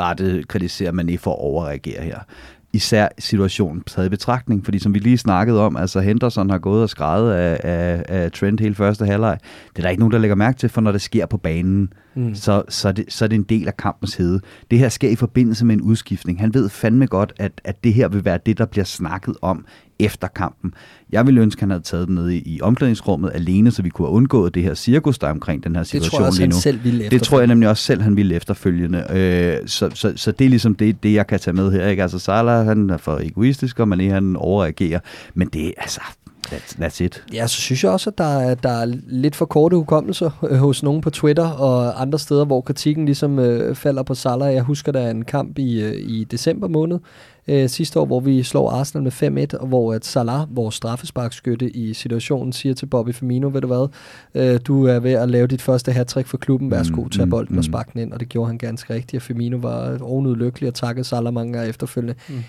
rette 0.01 0.43
kritisere 0.49 0.93
man 0.93 1.09
ikke 1.09 1.23
for 1.23 1.31
at 1.33 1.39
overreagere 1.39 2.03
her 2.03 2.19
især 2.73 3.09
situationen 3.19 3.83
taget 3.87 4.07
i 4.07 4.11
betragtning, 4.11 4.65
fordi 4.65 4.79
som 4.79 4.95
vi 4.95 4.99
lige 4.99 5.19
snakkede 5.19 5.61
om, 5.61 5.77
altså 5.77 6.01
Henderson 6.01 6.51
har 6.51 6.59
gået 6.59 6.83
og 6.83 6.89
skrevet 6.89 7.33
af, 7.33 7.61
af, 7.65 8.05
af 8.09 8.33
Trent 8.33 8.61
hele 8.61 8.75
første 8.75 9.07
halvleg. 9.07 9.39
Det 9.71 9.79
er 9.79 9.83
der 9.83 9.89
ikke 9.91 10.01
nogen, 10.01 10.13
der 10.13 10.19
lægger 10.19 10.35
mærke 10.35 10.59
til, 10.59 10.69
for 10.69 10.81
når 10.81 10.93
det 10.93 11.03
sker 11.03 11.27
på 11.27 11.37
banen, 11.37 11.93
mm. 12.15 12.35
så, 12.35 12.63
så, 12.69 12.93
det, 12.93 13.05
så 13.09 13.25
er 13.25 13.29
det 13.29 13.37
en 13.37 13.43
del 13.43 13.69
af 13.69 13.77
kampens 13.77 14.15
hede. 14.15 14.41
Det 14.71 14.79
her 14.79 14.89
sker 14.89 15.09
i 15.09 15.17
forbindelse 15.17 15.65
med 15.65 15.75
en 15.75 15.81
udskiftning. 15.81 16.41
Han 16.41 16.55
ved 16.55 16.69
fandme 16.69 17.07
godt, 17.07 17.33
at, 17.39 17.53
at 17.65 17.85
det 17.85 17.95
her 17.95 18.09
vil 18.09 18.25
være 18.25 18.39
det, 18.47 18.59
der 18.59 18.67
bliver 18.67 18.85
snakket 18.85 19.37
om 19.43 19.65
efter 19.99 20.29
kampen. 20.29 20.75
Jeg 21.13 21.27
ville 21.27 21.41
ønske, 21.41 21.59
at 21.59 21.61
han 21.61 21.71
havde 21.71 21.83
taget 21.83 22.09
den 22.09 22.15
ned 22.15 22.31
i, 22.31 22.43
i 22.47 22.61
omklædningsrummet 22.61 23.31
alene, 23.35 23.71
så 23.71 23.83
vi 23.83 23.89
kunne 23.89 24.09
have 24.09 24.15
undgået 24.15 24.55
det 24.55 24.63
her 24.63 24.75
cirkus, 24.75 25.19
der 25.19 25.27
er 25.27 25.31
omkring 25.31 25.65
den 25.65 25.77
her 25.77 25.83
situation 25.83 26.03
det 26.03 26.11
tror 26.11 26.21
jeg 26.21 26.27
også, 26.27 26.41
lige 26.41 26.49
nu. 26.49 26.55
Han 26.55 26.61
selv 26.61 26.85
ville 26.85 27.11
det 27.11 27.23
tror 27.23 27.39
jeg 27.39 27.47
nemlig 27.47 27.69
også 27.69 27.85
selv, 27.85 28.03
han 28.03 28.17
ville 28.17 28.35
efterfølgende. 28.35 29.07
Øh, 29.11 29.69
så, 29.69 29.91
så, 29.95 30.13
så 30.17 30.33
det 30.33 30.45
er 30.45 30.49
ligesom 30.49 30.75
det, 30.75 31.03
det, 31.03 31.15
jeg 31.15 31.27
kan 31.27 31.41
tage 31.41 31.55
med 31.55 31.73
her. 31.73 31.87
Ikke? 31.87 32.03
Altså 32.03 32.19
Salah, 32.19 32.67
han 32.67 32.91
er 32.91 32.97
for 32.97 33.19
egoistisk, 33.19 33.81
og 33.81 33.89
Mané, 33.93 34.03
han 34.03 34.37
overreagerer. 34.37 35.01
Men 35.35 35.49
det 35.49 35.67
er 35.67 35.73
altså, 35.77 36.01
That's, 36.53 36.83
that's 36.83 37.05
it. 37.05 37.25
Ja, 37.33 37.47
så 37.47 37.61
synes 37.61 37.85
jeg 37.85 37.93
også, 37.93 38.11
at 38.11 38.19
der 38.19 38.39
er, 38.39 38.55
der 38.55 38.71
er 38.71 38.95
lidt 39.07 39.37
for 39.37 39.45
korte 39.45 39.77
hukommelser 39.77 40.31
øh, 40.51 40.57
hos 40.57 40.83
nogen 40.83 41.01
på 41.01 41.11
Twitter 41.11 41.49
og 41.49 42.03
andre 42.03 42.19
steder, 42.19 42.45
hvor 42.45 42.61
kritikken 42.61 43.07
ligesom 43.07 43.39
øh, 43.39 43.75
falder 43.75 44.03
på 44.03 44.15
Salah. 44.15 44.55
Jeg 44.55 44.63
husker, 44.63 44.93
der 44.93 45.01
er 45.01 45.11
en 45.11 45.25
kamp 45.25 45.59
i, 45.59 45.83
øh, 45.83 45.95
i 45.95 46.25
december 46.25 46.69
måned 46.69 46.99
øh, 47.49 47.69
sidste 47.69 48.01
år, 48.01 48.07
hvor 48.07 48.21
vi 48.21 48.43
slår 48.43 48.71
Arsenal 48.71 49.03
med 49.03 49.49
5-1, 49.53 49.59
og 49.59 49.67
hvor 49.67 49.95
at 49.95 50.05
Salah, 50.05 50.57
vores 50.57 50.75
straffesparkskytte 50.75 51.71
i 51.71 51.95
situationen, 51.95 52.53
siger 52.53 52.75
til 52.75 52.87
Bobby 52.87 53.15
Firmino, 53.15 53.51
ved 53.53 53.61
du 53.61 53.67
hvad, 53.67 53.89
øh, 54.35 54.61
du 54.67 54.87
er 54.87 54.99
ved 54.99 55.13
at 55.13 55.31
lave 55.31 55.47
dit 55.47 55.63
første 55.63 55.93
hat 55.93 56.15
for 56.27 56.37
klubben, 56.37 56.71
værsgo, 56.71 57.09
tag 57.09 57.25
mm, 57.25 57.31
bolden 57.31 57.55
mm, 57.55 57.59
og 57.59 57.65
spark 57.65 57.93
den 57.93 58.01
ind, 58.01 58.13
og 58.13 58.21
det 58.21 58.29
gjorde 58.29 58.47
han 58.47 58.59
ganske 58.59 58.95
rigtigt, 58.95 59.21
og 59.21 59.23
Firmino 59.23 59.57
var 59.57 59.99
ovenud 60.01 60.37
lykkelig 60.37 60.69
og 60.69 60.75
takkede 60.75 61.05
Salah 61.05 61.35
mange 61.35 61.53
gange 61.53 61.69
efterfølgende. 61.69 62.15
Mm 62.29 62.45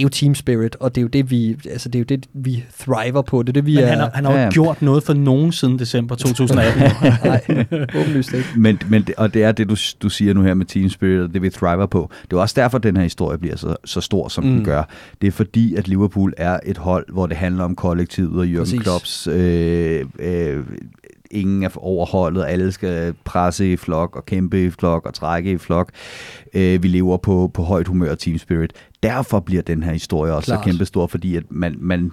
det 0.00 0.04
er 0.04 0.22
jo 0.22 0.26
team 0.26 0.34
spirit, 0.34 0.76
og 0.80 0.94
det 0.94 1.00
er 1.00 1.02
jo 1.02 1.08
det, 1.08 1.30
vi, 1.30 1.56
altså 1.70 1.88
det 1.88 1.94
er 1.94 2.00
jo 2.00 2.04
det, 2.04 2.26
vi 2.32 2.64
thriver 2.80 3.22
på. 3.22 3.42
Det 3.42 3.48
er 3.48 3.52
det, 3.52 3.66
vi 3.66 3.74
Men 3.74 3.84
er, 3.84 3.88
han 3.88 3.98
har, 3.98 4.10
han 4.14 4.24
har 4.24 4.32
jo 4.32 4.38
ja. 4.38 4.50
gjort 4.50 4.82
noget 4.82 5.02
for 5.02 5.14
nogen 5.14 5.52
siden 5.52 5.78
december 5.78 6.14
2018. 6.14 6.82
Nej, 7.24 7.66
åbenlyst 7.94 8.32
ikke. 8.32 8.48
Men, 8.56 8.78
men, 8.88 9.06
og 9.16 9.34
det 9.34 9.44
er 9.44 9.52
det, 9.52 9.68
du, 9.68 9.76
du 10.02 10.08
siger 10.08 10.34
nu 10.34 10.42
her 10.42 10.54
med 10.54 10.66
team 10.66 10.88
spirit, 10.88 11.20
og 11.20 11.34
det 11.34 11.42
vi 11.42 11.50
thriver 11.50 11.86
på. 11.86 12.10
Det 12.30 12.36
er 12.36 12.40
også 12.40 12.54
derfor, 12.60 12.78
den 12.78 12.96
her 12.96 13.02
historie 13.02 13.38
bliver 13.38 13.56
så, 13.56 13.76
så 13.84 14.00
stor, 14.00 14.28
som 14.28 14.44
mm. 14.44 14.50
den 14.50 14.64
gør. 14.64 14.82
Det 15.20 15.26
er 15.26 15.32
fordi, 15.32 15.74
at 15.74 15.88
Liverpool 15.88 16.34
er 16.36 16.60
et 16.66 16.78
hold, 16.78 17.12
hvor 17.12 17.26
det 17.26 17.36
handler 17.36 17.64
om 17.64 17.74
kollektivet 17.74 18.40
og 18.40 18.62
Jürgen 18.62 18.78
Klopps 18.78 19.26
øh, 19.26 20.04
øh, 20.18 20.64
ingen 21.30 21.62
er 21.62 21.68
overholdet, 21.76 22.44
alle 22.44 22.72
skal 22.72 23.14
presse 23.24 23.72
i 23.72 23.76
flok 23.76 24.16
og 24.16 24.26
kæmpe 24.26 24.64
i 24.64 24.70
flok 24.70 25.06
og 25.06 25.14
trække 25.14 25.52
i 25.52 25.58
flok. 25.58 25.90
Øh, 26.54 26.82
vi 26.82 26.88
lever 26.88 27.16
på, 27.16 27.50
på 27.54 27.62
højt 27.62 27.86
humør 27.86 28.10
og 28.10 28.18
team 28.18 28.38
spirit. 28.38 28.72
Derfor 29.02 29.40
bliver 29.40 29.62
den 29.62 29.82
her 29.82 29.92
historie 29.92 30.32
også 30.32 30.46
Klart. 30.46 30.64
så 30.64 30.70
kæmpestor, 30.70 31.06
fordi 31.06 31.36
at 31.36 31.42
man, 31.50 31.76
man, 31.78 32.12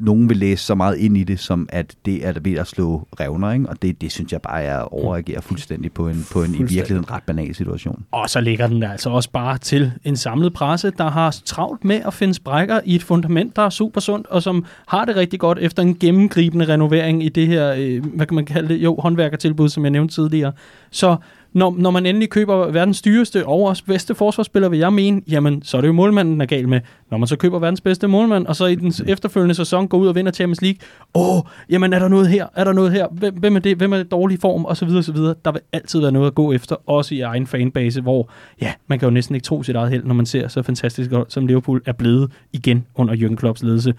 nogen 0.00 0.28
vil 0.28 0.36
læse 0.36 0.64
så 0.64 0.74
meget 0.74 0.96
ind 0.96 1.16
i 1.16 1.24
det, 1.24 1.40
som 1.40 1.68
at 1.72 1.94
det 2.04 2.26
er 2.26 2.32
ved 2.40 2.52
at 2.52 2.66
slå 2.66 3.08
revner, 3.20 3.52
ikke? 3.52 3.68
og 3.68 3.82
det, 3.82 4.00
det 4.00 4.12
synes 4.12 4.32
jeg 4.32 4.42
bare 4.42 4.62
er 4.62 4.78
at 4.78 4.88
overreagere 4.92 5.42
fuldstændig 5.42 5.92
på 5.92 6.08
en, 6.08 6.26
på 6.32 6.42
en 6.42 6.54
i 6.54 6.58
virkeligheden 6.58 7.10
ret 7.10 7.22
banal 7.22 7.54
situation. 7.54 8.04
Og 8.10 8.30
så 8.30 8.40
ligger 8.40 8.66
den 8.66 8.82
der 8.82 8.90
altså 8.90 9.10
også 9.10 9.30
bare 9.30 9.58
til 9.58 9.92
en 10.04 10.16
samlet 10.16 10.52
presse, 10.52 10.90
der 10.98 11.10
har 11.10 11.36
travlt 11.44 11.84
med 11.84 12.00
at 12.06 12.14
finde 12.14 12.34
sprækker 12.34 12.80
i 12.84 12.94
et 12.94 13.02
fundament, 13.02 13.56
der 13.56 13.62
er 13.62 13.70
super 13.70 14.00
sundt, 14.00 14.26
og 14.26 14.42
som 14.42 14.64
har 14.88 15.04
det 15.04 15.16
rigtig 15.16 15.40
godt 15.40 15.58
efter 15.58 15.82
en 15.82 15.98
gennemgribende 15.98 16.68
renovering 16.68 17.24
i 17.24 17.28
det 17.28 17.46
her, 17.46 17.74
øh, 17.78 18.04
hvad 18.04 18.26
kan 18.26 18.34
man 18.34 18.44
kalde 18.44 18.68
det, 18.68 18.76
jo, 18.76 18.96
håndværkertilbud, 19.00 19.68
som 19.68 19.84
jeg 19.84 19.90
nævnte 19.90 20.14
tidligere. 20.14 20.52
Så 20.90 21.16
når, 21.52 21.74
når 21.78 21.90
man 21.90 22.06
endelig 22.06 22.30
køber 22.30 22.70
verdens 22.70 23.02
dyreste 23.02 23.46
og 23.46 23.62
også 23.62 23.84
bedste 23.84 24.14
forsvarsspiller, 24.14 24.68
vil 24.68 24.78
jeg 24.78 24.92
mene, 24.92 25.22
jamen, 25.28 25.62
så 25.62 25.76
er 25.76 25.80
det 25.80 25.88
jo 25.88 25.92
målmanden, 25.92 26.40
der 26.40 26.42
er 26.42 26.46
gal 26.46 26.68
med. 26.68 26.80
Når 27.10 27.18
man 27.18 27.28
så 27.28 27.36
køber 27.36 27.58
verdens 27.58 27.80
bedste 27.80 28.08
målmand, 28.08 28.46
og 28.46 28.56
så 28.56 28.66
i 28.66 28.74
den 28.74 28.92
efterfølgende 29.06 29.54
sæson 29.54 29.88
går 29.88 29.98
ud 29.98 30.06
og 30.06 30.14
vinder 30.14 30.32
Champions 30.32 30.62
League, 30.62 30.78
åh, 31.14 31.42
jamen, 31.70 31.92
er 31.92 31.98
der 31.98 32.08
noget 32.08 32.28
her? 32.28 32.46
Er 32.54 32.64
der 32.64 32.72
noget 32.72 32.92
her? 32.92 33.06
Hvem, 33.08 33.34
hvem 33.34 33.56
er 33.56 33.60
det? 33.60 33.76
Hvem 33.76 33.92
er 33.92 33.96
det 33.96 34.10
dårlig 34.10 34.38
form? 34.40 34.64
Og 34.64 34.76
så 34.76 34.84
videre, 34.84 35.00
og 35.00 35.04
så 35.04 35.12
videre. 35.12 35.34
Der 35.44 35.52
vil 35.52 35.60
altid 35.72 36.00
være 36.00 36.12
noget 36.12 36.26
at 36.26 36.34
gå 36.34 36.52
efter, 36.52 36.76
også 36.86 37.14
i 37.14 37.20
egen 37.20 37.46
fanbase, 37.46 38.00
hvor, 38.00 38.30
ja, 38.60 38.72
man 38.86 38.98
kan 38.98 39.06
jo 39.06 39.10
næsten 39.10 39.34
ikke 39.34 39.44
tro 39.44 39.62
sit 39.62 39.76
eget 39.76 39.90
held, 39.90 40.04
når 40.04 40.14
man 40.14 40.26
ser 40.26 40.48
så 40.48 40.62
fantastisk 40.62 41.10
som 41.28 41.46
Liverpool 41.46 41.82
er 41.86 41.92
blevet 41.92 42.32
igen 42.52 42.86
under 42.94 43.14
Jürgen 43.14 43.36
Klopps 43.36 43.62
ledelse. 43.62 43.94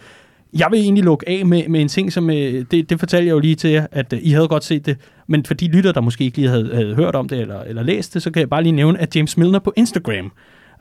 Jeg 0.57 0.67
vil 0.71 0.79
egentlig 0.79 1.03
lukke 1.03 1.29
af 1.29 1.45
med, 1.45 1.67
med 1.67 1.81
en 1.81 1.87
ting, 1.87 2.13
som 2.13 2.29
øh, 2.29 2.65
det, 2.71 2.89
det 2.89 2.99
fortalte 2.99 3.27
jeg 3.27 3.33
jo 3.33 3.39
lige 3.39 3.55
til 3.55 3.69
jer, 3.69 3.87
at 3.91 4.13
øh, 4.13 4.19
I 4.23 4.31
havde 4.31 4.47
godt 4.47 4.63
set 4.63 4.85
det, 4.85 4.97
men 5.27 5.45
for 5.45 5.53
de 5.53 5.67
lytter, 5.67 5.91
der 5.91 6.01
måske 6.01 6.23
ikke 6.23 6.37
lige 6.37 6.49
havde, 6.49 6.75
havde 6.75 6.95
hørt 6.95 7.15
om 7.15 7.29
det 7.29 7.39
eller, 7.39 7.61
eller 7.61 7.83
læst 7.83 8.13
det, 8.13 8.23
så 8.23 8.31
kan 8.31 8.39
jeg 8.39 8.49
bare 8.49 8.63
lige 8.63 8.73
nævne, 8.73 8.99
at 8.99 9.15
James 9.15 9.37
Milner 9.37 9.59
på 9.59 9.73
Instagram, 9.75 10.31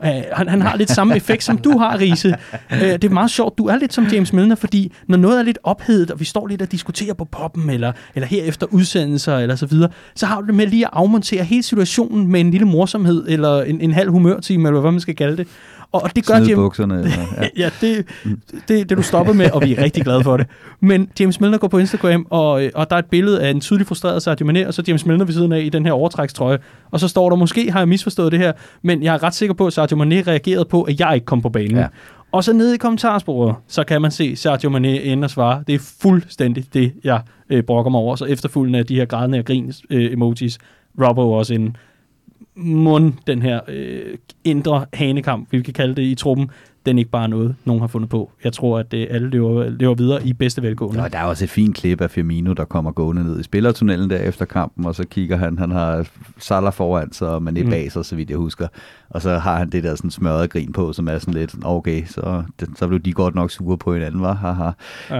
øh, 0.05 0.11
han, 0.33 0.47
han 0.47 0.61
har 0.61 0.77
lidt 0.77 0.91
samme 0.91 1.15
effekt, 1.15 1.43
som 1.43 1.57
du 1.57 1.77
har, 1.77 1.99
Riese. 1.99 2.35
Øh, 2.73 2.79
det 2.79 3.03
er 3.03 3.09
meget 3.09 3.31
sjovt, 3.31 3.57
du 3.57 3.65
er 3.65 3.77
lidt 3.77 3.93
som 3.93 4.05
James 4.05 4.33
Milner, 4.33 4.55
fordi 4.55 4.91
når 5.07 5.17
noget 5.17 5.39
er 5.39 5.43
lidt 5.43 5.59
ophedet, 5.63 6.11
og 6.11 6.19
vi 6.19 6.25
står 6.25 6.47
lidt 6.47 6.61
og 6.61 6.71
diskuterer 6.71 7.13
på 7.13 7.25
poppen, 7.25 7.69
eller, 7.69 7.91
eller 8.15 8.27
her 8.27 8.43
efter 8.43 8.67
udsendelser, 8.71 9.37
eller 9.37 9.55
så 9.55 9.65
videre, 9.65 9.89
så 10.15 10.25
har 10.25 10.41
du 10.41 10.47
det 10.47 10.55
med 10.55 10.67
lige 10.67 10.85
at 10.85 10.89
afmontere 10.93 11.43
hele 11.43 11.63
situationen 11.63 12.27
med 12.27 12.39
en 12.39 12.51
lille 12.51 12.67
morsomhed, 12.67 13.25
eller 13.27 13.61
en, 13.61 13.81
en 13.81 13.91
halv 13.91 14.11
humørtime, 14.11 14.67
eller 14.67 14.81
hvad 14.81 14.91
man 14.91 14.99
skal 14.99 15.15
kalde 15.15 15.37
det. 15.37 15.47
Og, 15.93 16.03
og 16.03 16.15
det 16.15 16.25
gør 16.25 16.33
James, 16.33 16.55
bukserne. 16.55 16.99
Eller, 16.99 17.11
ja. 17.37 17.47
ja, 17.57 17.69
det, 17.81 18.07
det, 18.67 18.89
det 18.89 18.97
du 18.97 19.01
stoppede 19.01 19.37
med, 19.37 19.51
og 19.51 19.61
vi 19.61 19.75
er 19.75 19.83
rigtig 19.83 20.03
glade 20.03 20.23
for 20.23 20.37
det. 20.37 20.47
Men 20.79 21.09
James 21.19 21.41
Milner 21.41 21.57
går 21.57 21.67
på 21.67 21.77
Instagram, 21.77 22.27
og, 22.29 22.63
og 22.75 22.89
der 22.89 22.95
er 22.95 22.99
et 22.99 23.05
billede 23.05 23.41
af 23.41 23.49
en 23.49 23.61
tydelig 23.61 23.87
frustreret 23.87 24.23
Sadio 24.23 24.45
Mane, 24.45 24.67
og 24.67 24.73
så 24.73 24.83
James 24.87 25.05
Milner 25.05 25.25
ved 25.25 25.33
siden 25.33 25.51
af 25.51 25.61
i 25.61 25.69
den 25.69 25.85
her 25.85 25.91
overtrækstrøje. 25.91 26.57
Og 26.91 26.99
så 26.99 27.07
står 27.07 27.29
der, 27.29 27.35
måske 27.35 27.71
har 27.71 27.79
jeg 27.79 27.87
misforstået 27.87 28.31
det 28.31 28.39
her, 28.39 28.51
men 28.81 29.03
jeg 29.03 29.13
er 29.13 29.23
ret 29.23 29.33
sikker 29.33 29.55
på, 29.55 29.67
at 29.67 29.73
Sadio 29.73 29.97
Mane 29.97 30.21
reagerede 30.21 30.65
på, 30.65 30.81
at 30.81 30.99
jeg 30.99 31.11
ikke 31.15 31.25
kom 31.25 31.41
på 31.41 31.49
banen. 31.49 31.77
Ja. 31.77 31.87
Og 32.31 32.43
så 32.43 32.53
nede 32.53 32.75
i 32.75 32.77
kommentarsporet, 32.77 33.55
så 33.67 33.83
kan 33.83 34.01
man 34.01 34.11
se 34.11 34.35
Sadio 34.35 34.69
Mane 34.69 35.01
ende 35.01 35.25
og 35.25 35.29
svare. 35.29 35.63
Det 35.67 35.75
er 35.75 35.79
fuldstændig 36.01 36.65
det, 36.73 36.93
jeg 37.03 37.21
øh, 37.49 37.63
brokker 37.63 37.91
mig 37.91 37.99
over. 37.99 38.15
Så 38.15 38.25
efterfølgende 38.25 38.79
af 38.79 38.85
de 38.85 38.95
her 38.95 39.05
grædende 39.05 39.39
og 39.39 39.45
grin 39.45 39.73
øh, 39.89 40.13
emojis, 40.13 40.57
Robbo 41.01 41.31
også 41.31 41.53
en 41.53 41.77
mund, 42.55 43.13
den 43.27 43.41
her 43.41 43.59
øh, 43.67 44.17
indre 44.43 44.85
hanekamp, 44.93 45.51
vi 45.51 45.61
kan 45.61 45.73
kalde 45.73 45.95
det 45.95 46.01
i 46.01 46.15
truppen, 46.15 46.49
den 46.85 46.97
er 46.97 46.99
ikke 46.99 47.11
bare 47.11 47.27
noget, 47.29 47.55
nogen 47.65 47.81
har 47.81 47.87
fundet 47.87 48.09
på. 48.09 48.31
Jeg 48.43 48.53
tror, 48.53 48.79
at 48.79 48.93
øh, 48.93 49.07
alle 49.09 49.29
lever, 49.29 49.69
lever 49.69 49.95
videre 49.95 50.27
i 50.27 50.33
bedste 50.33 50.61
velgående. 50.61 51.03
Og 51.03 51.13
der 51.13 51.17
er 51.19 51.23
også 51.23 51.43
et 51.43 51.49
fint 51.49 51.75
klip 51.75 52.01
af 52.01 52.11
Firmino, 52.11 52.53
der 52.53 52.65
kommer 52.65 52.91
gående 52.91 53.23
ned 53.23 53.39
i 53.39 53.43
spillertunnelen 53.43 54.09
der 54.09 54.17
efter 54.17 54.45
kampen, 54.45 54.85
og 54.85 54.95
så 54.95 55.03
kigger 55.07 55.37
han, 55.37 55.57
han 55.59 55.71
har 55.71 56.07
Salah 56.37 56.73
foran 56.73 57.11
sig, 57.13 57.27
og 57.29 57.37
Mané 57.37 57.63
Mm. 57.63 57.69
bag 57.69 57.91
sig, 57.91 58.05
så 58.05 58.15
vidt 58.15 58.29
jeg 58.29 58.37
husker. 58.37 58.67
Og 59.09 59.21
så 59.21 59.37
har 59.37 59.57
han 59.57 59.69
det 59.69 59.83
der 59.83 59.95
sådan 59.95 60.11
smørrede 60.11 60.47
grin 60.47 60.71
på, 60.71 60.93
som 60.93 61.07
er 61.07 61.17
sådan 61.19 61.33
lidt, 61.33 61.55
okay, 61.63 62.05
så, 62.05 62.43
det, 62.59 62.69
så 62.75 62.87
blev 62.87 62.99
de 62.99 63.13
godt 63.13 63.35
nok 63.35 63.51
sure 63.51 63.77
på 63.77 63.93
hinanden, 63.93 64.21
var. 64.21 64.33
Haha. 64.33 64.71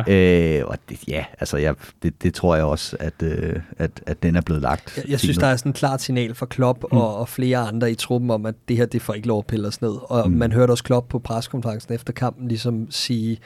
Ja. 0.10 0.60
Øh, 0.60 0.68
og 0.68 0.78
det, 0.90 1.00
ja, 1.08 1.26
altså 1.40 1.58
jeg, 1.58 1.76
det, 2.04 2.24
det 2.24 2.34
tror 2.34 2.56
jeg 2.56 2.66
også, 2.66 2.96
at, 3.00 3.14
øh, 3.24 3.56
at, 3.78 3.92
at 4.06 4.24
den 4.24 4.36
er 4.36 4.42
blevet 4.42 4.62
lagt. 4.62 4.98
Jeg, 4.98 5.10
jeg 5.12 5.20
synes, 5.20 5.38
der 5.38 5.48
er 5.48 5.56
sådan 5.56 5.70
et 5.70 5.76
klart 5.76 6.02
signal 6.02 6.36
fra 6.36 6.46
Klopp 6.46 6.84
mm. 6.92 6.98
og, 6.98 7.18
og 7.18 7.30
flere 7.30 7.58
andre 7.58 7.92
i 7.92 7.96
truppen 7.96 8.30
om, 8.32 8.46
at 8.46 8.56
det 8.68 8.78
her, 8.78 8.86
det 8.86 9.02
får 9.02 9.14
ikke 9.14 9.28
lov 9.28 9.38
at 9.40 9.46
pille 9.48 9.68
os 9.68 9.82
ned. 9.82 9.94
Og 10.04 10.30
Mm. 10.32 10.38
man 10.38 10.52
hørte 10.52 10.72
også 10.72 10.84
Klopp 10.84 11.10
på 11.10 11.20
pressekonferencen 11.62 11.96
efter 11.96 12.14
kampen 12.14 12.48
ligesom 12.48 12.92
sige, 12.92 13.40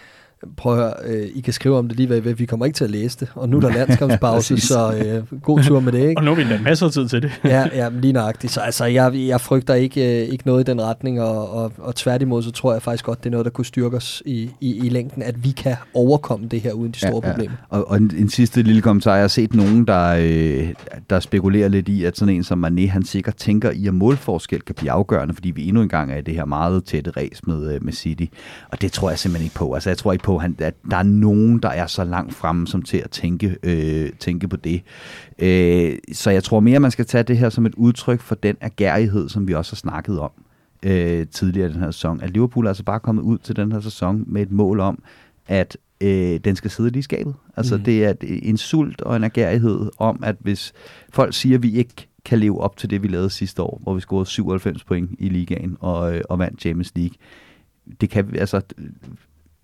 prøv 0.57 0.73
at 0.73 0.79
høre, 0.79 0.93
øh, 1.05 1.27
I 1.35 1.41
kan 1.41 1.53
skrive 1.53 1.77
om 1.77 1.87
det 1.87 1.97
lige 1.97 2.07
hvad 2.07 2.17
I 2.17 2.19
vil, 2.19 2.39
vi 2.39 2.45
kommer 2.45 2.65
ikke 2.65 2.75
til 2.75 2.83
at 2.83 2.89
læse 2.89 3.19
det. 3.19 3.31
Og 3.35 3.49
nu 3.49 3.57
er 3.57 3.61
der 3.61 3.69
landskampspause, 3.79 4.57
så 4.57 4.93
øh, 4.95 5.41
god 5.41 5.63
tur 5.63 5.79
med 5.79 5.91
det, 5.91 5.99
ikke? 5.99 6.17
Og 6.17 6.23
nu 6.23 6.31
har 6.31 6.35
vi 6.35 6.41
endda 6.41 6.59
masser 6.61 6.85
af 6.85 6.91
tid 6.91 7.07
til 7.07 7.21
det. 7.21 7.31
ja, 7.43 7.67
ja, 7.83 7.89
lige 7.89 8.13
nøjagtigt. 8.13 8.53
Så 8.53 8.61
altså, 8.61 8.85
jeg, 8.85 9.15
jeg 9.15 9.41
frygter 9.41 9.73
ikke, 9.73 10.21
øh, 10.21 10.27
ikke 10.27 10.47
noget 10.47 10.67
i 10.67 10.71
den 10.71 10.81
retning, 10.81 11.21
og, 11.21 11.53
og, 11.53 11.71
og 11.77 11.95
tværtimod, 11.95 12.43
så 12.43 12.51
tror 12.51 12.73
jeg 12.73 12.81
faktisk 12.81 13.05
godt, 13.05 13.19
det 13.19 13.25
er 13.25 13.31
noget, 13.31 13.45
der 13.45 13.51
kunne 13.51 13.65
styrke 13.65 13.97
os 13.97 14.23
i, 14.25 14.49
i, 14.61 14.85
i 14.85 14.89
længden, 14.89 15.23
at 15.23 15.43
vi 15.43 15.51
kan 15.51 15.75
overkomme 15.93 16.47
det 16.47 16.61
her 16.61 16.71
uden 16.71 16.91
de 16.91 16.99
store 16.99 17.21
ja, 17.23 17.31
problemer. 17.31 17.55
Og, 17.69 17.89
og 17.89 17.97
en, 17.97 18.11
en 18.17 18.29
sidste 18.29 18.61
lille 18.61 18.81
kommentar. 18.81 19.13
Jeg 19.13 19.23
har 19.23 19.27
set 19.27 19.53
nogen, 19.53 19.85
der, 19.85 20.15
øh, 20.19 20.73
der 21.09 21.19
spekulerer 21.19 21.67
lidt 21.67 21.89
i, 21.89 22.03
at 22.03 22.17
sådan 22.17 22.35
en 22.35 22.43
som 22.43 22.65
Mané, 22.65 22.89
han 22.89 23.03
sikkert 23.03 23.35
tænker 23.35 23.71
i, 23.71 23.87
at 23.87 23.93
målforskel 23.93 24.61
kan 24.61 24.75
blive 24.75 24.91
afgørende, 24.91 25.33
fordi 25.33 25.51
vi 25.51 25.67
endnu 25.67 25.81
engang 25.81 26.11
er 26.11 26.17
i 26.17 26.21
det 26.21 26.33
her 26.33 26.45
meget 26.45 26.83
tætte 26.83 27.11
race 27.17 27.41
med, 27.47 27.73
øh, 27.73 27.83
med 27.83 27.93
City. 27.93 28.25
Og 28.71 28.81
det 28.81 28.91
tror 28.91 29.09
jeg 29.09 29.19
simpelthen 29.19 29.45
ikke 29.45 29.55
på. 29.55 29.73
Altså, 29.73 29.89
jeg 29.89 29.97
tror 29.97 30.11
ikke 30.11 30.23
på, 30.27 30.37
han, 30.37 30.55
at 30.59 30.75
der 30.91 30.97
er 30.97 31.03
nogen, 31.03 31.59
der 31.59 31.69
er 31.69 31.87
så 31.87 32.03
langt 32.03 32.33
fremme 32.33 32.67
som 32.67 32.81
til 32.81 32.97
at 32.97 33.11
tænke, 33.11 33.57
øh, 33.63 34.09
tænke 34.19 34.47
på 34.47 34.55
det. 34.55 34.81
Øh, 35.39 35.97
så 36.13 36.31
jeg 36.31 36.43
tror 36.43 36.59
mere, 36.59 36.79
man 36.79 36.91
skal 36.91 37.05
tage 37.05 37.23
det 37.23 37.37
her 37.37 37.49
som 37.49 37.65
et 37.65 37.75
udtryk 37.75 38.21
for 38.21 38.35
den 38.35 38.55
agerighed, 38.61 39.29
som 39.29 39.47
vi 39.47 39.53
også 39.53 39.71
har 39.71 39.75
snakket 39.75 40.19
om 40.19 40.31
øh, 40.83 41.27
tidligere 41.27 41.69
i 41.69 41.73
den 41.73 41.79
her 41.81 41.91
sæson. 41.91 42.21
At 42.21 42.29
Liverpool 42.29 42.65
er 42.65 42.69
altså 42.69 42.83
bare 42.83 42.99
kommet 42.99 43.21
ud 43.23 43.37
til 43.37 43.55
den 43.55 43.71
her 43.71 43.79
sæson 43.79 44.23
med 44.27 44.41
et 44.41 44.51
mål 44.51 44.79
om, 44.79 45.03
at 45.47 45.77
øh, 46.01 46.39
den 46.43 46.55
skal 46.55 46.71
sidde 46.71 46.89
lige 46.89 46.99
i 46.99 47.01
skabet. 47.01 47.35
Altså 47.57 47.77
Mm. 47.77 47.83
det 47.83 48.05
er 48.05 48.13
en 48.21 48.57
sult 48.57 49.01
og 49.01 49.15
en 49.15 49.23
agerighed 49.23 49.89
om, 49.97 50.19
at 50.23 50.35
hvis 50.39 50.73
folk 51.09 51.33
siger, 51.33 51.57
at 51.57 51.63
vi 51.63 51.71
ikke 51.71 52.07
kan 52.25 52.39
leve 52.39 52.61
op 52.61 52.77
til 52.77 52.89
det, 52.89 53.03
vi 53.03 53.07
lavede 53.07 53.29
sidste 53.29 53.61
år, 53.61 53.79
hvor 53.83 53.93
vi 53.93 54.01
scorede 54.01 54.25
97 54.25 54.83
point 54.83 55.09
i 55.19 55.29
ligaen 55.29 55.77
og, 55.79 56.15
øh, 56.15 56.21
og 56.29 56.39
vandt 56.39 56.61
Champions 56.61 56.91
League, 56.95 57.15
det 58.01 58.09
kan 58.09 58.31
vi, 58.31 58.37
altså 58.37 58.61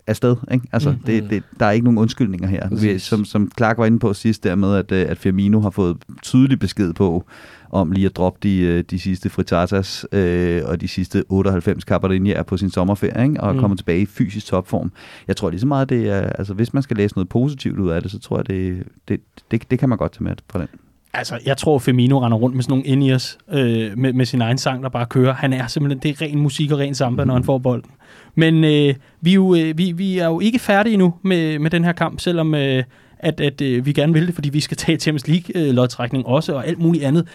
afsted, 0.06 0.36
ikke? 0.52 0.66
Altså, 0.72 0.90
Mm. 0.90 0.98
det, 1.06 1.30
det, 1.30 1.42
der 1.60 1.66
er 1.66 1.70
ikke 1.70 1.84
nogen 1.84 1.98
undskyldninger 1.98 2.48
her. 2.48 2.68
Vi, 2.80 2.98
som, 2.98 3.24
som 3.24 3.50
Clark 3.58 3.78
var 3.78 3.86
inde 3.86 3.98
på 3.98 4.12
sidst 4.14 4.44
der 4.44 4.54
med, 4.54 4.76
at, 4.76 4.92
øh, 4.92 5.06
at 5.10 5.18
Firmino 5.18 5.60
har 5.60 5.70
fået 5.70 5.96
tydelig 6.22 6.58
besked 6.58 6.92
på, 6.92 7.24
om 7.70 7.92
lige 7.92 8.06
at 8.06 8.16
droppe 8.16 8.38
de, 8.42 8.60
øh, 8.60 8.84
de 8.90 8.98
sidste 8.98 9.30
fritatas 9.30 10.06
øh, 10.12 10.62
og 10.64 10.80
de 10.80 10.88
sidste 10.88 11.24
98 11.28 11.82
Carboninier 11.84 12.42
på 12.42 12.56
sin 12.56 12.70
sommerferie, 12.70 13.22
ikke? 13.28 13.40
og 13.40 13.48
Mm. 13.52 13.56
mm. 13.56 13.60
kommer 13.60 13.76
tilbage 13.76 14.00
i 14.00 14.06
fysisk 14.06 14.46
topform. 14.46 14.92
Jeg 15.28 15.36
tror 15.36 15.50
lige 15.50 15.60
så 15.60 15.66
meget, 15.66 15.88
det 15.88 16.08
er, 16.08 16.20
altså 16.20 16.54
hvis 16.54 16.74
man 16.74 16.82
skal 16.82 16.96
læse 16.96 17.14
noget 17.16 17.28
positivt 17.28 17.78
ud 17.78 17.90
af 17.90 18.02
det, 18.02 18.10
så 18.10 18.18
tror 18.18 18.36
jeg, 18.38 18.46
det, 18.48 18.82
det, 19.08 19.20
det, 19.50 19.70
det 19.70 19.78
kan 19.78 19.88
man 19.88 19.98
godt 19.98 20.12
tage 20.12 20.24
med 20.24 20.32
fra 20.50 20.58
den. 20.58 20.68
Altså, 21.14 21.38
jeg 21.46 21.56
tror, 21.56 21.78
Femino 21.78 22.24
render 22.24 22.38
rundt 22.38 22.56
med 22.56 22.62
sådan 22.62 22.72
nogle 22.72 22.86
in-ears 22.86 23.38
øh, 23.52 23.98
med, 23.98 24.12
med 24.12 24.26
sin 24.26 24.40
egen 24.40 24.58
sang, 24.58 24.82
der 24.82 24.88
bare 24.88 25.06
kører. 25.06 25.34
Han 25.34 25.52
er 25.52 25.66
simpelthen, 25.66 26.02
det 26.02 26.10
er 26.10 26.26
ren 26.26 26.38
musik 26.38 26.72
og 26.72 26.78
ren 26.78 26.94
samba, 26.94 27.24
mm. 27.24 27.26
når 27.26 27.34
han 27.34 27.44
får 27.44 27.58
bolden. 27.58 27.90
Men 28.34 28.64
øh, 28.64 28.94
vi, 29.20 29.30
er 29.30 29.34
jo, 29.34 29.54
øh, 29.54 29.78
vi, 29.78 29.92
vi 29.92 30.18
er 30.18 30.26
jo 30.26 30.40
ikke 30.40 30.58
færdige 30.58 30.92
endnu 30.92 31.14
med, 31.22 31.58
med 31.58 31.70
den 31.70 31.84
her 31.84 31.92
kamp, 31.92 32.20
selvom 32.20 32.54
øh, 32.54 32.84
at, 33.18 33.40
at 33.40 33.60
øh, 33.60 33.86
vi 33.86 33.92
gerne 33.92 34.12
vil 34.12 34.26
det, 34.26 34.34
fordi 34.34 34.48
vi 34.48 34.60
skal 34.60 34.76
tage 34.76 34.98
Champions 34.98 35.28
League-lodtrækning 35.28 36.24
øh, 36.26 36.32
også, 36.32 36.54
og 36.54 36.66
alt 36.66 36.78
muligt 36.78 37.04
andet. 37.04 37.28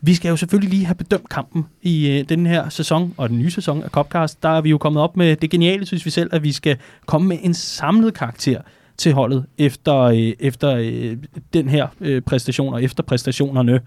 Vi 0.00 0.14
skal 0.14 0.28
jo 0.28 0.36
selvfølgelig 0.36 0.70
lige 0.70 0.84
have 0.84 0.94
bedømt 0.94 1.28
kampen 1.28 1.66
i 1.82 2.10
øh, 2.10 2.28
den 2.28 2.46
her 2.46 2.68
sæson, 2.68 3.14
og 3.16 3.28
den 3.28 3.38
nye 3.38 3.50
sæson 3.50 3.82
af 3.82 3.90
Copcast. 3.90 4.42
Der 4.42 4.48
er 4.48 4.60
vi 4.60 4.70
jo 4.70 4.78
kommet 4.78 5.02
op 5.02 5.16
med 5.16 5.36
det 5.36 5.50
geniale, 5.50 5.86
synes 5.86 6.04
vi 6.04 6.10
selv, 6.10 6.30
at 6.32 6.42
vi 6.42 6.52
skal 6.52 6.76
komme 7.06 7.28
med 7.28 7.38
en 7.42 7.54
samlet 7.54 8.14
karakter 8.14 8.60
til 9.02 9.12
holdet 9.12 9.46
efter, 9.58 9.96
øh, 9.98 10.32
efter 10.40 10.76
øh, 10.76 11.16
den 11.52 11.68
her 11.68 11.86
øh, 12.00 12.22
præstation 12.22 12.74
og 12.74 12.82
efter 12.82 13.02
præstationerne. 13.02 13.80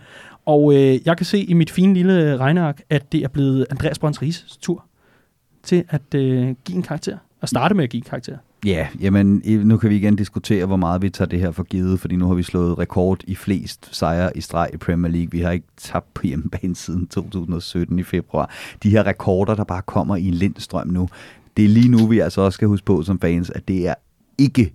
Og 0.46 0.74
øh, 0.76 1.00
jeg 1.06 1.18
kan 1.18 1.26
se 1.26 1.40
i 1.40 1.54
mit 1.54 1.72
fine 1.72 1.94
lille 1.94 2.32
øh, 2.32 2.40
regneark, 2.40 2.82
at 2.90 3.12
det 3.12 3.24
er 3.24 3.28
blevet 3.28 3.66
Andreas 3.72 4.00
Brønds 4.00 4.22
Rises 4.22 4.58
tur 4.58 4.86
til 5.64 5.84
at 5.90 6.16
øh, 6.16 6.56
give 6.66 6.76
en 6.76 6.84
karakter. 6.84 7.18
Og 7.42 7.50
starte 7.50 7.76
med 7.76 7.84
at 7.84 7.90
give 7.90 8.00
en 8.00 8.10
karakter. 8.10 8.38
Ja, 8.66 8.88
jamen 9.02 9.42
nu 9.46 9.78
kan 9.78 9.90
vi 9.90 9.96
igen 9.96 10.16
diskutere, 10.16 10.66
hvor 10.66 10.76
meget 10.76 11.02
vi 11.02 11.10
tager 11.10 11.30
det 11.30 11.40
her 11.40 11.52
for 11.52 11.64
givet, 11.64 12.00
fordi 12.00 12.16
nu 12.16 12.28
har 12.28 12.36
vi 12.36 12.44
slået 12.44 12.80
rekord 12.80 13.24
i 13.28 13.36
flest 13.36 13.96
sejre 13.96 14.38
i 14.38 14.42
streg 14.42 14.70
i 14.74 14.78
Premier 14.78 15.12
League. 15.12 15.32
Vi 15.32 15.40
har 15.40 15.52
ikke 15.52 15.68
tabt 15.78 16.14
på 16.14 16.28
hjemmebane 16.28 16.76
siden 16.76 17.08
2017 17.08 18.00
i 18.00 18.04
februar. 18.04 18.50
De 18.84 18.90
her 18.90 19.08
rekorder, 19.08 19.56
der 19.56 19.64
bare 19.64 19.82
kommer 19.82 20.16
i 20.16 20.28
en 20.28 20.34
lindstrøm 20.34 20.88
nu, 20.88 21.10
det 21.58 21.66
er 21.66 21.70
lige 21.70 21.90
nu, 21.90 22.08
vi 22.08 22.20
altså 22.20 22.42
også 22.42 22.56
skal 22.56 22.68
huske 22.68 22.86
på 22.86 23.04
som 23.04 23.20
fans, 23.20 23.50
at 23.50 23.68
det 23.68 23.88
er 23.88 23.94
ikke 24.38 24.74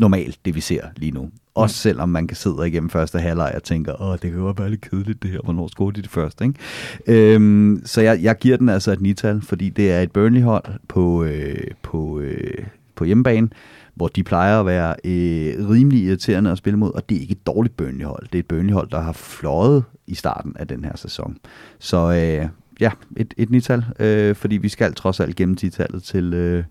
normalt, 0.00 0.38
det 0.44 0.54
vi 0.54 0.60
ser 0.60 0.82
lige 0.96 1.12
nu. 1.12 1.30
Også 1.54 1.76
selvom 1.76 2.08
man 2.08 2.26
kan 2.26 2.36
sidde 2.36 2.68
igennem 2.68 2.90
første 2.90 3.18
halvleg 3.18 3.52
og 3.56 3.62
tænker, 3.62 4.02
åh, 4.02 4.12
det 4.12 4.30
kan 4.30 4.40
jo 4.40 4.54
være 4.58 4.70
lidt 4.70 4.80
kedeligt 4.80 5.22
det 5.22 5.30
her, 5.30 5.38
hvornår 5.44 5.68
scorede 5.68 5.96
de 5.96 6.02
det 6.02 6.10
første, 6.10 6.44
ikke? 6.44 7.34
Øhm, 7.34 7.82
så 7.84 8.00
jeg, 8.00 8.22
jeg 8.22 8.38
giver 8.38 8.56
den 8.56 8.68
altså 8.68 8.92
et 8.92 9.00
nital, 9.00 9.42
fordi 9.42 9.68
det 9.68 9.92
er 9.92 10.00
et 10.00 10.12
Burnley-hold 10.12 10.64
på, 10.88 11.24
øh, 11.24 11.70
på, 11.82 12.20
øh, 12.20 12.64
på 12.94 13.04
hjemmebane, 13.04 13.48
hvor 13.94 14.08
de 14.08 14.22
plejer 14.22 14.60
at 14.60 14.66
være 14.66 14.94
øh, 15.04 15.70
rimelig 15.70 16.02
irriterende 16.02 16.50
at 16.50 16.58
spille 16.58 16.78
mod, 16.78 16.92
og 16.94 17.08
det 17.08 17.16
er 17.16 17.20
ikke 17.20 17.32
et 17.32 17.46
dårligt 17.46 17.76
Burnley-hold. 17.76 18.26
Det 18.32 18.34
er 18.34 18.38
et 18.38 18.46
Burnley-hold, 18.46 18.90
der 18.90 19.00
har 19.00 19.12
fløjet 19.12 19.84
i 20.06 20.14
starten 20.14 20.56
af 20.58 20.68
den 20.68 20.84
her 20.84 20.96
sæson. 20.96 21.36
Så 21.78 21.96
øh, 22.12 22.48
ja, 22.80 22.90
et, 23.16 23.34
et 23.36 23.50
nital, 23.50 23.84
øh, 24.00 24.34
fordi 24.34 24.56
vi 24.56 24.68
skal 24.68 24.94
trods 24.94 25.20
alt 25.20 25.36
gennem 25.36 25.56
10-tallet 25.60 26.02
til, 26.02 26.34
øh, 26.34 26.64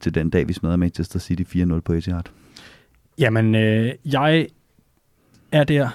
til 0.00 0.14
den 0.14 0.30
dag, 0.30 0.48
vi 0.48 0.52
smadrer 0.52 0.76
Manchester 0.76 1.18
City 1.18 1.56
4-0 1.56 1.80
på 1.80 1.92
Etihad. 1.92 2.22
Jamen, 3.18 3.54
øh, 3.54 3.92
jeg 4.04 4.46
er 5.52 5.64
der, 5.64 5.88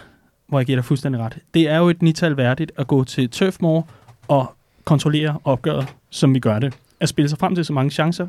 hvor 0.48 0.60
jeg 0.60 0.66
giver 0.66 0.78
dig 0.78 0.86
fuldstændig 0.86 1.22
ret. 1.22 1.38
Det 1.54 1.70
er 1.70 1.78
jo 1.78 1.90
et 1.90 2.02
nital 2.02 2.38
værdigt 2.38 2.72
at 2.78 2.88
gå 2.88 3.04
til 3.04 3.30
Tøfmore 3.30 3.84
og 4.28 4.54
kontrollere 4.84 5.40
opgøret, 5.44 5.88
som 6.10 6.34
vi 6.34 6.40
gør 6.40 6.60
det. 6.60 6.74
At 7.00 7.10
spille 7.10 7.30
sig 7.30 7.40
frem 7.40 7.56
til 7.56 7.66
så 7.66 7.74
mange 7.74 7.92
chancer, 7.92 8.28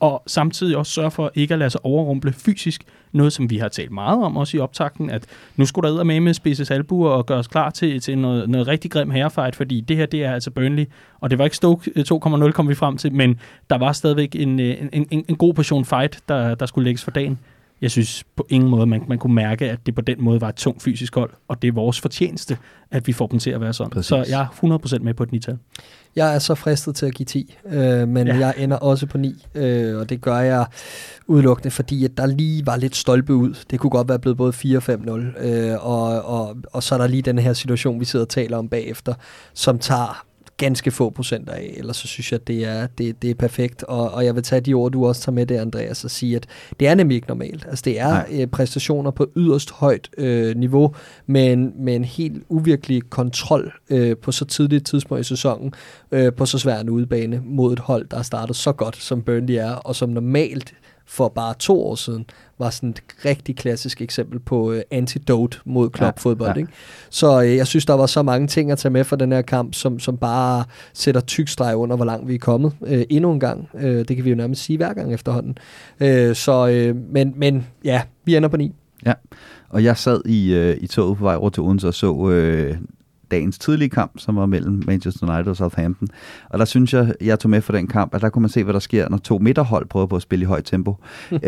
og 0.00 0.22
samtidig 0.26 0.76
også 0.76 0.92
sørge 0.92 1.10
for 1.10 1.32
ikke 1.34 1.54
at 1.54 1.58
lade 1.58 1.70
sig 1.70 1.84
overrumple 1.84 2.32
fysisk. 2.32 2.84
Noget, 3.12 3.32
som 3.32 3.50
vi 3.50 3.58
har 3.58 3.68
talt 3.68 3.90
meget 3.90 4.24
om 4.24 4.36
også 4.36 4.56
i 4.56 4.60
optakten, 4.60 5.10
at 5.10 5.24
nu 5.56 5.66
skulle 5.66 5.96
der 5.96 6.04
med 6.04 6.20
med 6.20 6.34
spidses 6.34 6.70
albuer 6.70 7.10
og 7.10 7.26
gøres 7.26 7.46
klar 7.46 7.70
til, 7.70 8.00
til 8.00 8.18
noget, 8.18 8.48
noget 8.48 8.68
rigtig 8.68 8.90
grim 8.90 9.10
herrefight, 9.10 9.56
fordi 9.56 9.80
det 9.80 9.96
her, 9.96 10.06
det 10.06 10.24
er 10.24 10.32
altså 10.34 10.50
Burnley, 10.50 10.84
og 11.20 11.30
det 11.30 11.38
var 11.38 11.44
ikke 11.44 11.56
Stoke 11.56 11.92
øh, 11.96 12.04
2,0 12.12 12.50
kom 12.50 12.68
vi 12.68 12.74
frem 12.74 12.96
til, 12.96 13.12
men 13.12 13.40
der 13.70 13.78
var 13.78 13.92
stadigvæk 13.92 14.36
en, 14.36 14.60
øh, 14.60 14.76
en, 14.92 15.06
en, 15.10 15.24
en 15.28 15.36
god 15.36 15.54
portion 15.54 15.84
fight, 15.84 16.20
der, 16.28 16.54
der 16.54 16.66
skulle 16.66 16.84
lægges 16.84 17.04
for 17.04 17.10
dagen. 17.10 17.38
Jeg 17.82 17.90
synes 17.90 18.24
på 18.36 18.46
ingen 18.48 18.70
måde, 18.70 18.86
man, 18.86 19.02
man 19.08 19.18
kunne 19.18 19.34
mærke, 19.34 19.70
at 19.70 19.78
det 19.86 19.94
på 19.94 20.00
den 20.00 20.24
måde 20.24 20.40
var 20.40 20.48
et 20.48 20.54
tungt 20.54 20.82
fysisk 20.82 21.14
hold, 21.14 21.30
og 21.48 21.62
det 21.62 21.68
er 21.68 21.72
vores 21.72 22.00
fortjeneste, 22.00 22.58
at 22.90 23.06
vi 23.06 23.12
får 23.12 23.26
dem 23.26 23.38
til 23.38 23.50
at 23.50 23.60
være 23.60 23.72
sådan. 23.72 23.90
Præcis. 23.90 24.08
Så 24.08 24.24
jeg 24.28 24.40
er 24.40 24.98
100% 24.98 25.02
med 25.02 25.14
på 25.14 25.22
et 25.22 25.32
nital. 25.32 25.58
Jeg 26.16 26.34
er 26.34 26.38
så 26.38 26.54
fristet 26.54 26.96
til 26.96 27.06
at 27.06 27.14
give 27.14 27.26
10, 27.26 27.56
øh, 27.66 28.08
men 28.08 28.26
ja. 28.26 28.36
jeg 28.36 28.54
ender 28.58 28.76
også 28.76 29.06
på 29.06 29.18
9, 29.18 29.46
øh, 29.54 29.98
og 29.98 30.10
det 30.10 30.20
gør 30.20 30.38
jeg 30.38 30.66
udelukkende, 31.26 31.70
fordi 31.70 32.04
at 32.04 32.16
der 32.16 32.26
lige 32.26 32.66
var 32.66 32.76
lidt 32.76 32.96
stolpe 32.96 33.34
ud. 33.34 33.54
Det 33.70 33.80
kunne 33.80 33.90
godt 33.90 34.08
være 34.08 34.18
blevet 34.18 34.36
både 34.36 34.52
4-5-0, 34.52 35.44
øh, 35.46 35.86
og, 35.86 36.22
og, 36.22 36.56
og 36.72 36.82
så 36.82 36.94
er 36.94 36.98
der 36.98 37.06
lige 37.06 37.22
den 37.22 37.38
her 37.38 37.52
situation, 37.52 38.00
vi 38.00 38.04
sidder 38.04 38.24
og 38.24 38.28
taler 38.28 38.56
om 38.56 38.68
bagefter, 38.68 39.14
som 39.54 39.78
tager 39.78 40.24
ganske 40.62 40.90
få 40.90 41.10
procenter 41.10 41.52
af, 41.52 41.74
ellers 41.76 41.96
så 41.96 42.06
synes 42.06 42.32
jeg, 42.32 42.40
at 42.40 42.46
det 42.46 42.64
er, 42.64 42.86
det, 42.86 43.22
det 43.22 43.30
er 43.30 43.34
perfekt. 43.34 43.82
Og, 43.82 44.10
og 44.10 44.24
jeg 44.24 44.34
vil 44.34 44.42
tage 44.42 44.60
de 44.60 44.74
ord, 44.74 44.92
du 44.92 45.06
også 45.06 45.22
tager 45.22 45.34
med 45.34 45.46
det, 45.46 45.56
Andreas, 45.56 46.04
og 46.04 46.10
sige, 46.10 46.36
at 46.36 46.46
det 46.80 46.88
er 46.88 46.94
nemlig 46.94 47.14
ikke 47.14 47.28
normalt. 47.28 47.66
Altså 47.68 47.82
det 47.84 48.00
er 48.00 48.08
Nej. 48.08 48.46
præstationer 48.46 49.10
på 49.10 49.26
yderst 49.36 49.70
højt 49.70 50.10
øh, 50.18 50.56
niveau, 50.56 50.94
men 51.26 51.72
med 51.76 51.96
en 51.96 52.04
helt 52.04 52.42
uvirkelig 52.48 53.02
kontrol 53.10 53.72
øh, 53.90 54.16
på 54.16 54.32
så 54.32 54.44
tidligt 54.44 54.86
tidspunkt 54.86 55.20
i 55.20 55.24
sæsonen, 55.28 55.72
øh, 56.12 56.32
på 56.32 56.46
så 56.46 56.58
svær 56.58 56.80
en 56.80 56.90
udebane 56.90 57.42
mod 57.44 57.72
et 57.72 57.78
hold, 57.78 58.08
der 58.08 58.18
er 58.18 58.22
startet 58.22 58.56
så 58.56 58.72
godt, 58.72 58.96
som 58.96 59.22
Burnley 59.22 59.54
er, 59.54 59.72
og 59.72 59.96
som 59.96 60.08
normalt 60.08 60.74
for 61.06 61.28
bare 61.28 61.54
to 61.58 61.84
år 61.84 61.94
siden 61.94 62.24
var 62.58 62.70
sådan 62.70 62.88
et 62.88 63.02
rigtig 63.24 63.56
klassisk 63.56 64.00
eksempel 64.00 64.38
på 64.38 64.70
uh, 64.70 64.78
antidote 64.90 65.58
mod 65.64 65.90
klubfodbold. 65.90 66.48
Ja, 66.48 66.54
ja. 66.54 66.58
Ikke? 66.58 66.72
Så 67.10 67.38
uh, 67.38 67.56
jeg 67.56 67.66
synes, 67.66 67.86
der 67.86 67.94
var 67.94 68.06
så 68.06 68.22
mange 68.22 68.46
ting 68.46 68.70
at 68.70 68.78
tage 68.78 68.92
med 68.92 69.04
for 69.04 69.16
den 69.16 69.32
her 69.32 69.42
kamp, 69.42 69.74
som, 69.74 69.98
som 69.98 70.16
bare 70.16 70.64
sætter 70.92 71.20
tyk 71.20 71.48
streg 71.48 71.76
under, 71.76 71.96
hvor 71.96 72.04
langt 72.04 72.28
vi 72.28 72.34
er 72.34 72.38
kommet. 72.38 72.72
Uh, 72.80 73.00
endnu 73.10 73.32
en 73.32 73.40
gang. 73.40 73.68
Uh, 73.74 73.82
det 73.82 74.16
kan 74.16 74.24
vi 74.24 74.30
jo 74.30 74.36
nærmest 74.36 74.62
sige 74.62 74.76
hver 74.76 74.94
gang 74.94 75.14
efterhånden. 75.14 75.58
Uh, 76.00 76.34
så, 76.34 76.88
uh, 76.90 77.12
men, 77.12 77.32
men 77.36 77.66
ja, 77.84 78.02
vi 78.24 78.36
ender 78.36 78.48
på 78.48 78.56
ni. 78.56 78.72
Ja, 79.06 79.12
og 79.68 79.84
jeg 79.84 79.96
sad 79.96 80.20
i, 80.26 80.56
uh, 80.56 80.82
i 80.82 80.86
toget 80.86 81.18
på 81.18 81.24
vej 81.24 81.36
over 81.36 81.50
til 81.50 81.62
Odense 81.62 81.88
og 81.88 81.94
så 81.94 82.10
uh, 82.10 82.76
dagens 83.32 83.58
tidlige 83.58 83.88
kamp, 83.88 84.12
som 84.16 84.36
var 84.36 84.46
mellem 84.46 84.82
Manchester 84.86 85.34
United 85.34 85.50
og 85.50 85.56
Southampton. 85.56 86.08
Og 86.50 86.58
der 86.58 86.64
synes 86.64 86.94
jeg, 86.94 87.14
jeg 87.20 87.38
tog 87.38 87.50
med 87.50 87.60
for 87.60 87.72
den 87.72 87.86
kamp, 87.86 88.14
at 88.14 88.20
der 88.20 88.28
kunne 88.28 88.40
man 88.40 88.50
se, 88.50 88.64
hvad 88.64 88.74
der 88.74 88.80
sker, 88.80 89.08
når 89.08 89.18
to 89.18 89.38
midterhold 89.38 89.86
prøver 89.86 90.06
på 90.06 90.16
at 90.16 90.22
spille 90.22 90.42
i 90.42 90.46
højt 90.46 90.64
tempo. 90.64 90.96
øh, 91.32 91.40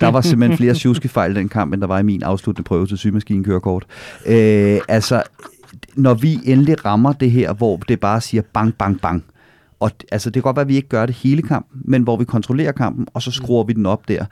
der 0.00 0.08
var 0.08 0.20
simpelthen 0.20 0.56
flere 0.58 0.74
tjuskefejl 0.74 1.30
i 1.30 1.34
den 1.34 1.48
kamp, 1.48 1.72
end 1.72 1.80
der 1.80 1.86
var 1.86 1.98
i 1.98 2.02
min 2.02 2.22
afsluttende 2.22 2.66
prøve 2.66 2.86
til 2.86 2.98
sygemaskinekørekort. 2.98 3.86
Øh, 4.26 4.80
altså, 4.88 5.22
når 5.96 6.14
vi 6.14 6.38
endelig 6.44 6.84
rammer 6.84 7.12
det 7.12 7.30
her, 7.30 7.52
hvor 7.52 7.76
det 7.76 8.00
bare 8.00 8.20
siger 8.20 8.42
bang, 8.52 8.74
bang, 8.74 9.00
bang, 9.00 9.24
og 9.80 9.90
altså, 10.12 10.30
det 10.30 10.34
kan 10.34 10.42
godt 10.42 10.56
være, 10.56 10.62
at 10.62 10.68
vi 10.68 10.76
ikke 10.76 10.88
gør 10.88 11.06
det 11.06 11.14
hele 11.14 11.42
kampen, 11.42 11.82
men 11.84 12.02
hvor 12.02 12.16
vi 12.16 12.24
kontrollerer 12.24 12.72
kampen, 12.72 13.06
og 13.14 13.22
så 13.22 13.30
skruer 13.30 13.64
vi 13.64 13.72
den 13.72 13.86
op 13.86 14.08
der, 14.08 14.24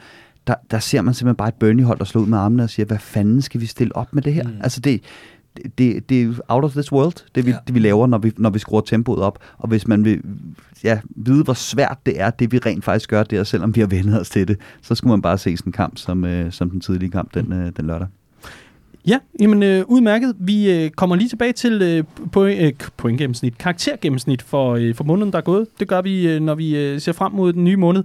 der, 0.46 0.54
der 0.70 0.78
ser 0.78 1.02
man 1.02 1.14
simpelthen 1.14 1.36
bare 1.36 1.48
et 1.48 1.54
Burnley-hold, 1.54 1.98
der 1.98 2.04
slår 2.04 2.22
ud 2.22 2.26
med 2.26 2.38
armene 2.38 2.62
og 2.62 2.70
siger, 2.70 2.86
hvad 2.86 2.98
fanden 2.98 3.42
skal 3.42 3.60
vi 3.60 3.66
stille 3.66 3.96
op 3.96 4.14
med 4.14 4.22
det 4.22 4.34
her? 4.34 4.44
Mm. 4.44 4.60
Altså 4.60 4.80
det, 4.80 5.00
det, 5.78 6.08
det 6.08 6.22
er 6.22 6.32
out 6.48 6.64
of 6.64 6.72
this 6.72 6.92
world, 6.92 7.24
det 7.34 7.46
vi, 7.46 7.50
ja. 7.50 7.56
det 7.66 7.74
vi 7.74 7.80
laver, 7.80 8.06
når 8.06 8.18
vi, 8.18 8.32
når 8.36 8.50
vi 8.50 8.58
skruer 8.58 8.80
tempoet 8.80 9.20
op. 9.20 9.38
Og 9.58 9.68
hvis 9.68 9.88
man 9.88 10.04
vil 10.04 10.20
ja, 10.84 11.00
vide, 11.10 11.44
hvor 11.44 11.54
svært 11.54 11.98
det 12.06 12.20
er, 12.20 12.30
det 12.30 12.52
vi 12.52 12.58
rent 12.58 12.84
faktisk 12.84 13.10
gør 13.10 13.22
der, 13.22 13.44
selvom 13.44 13.74
vi 13.74 13.80
har 13.80 13.88
vendt 13.88 14.14
os 14.14 14.30
til 14.30 14.48
det, 14.48 14.58
så 14.82 14.94
skulle 14.94 15.10
man 15.10 15.22
bare 15.22 15.38
se 15.38 15.56
sådan 15.56 15.68
en 15.68 15.72
kamp 15.72 15.98
som, 15.98 16.24
øh, 16.24 16.52
som 16.52 16.70
den 16.70 16.80
tidlige 16.80 17.10
kamp 17.10 17.34
den, 17.34 17.52
øh, 17.52 17.72
den 17.76 17.86
lørdag. 17.86 18.08
Ja, 19.06 19.18
jamen 19.40 19.62
øh, 19.62 19.84
udmærket. 19.88 20.36
Vi 20.38 20.72
øh, 20.72 20.90
kommer 20.90 21.16
lige 21.16 21.28
tilbage 21.28 21.52
til 21.52 21.82
øh, 21.82 22.04
point, 22.32 22.60
øh, 22.60 22.72
pointgennemsnit, 22.96 23.58
karaktergennemsnit 23.58 24.42
for, 24.42 24.74
øh, 24.74 24.94
for 24.94 25.04
måneden, 25.04 25.32
der 25.32 25.38
er 25.38 25.42
gået. 25.42 25.66
Det 25.80 25.88
gør 25.88 26.02
vi, 26.02 26.28
øh, 26.28 26.40
når 26.40 26.54
vi 26.54 26.76
øh, 26.76 27.00
ser 27.00 27.12
frem 27.12 27.32
mod 27.32 27.52
den 27.52 27.64
nye 27.64 27.76
måned. 27.76 28.04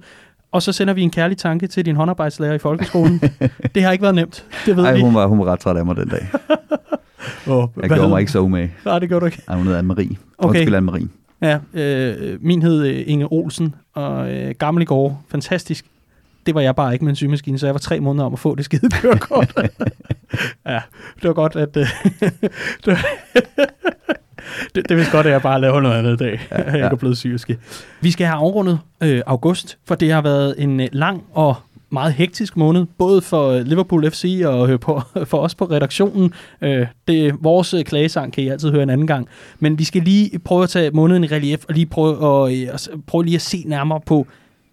Og 0.52 0.62
så 0.62 0.72
sender 0.72 0.94
vi 0.94 1.02
en 1.02 1.12
kærlig 1.12 1.38
tanke 1.38 1.68
til 1.68 1.86
din 1.86 1.96
håndarbejdslærer 1.96 2.54
i 2.54 2.58
folkeskolen. 2.58 3.22
det 3.76 3.84
har 3.84 3.92
ikke 3.92 4.02
været 4.02 4.16
nemt, 4.16 4.46
det 4.66 4.78
ved 4.78 4.84
Ej, 4.84 4.94
vi. 4.94 5.02
hun 5.02 5.16
var, 5.16 5.28
hun 5.28 5.40
var 5.40 5.46
ret 5.46 5.60
træt 5.60 5.78
af 5.78 5.86
mig 5.86 5.96
den 5.96 6.08
dag. 6.08 6.28
Oh, 7.48 7.68
jeg 7.82 7.90
gjorde 7.90 8.10
mig 8.10 8.20
ikke 8.20 8.32
så 8.32 8.40
umage. 8.40 8.74
Nej, 8.86 9.00
det 9.00 9.10
gjorde 9.10 9.22
du 9.22 9.26
ikke. 9.26 9.42
Ej, 9.48 9.56
hun 9.56 9.68
hed 9.68 9.80
Anne-Marie. 9.80 10.16
Okay. 10.38 10.60
Undskyld, 10.60 10.76
Anne-Marie. 10.76 11.08
Ja, 11.42 11.60
øh, 11.74 12.38
min 12.42 12.62
hed 12.62 12.86
øh, 12.86 13.04
Inge 13.08 13.32
Olsen, 13.32 13.76
og 13.94 14.32
øh, 14.34 14.56
gammel 14.60 14.82
i 14.82 14.86
går. 14.86 15.24
Fantastisk. 15.30 15.86
Det 16.46 16.56
var 16.56 16.62
jeg 16.62 16.76
bare 16.76 16.94
ikke 16.94 17.06
med 17.06 17.10
en 17.12 17.16
sygemaskine, 17.16 17.60
så 17.60 17.68
jeg 17.68 17.74
var 17.74 17.80
tre 17.80 18.00
måneder 18.00 18.26
om 18.26 18.34
at 18.34 18.40
få 18.40 18.56
det 18.56 18.66
skide 18.66 18.90
kørekort. 18.90 19.54
ja, 20.68 20.82
det 21.16 21.24
var 21.24 21.34
godt, 21.34 21.56
at... 21.56 21.78
Øh, 21.78 21.88
det, 24.76 24.90
det, 24.90 24.98
vidste 24.98 25.12
godt, 25.12 25.26
at 25.26 25.32
jeg 25.32 25.42
bare 25.42 25.62
lavede 25.62 25.82
noget 25.82 25.98
andet 25.98 26.20
dag. 26.20 26.48
Ja, 26.52 26.58
ja. 26.72 26.78
jeg 26.78 26.92
er 26.92 26.96
blevet 26.96 27.18
syg. 27.18 27.38
Vi 28.02 28.12
skal 28.12 28.28
have 28.28 28.38
afrundet 28.38 28.80
øh, 29.04 29.22
august, 29.26 29.78
for 29.88 29.96
det 29.96 30.12
har 30.12 30.22
været 30.22 30.56
en 30.58 30.80
øh, 30.80 30.88
lang 30.92 31.24
og 31.34 31.56
meget 31.92 32.14
hektisk 32.14 32.58
måned, 32.58 32.86
både 32.98 33.22
for 33.22 33.60
Liverpool 33.60 34.12
FC 34.12 34.42
og 34.46 34.80
på, 34.80 35.02
for 35.32 35.38
os 35.38 35.56
på 35.56 35.66
redaktionen. 35.66 36.34
Øh, 36.62 36.88
det, 37.08 37.34
vores 37.42 37.76
klagesang 37.86 38.34
kan 38.34 38.44
I 38.44 38.48
altid 38.48 38.72
høre 38.72 38.84
en 38.84 38.90
anden 38.90 39.08
gang. 39.08 39.28
Men 39.60 39.80
vi 39.80 39.84
skal 39.84 40.02
lige 40.02 40.40
prøve 40.40 40.64
at 40.64 40.70
tage 40.70 40.92
måneden 40.92 41.24
i 41.24 41.28
relief 41.28 41.66
og 41.66 41.74
lige 41.74 41.86
prøve, 41.86 42.52
at, 42.74 42.90
prøve 43.08 43.26
lige 43.26 43.36
at 43.36 43.42
se 43.42 43.64
nærmere 43.66 44.00
på, 44.06 44.28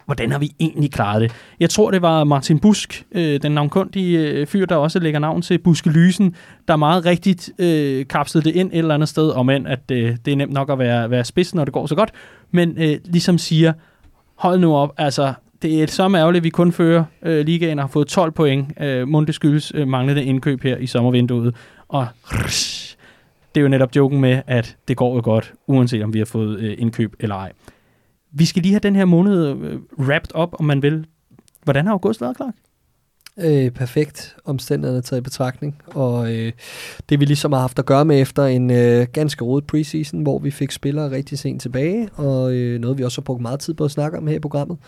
hvordan 0.09 0.33
har 0.33 0.39
vi 0.39 0.53
egentlig 0.61 0.91
klaret 0.91 1.21
det? 1.21 1.33
Jeg 1.61 1.71
tror, 1.71 1.91
det 1.91 2.03
var 2.03 2.25
Martin 2.25 2.59
Busk, 2.59 3.05
øh, 3.13 3.43
den 3.43 3.53
navnkundige 3.53 4.19
øh, 4.19 4.47
fyr, 4.47 4.67
der 4.67 4.77
også 4.77 4.99
lægger 4.99 5.21
navn 5.21 5.43
til 5.43 5.59
Buskelysen, 5.59 6.35
der 6.69 6.77
meget 6.77 7.05
rigtigt 7.05 7.51
øh, 7.59 8.07
kapslede 8.07 8.45
det 8.45 8.57
ind 8.57 8.73
et 8.73 8.79
eller 8.79 8.95
andet 8.95 9.09
sted, 9.09 9.31
om 9.31 9.51
end 9.51 9.69
at 9.69 9.81
øh, 9.93 10.17
det 10.25 10.33
er 10.33 10.37
nemt 10.37 10.53
nok 10.53 10.71
at 10.71 10.79
være, 10.79 11.11
være 11.11 11.25
spids, 11.25 11.55
når 11.55 11.65
det 11.65 11.75
går 11.75 11.87
så 11.87 11.95
godt, 11.95 12.11
men 12.51 12.75
øh, 12.79 12.99
ligesom 13.05 13.39
siger, 13.39 13.73
hold 14.35 14.61
nu 14.61 14.77
op, 14.77 14.95
altså 14.97 15.33
det 15.63 15.83
er 15.83 15.87
så 15.87 16.03
ærgerligt, 16.03 16.41
at 16.41 16.45
vi 16.45 16.51
kun 16.51 16.73
fører 16.73 17.05
øh, 17.23 17.47
ligaen 17.47 17.79
og 17.79 17.83
har 17.83 17.89
fået 17.89 18.07
12 18.07 18.33
point. 18.33 18.73
Øh, 18.81 19.09
Munde 19.09 19.33
skyldes 19.33 19.73
øh, 19.75 19.89
manglende 19.89 20.25
indkøb 20.25 20.63
her 20.63 20.77
i 20.77 20.87
sommervinduet. 20.87 21.55
Og 21.89 22.07
det 23.55 23.57
er 23.57 23.61
jo 23.61 23.69
netop 23.69 23.97
joken 23.97 24.21
med, 24.21 24.43
at 24.47 24.77
det 24.89 24.97
går 24.97 25.15
jo 25.15 25.21
godt, 25.25 25.53
uanset 25.67 26.03
om 26.03 26.15
vi 26.15 26.19
har 26.19 26.27
fået 26.27 26.59
øh, 26.59 26.75
indkøb 26.79 27.15
eller 27.21 27.37
ej. 27.37 27.53
Vi 28.33 28.45
skal 28.45 28.63
lige 28.63 28.73
have 28.73 28.81
den 28.81 28.97
her 28.97 29.05
måned 29.05 29.47
øh, 29.47 29.81
wrapped 29.99 30.35
op, 30.35 30.55
om 30.59 30.65
man 30.65 30.83
vil. 30.83 31.07
Hvordan 31.65 31.87
har 31.87 31.93
august 31.93 32.21
været, 32.21 32.37
Clark? 32.37 32.55
Øh, 33.41 33.71
perfekt 33.71 34.37
omstændighederne 34.45 35.03
taget 35.03 35.21
i 35.21 35.23
betragtning, 35.23 35.83
og 35.87 36.35
øh, 36.35 36.53
det 37.09 37.21
vi 37.21 37.25
ligesom 37.25 37.53
har 37.53 37.61
haft 37.61 37.79
at 37.79 37.87
gøre 37.87 38.05
med 38.05 38.21
efter 38.21 38.45
en 38.45 38.71
øh, 38.71 39.07
ganske 39.13 39.45
rodet 39.45 39.67
preseason, 39.67 40.23
hvor 40.23 40.39
vi 40.39 40.51
fik 40.51 40.71
spillere 40.71 41.11
rigtig 41.11 41.39
sent 41.39 41.63
tilbage, 41.63 42.09
og 42.15 42.53
øh, 42.53 42.81
noget 42.81 42.99
vi 42.99 43.05
også 43.05 43.21
har 43.21 43.25
brugt 43.25 43.43
meget 43.43 43.61
tid 43.61 43.75
på 43.75 43.85
at 43.85 43.91
snakke 43.91 44.19
om 44.19 44.27
her 44.27 44.37
i 44.37 44.41
programmet. 44.41 44.79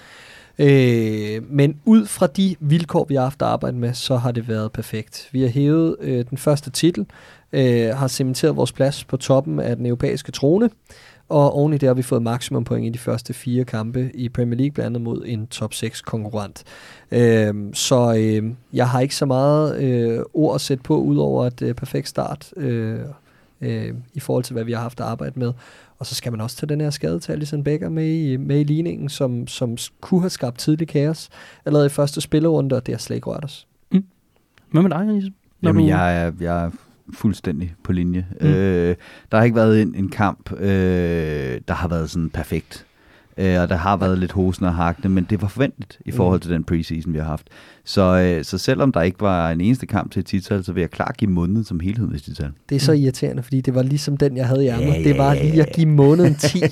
Øh, 0.58 1.42
men 1.50 1.80
ud 1.84 2.06
fra 2.06 2.26
de 2.26 2.56
vilkår, 2.60 3.04
vi 3.08 3.14
har 3.14 3.22
haft 3.22 3.42
at 3.42 3.48
arbejde 3.48 3.76
med, 3.76 3.94
så 3.94 4.16
har 4.16 4.32
det 4.32 4.48
været 4.48 4.72
perfekt. 4.72 5.28
Vi 5.32 5.40
har 5.40 5.48
hævet 5.48 5.96
øh, 6.00 6.24
den 6.30 6.38
første 6.38 6.70
titel, 6.70 7.06
øh, 7.52 7.96
har 7.96 8.08
cementeret 8.08 8.56
vores 8.56 8.72
plads 8.72 9.04
på 9.04 9.16
toppen 9.16 9.60
af 9.60 9.76
den 9.76 9.86
europæiske 9.86 10.32
trone, 10.32 10.70
og 11.30 11.52
oven 11.52 11.72
i 11.72 11.78
det 11.78 11.86
har 11.86 11.94
vi 11.94 12.02
fået 12.02 12.22
maksimum 12.22 12.64
point 12.64 12.86
i 12.86 12.88
de 12.88 12.98
første 12.98 13.34
fire 13.34 13.64
kampe 13.64 14.10
i 14.14 14.28
Premier 14.28 14.58
League, 14.58 14.72
blandt 14.72 14.86
andet 14.86 15.02
mod 15.02 15.22
en 15.26 15.46
top 15.46 15.74
6 15.74 16.02
konkurrent. 16.02 16.64
Øh, 17.10 17.54
så 17.72 18.14
øh, 18.18 18.52
jeg 18.72 18.88
har 18.88 19.00
ikke 19.00 19.16
så 19.16 19.26
meget 19.26 19.82
øh, 19.82 20.20
ord 20.34 20.54
at 20.54 20.60
sætte 20.60 20.82
på, 20.82 20.96
udover 20.96 21.46
et 21.46 21.62
øh, 21.62 21.74
perfekt 21.74 22.08
start 22.08 22.52
øh, 22.56 23.00
øh, 23.60 23.94
i 24.14 24.20
forhold 24.20 24.44
til, 24.44 24.52
hvad 24.52 24.64
vi 24.64 24.72
har 24.72 24.80
haft 24.80 25.00
at 25.00 25.06
arbejde 25.06 25.38
med. 25.38 25.52
Og 25.98 26.06
så 26.06 26.14
skal 26.14 26.32
man 26.32 26.40
også 26.40 26.56
tage 26.56 26.68
den 26.68 26.80
her 26.80 26.90
skade 26.90 27.20
til 27.20 27.32
Alison 27.32 27.64
Becker 27.64 27.88
med 27.88 28.06
i, 28.08 28.36
med 28.36 28.60
i 28.60 28.64
ligningen, 28.64 29.08
som, 29.08 29.46
som 29.46 29.76
kunne 30.00 30.20
have 30.20 30.30
skabt 30.30 30.58
tidlig 30.58 30.88
kaos 30.88 31.28
allerede 31.64 31.86
i 31.86 31.90
første 31.90 32.20
spillerunde, 32.20 32.76
og 32.76 32.86
det 32.86 32.94
har 32.94 32.98
slet 32.98 33.16
ikke 33.16 33.30
rørt 33.30 33.44
os. 33.44 33.66
Mm. 33.92 34.04
Hvad 34.70 34.82
med 34.82 34.90
dig, 34.90 35.06
Når 35.06 35.22
Jamen, 35.62 35.82
du... 35.82 35.88
jeg, 35.88 36.32
jeg 36.40 36.64
er 36.64 36.70
fuldstændig 37.14 37.74
på 37.84 37.92
linje. 37.92 38.26
Mm. 38.40 38.46
Øh, 38.46 38.96
der 39.32 39.38
har 39.38 39.44
ikke 39.44 39.56
været 39.56 39.82
en, 39.82 39.94
en 39.94 40.08
kamp, 40.08 40.52
øh, 40.52 41.60
der 41.68 41.72
har 41.74 41.88
været 41.88 42.10
sådan 42.10 42.30
perfekt. 42.30 42.86
Øh, 43.40 43.60
og 43.62 43.68
der 43.68 43.76
har 43.76 43.96
været 43.96 44.18
lidt 44.18 44.32
hosen 44.32 44.64
og 44.66 44.74
hakne, 44.74 45.10
men 45.10 45.26
det 45.30 45.42
var 45.42 45.48
forventeligt 45.48 45.98
i 46.06 46.10
forhold 46.10 46.38
Mm. 46.38 46.40
til 46.42 46.50
den 46.50 46.64
preseason, 46.64 47.12
vi 47.12 47.18
har 47.18 47.24
haft. 47.24 47.46
Så, 47.84 48.02
øh, 48.20 48.44
så 48.44 48.58
selvom 48.58 48.92
der 48.92 49.02
ikke 49.02 49.20
var 49.20 49.50
en 49.50 49.60
eneste 49.60 49.86
kamp 49.86 50.12
til 50.12 50.20
et 50.20 50.26
tital, 50.26 50.64
så 50.64 50.72
vil 50.72 50.80
jeg 50.80 50.90
klart 50.90 51.16
give 51.16 51.30
måneden 51.30 51.64
som 51.64 51.80
helhed 51.80 52.08
et 52.14 52.22
tital. 52.22 52.50
Det 52.68 52.76
er 52.76 52.80
så 52.80 52.92
irriterende, 52.92 53.42
fordi 53.42 53.60
det 53.60 53.74
var 53.74 53.82
ligesom 53.82 54.16
den, 54.16 54.36
jeg 54.36 54.46
havde 54.46 54.64
i 54.64 54.68
ærmet. 54.68 54.86
Ja, 54.86 55.02
Det 55.04 55.18
var 55.18 55.34
lige 55.34 55.62
at 55.62 55.72
give 55.74 55.86
måneden 55.88 56.34
10. 56.34 56.62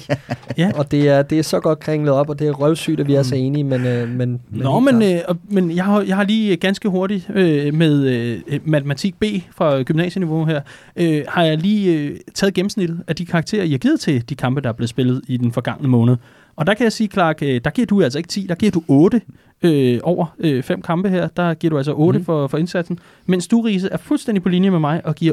Ja. 0.58 0.70
Og 0.78 0.90
det 0.90 1.08
er, 1.08 1.22
det 1.22 1.38
er 1.38 1.42
så 1.42 1.60
godt 1.60 1.78
kringlet 1.80 2.12
op, 2.12 2.28
og 2.28 2.38
det 2.38 2.48
er 2.48 2.52
røvsygt, 2.52 3.00
at 3.00 3.06
vi 3.06 3.14
er 3.14 3.22
så 3.22 3.34
enige, 3.34 3.64
men... 3.64 3.86
øh, 3.86 4.08
men, 4.08 4.18
men 4.18 4.40
Nå, 4.50 4.80
men, 4.80 5.02
øh, 5.02 5.18
men 5.50 5.76
jeg, 5.76 5.84
har, 5.84 6.00
jeg 6.02 6.16
har 6.16 6.24
lige 6.24 6.52
øh, 6.52 6.58
ganske 6.60 6.88
hurtigt 6.88 7.30
øh, 7.34 7.74
med 7.74 8.04
øh, 8.48 8.60
matematik 8.64 9.14
B 9.20 9.24
fra 9.56 9.82
gymnasieniveau 9.82 10.44
her, 10.44 10.60
øh, 10.96 11.22
har 11.28 11.42
jeg 11.44 11.58
lige 11.58 11.98
øh, 11.98 12.16
taget 12.34 12.54
gennemsnittet 12.54 13.00
af 13.06 13.16
de 13.16 13.26
karakterer, 13.26 13.64
I 13.64 13.70
har 13.70 13.78
givet 13.78 14.00
til 14.00 14.28
de 14.28 14.34
kampe, 14.34 14.60
der 14.60 14.68
er 14.68 14.72
blevet 14.72 14.90
spillet 14.90 15.20
i 15.28 15.36
den 15.36 15.52
forgangne 15.52 15.88
måned. 15.88 16.16
Og 16.58 16.66
der 16.66 16.74
kan 16.74 16.84
jeg 16.84 16.92
sige, 16.92 17.08
Clark, 17.12 17.38
øh, 17.42 17.60
der 17.64 17.70
giver 17.70 17.86
du 17.86 18.02
altså 18.02 18.18
ikke 18.18 18.28
10, 18.28 18.46
der 18.48 18.54
giver 18.54 18.72
du 18.72 18.82
8 18.88 19.20
øh, 19.62 20.00
over 20.02 20.26
øh, 20.38 20.62
fem 20.62 20.82
kampe 20.82 21.08
her. 21.08 21.28
Der 21.28 21.54
giver 21.54 21.70
du 21.70 21.76
altså 21.76 21.92
8 21.94 22.18
Mhm. 22.18 22.22
mm. 22.22 22.24
for, 22.24 22.46
for 22.46 22.58
indsatsen. 22.58 22.98
Mens 23.26 23.46
du, 23.48 23.60
Riese, 23.60 23.88
er 23.92 23.96
fuldstændig 23.96 24.42
på 24.42 24.48
linje 24.48 24.70
med 24.70 24.78
mig 24.78 25.06
og 25.06 25.14
giver 25.14 25.32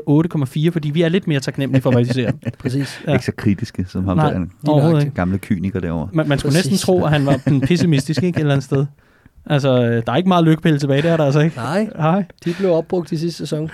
8,4, 0.68 0.70
fordi 0.72 0.90
vi 0.90 1.02
er 1.02 1.10
lidt 1.10 1.28
mere 1.28 1.40
taknemmelige 1.40 1.82
for, 1.82 1.92
hvad 1.92 2.04
vi 2.04 2.14
ser. 2.14 2.32
Præcis. 2.60 3.02
Ja. 3.08 3.14
Ikke 3.14 3.26
så 3.26 3.32
kritiske 3.32 3.86
som 3.90 4.06
ham 4.08 4.18
Nej. 4.18 4.34
der 4.66 5.00
ikke. 5.00 5.12
gamle 5.16 5.38
kyniker 5.38 5.80
derovre. 5.80 6.10
Man, 6.14 6.28
man 6.28 6.40
skulle 6.40 6.54
Præcis. 6.56 6.72
næsten 6.72 6.86
tro, 6.86 7.04
at 7.04 7.12
han 7.12 7.26
var 7.26 7.38
den 7.46 7.62
pessimistiske 7.62 8.26
ikke, 8.26 8.38
et 8.38 8.40
eller 8.40 8.54
andet 8.54 8.64
sted. 8.64 8.86
Altså, 9.48 9.84
øh, 9.84 10.04
der 10.06 10.12
er 10.12 10.16
ikke 10.16 10.28
meget 10.28 10.46
lykkepille 10.46 10.80
tilbage, 10.80 11.02
det 11.02 11.12
er 11.12 11.18
der 11.18 11.26
altså 11.26 11.40
ikke. 11.40 11.56
Nej, 11.56 11.88
Nej. 11.98 12.24
de 12.46 12.54
blev 12.54 12.72
opbrugt 12.72 13.12
i 13.12 13.18
sidste 13.18 13.38
sæson. 13.38 13.72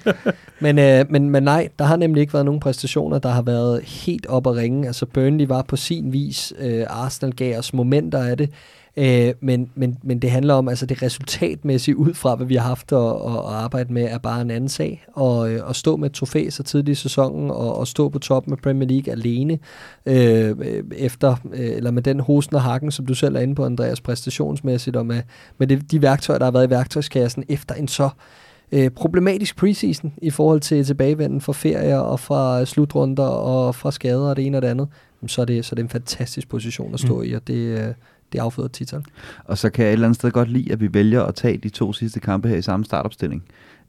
men, 0.60 0.78
øh, 0.78 1.04
men, 1.10 1.30
men 1.30 1.42
nej, 1.42 1.68
der 1.78 1.84
har 1.84 1.96
nemlig 1.96 2.20
ikke 2.20 2.32
været 2.32 2.44
nogen 2.44 2.60
præstationer, 2.60 3.18
der 3.18 3.28
har 3.28 3.42
været 3.42 3.82
helt 3.84 4.26
op 4.26 4.46
at 4.46 4.56
ringe. 4.56 4.86
Altså 4.86 5.06
Burnley 5.06 5.46
var 5.46 5.62
på 5.62 5.76
sin 5.76 6.12
vis, 6.12 6.52
øh, 6.58 6.84
Arsenal 6.88 7.32
gav 7.32 7.58
os 7.58 7.74
momenter 7.74 8.22
af 8.22 8.36
det, 8.36 8.50
øh, 8.96 9.34
men, 9.40 9.70
men, 9.74 9.98
men 10.02 10.18
det 10.18 10.30
handler 10.30 10.54
om, 10.54 10.68
altså 10.68 10.86
det 10.86 11.02
resultatmæssige 11.02 11.96
ud 11.96 12.14
fra, 12.14 12.34
hvad 12.34 12.46
vi 12.46 12.54
har 12.54 12.68
haft 12.68 12.92
at, 12.92 12.98
at, 12.98 13.32
at 13.32 13.54
arbejde 13.54 13.92
med, 13.92 14.02
er 14.10 14.18
bare 14.18 14.40
en 14.40 14.50
anden 14.50 14.68
sag. 14.68 15.04
Og 15.12 15.50
øh, 15.52 15.70
at 15.70 15.76
stå 15.76 15.96
med 15.96 16.10
et 16.10 16.14
trofæ 16.14 16.50
så 16.50 16.62
tidligt 16.62 16.98
i 16.98 17.02
sæsonen, 17.02 17.50
og, 17.50 17.76
og 17.78 17.86
stå 17.86 18.08
på 18.08 18.18
toppen 18.18 18.52
af 18.52 18.58
Premier 18.58 18.88
League 18.88 19.12
alene, 19.12 19.58
øh, 20.06 20.48
øh, 20.60 20.84
efter, 20.96 21.36
øh, 21.52 21.70
eller 21.76 21.90
med 21.90 22.02
den 22.02 22.20
hosen 22.20 22.54
og 22.56 22.62
hakken, 22.62 22.90
som 22.90 23.06
du 23.06 23.14
selv 23.14 23.36
er 23.36 23.40
inde 23.40 23.54
på, 23.54 23.64
Andreas, 23.64 24.00
præstationsmæssigt, 24.00 24.96
og 24.96 25.06
med, 25.06 25.22
med 25.58 25.66
det, 25.66 25.90
de 25.90 26.02
værktøjer, 26.02 26.38
der 26.38 26.46
har 26.46 26.52
været 26.52 26.66
i 26.66 26.70
værktøjskassen, 26.70 27.44
efter 27.48 27.74
en 27.74 27.88
så 27.88 28.08
øh, 28.72 28.90
problematisk 28.90 29.56
preseason 29.56 30.12
i 30.22 30.30
forhold 30.30 30.60
til 30.60 30.84
tilbagevenden 30.84 31.40
fra 31.40 31.52
ferier 31.52 31.98
og 31.98 32.20
fra 32.20 32.64
slutrunder 32.64 33.24
og 33.26 33.74
fra 33.74 33.90
skader 33.90 34.28
og 34.30 34.36
det 34.36 34.46
ene 34.46 34.58
og 34.58 34.62
det 34.62 34.68
andet, 34.68 34.88
så 35.26 35.40
er 35.40 35.44
det, 35.44 35.64
så 35.64 35.72
er 35.72 35.74
det 35.74 35.82
en 35.82 35.88
fantastisk 35.88 36.48
position 36.48 36.94
at 36.94 37.00
stå 37.00 37.16
Mm. 37.18 37.24
i, 37.24 37.32
og 37.32 37.46
det, 37.46 37.54
øh, 37.54 37.94
det 38.32 38.38
afføder 38.38 38.68
titel. 38.68 39.04
Og 39.44 39.58
så 39.58 39.70
kan 39.70 39.84
jeg 39.84 39.90
et 39.90 39.92
eller 39.92 40.06
andet 40.06 40.16
sted 40.16 40.30
godt 40.30 40.50
lide, 40.50 40.72
at 40.72 40.80
vi 40.80 40.94
vælger 40.94 41.22
at 41.22 41.34
tage 41.34 41.56
de 41.58 41.68
to 41.68 41.92
sidste 41.92 42.20
kampe 42.20 42.48
her 42.48 42.56
i 42.56 42.62
samme 42.62 42.84
startopstilling. 42.84 43.44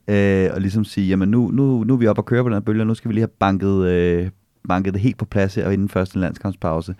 Øh, 0.08 0.50
og 0.54 0.60
ligesom 0.60 0.84
sige, 0.84 1.08
jamen 1.08 1.28
nu, 1.28 1.50
nu, 1.50 1.84
nu 1.84 1.94
er 1.94 1.98
vi 1.98 2.06
oppe 2.06 2.20
og 2.20 2.26
køre 2.26 2.42
på 2.42 2.48
den 2.48 2.54
her 2.54 2.60
bølge, 2.60 2.82
og 2.82 2.86
nu 2.86 2.94
skal 2.94 3.08
vi 3.08 3.14
lige 3.14 3.22
have 3.22 3.28
banket, 3.38 3.84
øh, 3.84 4.30
banket 4.68 4.94
det 4.94 5.02
helt 5.02 5.18
på 5.18 5.24
plads 5.24 5.54
her 5.54 5.70
inden 5.70 5.88
første 5.88 6.18
landskampspause. 6.18 6.94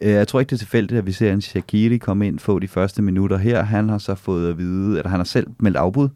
Øh, 0.00 0.10
jeg 0.10 0.28
tror 0.28 0.40
ikke, 0.40 0.50
det 0.50 0.56
er 0.56 0.58
tilfældigt, 0.58 0.98
at 0.98 1.06
vi 1.06 1.12
ser 1.12 1.32
en 1.32 1.40
Shaqiri 1.40 1.96
komme 1.96 2.26
ind 2.26 2.38
få 2.38 2.58
de 2.58 2.68
første 2.68 3.02
minutter 3.02 3.36
her. 3.36 3.62
Han 3.62 3.88
har 3.88 3.98
så 3.98 4.14
fået 4.14 4.48
at 4.50 4.58
vide, 4.58 4.98
eller 4.98 5.08
han 5.08 5.20
har 5.20 5.24
selv 5.24 5.46
meldt 5.58 5.76
afbud 5.76 6.08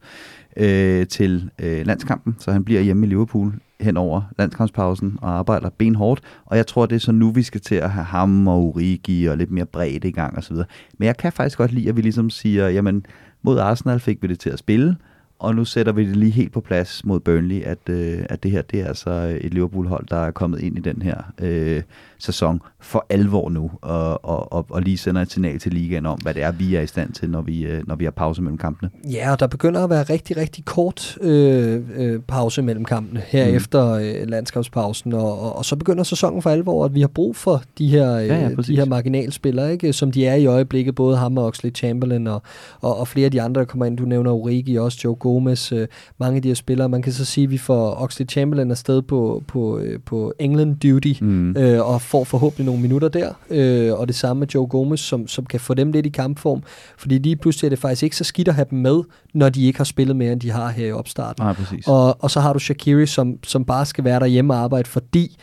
øh, 0.57 1.07
til 1.07 1.51
øh, 1.59 1.87
landskampen, 1.87 2.37
så 2.39 2.53
han 2.53 2.65
bliver 2.65 2.81
hjemme 2.81 3.07
i 3.07 3.09
Liverpool 3.09 3.53
hen 3.81 3.97
over 3.97 4.23
landskampspausen 4.39 5.19
og 5.23 5.39
arbejder 5.39 5.71
benhårdt. 5.79 6.21
Og 6.47 6.57
jeg 6.57 6.67
tror, 6.67 6.87
det 6.87 6.97
er 6.97 7.01
så 7.01 7.13
nu, 7.13 7.31
vi 7.31 7.43
skal 7.43 7.61
til 7.61 7.75
at 7.75 7.91
have 7.91 8.05
ham 8.05 8.49
og 8.49 8.59
Origi 8.59 9.27
og 9.27 9.39
lidt 9.39 9.51
mere 9.51 9.67
bredt 9.67 10.05
i 10.05 10.11
gang 10.11 10.39
osv. 10.39 10.57
Men 10.99 11.07
jeg 11.07 11.17
kan 11.17 11.33
faktisk 11.33 11.59
godt 11.59 11.73
lide, 11.73 11.89
at 11.89 11.97
vi 11.97 12.03
ligesom 12.03 12.31
siger, 12.31 12.69
jamen 12.69 13.07
mod 13.43 13.59
Arsenal 13.59 14.01
fik 14.01 14.23
vi 14.23 14.29
det 14.29 14.39
til 14.39 14.51
at 14.51 14.59
spille, 14.59 14.97
og 15.39 15.55
nu 15.55 15.65
sætter 15.65 15.93
vi 15.93 16.07
det 16.07 16.17
lige 16.17 16.33
helt 16.33 16.53
på 16.53 16.61
plads 16.61 17.05
mod 17.05 17.21
Burnley, 17.21 17.63
at, 17.63 17.89
øh, 17.89 18.19
at 18.29 18.43
det 18.43 18.51
her 18.51 18.63
det 18.63 18.81
er 18.81 18.87
altså 18.87 19.39
et 19.41 19.55
Liverpool-hold, 19.55 20.07
der 20.07 20.17
er 20.17 20.31
kommet 20.31 20.61
ind 20.61 20.79
i 20.79 20.81
den 20.81 21.03
her 21.03 21.17
øh, 21.41 21.83
sæson 22.23 22.61
for 22.81 23.07
alvor 23.09 23.51
nu, 23.51 23.71
og, 23.83 24.25
og, 24.25 24.53
og, 24.53 24.67
og 24.71 24.83
lige 24.83 24.99
sender 24.99 25.23
et 25.23 25.33
signal 25.33 25.59
til 25.59 25.73
ligaen 25.73 26.07
om, 26.07 26.19
hvad 26.23 26.35
det 26.35 26.43
er, 26.43 26.53
vi 26.53 26.75
er 26.75 26.81
i 26.81 26.87
stand 26.87 27.13
til, 27.13 27.31
når 27.31 27.43
vi, 27.43 27.63
øh, 27.63 27.89
når 27.89 27.95
vi 27.97 28.05
har 28.05 28.11
pause 28.11 28.43
mellem 28.43 28.59
kampene. 28.59 28.91
Ja, 29.13 29.33
og 29.33 29.41
der 29.41 29.47
begynder 29.47 29.85
at 29.85 29.91
være 29.91 30.03
rigtig, 30.03 30.37
rigtig 30.37 30.65
kort 30.65 31.19
øh, 31.21 31.81
øh, 31.97 32.21
pause 32.21 32.63
mellem 32.63 32.85
kampene 32.85 33.21
her 33.27 33.49
Mm. 33.51 33.55
efter 33.57 33.87
øh, 33.93 34.29
landskabspausen, 34.29 35.13
og, 35.13 35.41
og, 35.41 35.57
og 35.57 35.65
så 35.65 35.77
begynder 35.77 36.05
sæsonen 36.05 36.43
for 36.43 36.51
alvor, 36.51 36.85
at 36.85 36.95
vi 36.95 37.01
har 37.01 37.09
brug 37.09 37.37
for 37.37 37.63
de 37.79 37.89
her, 37.89 38.15
øh, 38.15 38.27
Ja, 38.27 38.35
ja, 38.41 38.49
de 38.49 38.57
præcis. 38.57 38.79
her 38.79 38.85
marginalspillere, 38.85 39.73
ikke? 39.73 39.93
som 39.93 40.13
de 40.13 40.27
er 40.27 40.35
i 40.35 40.47
øjeblikket, 40.47 40.95
både 40.95 41.17
ham 41.17 41.39
og 41.39 41.45
Oxley 41.47 41.75
Chamberlain, 41.75 42.27
og, 42.27 42.43
og, 42.81 42.99
og 42.99 43.09
flere 43.09 43.25
af 43.25 43.31
de 43.31 43.43
andre, 43.43 43.59
der 43.61 43.67
kommer 43.67 43.87
ind. 43.87 43.97
Du 43.97 44.05
nævner 44.05 44.31
Origi, 44.33 44.77
også 44.79 44.99
Joe 45.05 45.15
Gomez, 45.15 45.73
øh, 45.73 45.87
mange 46.19 46.37
af 46.37 46.43
de 46.43 46.49
her 46.49 46.55
spillere. 46.55 46.89
Man 46.89 47.03
kan 47.03 47.13
så 47.13 47.25
sige, 47.25 47.45
at 47.45 47.51
vi 47.51 47.59
får 47.59 48.03
Oxley 48.03 48.29
Chamberlain 48.29 48.71
afsted 48.71 49.03
på, 49.03 49.43
på, 49.47 49.79
øh, 49.79 49.99
på 50.07 50.33
England 50.39 50.77
duty, 50.77 51.13
Mm. 51.21 51.57
øh, 51.57 51.89
og 51.89 52.01
får 52.11 52.25
forhåbentlig 52.25 52.67
nogle 52.67 52.81
minutter 52.81 53.09
der. 53.09 53.33
Øh, 53.51 53.99
og 53.99 54.09
det 54.09 54.17
samme 54.17 54.41
med 54.41 54.49
Joe 54.55 54.67
Gomez, 54.67 55.01
som, 55.01 55.29
som 55.29 55.47
kan 55.47 55.61
få 55.61 55.75
dem 55.75 55.93
lidt 55.93 56.07
i 56.07 56.09
kampform. 56.09 56.63
Fordi 56.99 57.19
lige 57.19 57.37
pludselig 57.37 57.67
er 57.67 57.71
det 57.71 57.79
faktisk 57.79 58.03
ikke 58.03 58.17
så 58.17 58.25
skidt 58.25 58.49
at 58.49 58.55
have 58.55 58.67
dem 58.71 58.79
med, 58.79 59.01
når 59.35 59.49
de 59.49 59.67
ikke 59.67 59.79
har 59.79 59.85
spillet 59.85 60.17
mere, 60.17 60.33
end 60.33 60.41
de 60.41 60.51
har 60.51 60.69
her 60.69 60.87
i 60.87 60.93
opstarten. 60.93 61.45
Nej, 61.45 61.53
præcis. 61.53 61.87
Og, 61.87 62.23
og 62.23 62.31
så 62.31 62.41
har 62.41 62.53
du 62.53 62.59
Shakiri, 62.59 63.07
som, 63.07 63.39
som 63.45 63.65
bare 63.65 63.87
skal 63.87 64.05
være 64.05 64.21
derhjemme 64.21 64.55
og 64.55 64.61
arbejde, 64.61 64.89
fordi 64.89 65.39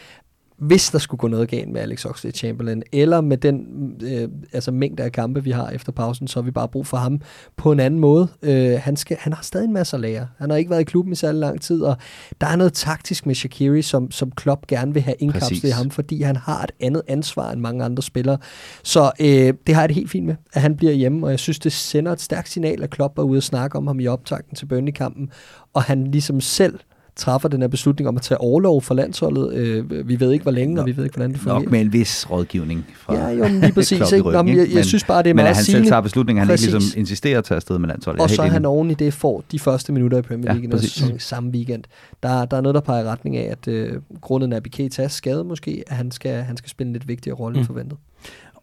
hvis 0.57 0.89
der 0.89 0.99
skulle 0.99 1.19
gå 1.19 1.27
noget 1.27 1.49
galt 1.49 1.69
med 1.69 1.81
Alex 1.81 2.05
Oxlade-Chamberlain, 2.05 2.81
eller 2.91 3.21
med 3.21 3.37
den 3.37 3.65
øh, 4.03 4.29
altså 4.53 4.71
mængde 4.71 5.03
af 5.03 5.11
kampe, 5.11 5.43
vi 5.43 5.51
har 5.51 5.69
efter 5.69 5.91
pausen, 5.91 6.27
så 6.27 6.39
har 6.39 6.45
vi 6.45 6.51
bare 6.51 6.67
brug 6.67 6.87
for 6.87 6.97
ham 6.97 7.21
på 7.57 7.71
en 7.71 7.79
anden 7.79 7.99
måde. 7.99 8.27
Øh, 8.41 8.79
han, 8.81 8.95
skal, 8.95 9.17
han 9.19 9.33
har 9.33 9.43
stadig 9.43 9.65
en 9.65 9.73
masse 9.73 9.95
at 9.95 10.01
lære. 10.01 10.27
Han 10.37 10.49
har 10.49 10.57
ikke 10.57 10.69
været 10.69 10.81
i 10.81 10.83
klubben 10.83 11.13
i 11.13 11.15
særlig 11.15 11.39
lang 11.39 11.61
tid, 11.61 11.81
og 11.81 11.97
der 12.41 12.47
er 12.47 12.55
noget 12.55 12.73
taktisk 12.73 13.25
med 13.25 13.35
Shakiri, 13.35 13.81
som, 13.81 14.11
som 14.11 14.31
Klopp 14.31 14.67
gerne 14.67 14.93
vil 14.93 15.01
have 15.01 15.15
indkapslet 15.19 15.63
i 15.63 15.69
ham, 15.69 15.91
fordi 15.91 16.21
han 16.21 16.35
har 16.35 16.63
et 16.63 16.71
andet 16.79 17.01
ansvar 17.07 17.51
end 17.51 17.61
mange 17.61 17.85
andre 17.85 18.03
spillere. 18.03 18.37
Så 18.83 19.11
øh, 19.19 19.53
det 19.67 19.75
har 19.75 19.81
jeg 19.81 19.89
det 19.89 19.95
helt 19.95 20.09
fint 20.09 20.25
med, 20.25 20.35
at 20.53 20.61
han 20.61 20.75
bliver 20.77 20.93
hjemme, 20.93 21.27
og 21.27 21.31
jeg 21.31 21.39
synes, 21.39 21.59
det 21.59 21.71
sender 21.71 22.11
et 22.11 22.21
stærkt 22.21 22.49
signal, 22.49 22.83
at 22.83 22.89
Klopp 22.89 23.17
er 23.17 23.23
ude 23.23 23.37
og 23.37 23.43
snakke 23.43 23.77
om 23.77 23.87
ham 23.87 23.99
i 23.99 24.07
optakten 24.07 24.55
til 24.55 24.65
Burnley-kampen, 24.65 25.29
og 25.73 25.83
han 25.83 26.11
ligesom 26.11 26.41
selv 26.41 26.79
træffer 27.17 27.49
den 27.49 27.61
her 27.61 27.67
beslutning 27.67 28.07
om 28.07 28.15
at 28.15 28.21
tage 28.21 28.37
overlov 28.37 28.81
for 28.81 28.93
landsholdet. 28.93 29.53
Øh, 29.53 30.07
vi 30.07 30.19
ved 30.19 30.31
ikke, 30.31 30.43
hvor 30.43 30.51
længe, 30.51 30.79
og 30.79 30.85
vi 30.85 30.97
ved 30.97 31.03
ikke, 31.03 31.15
hvordan 31.15 31.31
det 31.31 31.39
fungerer. 31.39 31.59
Nok 31.59 31.71
med 31.71 31.81
en 31.81 31.93
vis 31.93 32.31
rådgivning 32.31 32.85
fra 32.95 33.15
Ja, 33.15 33.29
jo, 33.29 33.43
men 33.47 33.61
lige 33.61 33.71
præcis. 33.81 34.11
Ikke? 34.11 34.31
Nå, 34.31 34.41
men 34.43 34.57
jeg, 34.57 34.67
jeg 34.73 34.85
synes 34.85 35.03
bare, 35.03 35.23
det 35.23 35.29
er 35.29 35.33
men 35.33 35.35
meget 35.35 35.49
at 35.49 35.55
han 35.55 35.63
selv 35.65 35.73
sigende. 35.73 35.89
tager 35.89 36.01
beslutningen, 36.01 36.39
han 36.39 36.47
Præcis. 36.47 36.67
ikke 36.67 36.77
ligesom 36.79 36.99
insisterer 36.99 37.37
at 37.37 37.43
tage 37.43 37.55
afsted 37.55 37.79
med 37.79 37.89
landsholdet. 37.89 38.21
Og 38.21 38.23
er 38.29 38.35
så 38.35 38.41
helt 38.41 38.53
han 38.53 38.65
oven 38.65 38.91
i 38.91 38.93
det 38.93 39.13
får 39.13 39.43
de 39.51 39.59
første 39.59 39.91
minutter 39.93 40.17
i 40.17 40.21
Premier 40.21 40.53
Ja, 40.53 40.59
League 40.59 40.69
præcis. 40.69 40.91
sæson 40.93 41.19
samme 41.19 41.49
weekend. 41.51 41.83
Der, 42.23 42.45
der 42.45 42.57
er 42.57 42.61
noget, 42.61 42.75
der 42.75 42.81
peger 42.81 43.03
i 43.03 43.07
retning 43.07 43.37
af, 43.37 43.51
at 43.51 43.67
øh, 43.67 43.93
grundet 44.21 44.53
af 44.53 44.61
Keita's 44.79 45.07
skade 45.07 45.43
måske, 45.43 45.83
at 45.87 45.95
han 45.95 46.11
skal, 46.11 46.31
han 46.43 46.57
skal 46.57 46.69
spille 46.69 46.87
en 46.87 46.93
lidt 46.93 47.07
vigtigere 47.07 47.37
rolle. 47.37 47.53
Mm. 47.53 47.59
end 47.59 47.65
forventet. 47.67 47.97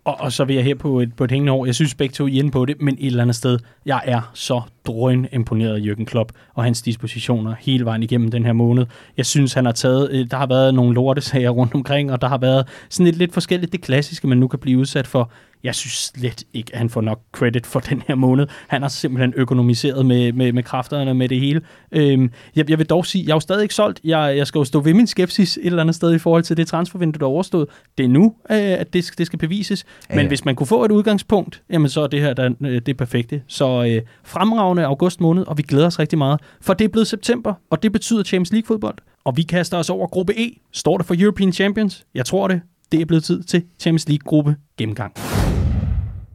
Og, 0.05 0.21
og 0.21 0.33
så 0.33 0.45
vil 0.45 0.57
jeg 0.57 0.65
her 0.65 0.75
på 0.75 1.01
et, 1.01 1.17
på 1.17 1.25
et 1.25 1.31
hængende 1.31 1.53
år, 1.53 1.67
jeg 1.67 1.75
synes 1.75 1.95
begge 1.95 2.13
to 2.13 2.27
I 2.27 2.37
er 2.37 2.39
inde 2.39 2.51
på 2.51 2.65
det, 2.65 2.81
men 2.81 2.97
et 3.01 3.07
eller 3.07 3.23
andet 3.23 3.37
sted, 3.37 3.59
jeg 3.87 4.01
er 4.05 4.31
så 4.35 4.61
drøn 4.87 5.29
imponeret 5.33 5.75
af 5.75 5.81
Jürgen 5.81 6.05
Klopp 6.05 6.33
og 6.55 6.65
hans 6.65 6.83
dispositioner 6.83 7.55
hele 7.61 7.85
vejen 7.85 8.03
igennem 8.03 8.31
den 8.31 8.45
her 8.45 8.53
måned. 8.53 8.87
Jeg 9.17 9.27
synes, 9.27 9.53
han 9.53 9.65
har 9.65 9.73
taget, 9.73 10.11
øh, 10.11 10.27
der 10.31 10.37
har 10.37 10.47
været 10.47 10.75
nogle 10.75 10.95
lortesager 10.95 11.51
rundt 11.51 11.75
omkring, 11.75 12.13
og 12.13 12.21
der 12.21 12.29
har 12.29 12.39
været 12.39 12.67
sådan 12.91 13.07
lidt, 13.07 13.17
lidt 13.17 13.33
forskelligt 13.33 13.73
det 13.73 13.81
klassiske, 13.81 14.27
man 14.27 14.39
nu 14.39 14.49
kan 14.49 14.59
blive 14.59 14.79
udsat 14.79 15.07
for. 15.07 15.31
Jeg 15.65 15.75
synes 15.75 15.93
slet 15.93 16.45
ikke, 16.53 16.71
at 16.73 16.79
han 16.79 16.91
får 16.91 17.01
nok 17.01 17.21
credit 17.33 17.67
for 17.67 17.81
den 17.91 18.03
her 18.09 18.15
måned. 18.15 18.47
Han 18.69 18.83
har 18.83 18.89
simpelthen 18.89 19.35
økonomiseret 19.37 20.07
med, 20.07 20.33
med, 20.33 20.53
med 20.53 20.63
kræfterne 20.63 21.15
med 21.15 21.29
det 21.29 21.41
hele. 21.41 21.61
Øhm, 21.93 22.31
jeg, 22.57 22.71
jeg 22.71 22.79
vil 22.79 22.87
dog 22.87 23.07
sige, 23.07 23.25
jeg 23.25 23.31
er 23.31 23.37
jo 23.37 23.41
stadig 23.41 23.63
ikke 23.63 23.75
solgt. 23.75 24.01
Jeg, 24.05 24.35
jeg 24.37 24.47
skal 24.47 24.59
jo 24.59 24.65
stå 24.65 24.81
ved 24.81 24.95
min 24.95 25.07
skepsis 25.07 25.57
et 25.57 25.67
eller 25.67 25.83
andet 25.83 25.97
sted 25.97 26.15
i 26.15 26.19
forhold 26.19 26.43
til 26.43 26.57
det 26.57 26.67
transfervindue, 26.67 27.21
der 27.21 27.27
er 27.27 27.31
overstået. 27.31 27.69
Det 27.99 28.05
er 28.05 28.09
nu, 28.09 28.35
øh, 28.51 28.57
at 28.57 28.93
det, 28.93 29.11
det 29.19 29.27
skal 29.27 29.39
bevises. 29.39 29.85
Ja, 30.11 30.15
Men 30.15 30.23
ja. 30.25 30.29
hvis 30.29 30.45
man 30.45 30.55
kunne 30.55 30.67
få 30.67 30.85
et 30.85 30.91
udgangspunkt, 30.91 31.63
jamen 31.71 31.89
så 31.89 32.01
er 32.01 32.07
det 32.07 32.21
her 32.21 32.35
der, 32.35 32.51
øh, 32.61 32.81
det 32.87 32.97
perfekte. 32.97 33.43
Så 33.47 33.85
øh, 33.85 34.03
fremragende 34.25 34.85
august 34.85 35.21
måned, 35.21 35.47
og 35.47 35.59
vi 35.59 35.63
glæder 35.63 35.87
os 35.87 35.99
rigtig 35.99 36.19
meget. 36.19 36.41
For 36.61 36.75
det 36.75 36.85
er 36.85 36.89
blevet 36.89 37.07
september, 37.07 37.55
og 37.71 37.83
det 37.83 37.93
betyder 37.93 38.23
Champions 38.23 38.53
League 38.53 38.67
fodbold. 38.67 38.99
Og 39.25 39.37
vi 39.37 39.43
kaster 39.43 39.79
os 39.79 39.91
over 39.91 40.07
gruppe 40.07 40.33
E. 40.39 40.61
Står 40.73 40.97
det 40.97 41.07
for 41.07 41.15
European 41.19 41.53
Champions? 41.53 42.07
Jeg 42.15 42.27
tror 42.27 42.49
det. 42.49 42.61
Det 42.93 43.01
er 43.01 43.05
blevet 43.05 43.25
tid 43.25 43.43
til 43.43 43.63
Champions 43.79 44.09
League 44.09 44.25
gruppe 44.25 44.57
gennemgang. 44.79 45.15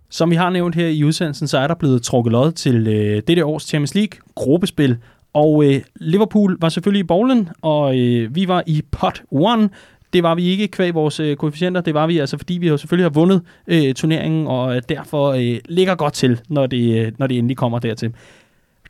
Som 0.10 0.32
vi 0.32 0.36
har 0.36 0.50
nævnt 0.50 0.76
her 0.76 0.88
i 0.88 1.04
udsendelsen, 1.04 1.48
så 1.48 1.58
er 1.58 1.68
der 1.68 1.76
blevet 1.76 2.02
trukket 2.02 2.32
lod 2.32 2.52
til 2.52 2.88
øh, 2.88 3.22
dette 3.28 3.46
års 3.46 3.64
Champions 3.64 3.96
League 3.96 4.20
gruppespil. 4.36 4.98
Og 5.34 5.64
øh, 5.66 5.82
Liverpool 5.96 6.58
var 6.62 6.70
selvfølgelig 6.70 7.00
i 7.00 7.08
bowlen, 7.08 7.50
og 7.62 8.00
øh, 8.00 8.36
vi 8.36 8.48
var 8.48 8.64
i 8.68 8.82
pot 8.92 9.24
1. 9.62 9.70
Det 10.14 10.24
var 10.24 10.36
vi 10.36 10.44
ikke 10.48 10.68
kvæg 10.68 10.94
vores 10.94 11.20
øh, 11.20 11.36
koefficienter, 11.36 11.82
det 11.82 11.94
var 11.94 12.08
vi 12.08 12.20
altså, 12.20 12.38
fordi 12.38 12.54
vi 12.54 12.68
jo 12.68 12.78
selvfølgelig 12.78 13.06
har 13.06 13.10
vundet 13.10 13.42
øh, 13.68 13.94
turneringen, 13.94 14.48
og 14.48 14.76
øh, 14.76 14.82
derfor 14.90 15.28
øh, 15.30 15.60
ligger 15.66 15.96
godt 15.96 16.14
til, 16.14 16.42
når 16.50 16.68
det, 16.68 17.06
øh, 17.06 17.12
når 17.18 17.28
det 17.28 17.38
endelig 17.38 17.58
kommer 17.58 17.80
dertil. 17.80 18.14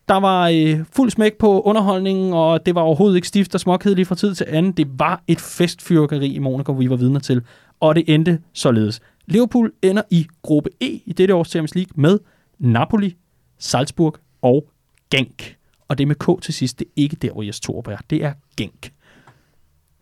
Der 0.08 0.20
var 0.20 0.50
øh, 0.50 0.80
fuld 0.96 1.10
smæk 1.10 1.38
på 1.38 1.62
underholdningen, 1.62 2.34
og 2.34 2.66
det 2.66 2.76
var 2.76 2.82
overhovedet 2.82 3.16
ikke 3.16 3.28
stift 3.28 3.56
og 3.56 3.60
småkedeligt 3.60 4.08
fra 4.08 4.16
tid 4.16 4.36
til 4.36 4.46
anden. 4.50 4.72
Det 4.72 4.88
var 5.00 5.22
et 5.28 5.40
festfyrkeri 5.42 6.28
i 6.28 6.40
Monaco, 6.40 6.72
vi 6.72 6.90
var 6.90 6.96
vidner 6.96 7.20
til, 7.20 7.42
og 7.80 7.96
det 7.96 8.04
endte 8.08 8.40
således. 8.54 9.02
Liverpool 9.30 9.72
ender 9.82 10.02
i 10.10 10.28
gruppe 10.42 10.70
E 10.82 11.02
i 11.06 11.14
dette 11.14 11.34
års 11.34 11.50
Champions 11.50 11.76
League 11.76 11.92
med 11.96 12.20
Napoli, 12.60 13.18
Salzburg 13.58 14.16
og 14.42 14.70
Genk. 15.12 15.58
Og 15.88 15.98
det 15.98 16.08
med 16.08 16.16
K 16.16 16.42
til 16.42 16.54
sidst, 16.54 16.80
det 16.80 16.86
er 16.86 16.92
ikke 16.96 17.16
der, 17.16 17.32
hvor 17.32 17.44
Jes 17.44 17.60
Torp 17.60 17.88
er. 17.88 17.98
Det 18.10 18.24
er 18.24 18.34
Genk. 18.58 18.94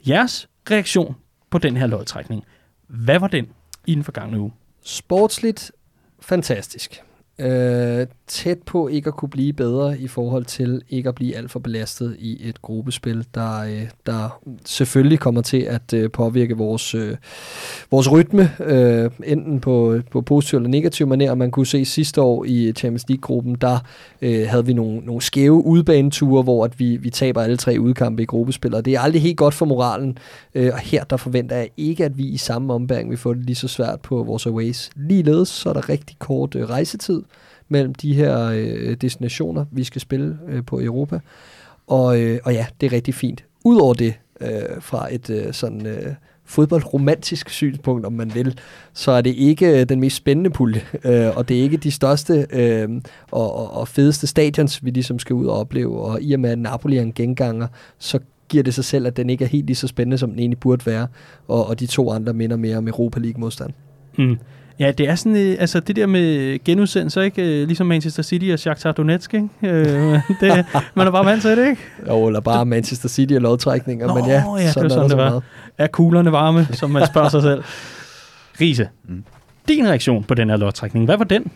Jeres 0.07 0.49
reaktion 0.71 1.15
på 1.49 1.57
den 1.57 1.77
her 1.77 1.87
lodtrækning. 1.87 2.43
Hvad 2.87 3.19
var 3.19 3.27
den 3.27 3.47
i 3.87 3.95
den 3.95 4.03
forgangne 4.03 4.39
uge? 4.39 4.53
Sportsligt 4.83 5.71
fantastisk. 6.19 7.01
Øh, 7.39 8.07
tæt 8.27 8.57
på 8.65 8.87
ikke 8.87 9.07
at 9.07 9.15
kunne 9.15 9.29
blive 9.29 9.53
bedre 9.53 9.99
i 9.99 10.07
forhold 10.07 10.45
til 10.45 10.81
ikke 10.89 11.09
at 11.09 11.15
blive 11.15 11.35
alt 11.35 11.51
for 11.51 11.59
belastet 11.59 12.15
i 12.19 12.49
et 12.49 12.61
gruppespil, 12.61 13.25
der, 13.35 13.59
øh, 13.59 13.89
der 14.05 14.39
selvfølgelig 14.65 15.19
kommer 15.19 15.41
til 15.41 15.61
at 15.61 15.93
øh, 15.93 16.11
påvirke 16.11 16.57
vores, 16.57 16.95
øh, 16.95 17.17
vores 17.91 18.11
rytme, 18.11 18.51
øh, 18.59 19.11
enten 19.23 19.59
på, 19.59 19.99
på 20.11 20.21
positiv 20.21 20.57
eller 20.57 20.69
negativ 20.69 21.13
manér. 21.13 21.33
Man 21.33 21.51
kunne 21.51 21.65
se 21.65 21.85
sidste 21.85 22.21
år 22.21 22.45
i 22.45 22.71
Champions 22.71 23.09
League-gruppen, 23.09 23.55
der 23.55 23.79
øh, 24.21 24.47
havde 24.47 24.65
vi 24.65 24.73
nogle, 24.73 24.99
nogle 24.99 25.21
skæve 25.21 25.65
udbaneture, 25.65 26.43
hvor 26.43 26.65
at 26.65 26.79
vi, 26.79 26.97
vi 26.97 27.09
taber 27.09 27.41
alle 27.41 27.57
tre 27.57 27.77
udkampe 27.79 28.23
i 28.23 28.25
gruppespil, 28.25 28.75
og 28.75 28.85
det 28.85 28.95
er 28.95 28.99
aldrig 28.99 29.21
helt 29.21 29.37
godt 29.37 29.53
for 29.53 29.65
moralen. 29.65 30.17
Øh, 30.55 30.69
og 30.73 30.79
her 30.79 31.03
der 31.03 31.17
forventer 31.17 31.55
jeg 31.55 31.69
ikke, 31.77 32.05
at 32.05 32.17
vi 32.17 32.23
i 32.23 32.37
samme 32.37 32.73
ombæring 32.73 33.09
vil 33.09 33.17
få 33.17 33.33
det 33.33 33.45
lige 33.45 33.55
så 33.55 33.67
svært 33.67 34.01
på 34.01 34.23
vores 34.23 34.45
aways. 34.45 34.89
Ligeledes 34.95 35.49
så 35.49 35.69
er 35.69 35.73
der 35.73 35.89
rigtig 35.89 36.15
kort 36.19 36.55
øh, 36.55 36.69
rejsetid, 36.69 37.21
mellem 37.69 37.95
de 37.95 38.13
her 38.13 38.51
øh, 38.55 38.95
destinationer, 39.01 39.65
vi 39.71 39.83
skal 39.83 40.01
spille 40.01 40.37
øh, 40.47 40.65
på 40.65 40.81
Europa. 40.81 41.19
Og, 41.87 42.21
øh, 42.21 42.39
og 42.43 42.53
ja, 42.53 42.65
det 42.81 42.87
er 42.87 42.93
rigtig 42.93 43.13
fint. 43.13 43.45
Udover 43.65 43.93
det, 43.93 44.13
øh, 44.41 44.81
fra 44.81 45.13
et 45.13 45.29
øh, 45.29 45.53
sådan 45.53 45.85
øh, 45.85 46.13
fodboldromantisk 46.45 47.49
synspunkt, 47.49 48.05
om 48.05 48.13
man 48.13 48.35
vil, 48.35 48.59
så 48.93 49.11
er 49.11 49.21
det 49.21 49.35
ikke 49.35 49.79
øh, 49.79 49.89
den 49.89 49.99
mest 49.99 50.15
spændende 50.15 50.49
pulje, 50.49 50.81
øh, 51.05 51.37
og 51.37 51.49
det 51.49 51.57
er 51.57 51.61
ikke 51.61 51.77
de 51.77 51.91
største 51.91 52.47
øh, 52.49 52.89
og, 53.31 53.55
og, 53.55 53.73
og 53.73 53.87
fedeste 53.87 54.27
stadions, 54.27 54.85
vi 54.85 54.89
ligesom 54.89 55.19
skal 55.19 55.33
ud 55.33 55.45
og 55.45 55.59
opleve. 55.59 56.01
Og 56.01 56.21
i 56.21 56.33
og 56.33 56.39
med, 56.39 56.49
at 56.49 56.59
Napoli 56.59 56.97
er 56.97 57.01
en 57.01 57.13
genganger, 57.13 57.67
så 57.97 58.19
giver 58.49 58.63
det 58.63 58.73
sig 58.73 58.85
selv, 58.85 59.07
at 59.07 59.17
den 59.17 59.29
ikke 59.29 59.43
er 59.45 59.49
helt 59.49 59.65
lige 59.65 59.75
så 59.75 59.87
spændende, 59.87 60.17
som 60.17 60.29
den 60.29 60.39
egentlig 60.39 60.59
burde 60.59 60.85
være. 60.85 61.07
Og, 61.47 61.67
og 61.67 61.79
de 61.79 61.85
to 61.85 62.11
andre 62.11 62.33
minder 62.33 62.57
mere 62.57 62.77
om 62.77 62.87
Europa 62.87 63.19
League-modstand. 63.19 63.73
Mm. 64.17 64.37
Ja, 64.79 64.91
det 64.91 65.09
er 65.09 65.15
sådan, 65.15 65.35
øh, 65.37 65.55
altså 65.59 65.79
det 65.79 65.95
der 65.95 66.05
med 66.05 66.57
genudsendelser, 66.63 67.21
ikke? 67.21 67.61
Øh, 67.61 67.67
ligesom 67.67 67.87
Manchester 67.87 68.23
City 68.23 68.45
og 68.53 68.59
Shakhtar 68.59 68.91
Donetsk, 68.91 69.33
ikke? 69.33 69.47
Øh, 69.63 70.19
det, 70.41 70.65
man 70.95 71.07
er 71.07 71.11
bare 71.11 71.25
vant 71.25 71.41
til 71.41 71.57
det, 71.57 71.69
ikke? 71.69 71.81
Jo, 72.07 72.27
eller 72.27 72.39
bare 72.39 72.65
Manchester 72.65 73.09
City 73.09 73.33
og 73.33 73.41
lodtrækninger, 73.41 74.07
Nå, 74.07 74.13
men 74.13 74.25
ja, 74.25 74.43
ja, 74.59 74.71
sådan, 74.71 74.73
det 74.75 74.83
var 74.83 74.89
sådan, 74.89 74.97
er 74.99 75.01
der 75.01 75.07
det 75.07 75.17
var. 75.17 75.29
meget. 75.29 75.43
Er 75.77 75.87
kuglerne 75.87 76.31
varme, 76.31 76.67
som 76.73 76.89
man 76.89 77.07
spørger 77.07 77.29
sig 77.29 77.41
selv? 77.41 77.63
Riese, 78.61 78.87
Mm. 79.09 79.23
din 79.67 79.87
reaktion 79.87 80.23
på 80.23 80.33
den 80.33 80.49
her 80.49 80.57
lodtrækning, 80.57 81.05
hvad 81.05 81.17
var 81.17 81.23
den? 81.25 81.51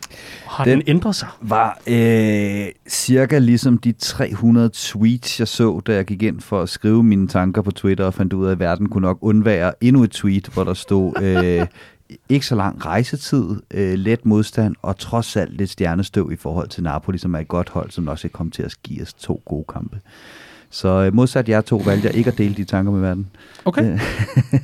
Har 0.46 0.64
den, 0.64 0.72
Den- 0.72 0.80
den 0.80 0.90
ændret 0.90 1.16
sig? 1.16 1.28
var 1.42 1.80
øh, 1.88 2.66
cirka 2.90 3.38
ligesom 3.38 3.78
de 3.78 3.92
300 3.92 4.70
tweets, 4.74 5.40
jeg 5.40 5.48
så, 5.48 5.80
da 5.88 5.94
jeg 5.94 6.06
gik 6.06 6.24
ind 6.24 6.42
for 6.42 6.62
at 6.62 6.70
skrive 6.70 7.04
mine 7.04 7.28
tanker 7.28 7.62
på 7.62 7.72
Twitter 7.72 8.06
og 8.06 8.14
fandt 8.14 8.34
ud 8.34 8.48
af, 8.48 8.52
at 8.52 8.60
verden 8.60 8.90
kunne 8.90 9.02
nok 9.02 9.18
undvære 9.22 9.74
endnu 9.82 10.04
et 10.04 10.12
tweet, 10.12 10.48
hvor 10.54 10.64
der 10.64 10.74
stod 10.74 11.14
øh, 11.24 11.68
ikke 12.30 12.46
så 12.46 12.56
lang 12.56 12.86
rejsetid, 12.86 13.46
øh, 13.74 13.94
let 13.94 14.26
modstand 14.26 14.76
og 14.82 14.98
trods 14.98 15.36
alt 15.36 15.58
lidt 15.58 15.70
stjernestøv 15.70 16.32
i 16.32 16.36
forhold 16.36 16.68
til 16.68 16.84
Napoli, 16.84 17.18
som 17.18 17.36
er 17.36 17.40
et 17.40 17.48
godt 17.48 17.70
hold, 17.70 17.92
som 17.92 18.04
nok 18.04 18.18
skal 18.18 18.30
komme 18.30 18.52
til 18.52 18.64
at 18.64 18.76
give 18.84 19.02
os 19.02 19.14
to 19.14 19.42
gode 19.46 19.66
kampe. 19.74 20.00
Så 20.74 20.88
øh, 20.88 21.14
modsat 21.14 21.50
jer 21.50 21.62
to 21.62 21.82
valgte 21.86 22.08
jeg 22.08 22.16
ikke 22.16 22.32
at 22.32 22.38
dele 22.38 22.56
de 22.56 22.64
tanker 22.64 22.92
med 22.92 23.02
verden. 23.02 23.28
Okay. 23.66 23.94
Øh. 23.94 24.00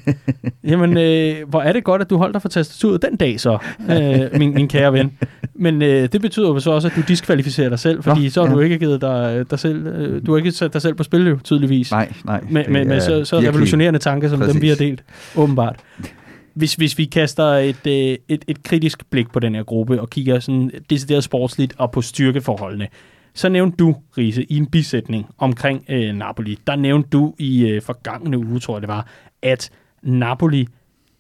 Jamen, 0.72 0.98
øh, 0.98 1.50
hvor 1.50 1.62
er 1.62 1.74
det 1.74 1.84
godt, 1.84 2.02
at 2.02 2.10
du 2.10 2.18
holdt 2.18 2.34
dig 2.34 2.42
for 2.42 2.50
tastaturet 2.50 3.02
den 3.02 3.16
dag 3.16 3.40
så, 3.40 3.58
øh, 3.92 4.40
min, 4.40 4.54
min 4.54 4.68
kære 4.68 4.94
ven. 4.94 5.12
Men 5.54 5.82
øh, 5.82 6.10
det 6.12 6.22
betyder 6.22 6.48
jo 6.48 6.60
så 6.60 6.72
også, 6.72 6.88
at 6.88 6.94
du 6.96 7.02
diskvalificerer 7.08 7.70
dig 7.70 7.80
selv, 7.80 8.04
fordi 8.04 8.24
Nå, 8.24 8.30
så 8.30 8.42
har 8.42 8.50
ja. 8.50 8.56
du 8.56 8.60
ikke 8.60 8.80
givet 8.80 9.02
dig, 9.02 9.46
dig 9.52 9.60
selv, 9.60 9.88
øh, 9.88 10.26
du 10.26 10.32
har 10.32 10.38
ikke 10.38 10.52
sat 10.52 10.74
dig 10.74 10.82
selv 10.82 10.94
på 10.94 11.04
spil, 11.04 11.28
jo, 11.28 11.40
tydeligvis. 11.44 11.92
Nej, 11.92 12.14
nej. 12.24 12.42
med, 12.50 12.66
med, 12.68 12.86
med 12.86 12.96
er 12.96 13.00
så, 13.00 13.26
så 13.26 13.40
revolutionerende 13.40 14.00
tanker, 14.00 14.30
som 14.30 14.40
Præcis. 14.40 14.54
dem 14.54 14.62
vi 14.62 14.70
har 14.70 14.76
delt, 14.76 15.04
åbenbart. 15.36 15.76
Hvis, 16.58 16.76
hvis 16.76 16.98
vi 16.98 17.06
kaster 17.06 17.44
et, 17.44 17.88
øh, 17.88 18.18
et, 18.28 18.46
et 18.48 18.64
kritisk 18.64 19.10
blik 19.10 19.32
på 19.34 19.40
den 19.40 19.56
her 19.56 19.64
gruppe, 19.64 20.02
og 20.02 20.10
kigger 20.10 20.40
sådan 20.40 20.72
decideret 20.90 21.24
sportsligt 21.24 21.74
og 21.78 21.92
på 21.92 22.02
styrkeforholdene, 22.02 22.88
så 23.34 23.50
nævnte 23.50 23.78
du, 23.78 23.96
Riese, 24.18 24.44
i 24.44 24.58
en 24.58 24.66
bisætning 24.66 25.26
omkring 25.38 25.86
øh, 25.90 26.16
Napoli, 26.16 26.58
der 26.68 26.76
nævnte 26.76 27.10
du 27.10 27.34
i 27.40 27.68
øh, 27.68 27.82
forgangne 27.82 28.38
uge, 28.38 28.60
tror 28.60 28.76
jeg 28.76 28.82
det 28.82 28.88
var, 28.88 29.08
at 29.42 29.70
Napoli, 30.04 30.68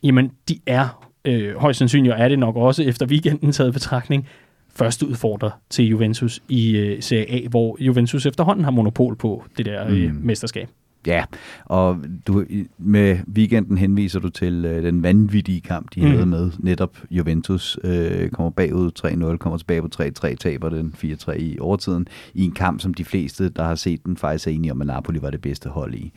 jamen 0.03 0.31
de 0.49 0.59
er 0.65 1.09
øh, 1.25 1.55
højst 1.55 1.79
sandsynligt, 1.79 2.13
og 2.13 2.19
er 2.19 2.27
det 2.27 2.39
nok 2.39 2.55
også 2.55 2.83
efter 2.83 3.05
weekenden 3.05 3.51
taget 3.51 3.73
betragtning, 3.73 4.27
første 4.75 5.07
udfordrer 5.07 5.49
til 5.69 5.85
Juventus 5.85 6.39
i 6.49 6.77
øh, 6.77 7.01
Serie 7.01 7.31
A, 7.45 7.47
hvor 7.47 7.77
Juventus 7.79 8.25
efterhånden 8.25 8.63
har 8.63 8.71
monopol 8.71 9.15
på 9.15 9.43
det 9.57 9.65
der 9.65 9.87
øh, 9.87 10.11
Mm. 10.13 10.19
mesterskab. 10.23 10.69
Ja, 11.07 11.23
og 11.65 11.97
du, 12.27 12.45
med 12.77 13.17
weekenden 13.33 13.77
henviser 13.77 14.19
du 14.19 14.29
til 14.29 14.65
øh, 14.65 14.83
den 14.83 15.03
vanvittige 15.03 15.61
kamp, 15.61 15.95
de 15.95 15.99
Mhm. 16.01 16.09
havde 16.11 16.25
med 16.25 16.51
netop 16.59 16.97
Juventus. 17.11 17.79
Øh, 17.83 18.29
kommer 18.29 18.49
bagud 18.49 18.91
3-0, 19.33 19.37
kommer 19.37 19.57
tilbage 19.57 19.81
på 19.81 19.87
3-3, 19.95 20.35
taber 20.35 20.69
den 20.69 20.93
4-3 21.03 21.31
i 21.31 21.59
overtiden, 21.59 22.07
i 22.33 22.43
en 22.43 22.51
kamp, 22.51 22.81
som 22.81 22.93
de 22.93 23.05
fleste, 23.05 23.49
der 23.49 23.63
har 23.63 23.75
set 23.75 24.05
den, 24.05 24.17
faktisk 24.17 24.47
er 24.47 24.51
enige 24.51 24.71
om, 24.71 24.81
at 24.81 24.87
Napoli 24.87 25.21
var 25.21 25.29
det 25.29 25.41
bedste 25.41 25.69
hold 25.69 25.93
i. 25.93 26.11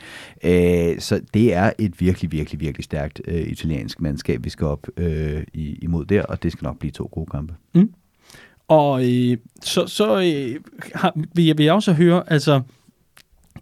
Øh, 0.44 0.98
så 1.00 1.20
det 1.34 1.54
er 1.54 1.70
et 1.78 2.00
virkelig, 2.00 2.32
virkelig, 2.32 2.60
virkelig 2.60 2.84
stærkt 2.84 3.20
øh, 3.28 3.40
italiensk 3.46 4.00
mandskab, 4.00 4.44
vi 4.44 4.50
skal 4.50 4.66
op 4.66 4.86
øh, 4.96 5.42
imod 5.54 6.04
der, 6.04 6.22
og 6.22 6.42
det 6.42 6.52
skal 6.52 6.64
nok 6.66 6.78
blive 6.78 6.90
to 6.90 7.08
gode 7.12 7.26
kampe. 7.30 7.54
Og 8.68 9.04
øh, 9.04 9.36
så, 9.62 9.86
så 9.86 10.16
øh, 10.20 10.60
har, 10.94 11.12
vil, 11.34 11.46
jeg, 11.46 11.58
vil 11.58 11.64
jeg 11.64 11.74
også 11.74 11.92
høre, 11.92 12.22
altså, 12.32 12.60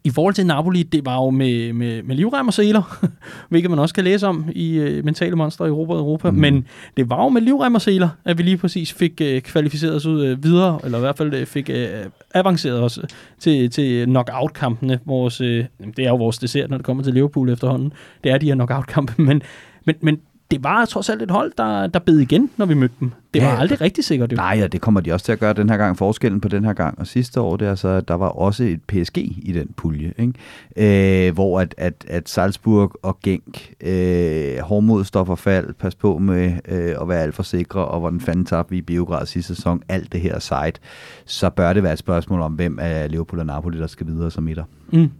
i 0.04 0.10
forhold 0.10 0.34
til 0.34 0.46
Napoli, 0.46 0.82
det 0.82 1.06
var 1.06 1.14
jo 1.14 1.30
med, 1.30 1.72
med, 1.72 2.02
med 2.02 2.16
livrem 2.16 2.46
og 2.48 2.54
seler, 2.54 3.06
hvilket 3.50 3.70
man 3.70 3.78
også 3.78 3.94
kan 3.94 4.04
læse 4.04 4.26
om 4.26 4.44
i 4.52 4.76
øh, 4.76 5.04
Mentale 5.04 5.36
Monstre 5.36 5.66
i 5.66 5.68
Europa 5.68 5.92
og 5.92 5.98
Europa, 5.98 6.30
Mm. 6.30 6.36
men 6.36 6.66
det 6.96 7.10
var 7.10 7.22
jo 7.22 7.28
med 7.28 7.42
livrem 7.42 7.74
og 7.74 7.82
seler, 7.82 8.08
at 8.24 8.38
vi 8.38 8.42
lige 8.42 8.56
præcis 8.56 8.92
fik 8.92 9.20
øh, 9.20 9.40
kvalificeret 9.40 9.94
os 9.94 10.06
ud 10.06 10.24
øh, 10.24 10.44
videre, 10.44 10.80
eller 10.84 10.98
i 10.98 11.00
hvert 11.00 11.16
fald 11.16 11.34
øh, 11.34 11.46
fik 11.46 11.70
øh, 11.70 11.88
avanceret 12.34 12.82
os 12.82 12.98
til, 13.38 13.70
til 13.70 14.04
knockout-kampene. 14.04 14.98
Vores, 15.04 15.40
øh, 15.40 15.64
det 15.96 16.04
er 16.04 16.08
jo 16.08 16.16
vores 16.16 16.38
dessert, 16.38 16.70
når 16.70 16.76
det 16.76 16.86
kommer 16.86 17.02
til 17.02 17.14
Liverpool 17.14 17.50
efterhånden. 17.50 17.92
Det 18.24 18.32
er 18.32 18.38
de 18.38 18.46
her 18.46 18.54
knockout-kampe, 18.54 19.14
men, 19.22 19.42
men, 19.84 19.94
men 20.00 20.18
det 20.50 20.64
var 20.64 20.84
trods 20.84 21.08
alt 21.10 21.22
et 21.22 21.30
hold, 21.30 21.52
der, 21.58 21.86
der 21.86 21.98
bed 21.98 22.18
igen, 22.18 22.50
når 22.56 22.66
vi 22.66 22.74
mødte 22.74 22.94
dem. 23.00 23.10
Det 23.34 23.42
var 23.42 23.48
Ja. 23.48 23.56
aldrig 23.60 23.80
rigtig 23.80 24.04
sikkert. 24.04 24.32
Jo. 24.32 24.36
Nej, 24.36 24.60
og 24.64 24.72
det 24.72 24.80
kommer 24.80 25.00
de 25.00 25.12
også 25.12 25.24
til 25.24 25.32
at 25.32 25.38
gøre 25.38 25.52
den 25.52 25.70
her 25.70 25.76
gang. 25.76 25.98
Forskellen 25.98 26.40
på 26.40 26.48
den 26.48 26.64
her 26.64 26.72
gang 26.72 26.98
og 26.98 27.06
sidste 27.06 27.40
år, 27.40 27.56
det 27.56 27.68
er 27.68 27.74
så, 27.74 27.88
at 27.88 28.08
der 28.08 28.14
var 28.14 28.28
også 28.28 28.64
et 28.64 28.82
PSG 28.82 29.18
i 29.18 29.52
den 29.54 29.68
pulje, 29.76 30.12
ikke? 30.18 31.26
Øh, 31.28 31.34
hvor 31.34 31.60
at, 31.60 31.74
at, 31.78 32.04
at 32.08 32.28
Salzburg 32.28 32.92
og 33.02 33.18
Genk, 33.22 33.72
øh, 33.80 34.58
hårdmod 34.58 35.04
står 35.04 35.24
for 35.24 35.34
fald, 35.34 35.74
pas 35.74 35.94
på 35.94 36.18
med 36.18 36.52
øh, 36.68 36.94
at 37.00 37.08
være 37.08 37.20
alt 37.22 37.34
for 37.34 37.42
sikre, 37.42 37.84
og 37.84 38.00
hvordan 38.00 38.20
fanden 38.20 38.44
tabte 38.44 38.70
vi 38.70 38.76
i 38.78 38.82
Biograd 38.82 39.26
sidste 39.26 39.54
sæson, 39.54 39.82
alt 39.88 40.12
det 40.12 40.20
her 40.20 40.38
site, 40.38 40.80
så 41.24 41.50
bør 41.50 41.72
det 41.72 41.82
være 41.82 41.92
et 41.92 41.98
spørgsmål 41.98 42.40
om, 42.40 42.52
hvem 42.52 42.78
af 42.78 43.10
Liverpool 43.10 43.40
og 43.40 43.46
Napoli, 43.46 43.78
der 43.78 43.86
skal 43.86 44.06
videre 44.06 44.30
som 44.30 44.48
etter. 44.48 44.64
Mm. 44.92 45.10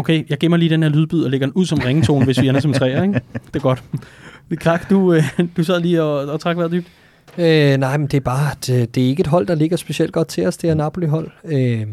Okay, 0.00 0.24
jeg 0.30 0.38
gemmer 0.38 0.56
lige 0.56 0.68
den 0.70 0.82
her 0.82 0.90
lydbid 0.90 1.22
og 1.24 1.30
lægger 1.30 1.46
den 1.46 1.54
ud 1.54 1.66
som 1.66 1.78
ringetone, 1.78 2.24
hvis 2.24 2.40
vi 2.42 2.48
ender 2.48 2.60
som 2.60 2.72
træer, 2.72 3.02
ikke? 3.02 3.20
Det 3.34 3.56
er 3.56 3.60
godt. 3.60 3.82
Clark, 4.62 4.90
du, 4.90 5.12
øh, 5.14 5.22
du 5.56 5.64
sad 5.64 5.80
lige 5.80 6.02
og, 6.02 6.32
og 6.32 6.40
trak 6.40 6.56
vejret 6.56 6.72
dybt. 6.72 6.86
Øh, 7.38 7.76
nej, 7.76 7.96
men 7.96 8.06
det 8.06 8.16
er 8.16 8.20
bare, 8.20 8.50
det, 8.66 8.94
det 8.94 9.04
er 9.04 9.08
ikke 9.08 9.20
et 9.20 9.26
hold, 9.26 9.46
der 9.46 9.54
ligger 9.54 9.76
specielt 9.76 10.12
godt 10.12 10.28
til 10.28 10.46
os, 10.46 10.56
det 10.56 10.70
her 10.70 10.74
Napoli-hold. 10.74 11.30
Øh, 11.44 11.86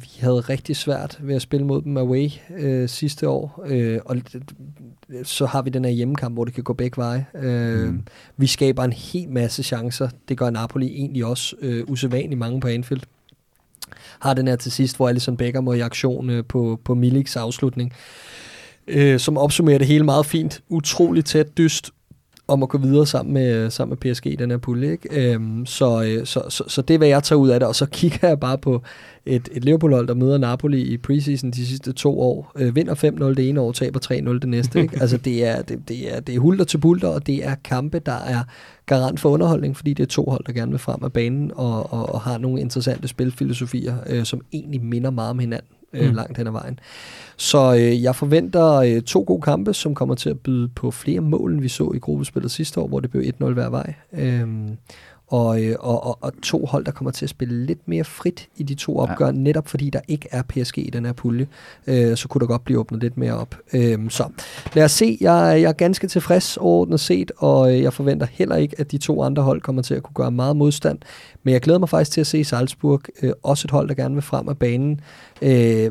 vi 0.00 0.08
havde 0.20 0.40
rigtig 0.40 0.76
svært 0.76 1.18
ved 1.22 1.34
at 1.34 1.42
spille 1.42 1.66
mod 1.66 1.82
dem 1.82 1.96
away 1.96 2.28
øh, 2.58 2.88
sidste 2.88 3.28
år, 3.28 3.64
øh, 3.68 3.98
og 4.04 4.16
så 5.24 5.46
har 5.46 5.62
vi 5.62 5.70
den 5.70 5.84
her 5.84 5.92
hjemmekamp, 5.92 6.34
hvor 6.34 6.44
det 6.44 6.54
kan 6.54 6.64
gå 6.64 6.72
begge 6.72 6.96
veje. 6.96 7.26
Øh, 7.42 7.78
Mm. 7.84 7.86
mm. 7.88 8.02
Vi 8.36 8.46
skaber 8.46 8.84
en 8.84 8.92
hel 8.92 9.28
masse 9.30 9.62
chancer. 9.62 10.08
Det 10.28 10.38
gør 10.38 10.50
Napoli 10.50 10.86
egentlig 10.86 11.24
også 11.24 11.56
øh, 11.62 11.84
usædvanligt 11.88 12.38
mange 12.38 12.60
på 12.60 12.68
Anfield. 12.68 13.00
Har 14.20 14.34
den 14.34 14.48
her 14.48 14.56
til 14.56 14.72
sidst, 14.72 14.96
hvor 14.96 15.08
Alisson 15.08 15.36
Becker 15.36 15.60
må 15.60 15.72
i 15.72 15.80
aktion 15.80 16.30
øh, 16.30 16.44
på, 16.44 16.80
på 16.84 16.94
Miliks 16.94 17.36
afslutning, 17.36 17.92
øh, 18.86 19.20
som 19.20 19.38
opsummerer 19.38 19.78
det 19.78 19.86
hele 19.86 20.04
meget 20.04 20.26
fint. 20.26 20.60
Utrolig 20.68 21.24
tæt 21.24 21.58
dyst 21.58 21.90
om 22.48 22.62
at 22.62 22.68
gå 22.68 22.78
videre 22.78 23.06
sammen 23.06 23.34
med, 23.34 23.70
sammen 23.70 23.98
med 24.02 24.14
PSG 24.14 24.26
i 24.26 24.36
den 24.36 24.50
her 24.50 24.58
pulje. 24.58 24.92
Ikke? 24.92 25.32
Øhm, 25.32 25.66
så, 25.66 26.02
øh, 26.02 26.26
så, 26.26 26.42
så, 26.48 26.64
så 26.66 26.82
det 26.82 26.94
er, 26.94 26.98
hvad 26.98 27.08
jeg 27.08 27.22
tager 27.22 27.38
ud 27.38 27.48
af 27.48 27.60
det, 27.60 27.68
og 27.68 27.74
så 27.74 27.86
kigger 28.00 28.28
jeg 28.28 28.40
bare 28.40 28.58
på 28.58 28.82
et, 29.26 29.48
et 29.52 29.64
Liverpool-hold, 29.64 30.08
der 30.08 30.14
møder 30.14 30.38
Napoli 30.38 30.82
i 30.82 30.96
preseason 30.96 31.50
de 31.50 31.66
sidste 31.66 31.92
to 31.92 32.20
år. 32.20 32.52
Øh, 32.56 32.76
vinder 32.76 32.94
5-0 32.94 33.24
det 33.24 33.48
ene 33.48 33.60
år, 33.60 33.72
taber 33.72 34.00
3-0 34.12 34.14
det 34.14 34.48
næste. 34.48 34.80
Ikke? 34.80 34.98
altså 35.02 35.16
det 35.16 35.44
er, 35.44 35.62
det, 35.62 35.88
det, 35.88 36.14
er, 36.14 36.20
det 36.20 36.34
er 36.34 36.38
hulter 36.38 36.64
til 36.64 36.78
bulter, 36.78 37.08
og 37.08 37.26
det 37.26 37.46
er 37.46 37.54
kampe, 37.64 37.98
der 37.98 38.18
er 38.26 38.42
garant 38.86 39.20
for 39.20 39.28
underholdning, 39.30 39.76
fordi 39.76 39.94
det 39.94 40.02
er 40.02 40.06
to 40.06 40.24
hold, 40.24 40.44
der 40.46 40.52
gerne 40.52 40.70
vil 40.70 40.78
frem 40.78 41.04
af 41.04 41.12
banen 41.12 41.52
og, 41.54 41.92
og, 41.92 42.14
og 42.14 42.20
har 42.20 42.38
nogle 42.38 42.60
interessante 42.60 43.08
spilfilosofier, 43.08 43.96
øh, 44.06 44.24
som 44.24 44.40
egentlig 44.52 44.80
minder 44.80 45.10
meget 45.10 45.30
om 45.30 45.38
hinanden. 45.38 45.77
Øh, 45.92 46.08
Mm. 46.08 46.14
langt 46.14 46.36
hen 46.38 46.46
ad 46.46 46.52
vejen. 46.52 46.78
Så 47.36 47.74
øh, 47.74 48.02
jeg 48.02 48.16
forventer 48.16 48.72
øh, 48.74 49.02
to 49.02 49.24
gode 49.26 49.42
kampe, 49.42 49.74
som 49.74 49.94
kommer 49.94 50.14
til 50.14 50.30
at 50.30 50.40
byde 50.40 50.68
på 50.68 50.90
flere 50.90 51.20
mål, 51.20 51.52
end 51.52 51.60
vi 51.60 51.68
så 51.68 51.92
i 51.94 51.98
gruppespillet 51.98 52.50
sidste 52.50 52.80
år, 52.80 52.88
hvor 52.88 53.00
det 53.00 53.10
blev 53.10 53.22
1-0 53.42 53.44
hver 53.52 53.68
vej. 53.70 53.94
Øhm, 54.12 54.76
og, 55.28 55.62
øh, 55.62 55.76
og, 55.80 56.06
og, 56.06 56.18
og 56.20 56.32
to 56.42 56.66
hold, 56.66 56.84
der 56.84 56.92
kommer 56.92 57.10
til 57.10 57.26
at 57.26 57.30
spille 57.30 57.66
lidt 57.66 57.88
mere 57.88 58.04
frit 58.04 58.48
i 58.56 58.62
de 58.62 58.74
to 58.74 58.98
opgør, 58.98 59.26
ja. 59.26 59.32
netop 59.32 59.68
fordi 59.68 59.90
der 59.90 60.00
ikke 60.08 60.28
er 60.30 60.42
PSG 60.42 60.78
i 60.78 60.90
den 60.90 61.04
her 61.04 61.12
pulje, 61.12 61.46
øh, 61.86 62.16
så 62.16 62.28
kunne 62.28 62.40
der 62.40 62.46
godt 62.46 62.64
blive 62.64 62.78
åbnet 62.78 63.00
lidt 63.00 63.16
mere 63.16 63.32
op. 63.32 63.54
Øhm, 63.72 64.10
så 64.10 64.28
lad 64.74 64.84
os 64.84 64.92
se, 64.92 65.18
jeg, 65.20 65.58
jeg 65.62 65.68
er 65.68 65.72
ganske 65.72 66.06
tilfreds 66.06 66.56
overordnet 66.56 67.00
set, 67.00 67.32
og 67.36 67.74
øh, 67.74 67.82
jeg 67.82 67.92
forventer 67.92 68.26
heller 68.30 68.56
ikke, 68.56 68.80
at 68.80 68.92
de 68.92 68.98
to 68.98 69.22
andre 69.22 69.42
hold 69.42 69.60
kommer 69.60 69.82
til 69.82 69.94
at 69.94 70.02
kunne 70.02 70.14
gøre 70.14 70.30
meget 70.30 70.56
modstand, 70.56 70.98
men 71.42 71.52
jeg 71.52 71.60
glæder 71.60 71.78
mig 71.78 71.88
faktisk 71.88 72.10
til 72.10 72.20
at 72.20 72.26
se 72.26 72.44
Salzburg, 72.44 73.00
øh, 73.22 73.32
også 73.42 73.66
et 73.66 73.70
hold, 73.70 73.88
der 73.88 73.94
gerne 73.94 74.14
vil 74.14 74.22
frem 74.22 74.48
af 74.48 74.58
banen. 74.58 75.00
Øh, 75.42 75.90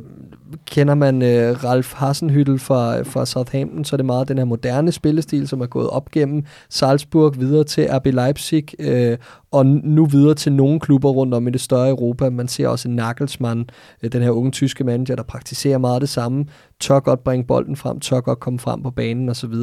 kender 0.66 0.96
man 0.96 1.22
øh, 1.22 1.64
Ralf 1.64 1.94
Hasenhüttel 1.94 2.58
fra, 2.58 3.02
fra 3.02 3.26
Southampton, 3.26 3.86
så 3.86 3.96
er 3.96 3.98
det 3.98 4.06
meget 4.06 4.28
den 4.28 4.38
her 4.38 4.46
moderne 4.46 4.92
spillestil, 4.92 5.48
som 5.48 5.62
er 5.62 5.66
gået 5.66 5.90
op 5.90 6.12
gennem 6.12 6.44
Salzburg, 6.70 7.40
videre 7.40 7.64
til 7.64 7.88
RB 7.92 8.06
Leipzig, 8.06 8.66
øh, 8.80 9.18
og 9.52 9.66
nu 9.66 10.06
videre 10.06 10.36
til 10.36 10.52
nogle 10.54 10.80
klubber 10.80 11.10
rundt 11.10 11.34
om 11.34 11.48
i 11.48 11.52
det 11.52 11.62
større 11.62 11.90
Europa. 11.90 12.30
Man 12.30 12.48
ser 12.48 12.68
også 12.68 12.90
Nagelsmann, 12.90 13.70
øh, 14.04 14.12
den 14.12 14.22
her 14.22 14.32
unge 14.32 14.52
tyske 14.52 14.84
manager, 14.84 15.16
der 15.16 15.24
praktiserer 15.24 15.78
meget 15.78 16.02
det 16.02 16.10
samme, 16.10 16.46
tør 16.80 17.00
godt 17.00 17.24
bringe 17.24 17.46
bolden 17.46 17.76
frem, 17.76 18.00
tør 18.00 18.20
godt 18.20 18.40
komme 18.40 18.60
frem 18.60 18.84
på 18.84 18.92
banen 18.92 19.30
osv. 19.30 19.54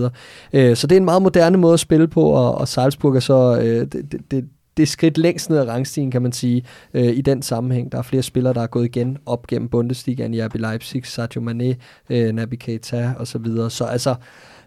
Øh, 0.52 0.76
så 0.76 0.86
det 0.86 0.96
er 0.96 1.00
en 1.00 1.04
meget 1.04 1.22
moderne 1.22 1.58
måde 1.58 1.74
at 1.74 1.80
spille 1.80 2.08
på, 2.08 2.22
og, 2.22 2.54
og 2.54 2.68
Salzburg 2.68 3.16
er 3.16 3.20
så 3.20 3.58
øh, 3.60 3.86
det, 3.92 4.12
det, 4.30 4.44
det, 4.76 4.88
skridt 4.88 5.18
længst 5.18 5.50
ned 5.50 5.58
ad 5.58 5.68
rangstigen, 5.68 6.10
kan 6.10 6.22
man 6.22 6.32
sige, 6.32 6.64
øh, 6.94 7.16
i 7.16 7.20
den 7.20 7.42
sammenhæng. 7.42 7.92
Der 7.92 7.98
er 7.98 8.02
flere 8.02 8.22
spillere, 8.22 8.54
der 8.54 8.62
er 8.62 8.66
gået 8.66 8.84
igen 8.84 9.18
op 9.26 9.46
gennem 9.46 9.68
Bundesligaen 9.68 10.34
i 10.34 10.42
RB 10.42 10.54
Leipzig, 10.54 11.06
Sadio 11.06 11.40
Mane, 11.40 11.76
øh, 12.10 12.32
Naby 12.32 12.54
Keita 12.54 13.14
og 13.18 13.26
så 13.26 13.38
videre. 13.38 13.70
Så 13.70 13.84
altså, 13.84 14.14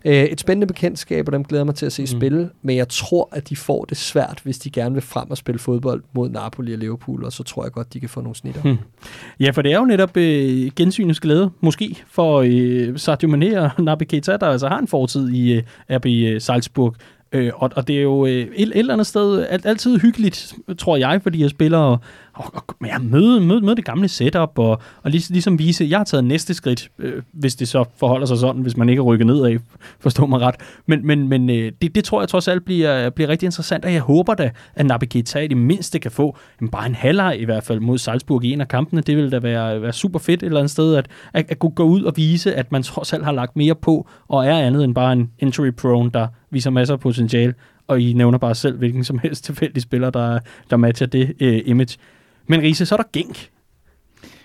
øh, 0.05 0.13
et 0.23 0.39
spændende 0.39 0.67
bekendtskab, 0.67 1.27
og 1.27 1.31
dem 1.31 1.43
glæder 1.43 1.63
mig 1.63 1.75
til 1.75 1.85
at 1.85 1.93
se 1.93 2.01
mm. 2.01 2.07
spille, 2.07 2.49
men 2.61 2.77
jeg 2.77 2.89
tror, 2.89 3.29
at 3.31 3.49
de 3.49 3.55
får 3.55 3.85
det 3.85 3.97
svært, 3.97 4.39
hvis 4.43 4.59
de 4.59 4.69
gerne 4.69 4.93
vil 4.93 5.01
frem 5.01 5.31
og 5.31 5.37
spille 5.37 5.59
fodbold 5.59 6.03
mod 6.13 6.29
Napoli 6.29 6.73
og 6.73 6.79
Liverpool, 6.79 7.23
og 7.23 7.33
så 7.33 7.43
tror 7.43 7.63
jeg 7.63 7.71
godt, 7.71 7.93
de 7.93 7.99
kan 7.99 8.09
få 8.09 8.21
nogle 8.21 8.35
snitter. 8.35 8.61
Hmm. 8.61 8.77
Ja, 9.39 9.49
for 9.49 9.61
det 9.61 9.73
er 9.73 9.77
jo 9.79 9.85
netop 9.85 10.17
øh, 10.17 10.71
gensynets 10.75 11.19
glæde, 11.19 11.51
måske, 11.61 12.03
for 12.07 12.43
øh, 12.47 12.97
Sadio 12.99 13.29
Mane 13.29 13.61
og 13.61 13.83
Naby 13.83 14.03
Keita, 14.03 14.37
der 14.37 14.47
altså 14.47 14.67
har 14.67 14.79
en 14.79 14.87
fortid 14.87 15.29
i 15.29 15.53
øh, 15.53 15.63
RB 15.89 16.05
øh, 16.05 16.41
Salzburg. 16.41 16.95
Øh, 17.31 17.51
og, 17.55 17.71
og 17.75 17.87
det 17.87 17.97
er 17.97 18.01
jo 18.01 18.25
øh, 18.25 18.31
et, 18.31 18.49
et 18.55 18.77
eller 18.77 18.93
andet 18.93 19.07
sted 19.07 19.47
alt, 19.49 19.65
altid 19.65 19.99
hyggeligt, 19.99 20.53
tror 20.77 20.97
jeg, 20.97 21.21
fordi 21.23 21.41
jeg 21.41 21.49
spiller 21.49 21.77
og, 21.77 21.99
og, 22.37 22.45
og 22.53 22.87
ja, 22.87 22.97
møde, 22.97 23.41
møde, 23.41 23.61
møde 23.61 23.75
det 23.75 23.85
gamle 23.85 24.07
setup 24.07 24.59
og, 24.59 24.81
og 25.03 25.11
lig, 25.11 25.21
ligesom 25.29 25.59
vise, 25.59 25.87
jeg 25.89 25.99
har 25.99 26.03
taget 26.03 26.23
næste 26.23 26.53
skridt, 26.53 26.89
øh, 26.99 27.21
hvis 27.31 27.55
det 27.55 27.67
så 27.67 27.85
forholder 27.97 28.25
sig 28.25 28.37
sådan, 28.37 28.61
hvis 28.61 28.77
man 28.77 28.89
ikke 28.89 29.01
rykker 29.01 29.25
ned 29.25 29.37
nedad, 29.37 29.59
forstå 29.99 30.25
mig 30.25 30.41
ret. 30.41 30.55
Men, 30.85 31.07
men, 31.07 31.27
men 31.27 31.49
øh, 31.49 31.71
det, 31.81 31.95
det 31.95 32.03
tror 32.03 32.21
jeg 32.21 32.29
trods 32.29 32.47
alt 32.47 32.65
bliver, 32.65 33.09
bliver 33.09 33.29
rigtig 33.29 33.47
interessant, 33.47 33.85
og 33.85 33.93
jeg 33.93 34.01
håber 34.01 34.33
da, 34.33 34.51
at 34.75 34.85
Naby 34.85 35.03
Keita 35.05 35.39
i 35.39 35.47
det 35.47 35.57
mindste 35.57 35.99
kan 35.99 36.11
få 36.11 36.37
jamen, 36.61 36.71
bare 36.71 36.85
en 36.85 36.95
halvleg 36.95 37.37
i 37.39 37.45
hvert 37.45 37.63
fald 37.63 37.79
mod 37.79 37.97
Salzburg 37.97 38.43
i 38.43 38.53
en 38.53 38.61
af 38.61 38.67
kampene. 38.67 39.01
Det 39.01 39.15
ville 39.15 39.31
da 39.31 39.39
være, 39.39 39.81
være 39.81 39.93
super 39.93 40.19
fedt 40.19 40.43
et 40.43 40.47
eller 40.47 40.59
andet 40.59 40.71
sted, 40.71 40.95
at, 40.95 41.07
at, 41.33 41.45
at 41.49 41.59
kunne 41.59 41.71
gå 41.71 41.83
ud 41.83 42.03
og 42.03 42.13
vise, 42.15 42.55
at 42.55 42.71
man 42.71 42.83
trods 42.83 43.13
alt 43.13 43.25
har 43.25 43.31
lagt 43.31 43.55
mere 43.55 43.75
på, 43.75 44.07
og 44.27 44.45
er 44.45 44.57
andet 44.57 44.83
end 44.83 44.95
bare 44.95 45.13
en 45.13 45.31
injury 45.39 45.69
prone, 45.69 46.11
der 46.13 46.27
viser 46.51 46.69
masser 46.69 46.93
af 46.93 46.99
potentiale, 46.99 47.53
og 47.87 48.01
I 48.01 48.13
nævner 48.13 48.37
bare 48.37 48.55
selv, 48.55 48.77
hvilken 48.77 49.03
som 49.03 49.19
helst 49.19 49.43
tilfældig 49.43 49.81
spiller, 49.81 50.09
der, 50.09 50.39
der 50.69 50.77
matcher 50.77 51.07
det 51.07 51.33
øh, 51.39 51.61
image. 51.65 51.97
Men 52.47 52.61
Riese, 52.61 52.85
så 52.85 52.95
er 52.95 52.97
der 52.97 53.09
Genk. 53.13 53.49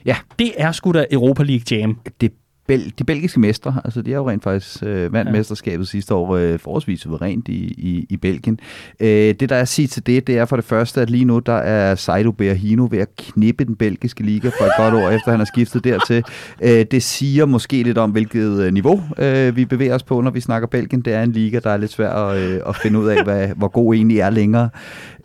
Ja. 0.04 0.16
Det 0.38 0.52
er 0.56 0.72
sgu 0.72 0.92
da 0.92 1.06
Europa 1.10 1.42
League 1.42 1.64
Jam. 1.70 1.98
Det 2.20 2.32
Bel- 2.66 2.92
de 2.98 3.04
belgiske 3.04 3.40
mestre, 3.40 3.80
altså 3.84 4.02
de 4.02 4.10
har 4.10 4.18
jo 4.18 4.30
rent 4.30 4.42
faktisk 4.42 4.82
øh, 4.82 5.12
vandt 5.12 5.30
Ja. 5.30 5.36
mesterskabet 5.36 5.88
sidste 5.88 6.14
år 6.14 6.36
øh, 6.36 6.58
forholdsvis 6.58 7.00
suverænt 7.00 7.48
i, 7.48 7.52
i, 7.78 8.06
i 8.10 8.16
Belgien. 8.16 8.58
Øh, 9.00 9.08
det 9.08 9.48
der 9.48 9.56
er 9.56 9.60
at 9.60 9.68
sige 9.68 9.88
til 9.88 10.06
det, 10.06 10.26
det 10.26 10.38
er 10.38 10.44
for 10.44 10.56
det 10.56 10.64
første, 10.64 11.00
at 11.00 11.10
lige 11.10 11.24
nu 11.24 11.38
der 11.38 11.52
er 11.52 11.94
Saido 11.94 12.30
Berahino 12.30 12.88
ved 12.90 12.98
at 12.98 13.08
knippe 13.16 13.64
den 13.64 13.76
belgiske 13.76 14.22
liga 14.22 14.48
for 14.48 14.64
et 14.64 14.72
godt 14.78 14.94
år, 14.94 15.10
efter 15.10 15.30
han 15.30 15.40
har 15.40 15.44
skiftet 15.54 15.84
dertil. 15.84 16.22
Øh, 16.62 16.84
det 16.90 17.02
siger 17.02 17.46
måske 17.46 17.82
lidt 17.82 17.98
om, 17.98 18.10
hvilket 18.10 18.60
øh, 18.62 18.72
niveau 18.72 19.02
øh, 19.18 19.56
vi 19.56 19.64
bevæger 19.64 19.94
os 19.94 20.02
på, 20.02 20.20
når 20.20 20.30
vi 20.30 20.40
snakker 20.40 20.68
Belgien. 20.68 21.02
Det 21.02 21.12
er 21.12 21.22
en 21.22 21.32
liga, 21.32 21.58
der 21.58 21.70
er 21.70 21.76
lidt 21.76 21.92
svær 21.92 22.10
at, 22.10 22.38
øh, 22.38 22.60
at 22.68 22.76
finde 22.76 22.98
ud 22.98 23.08
af, 23.08 23.24
hvad, 23.24 23.48
hvor 23.56 23.68
god 23.68 23.94
egentlig 23.94 24.18
er 24.18 24.30
længere. 24.30 24.68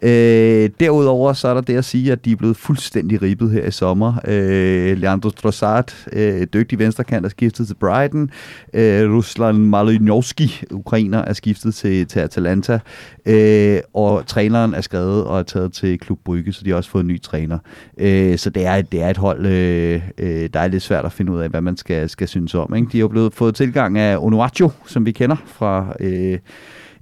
Øh, 0.02 0.70
derudover 0.80 1.34
så 1.34 1.48
er 1.48 1.54
der 1.54 1.62
det 1.62 1.78
at 1.78 1.86
sige, 1.86 2.12
at 2.12 2.26
de 2.26 2.32
er 2.32 2.36
blevet 2.36 2.58
fuldstændig 2.58 3.22
ribbet 3.22 3.52
her 3.52 3.66
i 3.66 3.72
sommer. 3.72 4.14
Øh, 4.28 4.98
Leandro 4.98 5.30
Trossard, 5.30 5.94
øh, 6.14 6.48
dygtig 6.54 6.80
venstrekant, 6.80 7.26
er 7.28 7.32
skiftet 7.32 7.68
til 7.68 7.74
Brighton. 7.74 8.30
Øh, 8.74 9.14
Ruslan 9.14 9.56
Malinovski, 9.56 10.64
ukrainer, 10.72 11.20
er 11.20 11.34
skiftet 11.34 11.76
til, 11.76 12.08
til 12.08 12.20
Atalanta. 12.20 12.80
Øh, 13.26 13.80
og 13.94 14.28
træneren 14.28 14.74
er 14.74 14.82
skrevet 14.82 15.24
og 15.24 15.40
er 15.40 15.44
taget 15.44 15.74
til 15.74 16.00
Klub 16.00 16.20
Brygge, 16.26 16.54
så 16.54 16.62
de 16.64 16.70
har 16.70 16.78
også 16.78 16.90
fået 16.90 17.04
en 17.04 17.08
ny 17.08 17.22
træner. 17.22 17.60
Øh, 17.98 18.38
så 18.38 18.50
det 18.50 18.66
er, 18.66 18.82
det 18.82 19.02
er 19.02 19.10
et 19.10 19.18
hold, 19.18 19.46
øh, 19.46 20.02
øh, 20.18 20.50
der 20.54 20.60
er 20.60 20.68
lidt 20.68 20.84
svært 20.84 21.06
at 21.06 21.12
finde 21.12 21.32
ud 21.32 21.40
af, 21.40 21.50
hvad 21.50 21.62
man 21.62 21.78
skal, 21.78 22.10
skal 22.10 22.28
synes 22.28 22.56
om. 22.56 22.76
Ikke? 22.76 22.88
De 22.92 22.98
har 22.98 23.02
jo 23.02 23.08
blevet 23.08 23.34
fået 23.34 23.56
tilgang 23.56 23.98
af 23.98 24.18
Onuaccio, 24.18 24.72
som 24.86 25.06
vi 25.06 25.12
kender 25.12 25.36
fra... 25.46 25.96
Øh, 26.00 26.40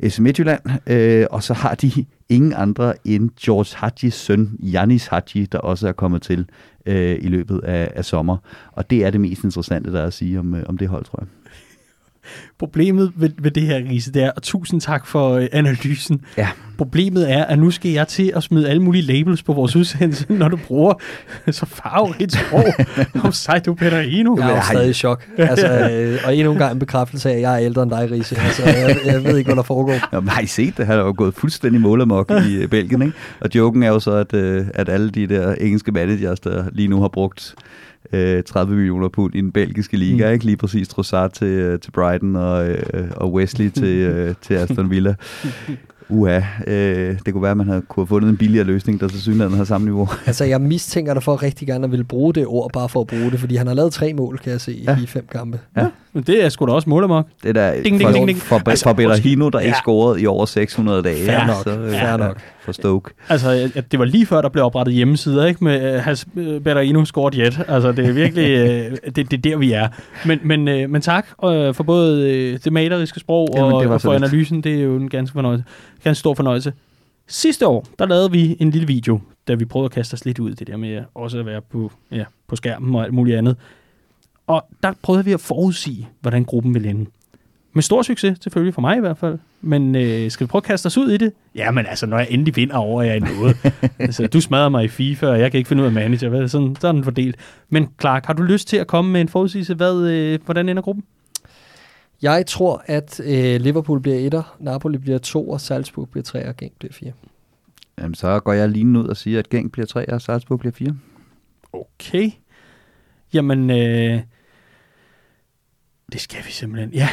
SM 0.09 0.23
Midtjylland, 0.23 0.61
øh, 0.87 1.25
og 1.31 1.43
så 1.43 1.53
har 1.53 1.75
de 1.75 2.05
ingen 2.29 2.53
andre 2.57 2.93
end 3.05 3.29
George 3.41 3.77
Hadjis 3.77 4.13
søn, 4.13 4.57
Janis 4.59 5.07
Hadji, 5.07 5.45
der 5.45 5.57
også 5.57 5.87
er 5.87 5.91
kommet 5.91 6.21
til 6.21 6.45
øh, 6.85 7.17
i 7.21 7.27
løbet 7.27 7.59
af, 7.63 7.91
af 7.95 8.05
sommer. 8.05 8.37
Og 8.71 8.89
det 8.89 9.05
er 9.05 9.09
det 9.09 9.21
mest 9.21 9.43
interessante, 9.43 9.91
der 9.93 10.01
er 10.01 10.07
at 10.07 10.13
sige 10.13 10.39
om, 10.39 10.55
øh, 10.55 10.63
om 10.67 10.77
det 10.77 10.87
hold, 10.87 11.05
tror 11.05 11.19
jeg. 11.19 11.27
Problemet 12.59 13.11
ved, 13.15 13.29
ved 13.39 13.51
det 13.51 13.63
her, 13.63 13.75
Riese, 13.77 14.11
det 14.11 14.23
er, 14.23 14.31
og 14.31 14.43
tusind 14.43 14.81
tak 14.81 15.07
for 15.07 15.29
øh, 15.33 15.47
analysen. 15.51 16.21
Ja. 16.37 16.47
Problemet 16.77 17.31
er, 17.31 17.43
at 17.45 17.59
nu 17.59 17.71
skal 17.71 17.91
jeg 17.91 18.07
til 18.07 18.31
at 18.35 18.43
smide 18.43 18.69
alle 18.69 18.81
mulige 18.81 19.01
labels 19.01 19.43
på 19.43 19.53
vores 19.53 19.75
udsendelse, 19.75 20.25
når 20.33 20.47
du 20.47 20.57
bruger 20.67 20.93
så 21.51 21.65
farverigt 21.65 22.31
sprog 22.33 22.65
om 23.25 23.31
Saido 23.31 23.73
Perarino. 23.73 24.37
Jeg 24.37 24.45
er 24.45 24.49
jo 24.49 24.55
jeg- 24.55 24.63
stadig 24.71 24.89
i 24.89 24.93
chok. 24.93 25.27
Altså, 25.37 25.67
øh, 25.91 26.19
og 26.25 26.35
endnu 26.35 26.51
en 26.51 26.57
gang 26.57 26.73
en 26.73 26.79
bekræftelse 26.79 27.29
af, 27.29 27.35
at 27.35 27.41
jeg 27.41 27.53
er 27.53 27.59
ældre 27.59 27.83
end 27.83 27.91
dig, 27.91 28.11
Riese. 28.11 28.35
Altså, 28.39 28.63
jeg, 28.65 28.97
jeg 29.05 29.23
ved 29.23 29.37
ikke, 29.37 29.47
hvad 29.47 29.55
der 29.55 29.63
foregår. 29.63 29.95
Nå, 30.11 30.19
men 30.19 30.29
har 30.29 30.41
I 30.41 30.45
set 30.47 30.77
det? 30.77 30.85
Han 30.85 30.95
er 30.99 31.03
jo 31.03 31.13
gået 31.17 31.33
fuldstændig 31.33 31.81
målamok 31.81 32.31
i 32.49 32.55
øh, 32.55 32.67
Belgien, 32.67 33.01
ikke? 33.01 33.13
Og 33.41 33.49
joken 33.55 33.83
er 33.83 33.87
jo 33.87 33.99
så, 33.99 34.11
at, 34.11 34.33
øh, 34.33 34.65
at 34.73 34.89
alle 34.89 35.09
de 35.09 35.27
der 35.27 35.53
engelske 35.55 35.91
managers, 35.91 36.39
der 36.39 36.63
lige 36.71 36.87
nu 36.87 37.01
har 37.01 37.07
brugt 37.07 37.55
øh, 38.13 38.43
30 38.43 38.75
millioner 38.75 39.07
pund 39.09 39.35
i 39.35 39.41
den 39.41 39.51
belgiske 39.51 39.97
liga, 39.97 40.27
Mm. 40.27 40.33
ikke? 40.33 40.45
Lige 40.45 40.57
præcis 40.57 40.87
Trossard 40.87 41.31
til, 41.31 41.47
øh, 41.47 41.79
til 41.79 41.91
Brighton 41.91 42.35
og, 42.35 42.67
øh, 42.69 42.77
og 43.15 43.33
Wesley 43.33 43.69
til, 43.69 43.87
øh, 44.09 44.35
til 44.41 44.53
Aston 44.53 44.89
Villa. 44.89 45.15
Uha, 46.09 46.41
øh, 46.67 47.17
det 47.25 47.33
kunne 47.33 47.41
være, 47.41 47.51
at 47.51 47.57
man 47.57 47.67
havde 47.67 47.81
kunne 47.87 48.01
have 48.01 48.07
fundet 48.07 48.29
en 48.29 48.37
billigere 48.37 48.65
løsning, 48.65 48.99
der 48.99 49.07
til 49.07 49.21
synligheden 49.21 49.53
har 49.57 49.63
samme 49.63 49.85
niveau. 49.85 50.09
Altså, 50.25 50.45
jeg 50.45 50.61
mistænker 50.61 51.13
dig 51.13 51.23
for 51.23 51.43
rigtig 51.43 51.67
gerne 51.67 51.83
at 51.85 51.91
ville 51.91 52.03
bruge 52.03 52.33
det 52.33 52.45
ord, 52.47 52.71
bare 52.73 52.89
for 52.89 53.01
at 53.01 53.07
bruge 53.07 53.31
det, 53.31 53.39
fordi 53.39 53.55
han 53.55 53.67
har 53.67 53.73
lavet 53.73 53.93
tre 53.93 54.13
mål, 54.13 54.37
kan 54.43 54.51
jeg 54.51 54.61
se, 54.61 54.81
ja. 54.85 54.91
Ja. 54.91 55.03
i 55.03 55.05
fem 55.05 55.27
kampe. 55.31 55.59
Men 56.13 56.23
det 56.23 56.45
er 56.45 56.49
sgu 56.49 56.65
da 56.65 56.71
også 56.71 56.89
målemok. 56.89 57.25
Det 57.43 57.49
er 57.49 57.53
der 57.53 57.73
Ding, 57.73 57.83
ding, 57.85 58.01
for, 58.01 58.11
ding, 58.11 58.27
ding. 58.27 58.37
for, 58.39 58.57
for, 58.59 58.69
Altså, 58.69 58.83
for 58.83 58.93
Bellarino, 58.93 59.49
der 59.49 59.59
ja. 59.59 59.65
ikke 59.65 59.77
scorede 59.77 60.21
i 60.21 60.25
over 60.27 60.45
600 60.45 61.03
dage. 61.03 61.25
Fair 61.25 61.47
nok, 61.47 61.63
Så, 61.63 61.79
øh, 61.79 61.91
fair 61.91 62.17
nok. 62.17 62.37
For 62.65 62.71
Stoke. 62.71 63.11
Altså, 63.29 63.71
det 63.91 63.99
var 63.99 64.05
lige 64.05 64.25
før, 64.25 64.41
der 64.41 64.49
blev 64.49 64.63
oprettet 64.65 64.95
hjemmesider, 64.95 65.45
ikke? 65.45 65.63
Med 65.63 65.95
uh, 65.95 66.01
has 66.01 66.25
uh, 66.35 66.61
Berarino 66.61 67.05
scored 67.05 67.35
yet. 67.35 67.59
Altså, 67.67 67.91
det 67.91 68.05
er 68.05 68.11
virkelig, 68.11 68.85
uh, 68.91 68.97
det, 69.15 69.31
det 69.31 69.33
er 69.33 69.41
der, 69.41 69.57
vi 69.57 69.71
er. 69.71 69.87
Men, 70.25 70.39
men, 70.43 70.67
uh, 70.67 70.89
men 70.89 71.01
tak 71.01 71.27
for 71.73 71.83
både 71.83 72.57
det 72.57 72.73
maleriske 72.73 73.19
sprog 73.19 73.49
Jamen, 73.55 73.73
og, 73.73 73.85
var 73.85 73.93
og 73.93 74.01
for 74.01 74.13
lidt. 74.13 74.23
analysen. 74.23 74.61
Det 74.61 74.75
er 74.75 74.81
jo 74.81 74.95
en 74.95 75.09
ganske, 75.09 75.33
fornøjelse, 75.33 75.65
ganske 76.03 76.19
stor 76.19 76.33
fornøjelse. 76.33 76.73
Sidste 77.27 77.67
år, 77.67 77.87
der 77.99 78.05
lavede 78.05 78.31
vi 78.31 78.57
en 78.59 78.71
lille 78.71 78.87
video, 78.87 79.19
da 79.47 79.53
vi 79.53 79.65
prøvede 79.65 79.85
at 79.85 79.91
kaste 79.91 80.13
os 80.13 80.25
lidt 80.25 80.39
ud 80.39 80.53
det 80.53 80.67
der 80.67 80.77
med 80.77 81.03
også 81.15 81.39
at 81.39 81.45
være 81.45 81.61
på, 81.61 81.91
ja, 82.11 82.23
på 82.47 82.55
skærmen 82.55 82.95
og 82.95 83.03
alt 83.03 83.13
muligt 83.13 83.37
andet. 83.37 83.55
Og 84.47 84.65
der 84.83 84.93
prøvede 85.01 85.25
vi 85.25 85.31
at 85.31 85.39
forudsige, 85.39 86.09
hvordan 86.21 86.43
gruppen 86.43 86.73
ville 86.73 86.89
ende. 86.89 87.05
Med 87.75 87.83
stor 87.83 88.01
succes, 88.01 88.37
selvfølgelig 88.41 88.73
for 88.73 88.81
mig 88.81 88.97
i 88.97 88.99
hvert 88.99 89.17
fald. 89.17 89.39
Men 89.61 89.95
øh, 89.95 90.31
skal 90.31 90.47
vi 90.47 90.49
prøve 90.49 90.59
at 90.59 90.63
kaste 90.63 90.87
os 90.87 90.97
ud 90.97 91.11
i 91.11 91.17
det? 91.17 91.33
Jamen 91.55 91.85
altså, 91.85 92.05
når 92.05 92.17
jeg 92.17 92.27
endelig 92.29 92.55
vinder 92.55 92.77
over 92.77 93.03
jer 93.03 93.13
i 93.13 93.19
noget. 93.19 93.57
altså, 93.99 94.27
du 94.27 94.41
smadrer 94.41 94.69
mig 94.69 94.83
i 94.83 94.87
FIFA, 94.87 95.27
og 95.27 95.39
jeg 95.39 95.51
kan 95.51 95.57
ikke 95.57 95.67
finde 95.67 95.83
ud 95.83 95.87
af 95.87 95.93
manager. 95.93 96.29
Hvad? 96.29 96.47
Sådan, 96.47 96.75
sådan 96.79 96.95
den 96.95 97.03
fordelt. 97.03 97.35
Men 97.69 97.89
Clark, 98.01 98.25
har 98.25 98.33
du 98.33 98.43
lyst 98.43 98.67
til 98.67 98.77
at 98.77 98.87
komme 98.87 99.11
med 99.11 99.21
en 99.21 99.29
forudsigelse? 99.29 99.73
Hvad, 99.73 100.01
øh, 100.01 100.39
hvordan 100.45 100.69
ender 100.69 100.81
gruppen? 100.81 101.03
Jeg 102.21 102.45
tror, 102.47 102.83
at 102.85 103.19
øh, 103.19 103.61
Liverpool 103.61 103.99
bliver 103.99 104.17
etter, 104.17 104.55
Napoli 104.59 104.97
bliver 104.97 105.17
to, 105.17 105.49
og 105.49 105.61
Salzburg 105.61 106.09
bliver 106.09 106.23
tre, 106.23 106.47
og 106.47 106.57
Genk 106.57 106.73
bliver 106.79 106.93
fire. 106.93 107.11
Jamen, 107.97 108.15
så 108.15 108.39
går 108.39 108.53
jeg 108.53 108.69
lige 108.69 108.99
ud 108.99 109.07
og 109.07 109.17
siger, 109.17 109.39
at 109.39 109.49
Genk 109.49 109.71
bliver 109.71 109.85
3 109.85 110.09
og 110.09 110.21
Salzburg 110.21 110.59
bliver 110.59 110.71
4. 110.73 110.95
Okay. 111.73 112.31
Jamen, 113.33 113.69
øh, 113.69 114.21
det 116.11 116.21
skal 116.21 116.45
vi 116.45 116.51
simpelthen. 116.51 116.93
Ja, 116.93 117.09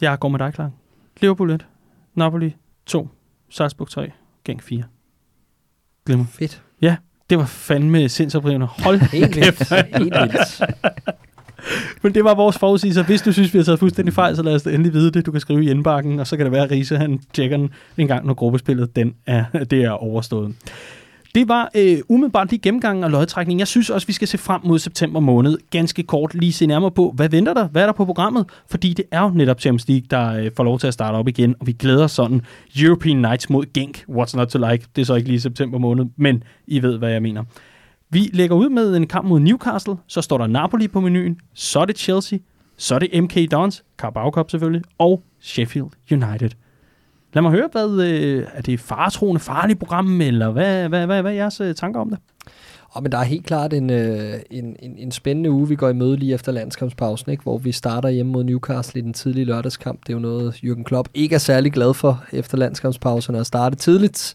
jeg 0.00 0.18
går 0.18 0.28
med 0.28 0.38
dig, 0.38 0.52
Clark. 0.54 0.70
Liverpool 1.20 1.50
1, 1.50 1.66
Napoli 2.14 2.56
2, 2.86 3.08
Salzburg 3.50 3.88
3, 3.88 4.10
Genk 4.44 4.62
4. 4.62 4.82
Glimmer. 6.06 6.24
Fedt. 6.26 6.62
Det 7.30 7.38
var 7.38 7.46
fandme 7.46 8.08
sindsoprivende. 8.08 8.66
Hold 8.66 9.00
Helt 9.00 9.36
vildt. 9.36 9.68
Helt 9.98 10.14
vildt. 10.14 10.62
Men 12.02 12.14
det 12.14 12.24
var 12.24 12.34
vores 12.34 12.58
forudsigelser. 12.58 13.02
Hvis 13.02 13.22
du 13.22 13.32
synes, 13.32 13.54
vi 13.54 13.58
har 13.58 13.64
taget 13.64 13.78
fuldstændig 13.78 14.14
fejl, 14.14 14.36
så 14.36 14.42
lad 14.42 14.54
os 14.54 14.66
endelig 14.66 14.92
vide 14.92 15.10
det. 15.10 15.26
Du 15.26 15.30
kan 15.30 15.40
skrive 15.40 15.64
i 15.64 15.70
indbakken, 15.70 16.20
og 16.20 16.26
så 16.26 16.36
kan 16.36 16.46
det 16.46 16.52
være, 16.52 16.64
at 16.64 16.70
Riese 16.70 16.96
han 16.96 17.20
tjekker 17.32 17.56
den 17.56 17.70
en 17.96 18.06
gang, 18.06 18.26
når 18.26 18.34
gruppespillet 18.34 18.96
den 18.96 19.14
er, 19.26 19.44
det 19.70 19.84
er 19.84 19.90
overstået. 19.90 20.54
Det 21.34 21.48
var 21.48 21.70
øh, 21.74 21.98
umiddelbart 22.08 22.50
lige 22.50 22.60
gennemgangen 22.60 23.04
og 23.04 23.10
lodtrækningen. 23.10 23.58
Jeg 23.58 23.68
synes 23.68 23.90
også, 23.90 24.06
vi 24.06 24.12
skal 24.12 24.28
se 24.28 24.38
frem 24.38 24.60
mod 24.64 24.78
september 24.78 25.20
måned. 25.20 25.58
Ganske 25.70 26.02
kort 26.02 26.34
lige 26.34 26.52
se 26.52 26.66
nærmere 26.66 26.90
på, 26.90 27.12
hvad 27.16 27.28
venter 27.28 27.54
der? 27.54 27.68
Hvad 27.68 27.82
er 27.82 27.86
der 27.86 27.92
på 27.92 28.04
programmet? 28.04 28.46
Fordi 28.70 28.92
det 28.92 29.04
er 29.10 29.22
jo 29.22 29.28
netop 29.28 29.60
Champions 29.60 29.88
League, 29.88 30.06
der 30.10 30.44
øh, 30.44 30.50
får 30.56 30.64
lov 30.64 30.78
til 30.78 30.86
at 30.86 30.94
starte 30.94 31.14
op 31.14 31.28
igen, 31.28 31.54
og 31.60 31.66
vi 31.66 31.72
glæder 31.72 32.06
sådan 32.06 32.42
European 32.80 33.16
Nights 33.16 33.50
mod 33.50 33.64
Genk. 33.74 34.04
What's 34.10 34.36
not 34.36 34.48
to 34.48 34.58
like? 34.70 34.86
Det 34.96 35.02
er 35.02 35.06
så 35.06 35.14
ikke 35.14 35.28
lige 35.28 35.40
september 35.40 35.78
måned, 35.78 36.04
men 36.16 36.42
I 36.66 36.82
ved, 36.82 36.98
hvad 36.98 37.10
jeg 37.10 37.22
mener. 37.22 37.44
Vi 38.10 38.30
lægger 38.32 38.56
ud 38.56 38.68
med 38.68 38.96
en 38.96 39.06
kamp 39.06 39.28
mod 39.28 39.40
Newcastle, 39.40 39.96
så 40.06 40.22
står 40.22 40.38
der 40.38 40.46
Napoli 40.46 40.88
på 40.88 41.00
menuen, 41.00 41.40
så 41.54 41.80
er 41.80 41.84
det 41.84 41.98
Chelsea, 41.98 42.38
så 42.76 42.94
er 42.94 42.98
det 42.98 43.22
MK 43.22 43.50
Dons, 43.50 43.84
Carabao 43.98 44.30
Cup 44.30 44.50
selvfølgelig, 44.50 44.82
og 44.98 45.22
Sheffield 45.40 45.88
United. 46.12 46.50
Lad 47.32 47.42
mig 47.42 47.52
høre, 47.52 47.68
hvad, 47.72 48.02
øh, 48.02 48.46
er 48.54 48.62
det 48.62 48.80
faretroende 48.80 49.40
farligt 49.40 49.78
program, 49.78 50.20
eller 50.20 50.50
hvad, 50.50 50.88
hvad, 50.88 51.06
hvad, 51.06 51.22
hvad 51.22 51.32
er 51.32 51.36
jeres 51.36 51.60
øh, 51.60 51.74
tanker 51.74 52.00
om 52.00 52.10
det? 52.10 52.18
Og 52.90 53.02
men 53.02 53.12
der 53.12 53.18
er 53.18 53.22
helt 53.22 53.46
klart 53.46 53.72
en, 53.72 53.90
øh, 53.90 54.34
en, 54.50 54.76
en, 54.78 54.98
en 54.98 55.12
spændende 55.12 55.50
uge, 55.50 55.68
vi 55.68 55.76
går 55.76 55.88
i 55.88 55.92
møde 55.92 56.16
lige 56.16 56.34
efter 56.34 56.52
landskampspausen, 56.52 57.30
ikke? 57.30 57.42
hvor 57.42 57.58
vi 57.58 57.72
starter 57.72 58.08
hjemme 58.08 58.32
mod 58.32 58.44
Newcastle 58.44 59.00
i 59.00 59.04
den 59.04 59.12
tidlige 59.12 59.44
lørdagskamp. 59.44 60.00
Det 60.00 60.08
er 60.08 60.14
jo 60.14 60.20
noget, 60.20 60.54
Jürgen 60.54 60.82
Klopp 60.82 61.08
ikke 61.14 61.34
er 61.34 61.38
særlig 61.38 61.72
glad 61.72 61.94
for 61.94 62.24
efter 62.32 62.58
landskampspausen 62.58 63.34
at 63.34 63.46
starte 63.46 63.76
tidligt. 63.76 64.34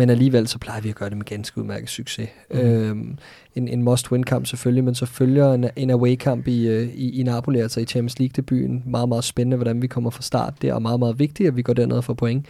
Men 0.00 0.10
alligevel 0.10 0.48
så 0.48 0.58
plejer 0.58 0.80
vi 0.80 0.88
at 0.88 0.94
gøre 0.94 1.08
det 1.10 1.16
med 1.16 1.24
ganske 1.24 1.58
udmærket 1.58 1.88
succes. 1.88 2.28
Mm. 2.50 2.58
Øhm, 2.58 3.18
en, 3.54 3.68
en 3.68 3.82
must-win-kamp 3.82 4.46
selvfølgelig, 4.46 4.84
men 4.84 4.94
så 4.94 5.06
følger 5.06 5.52
en, 5.52 5.66
en 5.76 5.90
away-kamp 5.90 6.48
i, 6.48 6.68
øh, 6.68 6.88
i, 6.94 7.20
i 7.20 7.22
Napoli, 7.22 7.60
altså 7.60 7.80
i 7.80 7.84
Champions 7.84 8.18
League-debuten. 8.18 8.82
Meget, 8.86 9.08
meget 9.08 9.24
spændende, 9.24 9.56
hvordan 9.56 9.82
vi 9.82 9.86
kommer 9.86 10.10
fra 10.10 10.22
start 10.22 10.54
der, 10.62 10.74
og 10.74 10.82
meget, 10.82 10.98
meget 10.98 11.18
vigtigt, 11.18 11.46
at 11.46 11.56
vi 11.56 11.62
går 11.62 11.72
derned 11.72 11.96
og 11.96 12.04
får 12.04 12.14
point. 12.14 12.46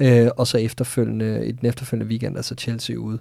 Øh, 0.00 0.28
og 0.36 0.46
så 0.46 0.58
efterfølgende, 0.58 1.46
i 1.46 1.52
den 1.52 1.68
efterfølgende 1.68 2.10
weekend, 2.10 2.36
altså 2.36 2.54
Chelsea 2.54 2.96
ude. 2.96 3.18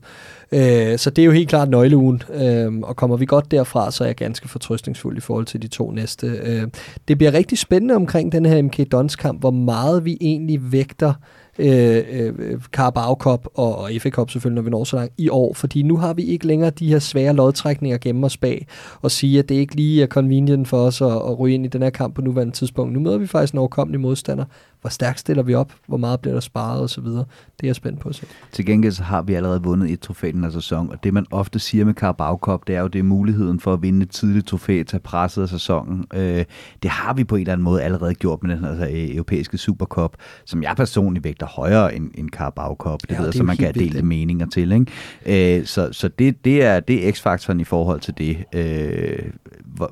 Øh, 0.52 0.98
så 0.98 1.10
det 1.10 1.22
er 1.22 1.26
jo 1.26 1.32
helt 1.32 1.50
klart 1.50 1.70
nøgleugen, 1.70 2.22
øh, 2.34 2.74
og 2.84 2.96
kommer 2.96 3.18
vi 3.18 3.26
godt 3.26 3.52
derfra, 3.52 3.92
så 3.92 4.04
er 4.04 4.08
jeg 4.08 4.16
ganske 4.16 4.50
fortrøstningsfuld 4.50 5.18
i 5.18 5.22
forhold 5.22 5.46
til 5.46 5.62
de 5.62 5.68
to 5.68 5.92
næste. 5.92 6.28
Øh, 6.28 6.68
det 7.08 7.18
bliver 7.18 7.34
rigtig 7.34 7.58
spændende 7.58 7.96
omkring 7.96 8.32
den 8.32 8.46
her 8.46 8.62
MK 8.62 8.92
Dons-kamp, 8.92 9.40
hvor 9.40 9.52
meget 9.52 10.06
vi 10.06 10.18
egentlig 10.22 10.72
vægter 10.72 11.14
øh, 11.60 12.04
øh, 12.10 12.62
Carabao 12.72 13.16
Cup 13.16 13.48
og, 13.54 13.78
og 13.78 13.90
FA 14.00 14.10
Cup 14.10 14.30
selvfølgelig, 14.30 14.56
når 14.56 14.62
vi 14.62 14.70
når 14.70 14.84
så 14.84 14.96
langt 14.96 15.14
i 15.18 15.30
år, 15.30 15.54
fordi 15.54 15.84
nu 15.84 15.98
har 15.98 16.14
vi 16.14 16.24
ikke 16.24 16.48
længere 16.48 16.70
de 16.70 16.88
her 16.88 17.00
svære 17.00 17.34
lodtrækninger 17.34 17.98
gennem 17.98 18.24
os 18.24 18.38
bag, 18.38 18.68
og 19.02 19.12
sige, 19.12 19.40
at 19.40 19.50
det 19.50 19.56
ikke 19.56 19.76
lige 19.76 20.04
er 20.04 20.08
convenient 20.08 20.68
for 20.68 20.78
os 20.78 21.02
at, 21.02 21.08
at 21.08 21.40
ryge 21.40 21.54
ind 21.56 21.66
i 21.66 21.70
den 21.70 21.82
her 21.82 21.90
kamp 21.90 22.16
på 22.16 22.22
nuværende 22.22 22.54
tidspunkt. 22.54 22.94
Nu 22.94 23.00
møder 23.00 23.18
vi 23.18 23.28
faktisk 23.28 23.54
en 23.54 23.60
overkommelig 23.60 24.00
modstander. 24.00 24.46
Hvor 24.84 24.90
stærkt 24.90 25.20
stiller 25.20 25.44
vi 25.44 25.54
op? 25.54 25.74
Hvor 25.88 25.98
meget 25.98 26.20
bliver 26.20 26.34
der 26.34 26.40
sparet 26.40 26.82
og 26.82 26.90
så 26.90 27.02
videre? 27.02 27.26
Det 27.58 27.64
er 27.64 27.68
jeg 27.68 27.76
spændt 27.76 28.00
på 28.00 28.10
at 28.10 28.16
se. 28.16 28.26
Til 28.52 28.66
gengæld 28.66 28.94
så 28.94 29.04
har 29.04 29.22
vi 29.22 29.34
allerede 29.34 29.64
vundet 29.64 29.92
et 29.92 30.00
trofæ 30.00 30.32
den 30.32 30.44
her 30.44 30.52
sæson, 30.52 30.90
og 30.90 31.04
det 31.04 31.14
man 31.14 31.26
ofte 31.32 31.60
siger 31.60 31.86
med 31.86 31.94
Carabao 31.94 32.38
Cup, 32.38 32.68
det 32.68 32.76
er 32.76 32.82
jo, 32.82 32.88
det 32.88 33.00
er 33.00 33.04
muligheden 33.04 33.60
for 33.60 33.74
at 33.74 33.82
vinde 33.82 34.04
et 34.04 34.10
tidligt 34.10 34.48
trofæ, 34.48 34.84
tage 34.84 35.00
presset 35.02 35.42
af 35.42 35.50
sæsonen. 35.50 36.06
Øh, 36.14 36.46
det 36.84 36.92
har 36.92 37.14
vi 37.14 37.24
på 37.24 37.36
en 37.36 37.42
eller 37.42 37.54
anden 37.54 37.64
måde 37.64 37.82
allerede 37.82 38.14
gjort 38.14 38.44
med 38.44 38.56
den 38.56 38.64
her 38.64 38.70
altså, 38.70 38.88
europæiske 38.92 39.58
Supercup, 39.58 40.14
som 40.46 40.64
jeg 40.64 40.74
personligt 40.78 41.24
vægter 41.24 41.46
højere 41.46 41.96
end, 41.96 42.12
end 42.16 42.30
Carabao 42.30 42.76
Cup. 42.76 43.02
Det 43.02 43.12
Ja, 43.12 43.16
jeg, 43.16 43.26
det 43.26 43.36
så 43.36 43.44
man 43.44 43.58
kan 43.58 43.66
have 43.66 43.74
vildt, 43.74 44.06
meninger 44.06 44.46
til. 44.46 44.72
Ikke? 44.72 45.60
Øh, 45.60 45.66
så 45.66 45.90
så 45.92 46.08
det, 46.08 46.46
det, 46.46 46.64
er, 46.64 46.80
det 46.80 47.08
er 47.08 47.12
x-faktoren 47.12 47.60
i 47.60 47.64
forhold 47.64 48.00
til 48.00 48.14
det, 48.18 48.38
øh, 48.56 49.20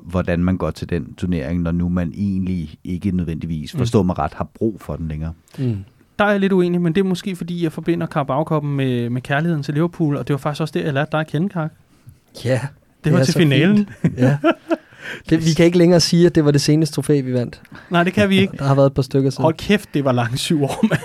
hvordan 0.02 0.44
man 0.44 0.56
går 0.56 0.70
til 0.70 0.90
den 0.90 1.14
turnering, 1.14 1.62
når 1.62 1.72
nu 1.72 1.88
man 1.88 2.12
egentlig 2.16 2.74
ikke 2.84 3.10
nødvendigvis, 3.16 3.72
forstår 3.72 4.02
mig 4.02 4.18
ret, 4.18 4.34
har 4.34 4.48
brug 4.54 4.80
for 4.80 4.96
den 4.96 5.08
længere. 5.08 5.32
Mm. 5.58 5.76
Der 6.18 6.24
er 6.24 6.30
jeg 6.30 6.40
lidt 6.40 6.52
uenig, 6.52 6.80
men 6.80 6.94
det 6.94 7.00
er 7.00 7.04
måske 7.04 7.36
fordi, 7.36 7.62
jeg 7.64 7.72
forbinder 7.72 8.06
Carabao 8.06 8.60
med, 8.60 9.10
med 9.10 9.22
kærligheden 9.22 9.62
til 9.62 9.74
Liverpool, 9.74 10.16
og 10.16 10.28
det 10.28 10.34
var 10.34 10.38
faktisk 10.38 10.60
også 10.60 10.72
det, 10.78 10.84
jeg 10.84 10.92
lærte 10.94 11.08
dig 11.12 11.20
at 11.20 11.26
kende, 11.26 11.48
Kark. 11.48 11.72
Ja, 12.44 12.60
Det 13.04 13.12
var 13.12 13.18
er 13.18 13.24
til 13.24 13.32
så 13.32 13.38
finalen. 13.38 13.88
fint. 14.02 14.18
ja. 14.18 14.38
Det, 15.30 15.46
vi 15.46 15.52
kan 15.56 15.64
ikke 15.66 15.78
længere 15.78 16.00
sige, 16.00 16.26
at 16.26 16.34
det 16.34 16.44
var 16.44 16.50
det 16.50 16.60
seneste 16.60 16.94
trofæ, 16.94 17.20
vi 17.20 17.32
vandt. 17.32 17.62
Nej, 17.90 18.04
det 18.04 18.12
kan 18.12 18.28
vi 18.28 18.38
ikke. 18.38 18.56
Der 18.58 18.64
har 18.64 18.74
været 18.74 18.86
et 18.86 18.94
par 18.94 19.02
stykker 19.02 19.30
siden. 19.30 19.42
Hold 19.42 19.54
kæft, 19.54 19.94
det 19.94 20.04
var 20.04 20.12
langt 20.12 20.38
syv 20.40 20.62
år, 20.64 20.86
mand. 20.88 21.00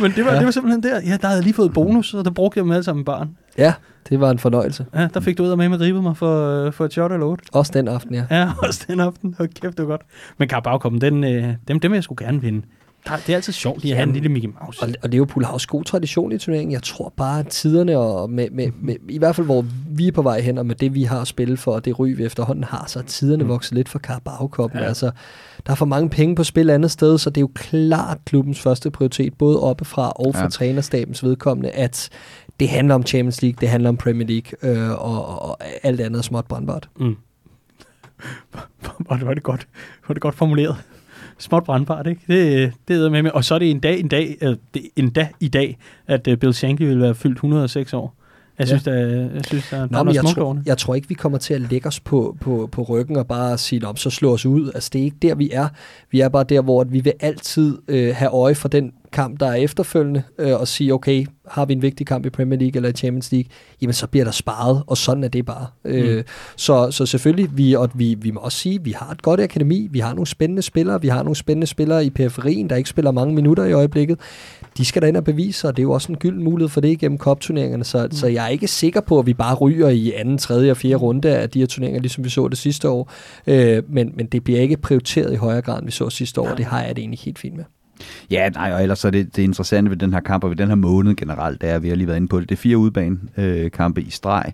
Men 0.00 0.12
det 0.12 0.24
var, 0.24 0.32
Ja. 0.32 0.36
det 0.38 0.44
var 0.44 0.50
simpelthen 0.50 0.82
der. 0.82 1.00
Ja, 1.00 1.16
der 1.20 1.26
havde 1.26 1.36
jeg 1.36 1.42
lige 1.42 1.54
fået 1.54 1.72
bonus, 1.72 2.14
og 2.14 2.24
der 2.24 2.30
brugte 2.30 2.58
jeg 2.58 2.64
dem 2.64 2.72
alle 2.72 2.84
sammen 2.84 3.04
barn. 3.04 3.30
Ja, 3.58 3.74
det 4.08 4.20
var 4.20 4.30
en 4.30 4.38
fornøjelse. 4.38 4.86
Ja, 4.94 5.08
der 5.14 5.20
fik 5.20 5.38
du 5.38 5.42
ud 5.44 5.50
af 5.50 5.56
med 5.56 5.68
med 5.68 5.80
ribet 5.80 6.02
mig 6.02 6.16
for, 6.16 6.70
for 6.70 6.84
et 6.84 6.92
shot 6.92 7.12
eller 7.12 7.26
otte. 7.26 7.44
Også 7.52 7.72
den 7.74 7.88
aften, 7.88 8.14
ja. 8.14 8.24
Ja, 8.30 8.48
også 8.66 8.84
den 8.88 9.00
aften. 9.00 9.34
Hold 9.38 9.48
kæft, 9.60 9.76
det 9.76 9.84
var 9.84 9.90
godt. 9.90 10.02
Men 10.38 10.48
Carabao 10.48 10.78
den, 10.98 11.24
øh, 11.24 11.54
dem, 11.68 11.80
dem 11.80 11.90
vil 11.90 11.96
jeg 11.96 12.04
sgu 12.04 12.14
gerne 12.18 12.40
vinde. 12.40 12.62
Der, 13.06 13.16
det 13.16 13.28
er 13.28 13.36
altid 13.36 13.52
sjovt 13.52 13.82
lige 13.82 13.92
at 13.92 13.96
have 13.98 14.06
en 14.08 14.12
lille 14.12 14.28
Mickey 14.28 14.48
Mouse. 14.60 14.82
Og, 14.82 14.88
og 15.02 15.08
Liverpool 15.08 15.44
har 15.44 15.52
også 15.52 15.68
god 15.68 15.84
tradition 15.84 16.32
i 16.32 16.38
turneringen. 16.38 16.72
Jeg 16.72 16.82
tror 16.82 17.12
bare, 17.16 17.40
at 17.40 17.46
tiderne, 17.46 17.98
og 17.98 18.30
med, 18.30 18.50
med, 18.50 18.70
med, 18.82 18.96
i 19.08 19.18
hvert 19.18 19.36
fald 19.36 19.46
hvor 19.46 19.64
vi 19.90 20.08
er 20.08 20.12
på 20.12 20.22
vej 20.22 20.40
hen, 20.40 20.58
og 20.58 20.66
med 20.66 20.74
det 20.74 20.94
vi 20.94 21.02
har 21.02 21.20
at 21.20 21.26
spille 21.28 21.56
for, 21.56 21.72
og 21.74 21.84
det 21.84 21.98
ry 21.98 22.08
vi 22.16 22.24
efterhånden 22.24 22.64
har, 22.64 22.84
så 22.86 22.98
er 22.98 23.02
tiderne 23.02 23.42
Mm. 23.44 23.48
vokset 23.50 23.74
lidt 23.74 23.88
for 23.88 23.98
Carabao. 23.98 24.68
Ja. 24.74 24.78
Altså, 24.80 25.10
der 25.66 25.72
er 25.72 25.76
for 25.76 25.86
mange 25.86 26.08
penge 26.08 26.34
på 26.36 26.44
spil 26.44 26.70
andet 26.70 26.90
sted, 26.90 27.18
så 27.18 27.30
det 27.30 27.36
er 27.36 27.40
jo 27.40 27.50
klart 27.54 28.18
klubbens 28.24 28.60
første 28.60 28.90
prioritet, 28.90 29.34
både 29.34 29.60
oppefra 29.62 30.10
og 30.10 30.34
fra 30.34 30.42
Ja. 30.42 30.48
trænerstabens 30.48 31.24
vedkommende, 31.24 31.70
at 31.70 32.08
det 32.60 32.68
handler 32.68 32.94
om 32.94 33.06
Champions 33.06 33.42
League, 33.42 33.56
det 33.60 33.68
handler 33.68 33.88
om 33.88 33.96
Premier 33.96 34.28
League, 34.28 34.76
øh, 34.82 34.90
og, 34.90 35.42
og, 35.48 35.58
alt 35.82 36.00
andet 36.00 36.18
er 36.18 36.22
småt 36.22 36.44
brandbart. 36.44 36.88
Mm. 37.00 37.16
Var 39.10 39.34
det 39.34 39.42
godt, 39.42 39.66
var 40.08 40.12
det 40.14 40.22
godt 40.22 40.34
formuleret. 40.34 40.76
Småt 41.42 41.64
brandbart, 41.64 42.06
ikke? 42.06 42.20
Det, 42.28 42.72
det 42.88 43.04
er 43.04 43.10
med 43.10 43.22
med. 43.22 43.30
Og 43.30 43.44
så 43.44 43.54
er 43.54 43.58
det 43.58 43.70
en 43.70 43.80
dag, 43.80 44.00
en 44.00 44.08
dag, 44.08 44.36
øh, 44.42 44.56
det, 44.74 44.82
en 44.96 45.10
dag 45.10 45.28
i 45.40 45.48
dag, 45.48 45.78
at 46.06 46.28
øh, 46.28 46.36
Bill 46.36 46.54
Shankly 46.54 46.84
vil 46.84 47.00
være 47.00 47.14
fyldt 47.14 47.36
106 47.36 47.92
år. 47.94 48.14
Jeg 48.58 48.64
Ja. 48.64 48.68
synes, 48.68 48.82
der, 48.82 48.92
jeg 49.34 49.44
synes, 49.46 49.70
der, 49.70 49.78
der 49.78 49.86
Nå, 49.90 49.98
er 49.98 50.02
men 50.02 50.14
noget 50.14 50.36
jeg, 50.36 50.56
det. 50.56 50.66
jeg 50.66 50.78
tror 50.78 50.94
ikke, 50.94 51.08
vi 51.08 51.14
kommer 51.14 51.38
til 51.38 51.54
at 51.54 51.60
lægge 51.60 51.86
os 51.88 52.00
på, 52.00 52.36
på, 52.40 52.68
på 52.72 52.82
ryggen 52.82 53.16
og 53.16 53.26
bare 53.26 53.58
sige, 53.58 53.86
om 53.86 53.96
så 53.96 54.10
slå 54.10 54.32
os 54.32 54.46
ud. 54.46 54.70
Altså, 54.74 54.90
det 54.92 55.00
er 55.00 55.04
ikke 55.04 55.16
der, 55.22 55.34
vi 55.34 55.50
er. 55.52 55.68
Vi 56.10 56.20
er 56.20 56.28
bare 56.28 56.44
der, 56.44 56.60
hvor 56.62 56.84
vi 56.84 57.00
vil 57.00 57.12
altid 57.20 57.78
øh, 57.88 58.14
have 58.16 58.30
øje 58.30 58.54
for 58.54 58.68
den 58.68 58.92
kamp, 59.12 59.40
der 59.40 59.46
er 59.46 59.54
efterfølgende, 59.54 60.22
øh, 60.38 60.60
og 60.60 60.68
sige, 60.68 60.94
okay, 60.94 61.26
har 61.48 61.64
vi 61.64 61.72
en 61.72 61.82
vigtig 61.82 62.06
kamp 62.06 62.26
i 62.26 62.30
Premier 62.30 62.58
League 62.58 62.76
eller 62.76 62.88
i 62.88 62.92
Champions 62.92 63.32
League, 63.32 63.50
jamen 63.82 63.92
så 63.92 64.06
bliver 64.06 64.24
der 64.24 64.32
sparet, 64.32 64.82
og 64.86 64.96
sådan 64.96 65.24
er 65.24 65.28
det 65.28 65.46
bare. 65.46 65.66
Mm. 65.84 65.90
Øh, 65.90 66.24
så, 66.56 66.90
så 66.90 67.06
selvfølgelig, 67.06 67.50
vi, 67.56 67.74
og 67.74 67.90
vi, 67.94 68.14
vi 68.14 68.30
må 68.30 68.40
også 68.40 68.58
sige, 68.58 68.84
vi 68.84 68.90
har 68.90 69.10
et 69.10 69.22
godt 69.22 69.40
akademi, 69.40 69.88
vi 69.90 69.98
har 69.98 70.14
nogle 70.14 70.26
spændende 70.26 70.62
spillere, 70.62 71.00
vi 71.00 71.08
har 71.08 71.22
nogle 71.22 71.36
spændende 71.36 71.66
spillere 71.66 72.04
i 72.04 72.10
periferien, 72.10 72.70
der 72.70 72.76
ikke 72.76 72.90
spiller 72.90 73.10
mange 73.10 73.34
minutter 73.34 73.64
i 73.64 73.72
øjeblikket. 73.72 74.18
De 74.76 74.84
skal 74.84 75.02
da 75.02 75.06
ind 75.06 75.16
og 75.16 75.24
bevise 75.24 75.68
og 75.68 75.76
det 75.76 75.82
er 75.82 75.84
jo 75.84 75.92
også 75.92 76.12
en 76.12 76.18
gylden 76.18 76.44
mulighed 76.44 76.68
for 76.68 76.80
det 76.80 76.88
igennem 76.88 77.18
kopturneringerne, 77.18 77.84
så, 77.84 78.04
mm. 78.04 78.12
så 78.12 78.26
jeg 78.26 78.44
er 78.44 78.48
ikke 78.48 78.68
sikker 78.68 79.00
på, 79.00 79.18
at 79.18 79.26
vi 79.26 79.34
bare 79.34 79.54
ryger 79.54 79.88
i 79.88 80.12
anden, 80.12 80.38
tredje 80.38 80.70
og 80.70 80.76
fjerde 80.76 80.96
runde 80.96 81.36
af 81.36 81.50
de 81.50 81.58
her 81.58 81.66
turneringer, 81.66 82.00
ligesom 82.00 82.24
vi 82.24 82.28
så 82.28 82.48
det 82.48 82.58
sidste 82.58 82.88
år. 82.88 83.12
Øh, 83.46 83.82
men, 83.88 84.12
men 84.16 84.26
det 84.26 84.44
bliver 84.44 84.60
ikke 84.60 84.76
prioriteret 84.76 85.32
i 85.32 85.36
højere 85.36 85.62
grad, 85.62 85.78
end 85.78 85.86
vi 85.86 85.92
så 85.92 86.10
sidste 86.10 86.40
år, 86.40 86.48
og 86.48 86.56
det 86.56 86.64
har 86.64 86.82
jeg 86.82 86.96
det 86.96 87.02
egentlig 87.02 87.20
helt 87.20 87.38
fint 87.38 87.56
med. 87.56 87.64
Ja, 88.30 88.48
nej, 88.48 88.72
og 88.72 88.82
ellers 88.82 88.98
så 88.98 89.06
er 89.06 89.10
det, 89.10 89.36
det 89.36 89.42
interessante 89.42 89.90
ved 89.90 89.96
den 89.96 90.12
her 90.12 90.20
kamp, 90.20 90.44
og 90.44 90.50
ved 90.50 90.56
den 90.56 90.68
her 90.68 90.74
måned 90.74 91.14
generelt, 91.14 91.60
det 91.60 91.70
er, 91.70 91.78
vi 91.78 91.88
har 91.88 91.96
lige 91.96 92.06
været 92.06 92.16
inde 92.16 92.28
på 92.28 92.40
det, 92.40 92.48
det 92.48 92.54
er 92.54 92.60
fire 92.60 92.78
udbane 92.78 93.18
øh, 93.36 93.70
i 93.96 94.10
streg, 94.10 94.52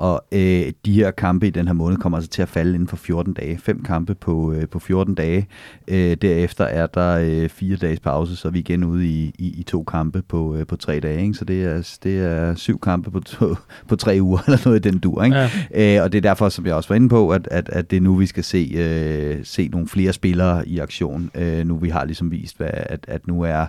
og 0.00 0.24
øh, 0.32 0.72
de 0.84 0.92
her 0.92 1.10
kampe 1.10 1.46
i 1.46 1.50
den 1.50 1.66
her 1.66 1.74
måned 1.74 1.98
kommer 1.98 2.18
altså 2.18 2.30
til 2.30 2.42
at 2.42 2.48
falde 2.48 2.74
inden 2.74 2.88
for 2.88 2.96
14 2.96 3.32
dage. 3.32 3.58
Fem 3.58 3.82
kampe 3.82 4.14
på, 4.14 4.52
øh, 4.52 4.68
på 4.68 4.78
14 4.78 5.14
dage. 5.14 5.46
Øh, 5.88 6.16
derefter 6.22 6.64
er 6.64 6.86
der 6.86 7.18
øh, 7.22 7.48
fire 7.48 7.76
dages 7.76 8.00
pause, 8.00 8.36
så 8.36 8.48
er 8.48 8.52
vi 8.52 8.58
igen 8.58 8.84
ude 8.84 9.06
i, 9.06 9.34
i, 9.38 9.54
i 9.58 9.62
to 9.62 9.82
kampe 9.82 10.22
på, 10.22 10.54
øh, 10.54 10.66
på 10.66 10.76
tre 10.76 11.00
dage. 11.00 11.22
Ikke? 11.22 11.34
Så 11.34 11.44
det 11.44 11.64
er, 11.64 11.96
det 12.02 12.18
er 12.18 12.54
syv 12.54 12.80
kampe 12.80 13.10
på, 13.10 13.20
to, 13.20 13.54
på 13.88 13.96
tre 13.96 14.18
uger, 14.20 14.38
eller 14.46 14.58
noget 14.64 14.86
i 14.86 14.90
den 14.90 14.98
dur. 14.98 15.24
Ikke? 15.24 15.36
Ja. 15.36 15.98
Øh, 15.98 16.04
og 16.04 16.12
det 16.12 16.18
er 16.18 16.22
derfor, 16.22 16.48
som 16.48 16.66
jeg 16.66 16.74
også 16.74 16.88
var 16.88 16.96
inde 16.96 17.08
på, 17.08 17.30
at, 17.30 17.48
at, 17.50 17.68
at 17.68 17.90
det 17.90 17.96
er 17.96 18.00
nu, 18.00 18.14
vi 18.14 18.26
skal 18.26 18.44
se, 18.44 18.70
øh, 18.74 19.38
se 19.44 19.68
nogle 19.68 19.88
flere 19.88 20.12
spillere 20.12 20.68
i 20.68 20.78
aktion. 20.78 21.30
Øh, 21.34 21.66
nu 21.66 21.76
vi 21.76 21.88
har 21.88 22.04
ligesom 22.04 22.30
vist, 22.30 22.56
hvad, 22.56 22.70
at, 22.90 23.04
at 23.08 23.26
nu 23.26 23.42
er 23.42 23.66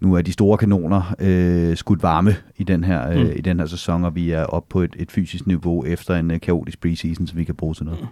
nu 0.00 0.14
er 0.14 0.22
de 0.22 0.32
store 0.32 0.58
kanoner 0.58 1.14
øh, 1.18 1.76
skudt 1.76 2.02
varme 2.02 2.34
i 2.56 2.64
den 2.64 2.84
her 2.84 3.10
øh, 3.10 3.16
Mm. 3.20 3.32
i 3.36 3.40
den 3.40 3.58
her 3.58 3.66
sæson, 3.66 4.04
og 4.04 4.14
vi 4.14 4.30
er 4.30 4.44
oppe 4.44 4.72
på 4.72 4.80
et, 4.80 4.96
et 4.98 5.10
fysisk 5.12 5.46
niveau 5.46 5.84
efter 5.84 6.14
en 6.14 6.30
øh, 6.30 6.40
kaotisk 6.40 6.80
preseason, 6.80 7.26
som 7.26 7.38
vi 7.38 7.44
kan 7.44 7.54
bruge 7.54 7.74
til 7.74 7.84
noget. 7.84 8.06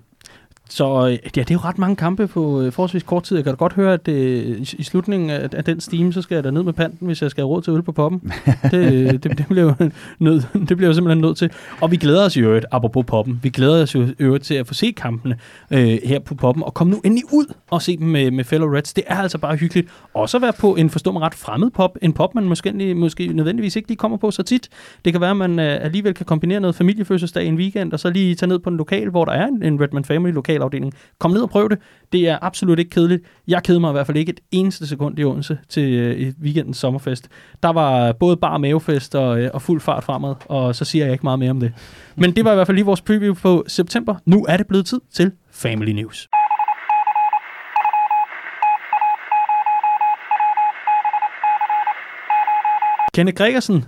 Så 0.71 1.07
øh, 1.07 1.13
ja, 1.13 1.17
det 1.41 1.51
er 1.51 1.55
jo 1.55 1.59
ret 1.59 1.79
mange 1.79 1.97
kampe 1.97 2.27
på 2.27 2.61
øh, 2.61 2.73
forholdsvis 2.73 3.03
kort 3.03 3.23
tid. 3.23 3.37
Jeg 3.37 3.45
kan 3.45 3.53
da 3.53 3.57
godt 3.57 3.73
høre, 3.73 3.93
at 3.93 4.09
øh, 4.09 4.59
i, 4.59 4.75
i 4.79 4.83
slutningen 4.83 5.31
af, 5.31 5.49
af 5.53 5.65
den 5.65 5.81
steam, 5.81 6.13
så 6.13 6.23
skal 6.23 6.35
jeg 6.35 6.45
da 6.45 6.51
ned 6.51 6.63
med 6.63 6.73
panten, 6.73 7.07
hvis 7.07 7.23
jeg 7.23 7.31
skal 7.31 7.43
have 7.43 7.49
råd 7.49 7.63
til 7.63 7.73
øl 7.73 7.83
på 7.83 7.93
poppen. 7.93 8.33
det, 8.71 8.93
øh, 8.93 9.13
det, 9.13 9.23
det, 9.39 9.47
bliver 9.49 9.65
jo 9.65 9.75
nød, 10.19 10.43
det 10.69 10.77
bliver 10.77 10.89
jo 10.89 10.95
simpelthen 10.95 11.23
nødt 11.23 11.37
til. 11.37 11.51
Og 11.81 11.91
vi 11.91 11.97
glæder 11.97 12.25
os 12.25 12.37
jo 12.37 12.45
øvrigt, 12.45 12.67
apropos 12.71 13.05
poppen, 13.07 13.41
vi 13.43 13.49
glæder 13.49 13.83
os 13.83 13.95
jo 13.95 14.07
øvrigt 14.19 14.45
til 14.45 14.55
at 14.55 14.67
få 14.67 14.75
se 14.75 14.91
kampene 14.97 15.37
øh, 15.71 15.99
her 16.05 16.19
på 16.19 16.35
poppen, 16.35 16.65
og 16.65 16.75
komme 16.75 16.91
nu 16.91 17.01
endelig 17.05 17.25
ud 17.33 17.55
og 17.71 17.83
se 17.83 17.97
dem 17.97 18.07
med, 18.07 18.31
med 18.31 18.45
fellow 18.45 18.69
Reds. 18.69 18.93
Det 18.93 19.05
er 19.07 19.17
altså 19.17 19.39
bare 19.39 19.57
hyggeligt. 19.57 19.89
Også 20.15 20.37
at 20.37 20.43
være 20.43 20.53
på 20.59 20.75
en 20.75 20.91
forstå 20.91 21.13
mig 21.13 21.23
ret 21.23 21.35
fremmed 21.35 21.71
pop. 21.71 21.99
En 22.03 22.13
pop, 22.13 22.35
man 22.35 22.45
måske, 22.45 22.95
måske 22.95 23.27
nødvendigvis 23.27 23.77
ikke 23.77 23.89
lige 23.89 23.99
kommer 23.99 24.19
på 24.19 24.31
så 24.31 24.43
tit. 24.43 24.69
Det 25.05 25.13
kan 25.13 25.21
være, 25.21 25.31
at 25.31 25.37
man 25.37 25.59
øh, 25.59 25.85
alligevel 25.85 26.15
kan 26.15 26.27
kombinere 26.27 26.61
noget 26.61 26.77
familiefødselsdag 26.77 27.45
i 27.45 27.47
en 27.47 27.57
weekend, 27.57 27.93
og 27.93 28.01
så 28.01 28.11
lige 28.11 28.35
tage 28.35 28.49
ned 28.49 28.59
på 28.59 28.71
en 28.71 28.77
lokal, 28.77 29.09
hvor 29.09 29.25
der 29.25 29.33
er 29.33 29.47
en, 29.47 29.63
en 29.63 29.81
Redman 29.81 30.05
Family 30.05 30.33
lokalafdeling. 30.59 30.95
Kom 31.19 31.31
ned 31.31 31.43
og 31.43 31.51
prøv 31.51 31.69
det. 31.69 31.79
Det 32.13 32.29
er 32.29 32.39
absolut 32.43 32.79
ikke 32.79 32.91
kedeligt. 32.91 33.23
Jeg 33.49 33.63
keder 33.63 33.79
mig 33.79 33.91
i 33.91 33.93
hvert 33.93 34.07
fald 34.07 34.17
ikke 34.17 34.31
et 34.31 34.41
eneste 34.51 34.87
sekund 34.87 35.19
i 35.19 35.25
Odense 35.25 35.59
til 35.69 35.93
øh, 35.93 36.33
weekendens 36.43 36.77
sommerfest. 36.77 37.29
Der 37.63 37.69
var 37.69 38.13
både 38.13 38.37
bar 38.37 38.59
mavefest 38.59 39.15
og, 39.15 39.41
øh, 39.41 39.51
og 39.55 39.63
fuld 39.63 39.81
fart 39.81 40.05
fremad, 40.05 40.35
og 40.49 40.75
så 40.75 40.85
siger 40.85 41.05
jeg 41.05 41.13
ikke 41.13 41.27
meget 41.27 41.39
mere 41.39 41.51
om 41.51 41.61
det. 41.61 41.73
Men 42.17 42.37
det 42.37 42.45
var 42.45 42.53
i 42.53 42.55
hvert 42.55 42.67
fald 42.67 42.77
lige 42.77 42.87
vores 42.87 43.01
preview 43.01 43.35
på 43.35 43.65
september. 43.69 44.15
Nu 44.27 44.45
er 44.49 44.57
det 44.57 44.67
blevet 44.67 44.87
tid 44.87 45.01
til 45.13 45.33
Family 45.51 45.91
News. 45.91 46.29
Kenneth 53.15 53.37
Gregersen, 53.37 53.85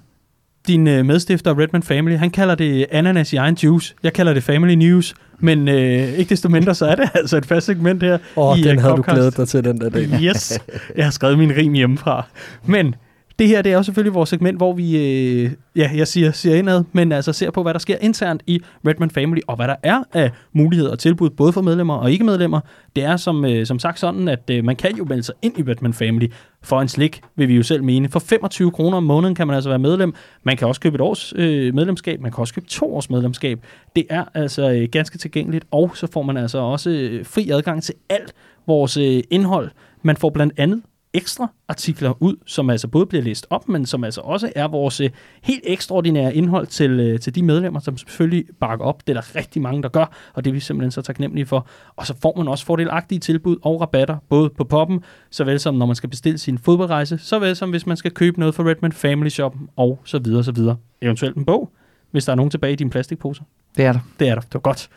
din 0.66 0.88
øh, 0.88 1.06
medstifter 1.06 1.59
Redman 1.59 1.82
Family, 1.82 2.16
han 2.16 2.30
kalder 2.30 2.55
det 2.55 2.86
ananas 2.90 3.32
i 3.32 3.36
egen 3.36 3.55
juice. 3.55 3.94
Jeg 4.02 4.12
kalder 4.12 4.34
det 4.34 4.43
Family 4.43 4.74
News. 4.74 5.14
Men 5.38 5.68
øh, 5.68 6.18
ikke 6.18 6.28
desto 6.28 6.48
mindre, 6.48 6.74
så 6.74 6.86
er 6.86 6.94
det 6.94 7.10
altså 7.14 7.36
et 7.36 7.47
fast 7.47 7.66
segment 7.66 8.02
her. 8.02 8.18
Åh, 8.36 8.48
oh, 8.48 8.59
i, 8.59 8.62
den 8.62 8.76
uh, 8.76 8.82
havde 8.82 8.97
Copcast. 8.97 9.16
du 9.16 9.20
glædet 9.20 9.36
dig 9.36 9.48
til 9.48 9.64
den 9.64 9.80
der 9.80 9.88
dag. 9.88 10.09
Yes, 10.22 10.59
jeg 10.97 11.05
har 11.05 11.10
skrevet 11.10 11.38
min 11.38 11.56
rim 11.56 11.72
hjemmefra. 11.72 12.26
Men 12.66 12.94
det 13.38 13.48
her, 13.48 13.62
det 13.62 13.72
er 13.72 13.76
jo 13.76 13.82
selvfølgelig 13.82 14.14
vores 14.14 14.28
segment, 14.30 14.56
hvor 14.56 14.72
vi, 14.72 14.96
øh, 14.96 15.50
ja, 15.76 15.90
jeg 15.94 16.08
siger, 16.08 16.32
siger 16.32 16.56
indad, 16.56 16.84
men 16.92 17.12
altså 17.12 17.32
ser 17.32 17.50
på, 17.50 17.62
hvad 17.62 17.74
der 17.74 17.78
sker 17.78 17.96
internt 18.00 18.42
i 18.46 18.60
Redman 18.86 19.10
Family, 19.10 19.40
og 19.46 19.56
hvad 19.56 19.68
der 19.68 19.76
er 19.82 20.02
af 20.12 20.30
muligheder 20.52 20.90
og 20.90 20.98
tilbud, 20.98 21.30
både 21.30 21.52
for 21.52 21.62
medlemmer 21.62 21.94
og 21.94 22.12
ikke 22.12 22.24
medlemmer. 22.24 22.60
Det 22.96 23.04
er 23.04 23.16
som, 23.16 23.44
øh, 23.44 23.66
som 23.66 23.78
sagt 23.78 23.98
sådan, 23.98 24.28
at 24.28 24.50
øh, 24.50 24.64
man 24.64 24.76
kan 24.76 24.96
jo 24.96 25.04
melde 25.04 25.22
sig 25.22 25.34
ind 25.42 25.58
i 25.58 25.62
Redman 25.62 25.92
Family 25.92 26.26
for 26.62 26.80
en 26.80 26.88
slik, 26.88 27.20
vil 27.36 27.48
vi 27.48 27.56
jo 27.56 27.62
selv 27.62 27.84
mene. 27.84 28.08
For 28.08 28.18
25 28.18 28.70
kroner 28.70 28.96
om 28.96 29.02
måneden 29.02 29.34
kan 29.34 29.46
man 29.46 29.54
altså 29.54 29.70
være 29.70 29.78
medlem. 29.78 30.14
Man 30.42 30.56
kan 30.56 30.68
også 30.68 30.80
købe 30.80 30.94
et 30.94 31.00
års 31.00 31.32
øh, 31.36 31.74
medlemskab, 31.74 32.20
man 32.20 32.32
kan 32.32 32.38
også 32.38 32.54
købe 32.54 32.66
to 32.66 32.94
års 32.94 33.10
medlemskab. 33.10 33.60
Det 33.96 34.06
er 34.10 34.24
altså 34.34 34.70
øh, 34.70 34.88
ganske 34.92 35.18
tilgængeligt, 35.18 35.64
og 35.70 35.90
så 35.94 36.06
får 36.12 36.22
man 36.22 36.36
altså 36.36 36.58
også 36.58 36.90
øh, 36.90 37.26
fri 37.26 37.50
adgang 37.50 37.82
til 37.82 37.94
alt 38.08 38.32
vores 38.66 38.96
øh, 38.96 39.22
indhold. 39.30 39.70
Man 40.02 40.16
får 40.16 40.30
blandt 40.30 40.54
andet 40.56 40.82
ekstra 41.16 41.48
artikler 41.68 42.22
ud, 42.22 42.36
som 42.47 42.70
altså 42.70 42.88
både 42.88 43.06
bliver 43.06 43.22
læst 43.22 43.47
op, 43.51 43.68
men 43.68 43.86
som 43.86 44.05
altså 44.05 44.20
også 44.20 44.52
er 44.56 44.68
vores 44.68 45.01
øh, 45.01 45.10
helt 45.43 45.62
ekstraordinære 45.64 46.34
indhold 46.34 46.66
til, 46.66 46.90
øh, 47.01 47.20
til 47.20 47.34
de 47.34 47.43
medlemmer, 47.43 47.80
som 47.80 47.97
selvfølgelig 47.97 48.44
bakker 48.60 48.84
op. 48.84 49.06
Det 49.06 49.16
er 49.16 49.20
der 49.20 49.36
rigtig 49.36 49.62
mange, 49.62 49.82
der 49.82 49.88
gør, 49.88 50.32
og 50.34 50.44
det 50.44 50.51
er 50.51 50.55
vi 50.55 50.60
simpelthen 50.60 50.90
så 50.90 51.02
taknemmelige 51.02 51.47
for. 51.47 51.68
Og 51.97 52.06
så 52.06 52.14
får 52.22 52.34
man 52.36 52.48
også 52.48 52.64
fordelagtige 52.64 53.18
tilbud 53.18 53.56
og 53.62 53.80
rabatter, 53.80 54.16
både 54.28 54.51
på 54.51 54.64
poppen, 54.64 55.05
såvel 55.30 55.60
som 55.60 55.74
når 55.74 55.86
man 55.86 55.97
skal 55.97 56.10
bestille 56.10 56.38
sin 56.38 56.59
fodboldrejse, 56.59 57.18
såvel 57.18 57.56
som 57.56 57.70
hvis 57.70 57.86
man 57.86 57.97
skal 57.97 58.10
købe 58.10 58.40
noget 58.40 58.55
for 58.55 58.70
Redmond 58.70 58.93
Family 58.93 59.28
Shop, 59.28 59.56
og 59.76 60.01
så 60.05 60.18
videre, 60.18 60.44
så 60.44 60.52
videre. 60.52 60.76
Eventuelt 61.02 61.36
en 61.36 61.44
bog, 61.44 61.70
hvis 62.10 62.24
der 62.24 62.32
er 62.32 62.36
nogen 62.36 62.51
tilbage 62.51 62.72
i 62.72 62.76
dine 62.76 62.90
plastikposer. 62.90 63.43
Det 63.76 63.84
er 63.84 63.93
der. 63.93 64.01
Det 64.18 64.28
er 64.28 64.34
der. 64.34 64.40
Det 64.40 64.55
var 64.55 64.60
godt. 64.60 64.88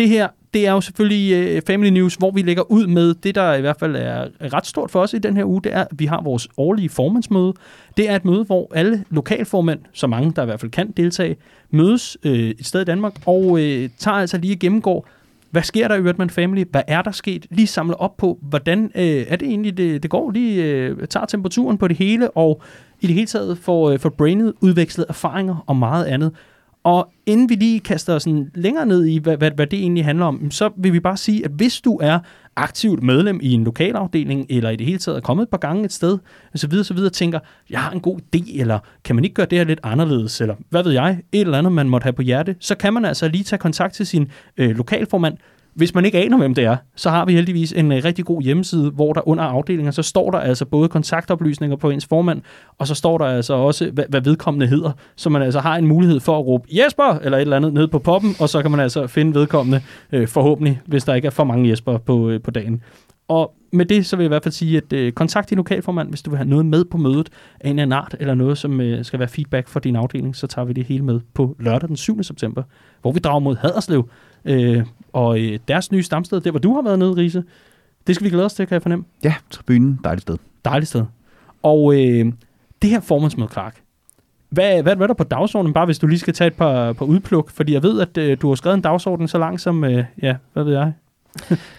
Det 0.00 0.08
her, 0.08 0.28
det 0.54 0.66
er 0.66 0.72
jo 0.72 0.80
selvfølgelig 0.80 1.32
øh, 1.32 1.62
Family 1.66 1.90
News, 1.90 2.14
hvor 2.14 2.30
vi 2.30 2.42
lægger 2.42 2.72
ud 2.72 2.86
med 2.86 3.14
det, 3.14 3.34
der 3.34 3.54
i 3.54 3.60
hvert 3.60 3.76
fald 3.78 3.96
er 3.96 4.28
ret 4.40 4.66
stort 4.66 4.90
for 4.90 5.00
os 5.00 5.14
i 5.14 5.18
den 5.18 5.36
her 5.36 5.44
uge. 5.44 5.62
Det 5.62 5.74
er, 5.74 5.80
at 5.80 5.88
vi 5.92 6.06
har 6.06 6.22
vores 6.22 6.48
årlige 6.56 6.88
formandsmøde. 6.88 7.52
Det 7.96 8.10
er 8.10 8.16
et 8.16 8.24
møde, 8.24 8.44
hvor 8.44 8.72
alle 8.74 9.04
lokalformænd, 9.10 9.80
så 9.92 10.06
mange 10.06 10.32
der 10.36 10.42
i 10.42 10.44
hvert 10.44 10.60
fald 10.60 10.70
kan 10.70 10.90
deltage, 10.90 11.36
mødes 11.70 12.16
øh, 12.24 12.32
et 12.32 12.66
sted 12.66 12.80
i 12.80 12.84
Danmark 12.84 13.14
og 13.26 13.60
øh, 13.60 13.88
tager 13.98 14.16
altså 14.16 14.38
lige 14.38 14.56
gennemgår, 14.56 15.08
hvad 15.50 15.62
sker 15.62 15.88
der 15.88 15.94
i 15.94 16.00
Ørtman 16.00 16.30
Family? 16.30 16.64
Hvad 16.70 16.82
er 16.86 17.02
der 17.02 17.10
sket? 17.10 17.46
Lige 17.50 17.66
samle 17.66 18.00
op 18.00 18.16
på, 18.16 18.38
hvordan 18.42 18.92
øh, 18.94 19.24
er 19.28 19.36
det 19.36 19.48
egentlig, 19.48 19.76
det, 19.76 20.02
det 20.02 20.10
går? 20.10 20.30
Lige 20.30 20.64
øh, 20.64 21.06
tager 21.06 21.26
temperaturen 21.26 21.78
på 21.78 21.88
det 21.88 21.96
hele, 21.96 22.30
og 22.30 22.62
i 23.00 23.06
det 23.06 23.14
hele 23.14 23.26
taget 23.26 23.58
får, 23.58 23.90
øh, 23.90 23.98
får 23.98 24.08
brainet 24.08 24.52
udvekslet 24.60 25.06
erfaringer 25.08 25.64
og 25.66 25.76
meget 25.76 26.04
andet. 26.04 26.32
Og 26.84 27.12
inden 27.26 27.48
vi 27.48 27.54
lige 27.54 27.80
kaster 27.80 28.14
os 28.14 28.22
sådan 28.22 28.50
længere 28.54 28.86
ned 28.86 29.04
i, 29.06 29.18
hvad, 29.18 29.36
hvad, 29.36 29.50
hvad 29.50 29.66
det 29.66 29.78
egentlig 29.78 30.04
handler 30.04 30.26
om, 30.26 30.50
så 30.50 30.70
vil 30.76 30.92
vi 30.92 31.00
bare 31.00 31.16
sige, 31.16 31.44
at 31.44 31.50
hvis 31.50 31.80
du 31.80 31.98
er 32.02 32.18
aktivt 32.56 33.02
medlem 33.02 33.40
i 33.42 33.52
en 33.52 33.64
lokalafdeling, 33.64 34.46
eller 34.50 34.70
i 34.70 34.76
det 34.76 34.86
hele 34.86 34.98
taget 34.98 35.16
er 35.16 35.20
kommet 35.20 35.42
et 35.42 35.48
par 35.48 35.58
gange 35.58 35.84
et 35.84 35.92
sted, 35.92 36.18
så 36.54 36.66
videre, 36.66 36.84
så 36.84 36.94
videre, 36.94 37.10
tænker, 37.10 37.38
jeg 37.70 37.80
har 37.80 37.90
en 37.90 38.00
god 38.00 38.18
idé, 38.36 38.60
eller 38.60 38.78
kan 39.04 39.14
man 39.14 39.24
ikke 39.24 39.34
gøre 39.34 39.46
det 39.46 39.58
her 39.58 39.64
lidt 39.64 39.80
anderledes, 39.82 40.40
eller 40.40 40.54
hvad 40.70 40.82
ved 40.82 40.92
jeg, 40.92 41.18
et 41.32 41.40
eller 41.40 41.58
andet, 41.58 41.72
man 41.72 41.88
måtte 41.88 42.04
have 42.04 42.12
på 42.12 42.22
hjerte, 42.22 42.56
så 42.60 42.74
kan 42.74 42.94
man 42.94 43.04
altså 43.04 43.28
lige 43.28 43.44
tage 43.44 43.58
kontakt 43.58 43.94
til 43.94 44.06
sin 44.06 44.30
øh, 44.56 44.70
lokalformand, 44.70 45.36
hvis 45.74 45.94
man 45.94 46.04
ikke 46.04 46.18
aner, 46.18 46.38
hvem 46.38 46.54
det 46.54 46.64
er, 46.64 46.76
så 46.96 47.10
har 47.10 47.24
vi 47.24 47.32
heldigvis 47.32 47.72
en 47.72 47.92
øh, 47.92 48.04
rigtig 48.04 48.24
god 48.24 48.42
hjemmeside, 48.42 48.90
hvor 48.90 49.12
der 49.12 49.28
under 49.28 49.44
afdelinger, 49.44 49.92
så 49.92 50.02
står 50.02 50.30
der 50.30 50.38
altså 50.38 50.64
både 50.64 50.88
kontaktoplysninger 50.88 51.76
på 51.76 51.90
ens 51.90 52.06
formand, 52.06 52.42
og 52.78 52.86
så 52.86 52.94
står 52.94 53.18
der 53.18 53.24
altså 53.24 53.54
også, 53.54 53.90
hvad, 53.90 54.04
hvad 54.08 54.20
vedkommende 54.20 54.66
hedder, 54.66 54.92
så 55.16 55.30
man 55.30 55.42
altså 55.42 55.60
har 55.60 55.76
en 55.76 55.86
mulighed 55.86 56.20
for 56.20 56.38
at 56.38 56.46
råbe 56.46 56.68
Jesper, 56.72 57.18
eller 57.22 57.38
et 57.38 57.42
eller 57.42 57.56
andet 57.56 57.74
ned 57.74 57.88
på 57.88 57.98
poppen, 57.98 58.34
og 58.40 58.48
så 58.48 58.62
kan 58.62 58.70
man 58.70 58.80
altså 58.80 59.06
finde 59.06 59.34
vedkommende, 59.34 59.82
øh, 60.12 60.28
forhåbentlig, 60.28 60.80
hvis 60.86 61.04
der 61.04 61.14
ikke 61.14 61.26
er 61.26 61.30
for 61.30 61.44
mange 61.44 61.70
Jesper 61.70 61.98
på, 61.98 62.30
øh, 62.30 62.40
på 62.42 62.50
dagen. 62.50 62.82
Og 63.28 63.54
med 63.72 63.86
det, 63.86 64.06
så 64.06 64.16
vil 64.16 64.24
jeg 64.24 64.28
i 64.28 64.28
hvert 64.28 64.42
fald 64.42 64.52
sige, 64.52 64.76
at 64.76 64.92
øh, 64.92 65.12
kontakt 65.12 65.50
din 65.50 65.56
lokalformand, 65.56 66.08
hvis 66.08 66.22
du 66.22 66.30
vil 66.30 66.36
have 66.36 66.48
noget 66.48 66.66
med 66.66 66.84
på 66.84 66.98
mødet 66.98 67.28
af 67.60 67.68
en 67.68 67.78
eller 67.78 67.82
anden 67.82 67.92
art, 67.92 68.16
eller 68.20 68.34
noget, 68.34 68.58
som 68.58 68.80
øh, 68.80 69.04
skal 69.04 69.18
være 69.18 69.28
feedback 69.28 69.68
for 69.68 69.80
din 69.80 69.96
afdeling, 69.96 70.36
så 70.36 70.46
tager 70.46 70.66
vi 70.66 70.72
det 70.72 70.84
hele 70.84 71.04
med 71.04 71.20
på 71.34 71.56
lørdag 71.58 71.88
den 71.88 71.96
7. 71.96 72.22
september, 72.22 72.62
hvor 73.02 73.12
vi 73.12 73.18
drager 73.18 73.38
mod 73.38 73.56
Haderslev, 73.56 74.08
øh, 74.44 74.86
og 75.12 75.40
øh, 75.40 75.58
deres 75.68 75.92
nye 75.92 76.02
stamsted, 76.02 76.40
der 76.40 76.50
hvor 76.50 76.60
du 76.60 76.74
har 76.74 76.82
været 76.82 76.98
nede, 76.98 77.16
Riese. 77.16 77.44
Det 78.06 78.14
skal 78.14 78.24
vi 78.24 78.30
glæde 78.30 78.44
os 78.44 78.54
til, 78.54 78.66
kan 78.66 78.74
jeg 78.74 78.82
fornemme. 78.82 79.04
Ja, 79.24 79.34
tribunen, 79.50 80.00
dejligt 80.04 80.22
sted. 80.22 80.36
Dejligt 80.64 80.88
sted. 80.88 81.04
Og 81.62 81.94
øh, 81.94 82.32
det 82.82 82.90
her 82.90 83.00
formandsmøde, 83.00 83.48
Clark, 83.52 83.82
hvad, 84.48 84.82
hvad, 84.82 84.96
hvad 84.96 85.04
er 85.04 85.06
der 85.06 85.14
på 85.14 85.24
dagsordenen, 85.24 85.74
bare 85.74 85.84
hvis 85.84 85.98
du 85.98 86.06
lige 86.06 86.18
skal 86.18 86.34
tage 86.34 86.48
et 86.48 86.54
par, 86.54 86.92
par 86.92 87.04
udpluk? 87.04 87.50
Fordi 87.50 87.72
jeg 87.72 87.82
ved, 87.82 88.00
at 88.00 88.18
øh, 88.18 88.38
du 88.40 88.48
har 88.48 88.54
skrevet 88.54 88.74
en 88.74 88.80
dagsorden 88.82 89.28
så 89.28 89.38
lang 89.38 89.60
som, 89.60 89.84
øh, 89.84 90.04
ja, 90.22 90.36
hvad 90.52 90.64
ved 90.64 90.72
jeg, 90.72 90.92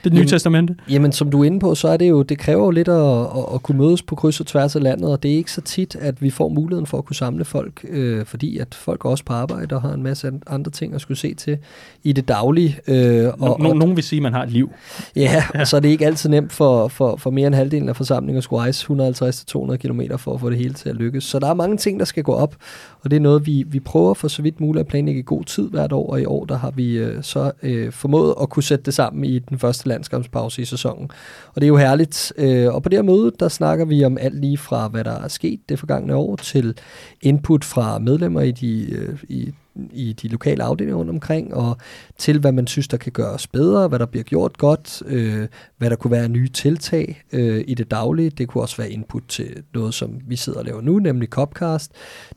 det 0.03 0.13
nye 0.13 0.17
Jamen- 0.17 0.27
testamente. 0.27 0.75
Jamen, 0.89 1.11
som 1.11 1.31
du 1.31 1.41
er 1.41 1.45
inde 1.45 1.59
på, 1.59 1.75
så 1.75 1.87
er 1.87 1.97
det 1.97 2.09
jo, 2.09 2.21
det 2.21 2.37
kræver 2.37 2.63
jo 2.65 2.71
lidt 2.71 2.87
at, 2.87 3.21
at, 3.21 3.25
at 3.53 3.63
kunne 3.63 3.77
mødes 3.77 4.01
på 4.01 4.15
kryds 4.15 4.39
og 4.39 4.45
tværs 4.45 4.75
af 4.75 4.83
landet, 4.83 5.09
og 5.11 5.23
det 5.23 5.31
er 5.31 5.35
ikke 5.35 5.51
så 5.51 5.61
tit, 5.61 5.95
at 5.95 6.21
vi 6.21 6.29
får 6.29 6.49
muligheden 6.49 6.85
for 6.85 6.97
at 6.97 7.05
kunne 7.05 7.15
samle 7.15 7.45
folk, 7.45 7.85
øh, 7.89 8.25
fordi 8.25 8.57
at 8.57 8.75
folk 8.75 9.05
også 9.05 9.23
på 9.25 9.33
arbejde 9.33 9.75
og 9.75 9.81
har 9.81 9.93
en 9.93 10.03
masse 10.03 10.27
an- 10.27 10.41
andre 10.47 10.71
ting 10.71 10.95
at 10.95 11.01
skulle 11.01 11.17
se 11.17 11.33
til 11.33 11.57
i 12.03 12.13
det 12.13 12.27
daglige. 12.27 12.79
Øh, 12.87 13.25
Og, 13.39 13.59
no, 13.59 13.69
og, 13.69 13.75
nogen 13.77 13.95
vil 13.95 14.03
sige, 14.03 14.17
at 14.17 14.23
man 14.23 14.33
har 14.33 14.43
et 14.43 14.51
liv. 14.51 14.71
ja, 15.15 15.43
og 15.55 15.67
så 15.67 15.75
er 15.75 15.79
det 15.79 15.89
ikke 15.89 16.05
altid 16.05 16.29
nemt 16.29 16.51
for, 16.53 16.87
for, 16.87 17.15
for 17.17 17.29
mere 17.29 17.47
end 17.47 17.55
halvdelen 17.55 17.89
af 17.89 17.95
forsamlingen 17.95 18.37
at 18.37 18.43
skulle 18.43 18.59
rejse 18.61 18.85
150-200 18.91 19.75
km 19.75 20.01
for 20.17 20.33
at 20.33 20.39
få 20.39 20.49
det 20.49 20.57
hele 20.57 20.73
til 20.73 20.89
at 20.89 20.95
lykkes. 20.95 21.23
Så 21.23 21.39
der 21.39 21.47
er 21.47 21.53
mange 21.53 21.77
ting, 21.77 21.99
der 21.99 22.05
skal 22.05 22.23
gå 22.23 22.33
op, 22.33 22.55
og 23.03 23.11
det 23.11 23.17
er 23.17 23.21
noget, 23.21 23.45
vi, 23.45 23.63
vi 23.67 23.79
prøver 23.79 24.13
for 24.13 24.27
så 24.27 24.41
vidt 24.41 24.59
muligt 24.59 24.79
at 24.79 24.87
planlægge 24.87 25.19
i 25.19 25.23
god 25.25 25.43
tid 25.43 25.69
hvert 25.69 25.91
år, 25.91 26.11
og 26.11 26.21
i 26.21 26.25
år 26.25 26.45
der 26.45 26.57
har 26.57 26.71
vi 26.71 26.97
øh, 26.97 27.23
så 27.23 27.51
øh, 27.63 27.91
formået 27.91 28.35
at 28.41 28.49
kunne 28.49 28.63
sætte 28.63 28.83
det 28.85 28.93
sammen 28.93 29.25
i 29.25 29.39
den 29.39 29.59
første 29.59 29.87
landskampspause 29.87 30.61
i 30.61 30.65
sæsonen. 30.65 31.11
Og 31.47 31.61
det 31.61 31.63
er 31.63 31.67
jo 31.67 31.77
herligt. 31.77 32.33
Øh, 32.37 32.73
og 32.73 32.83
på 32.83 32.89
det 32.89 32.97
her 32.97 33.03
møde, 33.03 33.31
der 33.39 33.47
snakker 33.47 33.85
vi 33.85 34.03
om 34.03 34.17
alt 34.17 34.41
lige 34.41 34.57
fra, 34.57 34.87
hvad 34.87 35.03
der 35.03 35.19
er 35.19 35.27
sket 35.27 35.59
det 35.69 35.79
forgangne 35.79 36.15
år, 36.15 36.35
til 36.35 36.77
input 37.21 37.63
fra 37.63 37.99
medlemmer 37.99 38.41
i 38.41 38.51
de, 38.51 38.91
øh, 38.91 39.17
i, 39.29 39.51
i 39.93 40.13
de 40.13 40.27
lokale 40.27 40.63
afdelinger 40.63 40.97
rundt 40.97 41.11
omkring, 41.11 41.53
og 41.53 41.77
til 42.21 42.39
hvad 42.39 42.51
man 42.51 42.67
synes, 42.67 42.87
der 42.87 42.97
kan 42.97 43.11
gøres 43.11 43.47
bedre, 43.47 43.87
hvad 43.87 43.99
der 43.99 44.05
bliver 44.05 44.23
gjort 44.23 44.57
godt, 44.57 45.03
øh, 45.05 45.47
hvad 45.77 45.89
der 45.89 45.95
kunne 45.95 46.11
være 46.11 46.29
nye 46.29 46.47
tiltag 46.47 47.23
øh, 47.31 47.63
i 47.67 47.73
det 47.73 47.91
daglige. 47.91 48.29
Det 48.29 48.47
kunne 48.47 48.63
også 48.63 48.77
være 48.77 48.89
input 48.91 49.23
til 49.29 49.63
noget, 49.73 49.93
som 49.93 50.19
vi 50.27 50.35
sidder 50.35 50.59
og 50.59 50.65
laver 50.65 50.81
nu, 50.81 50.99
nemlig 50.99 51.29
Copcast. 51.29 51.91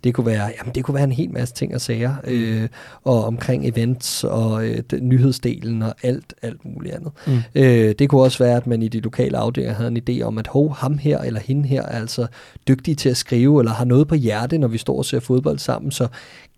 Det 0.04 0.14
kunne 0.14 0.26
være, 0.26 0.52
jamen, 0.58 0.74
det 0.74 0.84
kunne 0.84 0.94
være 0.94 1.04
en 1.04 1.12
hel 1.12 1.30
masse 1.30 1.54
ting 1.54 1.74
og 1.74 1.80
sager, 1.80 2.14
øh, 2.26 2.68
og 3.04 3.24
omkring 3.24 3.68
events 3.68 4.24
og 4.24 4.66
øh, 4.66 4.82
nyhedsdelen 5.00 5.82
og 5.82 5.94
alt, 6.02 6.34
alt 6.42 6.64
muligt 6.64 6.94
andet. 6.94 7.12
Mm. 7.26 7.38
Øh, 7.54 7.94
det 7.98 8.08
kunne 8.08 8.22
også 8.22 8.44
være, 8.44 8.56
at 8.56 8.66
man 8.66 8.82
i 8.82 8.88
de 8.88 9.00
lokale 9.00 9.38
afdelinger 9.38 9.74
havde 9.74 9.90
en 9.90 10.02
idé 10.08 10.22
om, 10.22 10.38
at 10.38 10.46
hov, 10.46 10.74
ham 10.74 10.98
her 10.98 11.18
eller 11.18 11.40
hende 11.40 11.68
her 11.68 11.82
er 11.82 12.00
altså 12.00 12.26
dygtig 12.68 12.98
til 12.98 13.08
at 13.08 13.16
skrive, 13.16 13.60
eller 13.60 13.72
har 13.72 13.84
noget 13.84 14.08
på 14.08 14.14
hjerte, 14.14 14.58
når 14.58 14.68
vi 14.68 14.78
står 14.78 14.98
og 14.98 15.04
ser 15.04 15.20
fodbold 15.20 15.58
sammen, 15.58 15.90
så 15.90 16.08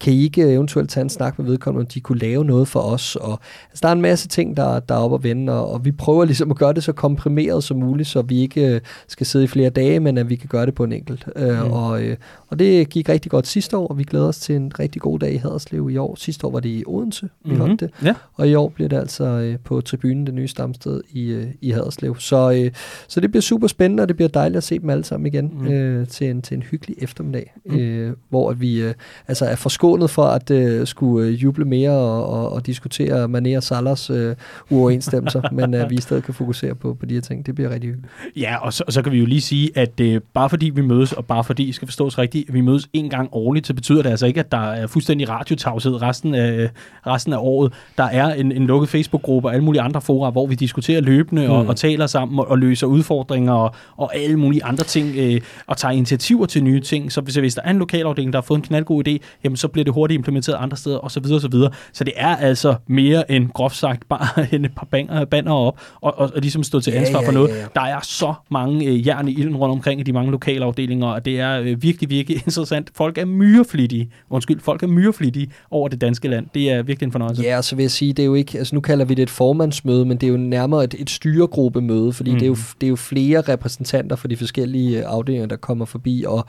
kan 0.00 0.12
I 0.12 0.22
ikke 0.24 0.42
eventuelt 0.42 0.90
tage 0.90 1.02
en 1.02 1.10
snak 1.10 1.38
med 1.38 1.46
vedkommende, 1.46 1.82
om 1.82 1.86
de 1.86 2.00
kunne 2.00 2.18
lave 2.18 2.44
noget 2.44 2.68
for 2.68 2.80
os. 2.80 3.15
Og, 3.16 3.40
altså, 3.70 3.80
der 3.82 3.88
er 3.88 3.92
en 3.92 4.00
masse 4.00 4.28
ting, 4.28 4.56
der, 4.56 4.80
der 4.80 4.94
er 4.94 4.98
oppe 4.98 5.14
at 5.14 5.22
vende, 5.22 5.52
og, 5.52 5.72
og 5.72 5.84
vi 5.84 5.92
prøver 5.92 6.24
ligesom 6.24 6.50
at 6.50 6.56
gøre 6.56 6.72
det 6.72 6.84
så 6.84 6.92
komprimeret 6.92 7.64
som 7.64 7.76
muligt, 7.76 8.08
så 8.08 8.22
vi 8.22 8.40
ikke 8.40 8.74
øh, 8.74 8.80
skal 9.08 9.26
sidde 9.26 9.44
i 9.44 9.48
flere 9.48 9.70
dage, 9.70 10.00
men 10.00 10.18
at 10.18 10.30
vi 10.30 10.36
kan 10.36 10.48
gøre 10.48 10.66
det 10.66 10.74
på 10.74 10.84
en 10.84 10.92
enkelt. 10.92 11.26
Øh, 11.36 11.64
mm. 11.64 11.72
og, 11.72 12.02
øh, 12.02 12.16
og 12.48 12.58
det 12.58 12.88
gik 12.88 13.08
rigtig 13.08 13.30
godt 13.30 13.46
sidste 13.46 13.76
år, 13.76 13.86
og 13.86 13.98
vi 13.98 14.04
glæder 14.04 14.26
os 14.26 14.38
til 14.38 14.56
en 14.56 14.72
rigtig 14.78 15.02
god 15.02 15.18
dag 15.18 15.32
i 15.32 15.36
Haderslev 15.36 15.90
i 15.90 15.96
år. 15.96 16.14
Sidste 16.14 16.46
år 16.46 16.50
var 16.50 16.60
det 16.60 16.68
i 16.68 16.84
Odense, 16.86 17.22
vi 17.22 17.28
mm-hmm. 17.44 17.60
holdt 17.60 17.80
det. 17.80 17.90
Ja. 18.04 18.14
Og 18.34 18.48
i 18.48 18.54
år 18.54 18.68
bliver 18.68 18.88
det 18.88 18.96
altså 18.96 19.24
øh, 19.24 19.58
på 19.64 19.80
tribunen, 19.80 20.26
det 20.26 20.34
nye 20.34 20.48
stamsted 20.48 21.00
i, 21.10 21.28
øh, 21.28 21.46
i 21.60 21.70
Haderslev. 21.70 22.16
Så, 22.18 22.50
øh, 22.50 22.70
så 23.08 23.20
det 23.20 23.30
bliver 23.30 23.42
super 23.42 23.66
spændende, 23.66 24.02
og 24.02 24.08
det 24.08 24.16
bliver 24.16 24.28
dejligt 24.28 24.56
at 24.56 24.64
se 24.64 24.78
dem 24.78 24.90
alle 24.90 25.04
sammen 25.04 25.26
igen 25.26 25.52
mm. 25.60 25.66
øh, 25.66 26.08
til, 26.08 26.30
en, 26.30 26.42
til 26.42 26.56
en 26.56 26.62
hyggelig 26.62 26.96
eftermiddag, 27.02 27.54
mm. 27.64 27.76
øh, 27.76 28.12
hvor 28.28 28.52
vi 28.52 28.80
øh, 28.80 28.94
altså 29.28 29.44
er 29.44 29.56
forskånet 29.56 30.10
for 30.10 30.24
at 30.24 30.50
øh, 30.50 30.86
skulle 30.86 31.28
øh, 31.28 31.42
juble 31.42 31.64
mere 31.64 31.90
og, 31.90 32.26
og, 32.26 32.52
og 32.52 32.66
diskutere 32.66 33.05
Mané 33.14 33.56
og 33.56 33.62
Salers 33.62 34.10
øh, 34.10 34.36
uoverensstemmelser, 34.70 35.42
men 35.52 35.74
øh, 35.74 35.90
vi 35.90 35.94
i 35.94 36.00
stedet 36.00 36.24
kan 36.24 36.34
fokusere 36.34 36.74
på, 36.74 36.94
på 36.94 37.06
de 37.06 37.14
her 37.14 37.20
ting. 37.20 37.46
Det 37.46 37.54
bliver 37.54 37.70
rigtig 37.70 37.90
hyggeligt. 37.90 38.12
Ja, 38.36 38.56
og 38.56 38.72
så, 38.72 38.84
og 38.86 38.92
så 38.92 39.02
kan 39.02 39.12
vi 39.12 39.18
jo 39.18 39.26
lige 39.26 39.40
sige, 39.40 39.70
at 39.74 40.00
øh, 40.00 40.20
bare 40.34 40.50
fordi 40.50 40.70
vi 40.70 40.80
mødes, 40.80 41.12
og 41.12 41.24
bare 41.24 41.44
fordi 41.44 41.72
skal 41.72 41.88
forstås 41.88 42.18
rigtigt, 42.18 42.54
vi 42.54 42.60
mødes 42.60 42.88
en 42.92 43.10
gang 43.10 43.28
årligt, 43.32 43.66
så 43.66 43.74
betyder 43.74 44.02
det 44.02 44.10
altså 44.10 44.26
ikke, 44.26 44.40
at 44.40 44.52
der 44.52 44.72
er 44.72 44.86
fuldstændig 44.86 45.28
radiotavshed 45.28 46.02
resten 46.02 46.34
af, 46.34 46.70
resten 47.06 47.32
af 47.32 47.38
året. 47.40 47.72
Der 47.98 48.04
er 48.04 48.34
en, 48.34 48.52
en 48.52 48.66
lukket 48.66 48.88
Facebook-gruppe 48.88 49.48
og 49.48 49.54
alle 49.54 49.64
mulige 49.64 49.82
andre 49.82 50.00
fora, 50.00 50.30
hvor 50.30 50.46
vi 50.46 50.54
diskuterer 50.54 51.00
løbende 51.00 51.46
mm. 51.46 51.52
og, 51.52 51.66
og 51.66 51.76
taler 51.76 52.06
sammen 52.06 52.38
og, 52.38 52.48
og 52.48 52.58
løser 52.58 52.86
udfordringer 52.86 53.52
og, 53.52 53.74
og 53.96 54.16
alle 54.16 54.36
mulige 54.36 54.64
andre 54.64 54.84
ting 54.84 55.16
øh, 55.16 55.40
og 55.66 55.76
tager 55.76 55.92
initiativer 55.92 56.46
til 56.46 56.64
nye 56.64 56.80
ting. 56.80 57.12
Så 57.12 57.20
hvis, 57.20 57.34
hvis 57.34 57.54
der 57.54 57.62
er 57.64 57.70
en 57.70 57.78
lokalafdeling, 57.78 58.32
der 58.32 58.38
har 58.38 58.42
fået 58.42 58.58
en 58.58 58.64
knaldgod 58.64 59.08
idé, 59.08 59.18
jamen 59.44 59.56
så 59.56 59.68
bliver 59.68 59.84
det 59.84 59.94
hurtigt 59.94 60.18
implementeret 60.18 60.56
andre 60.60 60.76
steder 60.76 60.98
osv. 60.98 61.24
Så, 61.24 61.38
så, 61.38 61.48
videre. 61.48 61.70
så 61.92 62.04
det 62.04 62.12
er 62.16 62.36
altså 62.36 62.74
mere 62.86 63.30
end 63.30 63.48
groft 63.48 63.76
sagt 63.76 64.08
bare 64.08 64.46
en 64.54 64.66
par 64.76 64.88
banger, 64.90 65.24
banner 65.24 65.52
op 65.52 65.80
og, 66.00 66.18
og, 66.18 66.30
og 66.34 66.40
ligesom 66.40 66.62
stå 66.62 66.80
til 66.80 66.90
ansvar 66.90 67.18
ja, 67.18 67.22
ja, 67.22 67.28
for 67.28 67.32
noget. 67.32 67.48
Ja, 67.48 67.56
ja. 67.56 67.66
Der 67.74 67.80
er 67.80 68.00
så 68.02 68.34
mange 68.50 68.86
øh, 68.86 69.06
jern 69.06 69.28
i 69.28 69.32
ilden 69.32 69.56
rundt 69.56 69.72
omkring 69.72 70.00
i 70.00 70.02
de 70.02 70.12
mange 70.12 70.30
lokalafdelinger, 70.30 71.06
og 71.06 71.24
det 71.24 71.40
er 71.40 71.60
øh, 71.60 71.82
virkelig, 71.82 72.10
virkelig 72.10 72.36
interessant. 72.46 72.90
Folk 72.94 73.18
er 73.18 73.24
myreflittige, 73.24 74.10
undskyld, 74.30 74.60
folk 74.60 74.82
er 74.82 74.86
myreflittige 74.86 75.50
over 75.70 75.88
det 75.88 76.00
danske 76.00 76.28
land. 76.28 76.46
Det 76.54 76.70
er 76.70 76.82
virkelig 76.82 77.06
en 77.06 77.12
fornøjelse. 77.12 77.42
Ja, 77.42 77.62
så 77.62 77.76
vil 77.76 77.82
jeg 77.82 77.90
sige, 77.90 78.12
det 78.12 78.22
er 78.22 78.26
jo 78.26 78.34
ikke, 78.34 78.58
altså 78.58 78.74
nu 78.74 78.80
kalder 78.80 79.04
vi 79.04 79.14
det 79.14 79.22
et 79.22 79.30
formandsmøde, 79.30 80.04
men 80.04 80.16
det 80.16 80.26
er 80.26 80.30
jo 80.30 80.36
nærmere 80.36 80.84
et, 80.84 80.94
et 80.98 81.10
styregruppemøde, 81.10 82.12
fordi 82.12 82.30
mm. 82.30 82.38
det, 82.38 82.42
er 82.42 82.48
jo, 82.48 82.54
mm. 82.54 82.76
det 82.80 82.86
er 82.86 82.90
jo 82.90 82.96
flere 82.96 83.40
repræsentanter 83.40 84.16
for 84.16 84.28
de 84.28 84.36
forskellige 84.36 84.98
øh, 84.98 85.04
afdelinger, 85.06 85.46
der 85.46 85.56
kommer 85.56 85.84
forbi, 85.84 86.24
og 86.28 86.46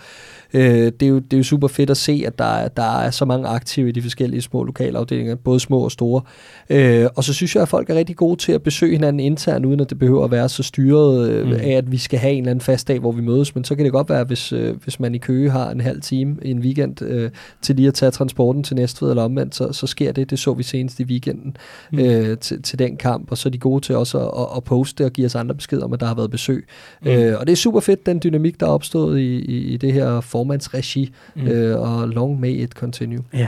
øh, 0.54 0.62
det, 1.00 1.04
er 1.04 1.08
jo, 1.08 1.20
det 1.20 1.34
er 1.34 1.38
jo 1.38 1.44
super 1.44 1.68
fedt 1.68 1.90
at 1.90 1.98
se, 1.98 2.24
at 2.26 2.40
der, 2.40 2.46
er, 2.46 2.68
der 2.68 3.00
er 3.00 3.12
så 3.12 3.26
mange 3.26 3.48
aktive 3.48 3.90
i 3.90 3.92
de 3.92 4.02
forskellige 4.02 4.42
små 4.42 4.64
lokalafdelinger, 4.64 5.36
både 5.36 5.60
små 5.60 5.80
og 5.80 5.92
store. 5.92 6.22
Øh, 6.70 7.08
og 7.16 7.24
så 7.24 7.34
synes 7.34 7.56
jeg, 7.56 7.62
at 7.62 7.70
folk 7.70 7.90
er 7.90 7.96
rigtig 7.96 8.16
gode 8.16 8.40
til 8.40 8.52
at 8.52 8.64
besøge 8.64 8.92
hinanden 8.92 9.20
internt, 9.20 9.66
uden 9.66 9.80
at 9.80 9.90
det 9.90 10.00
behøver 10.00 10.24
at 10.26 10.32
være 10.32 10.50
så 10.50 10.64
styret 10.64 11.30
øh, 11.30 11.48
mm. 11.48 11.54
af, 11.54 11.70
at 11.70 11.92
vi 11.92 11.98
skal 11.98 12.20
have 12.20 12.34
en 12.34 12.38
eller 12.38 12.52
anden 12.52 12.62
fast 12.62 12.88
dag, 12.88 13.00
hvor 13.00 13.12
vi 13.12 13.22
mødes, 13.22 13.56
men 13.56 13.64
så 13.64 13.76
kan 13.76 13.86
det 13.86 13.94
godt 13.94 14.10
være, 14.10 14.24
hvis, 14.24 14.54
øh, 14.54 14.76
hvis 14.84 15.00
man 15.00 15.16
i 15.16 15.18
Køge 15.18 15.50
har 15.50 15.72
en 15.72 15.82
halv 15.82 16.02
time 16.02 16.38
i 16.42 16.52
en 16.52 16.60
weekend 16.60 17.02
øh, 17.02 17.32
til 17.62 17.76
lige 17.76 17.88
at 17.88 17.94
tage 17.94 18.12
transporten 18.12 18.64
til 18.64 18.76
Næstved 18.76 19.10
eller 19.10 19.24
omvendt, 19.24 19.56
så, 19.56 19.74
så 19.74 19.88
sker 19.88 20.12
det. 20.12 20.30
Det 20.30 20.40
så 20.40 20.54
vi 20.54 20.64
senest 20.64 21.00
i 21.00 21.04
weekenden 21.04 21.58
mm. 21.92 22.00
øh, 22.00 22.38
til, 22.38 22.62
til 22.62 22.80
den 22.80 22.98
kamp, 22.98 23.32
og 23.32 23.38
så 23.38 23.50
er 23.50 23.52
de 23.52 23.58
gode 23.58 23.82
til 23.82 23.96
også 23.96 24.20
at, 24.20 24.42
at, 24.42 24.58
at 24.58 24.64
poste 24.64 25.06
og 25.06 25.12
give 25.12 25.26
os 25.26 25.36
andre 25.36 25.56
beskeder 25.56 25.86
om, 25.86 25.94
at 25.94 26.00
der 26.00 26.06
har 26.06 26.16
været 26.16 26.32
besøg. 26.32 26.68
Mm. 27.02 27.08
Øh, 27.08 27.40
og 27.40 27.48
det 27.48 27.52
er 27.52 27.58
super 27.58 27.80
fedt, 27.80 28.06
den 28.06 28.22
dynamik, 28.24 28.60
der 28.60 28.66
er 28.66 28.72
opstået 28.72 29.20
i, 29.20 29.40
i, 29.40 29.74
i 29.74 29.78
det 29.78 29.94
her 29.94 30.22
formandsregi, 30.22 31.14
mm. 31.36 31.48
øh, 31.48 31.82
og 31.82 32.08
long 32.08 32.40
may 32.40 32.64
it 32.64 32.72
continue. 32.72 33.24
Ja, 33.34 33.48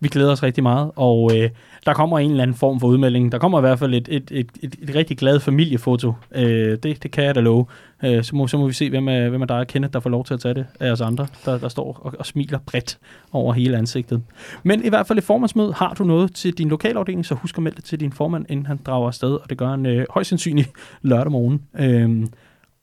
vi 0.00 0.08
glæder 0.08 0.32
os 0.32 0.42
rigtig 0.42 0.62
meget, 0.62 0.90
og 0.96 1.30
øh, 1.36 1.50
der 1.88 1.94
kommer 1.94 2.18
en 2.18 2.30
eller 2.30 2.42
anden 2.42 2.56
form 2.56 2.80
for 2.80 2.86
udmelding. 2.86 3.32
Der 3.32 3.38
kommer 3.38 3.58
i 3.58 3.60
hvert 3.60 3.78
fald 3.78 3.94
et, 3.94 4.08
et, 4.10 4.30
et, 4.30 4.50
et, 4.62 4.76
et 4.82 4.94
rigtig 4.94 5.18
glad 5.18 5.40
familiefoto. 5.40 6.12
Øh, 6.32 6.78
det, 6.82 7.02
det 7.02 7.10
kan 7.10 7.24
jeg 7.24 7.34
da 7.34 7.40
love. 7.40 7.66
Øh, 8.04 8.24
så, 8.24 8.36
må, 8.36 8.46
så 8.46 8.58
må 8.58 8.66
vi 8.66 8.72
se, 8.72 8.90
hvem 8.90 9.08
er, 9.08 9.28
hvem 9.28 9.42
er 9.42 9.46
der 9.46 9.54
er 9.54 9.64
Kenneth, 9.64 9.92
der 9.92 10.00
får 10.00 10.10
lov 10.10 10.24
til 10.24 10.34
at 10.34 10.40
tage 10.40 10.54
det 10.54 10.66
af 10.80 10.90
os 10.90 11.00
andre, 11.00 11.26
der, 11.44 11.58
der 11.58 11.68
står 11.68 12.00
og, 12.02 12.14
og 12.18 12.26
smiler 12.26 12.58
bredt 12.66 12.98
over 13.32 13.52
hele 13.52 13.76
ansigtet. 13.78 14.22
Men 14.62 14.84
i 14.84 14.88
hvert 14.88 15.06
fald 15.06 15.18
i 15.18 15.22
formandsmøde, 15.22 15.72
har 15.72 15.94
du 15.94 16.04
noget 16.04 16.34
til 16.34 16.58
din 16.58 16.68
lokalafdeling, 16.68 17.26
så 17.26 17.34
husk 17.34 17.56
at 17.56 17.62
melde 17.62 17.76
det 17.76 17.84
til 17.84 18.00
din 18.00 18.12
formand, 18.12 18.46
inden 18.48 18.66
han 18.66 18.80
drager 18.86 19.06
afsted, 19.06 19.32
og 19.32 19.50
det 19.50 19.58
gør 19.58 19.68
han 19.68 19.86
øh, 19.86 20.06
højst 20.10 20.28
sandsynligt 20.28 20.70
lørdag 21.02 21.32
morgen. 21.32 21.62
Øh, 21.78 22.26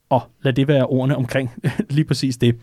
og 0.10 0.22
lad 0.42 0.54
det 0.54 0.68
være 0.68 0.86
ordene 0.86 1.16
omkring 1.16 1.52
lige 1.90 2.06
præcis 2.06 2.38
det. 2.38 2.56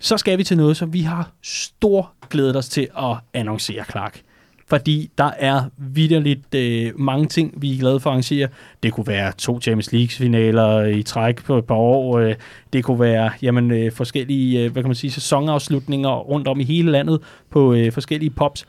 Så 0.00 0.16
skal 0.16 0.38
vi 0.38 0.44
til 0.44 0.56
noget, 0.56 0.76
som 0.76 0.92
vi 0.92 1.00
har 1.00 1.30
stor 1.42 2.12
glædet 2.30 2.56
os 2.56 2.68
til 2.68 2.88
at 2.98 3.16
annoncere, 3.34 3.84
Clark 3.90 4.22
fordi 4.70 5.10
der 5.18 5.30
er 5.38 5.62
vidderligt 5.76 6.54
øh, 6.54 7.00
mange 7.00 7.26
ting, 7.26 7.54
vi 7.56 7.74
er 7.74 7.78
glade 7.78 8.00
for 8.00 8.10
at 8.10 8.12
arrangere. 8.12 8.48
Det 8.82 8.92
kunne 8.92 9.06
være 9.06 9.32
to 9.38 9.60
Champions 9.60 9.92
League-finaler 9.92 10.84
i 10.84 11.02
træk 11.02 11.44
på 11.44 11.58
et 11.58 11.64
par 11.64 11.74
år. 11.74 12.18
Øh, 12.18 12.34
det 12.72 12.84
kunne 12.84 13.00
være 13.00 13.30
jamen, 13.42 13.70
øh, 13.70 13.92
forskellige 13.92 14.64
øh, 14.64 14.72
hvad 14.72 14.82
kan 14.82 14.88
man 14.88 14.94
sige, 14.94 15.10
sæsonafslutninger 15.10 16.16
rundt 16.18 16.48
om 16.48 16.60
i 16.60 16.64
hele 16.64 16.90
landet 16.90 17.20
på 17.50 17.74
øh, 17.74 17.92
forskellige 17.92 18.30
pops. 18.30 18.66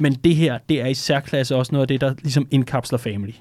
Men 0.00 0.14
det 0.14 0.36
her, 0.36 0.58
det 0.68 0.80
er 0.80 0.86
i 0.86 0.94
særklasse 0.94 1.56
også 1.56 1.72
noget 1.72 1.82
af 1.82 1.88
det, 1.88 2.00
der 2.00 2.14
ligesom 2.22 2.48
indkapsler 2.50 2.98
Family. 2.98 3.32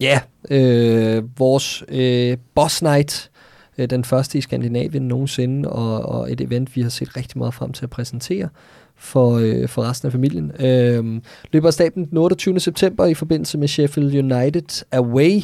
Ja, 0.00 0.20
øh, 0.50 1.38
vores 1.38 1.84
øh, 1.88 2.36
Boss 2.54 2.82
Night, 2.82 3.30
øh, 3.78 3.90
den 3.90 4.04
første 4.04 4.38
i 4.38 4.40
Skandinavien 4.40 5.08
nogensinde, 5.08 5.68
og, 5.68 6.02
og 6.02 6.32
et 6.32 6.40
event, 6.40 6.76
vi 6.76 6.82
har 6.82 6.88
set 6.88 7.16
rigtig 7.16 7.38
meget 7.38 7.54
frem 7.54 7.72
til 7.72 7.84
at 7.84 7.90
præsentere 7.90 8.48
for, 8.96 9.38
øh, 9.38 9.68
for 9.68 9.82
resten 9.82 10.06
af 10.06 10.12
familien. 10.12 10.52
Øh, 10.60 11.20
løber 11.52 11.66
af 11.66 11.72
staben 11.72 12.04
den 12.04 12.18
28. 12.18 12.60
september 12.60 13.06
i 13.06 13.14
forbindelse 13.14 13.58
med 13.58 13.68
Sheffield 13.68 14.18
United 14.18 14.84
Away, 14.92 15.40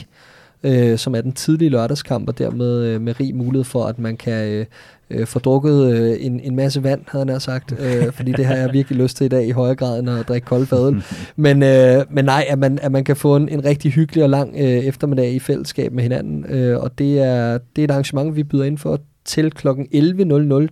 øh, 0.63 0.99
som 0.99 1.15
er 1.15 1.21
den 1.21 1.33
tidlige 1.33 1.69
lørdagskamp, 1.69 2.29
og 2.29 2.39
dermed 2.39 2.85
øh, 2.85 3.01
med 3.01 3.21
rig 3.21 3.35
mulighed 3.35 3.65
for, 3.65 3.85
at 3.85 3.99
man 3.99 4.17
kan 4.17 4.49
øh, 4.49 4.67
øh, 5.11 5.27
få 5.27 5.39
drukket 5.39 5.93
øh, 5.93 6.17
en, 6.21 6.41
en 6.41 6.57
masse 6.57 6.83
vand, 6.83 7.01
havde 7.09 7.33
jeg 7.33 7.43
sagt, 7.43 7.73
øh, 7.81 8.13
fordi 8.17 8.33
det 8.33 8.47
har 8.47 8.55
jeg 8.55 8.73
virkelig 8.73 9.03
lyst 9.03 9.17
til 9.17 9.25
i 9.25 9.29
dag 9.29 9.47
i 9.47 9.51
højere 9.51 9.77
grad 9.77 9.99
end 9.99 10.11
at 10.11 10.29
drikke 10.29 10.45
kold 10.45 10.67
fadel. 10.67 11.05
Men, 11.37 11.63
øh, 11.63 12.05
men 12.11 12.25
nej, 12.25 12.45
at 12.49 12.59
man, 12.59 12.79
at 12.83 12.93
man 12.93 13.05
kan 13.05 13.17
få 13.17 13.37
en, 13.37 13.49
en 13.49 13.65
rigtig 13.65 13.93
hyggelig 13.93 14.25
og 14.25 14.31
lang 14.31 14.55
øh, 14.55 14.63
eftermiddag 14.69 15.33
i 15.33 15.39
fællesskab 15.39 15.93
med 15.93 16.03
hinanden, 16.03 16.45
øh, 16.49 16.81
og 16.81 16.99
det 16.99 17.19
er, 17.19 17.59
det 17.77 17.83
er 17.83 17.85
et 17.85 17.91
arrangement, 17.91 18.37
vi 18.37 18.43
byder 18.43 18.65
ind 18.65 18.79
for 18.79 19.01
til 19.31 19.51
kl. 19.51 19.69
11.00 19.69 19.75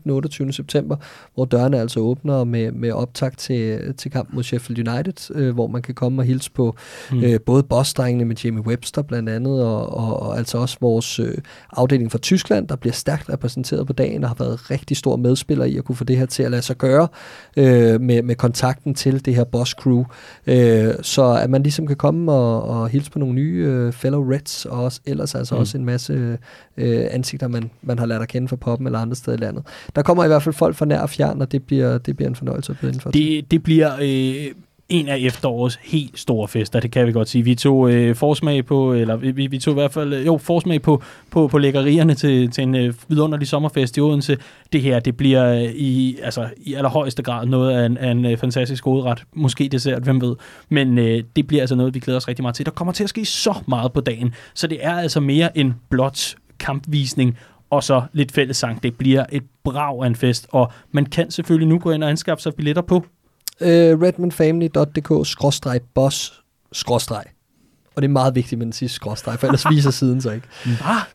den 0.05 0.11
28. 0.11 0.53
september, 0.53 0.97
hvor 1.35 1.45
dørene 1.45 1.81
altså 1.81 2.01
åbner 2.01 2.45
med, 2.45 2.73
med 2.73 2.93
optag 2.93 3.37
til, 3.37 3.95
til 3.95 4.11
kampen 4.11 4.35
mod 4.35 4.43
Sheffield 4.43 4.89
United, 4.89 5.35
øh, 5.35 5.55
hvor 5.55 5.67
man 5.67 5.83
kan 5.83 5.95
komme 5.95 6.23
og 6.23 6.27
hilse 6.27 6.51
på 6.51 6.77
mm. 7.13 7.23
øh, 7.25 7.41
både 7.41 7.63
bossdrengene 7.63 8.25
med 8.25 8.37
Jamie 8.45 8.67
Webster 8.67 9.03
blandt 9.03 9.29
andet, 9.29 9.65
og, 9.65 9.95
og, 9.95 10.23
og 10.23 10.39
altså 10.39 10.59
også 10.59 10.77
vores 10.81 11.19
øh, 11.19 11.35
afdeling 11.73 12.13
fra 12.13 12.19
Tyskland, 12.19 12.69
der 12.69 12.77
bliver 12.77 12.93
stærkt 12.93 13.29
repræsenteret 13.29 13.87
på 13.87 13.93
dagen, 13.93 14.25
og 14.25 14.31
har 14.31 14.37
været 14.39 14.71
rigtig 14.71 14.97
stor 14.97 15.17
medspiller 15.17 15.65
i 15.65 15.77
at 15.77 15.85
kunne 15.85 15.97
få 15.97 16.05
det 16.05 16.17
her 16.17 16.27
til 16.27 16.43
at 16.43 16.51
lade 16.51 16.63
sig 16.63 16.77
gøre 16.77 17.09
øh, 17.57 18.01
med, 18.01 18.23
med 18.23 18.35
kontakten 18.35 18.95
til 18.95 19.25
det 19.25 19.35
her 19.35 19.45
boss 19.45 19.71
crew. 19.71 20.05
Øh, 20.47 20.95
så 21.03 21.39
at 21.43 21.51
man 21.51 21.63
ligesom 21.63 21.87
kan 21.87 21.97
komme 21.97 22.33
og, 22.33 22.63
og 22.63 22.89
hilse 22.89 23.11
på 23.11 23.19
nogle 23.19 23.35
nye 23.35 23.65
øh, 23.69 23.93
fellow 23.93 24.31
Reds, 24.33 24.67
og 24.67 24.85
også, 24.85 25.01
ellers 25.07 25.35
altså 25.35 25.55
mm. 25.55 25.61
også 25.61 25.79
en 25.79 25.85
masse 25.85 26.39
øh, 26.77 27.07
ansigter, 27.11 27.49
man, 27.49 27.71
man 27.83 27.99
har 27.99 28.07
lært 28.07 28.23
at 28.23 28.29
kende 28.29 28.48
fra 28.49 28.57
poppen 28.57 28.87
eller 28.87 28.99
andre 28.99 29.17
steder 29.17 29.37
i 29.37 29.41
landet. 29.41 29.63
Der 29.97 30.03
kommer 30.03 30.25
i 30.25 30.27
hvert 30.27 30.43
fald 30.43 30.55
folk 30.55 30.77
fra 30.77 30.87
nær 30.87 31.01
og 31.01 31.11
fjern, 31.11 31.41
og 31.41 31.53
det 31.53 31.63
bliver, 31.63 31.99
det 31.99 32.17
bliver 32.17 32.29
en 32.29 32.37
fornøjelse 32.37 32.73
at 32.73 32.79
byde 32.79 32.91
indenfor. 32.91 33.11
Det, 33.11 33.51
det 33.51 33.63
bliver 33.63 33.93
øh, 34.01 34.55
en 34.89 35.09
af 35.09 35.19
efterårets 35.19 35.79
helt 35.83 36.19
store 36.19 36.49
fester, 36.49 36.81
det 36.81 36.91
kan 36.91 37.07
vi 37.07 37.13
godt 37.13 37.29
sige. 37.29 37.45
Vi 37.45 37.55
tog 37.55 37.91
øh, 37.91 38.15
forsmag 38.15 38.67
på, 38.67 38.93
eller 38.93 39.17
vi, 39.17 39.47
vi 39.47 39.59
tog 39.59 39.73
i 39.73 39.75
hvert 39.75 39.93
fald, 39.93 40.25
jo, 40.25 40.39
forsmag 40.39 40.83
på, 40.83 41.03
på, 41.31 41.49
på 41.49 41.59
lækkerierne 41.59 42.15
til, 42.15 42.51
til 42.51 42.63
en 42.63 42.75
øh, 42.75 42.95
vidunderlig 43.09 43.49
sommerfest 43.49 43.97
i 43.97 44.01
Odense. 44.01 44.37
Det 44.73 44.83
her, 44.83 45.01
det 45.01 45.17
bliver 45.17 45.55
øh, 45.55 45.63
i, 45.63 46.19
altså, 46.23 46.49
i 46.57 46.75
allerhøjeste 46.75 47.23
grad 47.23 47.47
noget 47.47 47.71
af 47.71 47.87
en, 47.87 47.97
af 47.97 48.11
en 48.11 48.25
øh, 48.25 48.37
fantastisk 48.37 48.85
hovedret. 48.85 49.25
Måske 49.35 49.69
dessert, 49.69 50.03
hvem 50.03 50.21
ved. 50.21 50.37
Men 50.69 50.99
øh, 50.99 51.23
det 51.37 51.47
bliver 51.47 51.63
altså 51.63 51.75
noget, 51.75 51.95
vi 51.95 52.01
glæder 52.01 52.17
os 52.17 52.29
rigtig 52.29 52.43
meget 52.43 52.55
til. 52.55 52.67
Der 52.67 52.73
kommer 52.73 52.93
til 52.93 53.05
at 53.05 53.11
ske 53.11 53.25
så 53.25 53.55
meget 53.67 53.93
på 53.93 54.01
dagen, 54.01 54.35
så 54.55 54.67
det 54.67 54.79
er 54.81 54.93
altså 54.93 55.21
mere 55.21 55.59
end 55.59 55.73
blot 55.91 56.35
kampvisning 56.59 57.39
og 57.71 57.85
så 57.85 58.03
lidt 58.13 58.33
fællessang. 58.33 58.83
Det 58.83 58.99
bliver 58.99 59.25
et 59.33 59.43
brag 59.65 60.03
af 60.03 60.07
en 60.07 60.17
fest, 60.17 60.47
og 60.51 60.73
man 60.93 61.07
kan 61.07 61.31
selvfølgelig 61.31 61.69
nu 61.69 61.79
gå 61.79 61.91
ind 61.91 62.05
og 62.05 62.11
anskaffe 62.11 62.43
sig 62.43 62.55
billetter 62.55 62.83
på 62.83 62.97
uh, 62.97 63.67
redmondfamily.dk-boss 63.67 66.43
og 67.99 68.03
det 68.03 68.09
er 68.09 68.13
meget 68.13 68.35
vigtigt 68.35 68.59
med 68.59 68.67
den 68.67 68.73
sidste 68.73 68.95
skråstreg, 68.95 69.39
for 69.39 69.47
ellers 69.47 69.65
viser 69.75 69.91
siden 69.91 70.21
sig 70.21 70.35
ikke. 70.35 70.47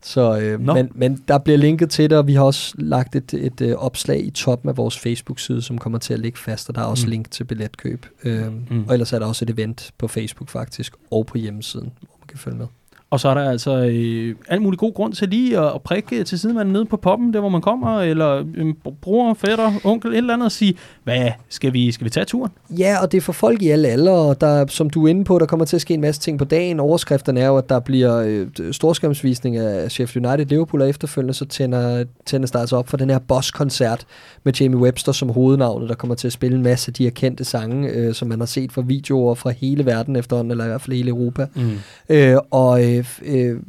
Så, 0.01 0.39
øh, 0.39 0.59
no. 0.59 0.73
men, 0.73 0.89
men 0.95 1.23
der 1.27 1.38
bliver 1.38 1.57
linket 1.57 1.89
til 1.89 2.09
det, 2.09 2.17
og 2.17 2.27
vi 2.27 2.34
har 2.34 2.43
også 2.43 2.75
lagt 2.77 3.15
et, 3.15 3.34
et, 3.34 3.45
et 3.45 3.61
øh, 3.61 3.75
opslag 3.75 4.25
i 4.25 4.30
toppen 4.30 4.69
af 4.69 4.77
vores 4.77 4.99
Facebook-side, 4.99 5.61
som 5.61 5.77
kommer 5.77 5.99
til 5.99 6.13
at 6.13 6.19
ligge 6.19 6.39
fast, 6.39 6.69
og 6.69 6.75
der 6.75 6.81
er 6.81 6.85
også 6.85 7.05
mm. 7.05 7.11
link 7.11 7.31
til 7.31 7.43
billetkøb. 7.43 8.05
Øh, 8.23 8.45
mm. 8.69 8.85
Og 8.88 8.93
ellers 8.93 9.13
er 9.13 9.19
der 9.19 9.25
også 9.25 9.45
et 9.45 9.49
event 9.49 9.91
på 9.97 10.07
Facebook 10.07 10.49
faktisk, 10.49 10.95
og 11.11 11.25
på 11.25 11.38
hjemmesiden, 11.38 11.91
hvor 11.99 12.15
man 12.19 12.27
kan 12.27 12.38
følge 12.38 12.57
med. 12.57 12.67
Og 13.14 13.19
så 13.19 13.30
er 13.30 13.34
der 13.34 13.49
altså 13.49 13.77
øh, 13.77 14.35
alt 14.49 14.61
mulig 14.61 14.80
god 14.80 14.94
grund 14.94 15.14
til 15.14 15.30
lige 15.30 15.60
at, 15.60 15.65
at 15.76 15.81
prikke 15.81 16.23
til 16.23 16.40
sidemanden 16.40 16.73
nede 16.73 16.85
på 16.85 16.98
poppen, 16.98 17.34
der 17.34 17.40
hvor 17.40 17.49
man 17.49 17.61
kommer, 17.61 18.02
eller 18.02 18.44
øh, 18.56 18.73
bror, 19.02 19.34
fætter, 19.34 19.72
onkel, 19.84 20.11
et 20.11 20.18
eller 20.18 20.34
andet, 20.34 20.45
og 20.45 20.52
sige, 20.52 20.76
hvad, 21.03 21.31
skal 21.49 21.73
vi, 21.73 21.91
skal 21.91 22.06
vi 22.06 22.10
tage 22.10 22.26
turen? 22.26 22.52
Ja, 22.69 22.98
og 23.02 23.11
det 23.11 23.18
er 23.18 23.22
for 23.22 23.34
folk 23.34 23.61
i 23.61 23.69
alle 23.69 23.88
aldre, 23.88 24.11
og 24.11 24.41
der, 24.41 24.65
som 24.68 24.90
du 24.90 25.06
er 25.06 25.10
inde 25.10 25.23
på, 25.23 25.40
der 25.40 25.45
kommer 25.45 25.65
til 25.65 25.76
at 25.76 25.81
ske 25.81 25.94
en 25.94 26.02
masse 26.02 26.22
ting 26.22 26.40
på 26.40 26.45
dagen. 26.45 26.80
Overskrifterne 26.80 27.40
er 27.40 27.48
jo, 27.48 27.57
at 27.57 27.69
der 27.69 27.80
bliver 27.80 28.18
øh, 28.18 28.48
storskærmsvisning 28.72 29.57
af 29.57 29.91
Sheffield 29.91 30.27
United 30.27 30.45
Liverpool, 30.45 30.81
og 30.81 30.90
efterfølgende 30.90 31.34
så 31.34 31.45
tænder, 31.45 32.03
tændes 32.26 32.52
der 32.52 32.60
altså 32.60 32.76
op 32.76 32.90
for 32.90 32.98
den 32.98 33.10
her 33.10 33.19
boss-koncert 33.19 34.06
med 34.44 34.53
Jamie 34.53 34.77
Webster 34.77 35.11
som 35.11 35.30
hovednavnet, 35.30 35.90
der 35.90 35.95
kommer 35.95 36.15
til 36.15 36.27
at 36.27 36.34
spille 36.34 36.57
en 36.57 36.64
masse 36.64 36.90
af 36.90 36.94
de 36.94 37.03
her 37.03 37.11
kendte 37.11 37.44
sange, 37.44 37.90
øh, 37.90 38.14
som 38.14 38.27
man 38.27 38.40
har 38.40 38.45
set 38.45 38.72
fra 38.72 38.81
videoer 38.81 39.35
fra 39.35 39.49
hele 39.49 39.85
verden 39.85 40.15
efterhånden, 40.15 40.52
eller 40.52 40.65
i 40.65 40.68
hvert 40.68 40.81
fald 40.81 40.95
hele 40.95 41.10
Europa. 41.10 41.48
Mm. 41.56 41.80
Øh, 42.10 42.38
og 42.52 42.84
øh, 42.84 43.02
Øh, 43.21 43.49
øh, 43.49 43.59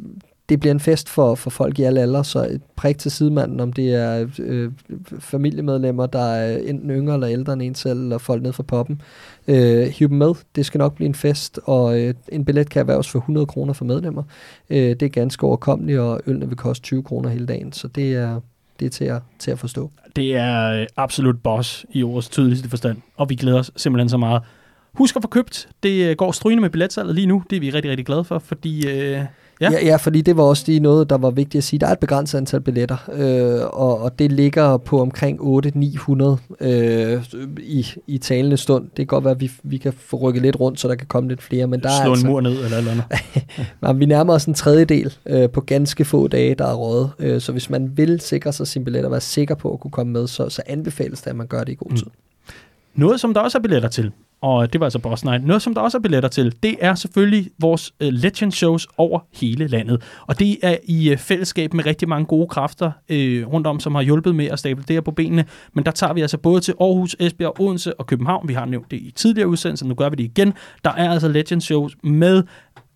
det 0.48 0.60
bliver 0.60 0.74
en 0.74 0.80
fest 0.80 1.08
for, 1.08 1.34
for 1.34 1.50
folk 1.50 1.78
i 1.78 1.82
alle 1.82 2.00
aldre, 2.00 2.24
så 2.24 2.44
et 2.44 2.62
prik 2.76 2.98
til 2.98 3.10
sidemanden, 3.10 3.60
om 3.60 3.72
det 3.72 3.94
er 3.94 4.26
øh, 4.38 4.72
familiemedlemmer, 5.18 6.06
der 6.06 6.24
er 6.24 6.58
enten 6.58 6.90
yngre 6.90 7.14
eller 7.14 7.28
ældre 7.28 7.52
end 7.52 7.62
en 7.62 7.74
selv, 7.74 8.00
eller 8.00 8.18
folk 8.18 8.42
ned 8.42 8.52
fra 8.52 8.62
poppen. 8.62 9.02
Øh, 9.48 9.86
hiv 9.86 10.08
dem 10.08 10.18
med. 10.18 10.34
Det 10.56 10.66
skal 10.66 10.78
nok 10.78 10.94
blive 10.94 11.06
en 11.06 11.14
fest, 11.14 11.60
og 11.64 12.00
øh, 12.00 12.14
en 12.28 12.44
billet 12.44 12.70
kan 12.70 12.80
erhverves 12.80 13.10
for 13.10 13.18
100 13.18 13.46
kroner 13.46 13.72
for 13.72 13.84
medlemmer. 13.84 14.22
Øh, 14.70 14.78
det 14.78 15.02
er 15.02 15.08
ganske 15.08 15.46
overkommeligt, 15.46 15.98
og 15.98 16.20
ølene 16.26 16.48
vil 16.48 16.56
koste 16.56 16.82
20 16.82 17.02
kroner 17.02 17.28
hele 17.28 17.46
dagen, 17.46 17.72
så 17.72 17.88
det 17.88 18.14
er, 18.14 18.40
det 18.80 18.86
er 18.86 18.90
til 18.90 19.04
at, 19.04 19.22
til 19.38 19.50
at 19.50 19.58
forstå. 19.58 19.90
Det 20.16 20.36
er 20.36 20.80
øh, 20.80 20.86
absolut 20.96 21.42
boss 21.42 21.86
i 21.90 22.02
ordets 22.02 22.28
tydeligste 22.28 22.68
forstand, 22.68 22.96
og 23.16 23.30
vi 23.30 23.34
glæder 23.34 23.58
os 23.58 23.70
simpelthen 23.76 24.08
så 24.08 24.16
meget. 24.16 24.42
Husk 24.94 25.16
at 25.16 25.22
få 25.22 25.28
købt. 25.28 25.68
Det 25.82 26.10
øh, 26.10 26.16
går 26.16 26.32
strygende 26.32 26.60
med 26.60 26.70
billetsalget 26.70 27.14
lige 27.14 27.26
nu. 27.26 27.42
Det 27.50 27.56
er 27.56 27.60
vi 27.60 27.70
rigtig, 27.70 27.90
rigtig 27.90 28.06
glade 28.06 28.24
for, 28.24 28.38
fordi... 28.38 28.88
Øh, 28.88 29.20
Ja. 29.60 29.70
ja, 29.70 29.86
ja, 29.86 29.96
fordi 29.96 30.20
det 30.20 30.36
var 30.36 30.42
også 30.42 30.64
lige 30.66 30.80
noget, 30.80 31.10
der 31.10 31.18
var 31.18 31.30
vigtigt 31.30 31.60
at 31.60 31.64
sige. 31.64 31.80
Der 31.80 31.86
er 31.86 31.92
et 31.92 31.98
begrænset 31.98 32.38
antal 32.38 32.60
billetter, 32.60 32.96
øh, 33.12 33.80
og, 33.80 34.00
og 34.00 34.18
det 34.18 34.32
ligger 34.32 34.76
på 34.76 35.00
omkring 35.00 35.40
8-900 35.40 36.66
øh, 36.66 37.24
i, 37.58 37.86
i 38.06 38.18
talende 38.18 38.56
stund. 38.56 38.84
Det 38.84 38.96
kan 38.96 39.06
godt 39.06 39.24
være, 39.24 39.34
at 39.34 39.40
vi, 39.40 39.50
vi 39.62 39.76
kan 39.76 39.92
få 39.92 40.16
rykket 40.16 40.42
lidt 40.42 40.60
rundt, 40.60 40.80
så 40.80 40.88
der 40.88 40.94
kan 40.94 41.06
komme 41.06 41.28
lidt 41.28 41.42
flere. 41.42 41.66
Men 41.66 41.80
der 41.80 41.88
Slå 41.88 42.00
er 42.00 42.04
en 42.04 42.10
altså, 42.10 42.26
mur 42.26 42.40
ned 42.40 42.64
eller 42.64 42.78
eller 42.78 42.90
andet. 43.82 43.98
vi 44.00 44.06
nærmer 44.06 44.34
os 44.34 44.44
en 44.44 44.54
tredjedel 44.54 45.14
øh, 45.26 45.50
på 45.50 45.60
ganske 45.60 46.04
få 46.04 46.28
dage, 46.28 46.54
der 46.54 46.66
er 46.66 46.74
rådet. 46.74 47.10
Øh, 47.18 47.40
så 47.40 47.52
hvis 47.52 47.70
man 47.70 47.96
vil 47.96 48.20
sikre 48.20 48.52
sig 48.52 48.66
sin 48.66 48.84
billet 48.84 49.04
og 49.04 49.10
være 49.10 49.20
sikker 49.20 49.54
på 49.54 49.72
at 49.72 49.80
kunne 49.80 49.90
komme 49.90 50.12
med, 50.12 50.26
så, 50.26 50.48
så 50.48 50.62
anbefales 50.66 51.20
det, 51.22 51.30
at 51.30 51.36
man 51.36 51.46
gør 51.46 51.64
det 51.64 51.72
i 51.72 51.74
god 51.74 51.90
tid. 51.90 52.06
Mm. 52.06 52.12
Noget, 52.94 53.20
som 53.20 53.34
der 53.34 53.40
også 53.40 53.58
er 53.58 53.62
billetter 53.62 53.88
til, 53.88 54.12
og 54.44 54.72
det 54.72 54.80
var 54.80 54.86
altså 54.86 54.98
Boss 54.98 55.24
Night. 55.24 55.44
Noget, 55.44 55.62
som 55.62 55.74
der 55.74 55.80
også 55.80 55.98
er 55.98 56.02
billetter 56.02 56.28
til, 56.28 56.54
det 56.62 56.76
er 56.80 56.94
selvfølgelig 56.94 57.50
vores 57.58 57.92
uh, 58.00 58.08
Legend 58.08 58.52
Shows 58.52 58.88
over 58.98 59.20
hele 59.32 59.66
landet. 59.66 60.02
Og 60.26 60.38
det 60.38 60.56
er 60.62 60.76
i 60.84 61.12
uh, 61.12 61.18
fællesskab 61.18 61.74
med 61.74 61.86
rigtig 61.86 62.08
mange 62.08 62.26
gode 62.26 62.46
kræfter 62.46 62.86
uh, 62.86 63.52
rundt 63.52 63.66
om, 63.66 63.80
som 63.80 63.94
har 63.94 64.02
hjulpet 64.02 64.34
med 64.34 64.46
at 64.46 64.58
stable 64.58 64.84
det 64.88 64.96
her 64.96 65.00
på 65.00 65.10
benene. 65.10 65.44
Men 65.72 65.84
der 65.84 65.90
tager 65.90 66.12
vi 66.12 66.20
altså 66.20 66.38
både 66.38 66.60
til 66.60 66.74
Aarhus, 66.80 67.16
Esbjerg, 67.20 67.60
Odense 67.60 68.00
og 68.00 68.06
København. 68.06 68.48
Vi 68.48 68.54
har 68.54 68.64
nævnt 68.64 68.90
det 68.90 68.96
i 68.96 69.12
tidligere 69.16 69.48
udsendelser, 69.48 69.86
nu 69.86 69.94
gør 69.94 70.08
vi 70.08 70.16
det 70.16 70.24
igen. 70.24 70.54
Der 70.84 70.90
er 70.90 71.10
altså 71.10 71.28
Legend 71.28 71.60
Shows 71.60 71.96
med 72.02 72.42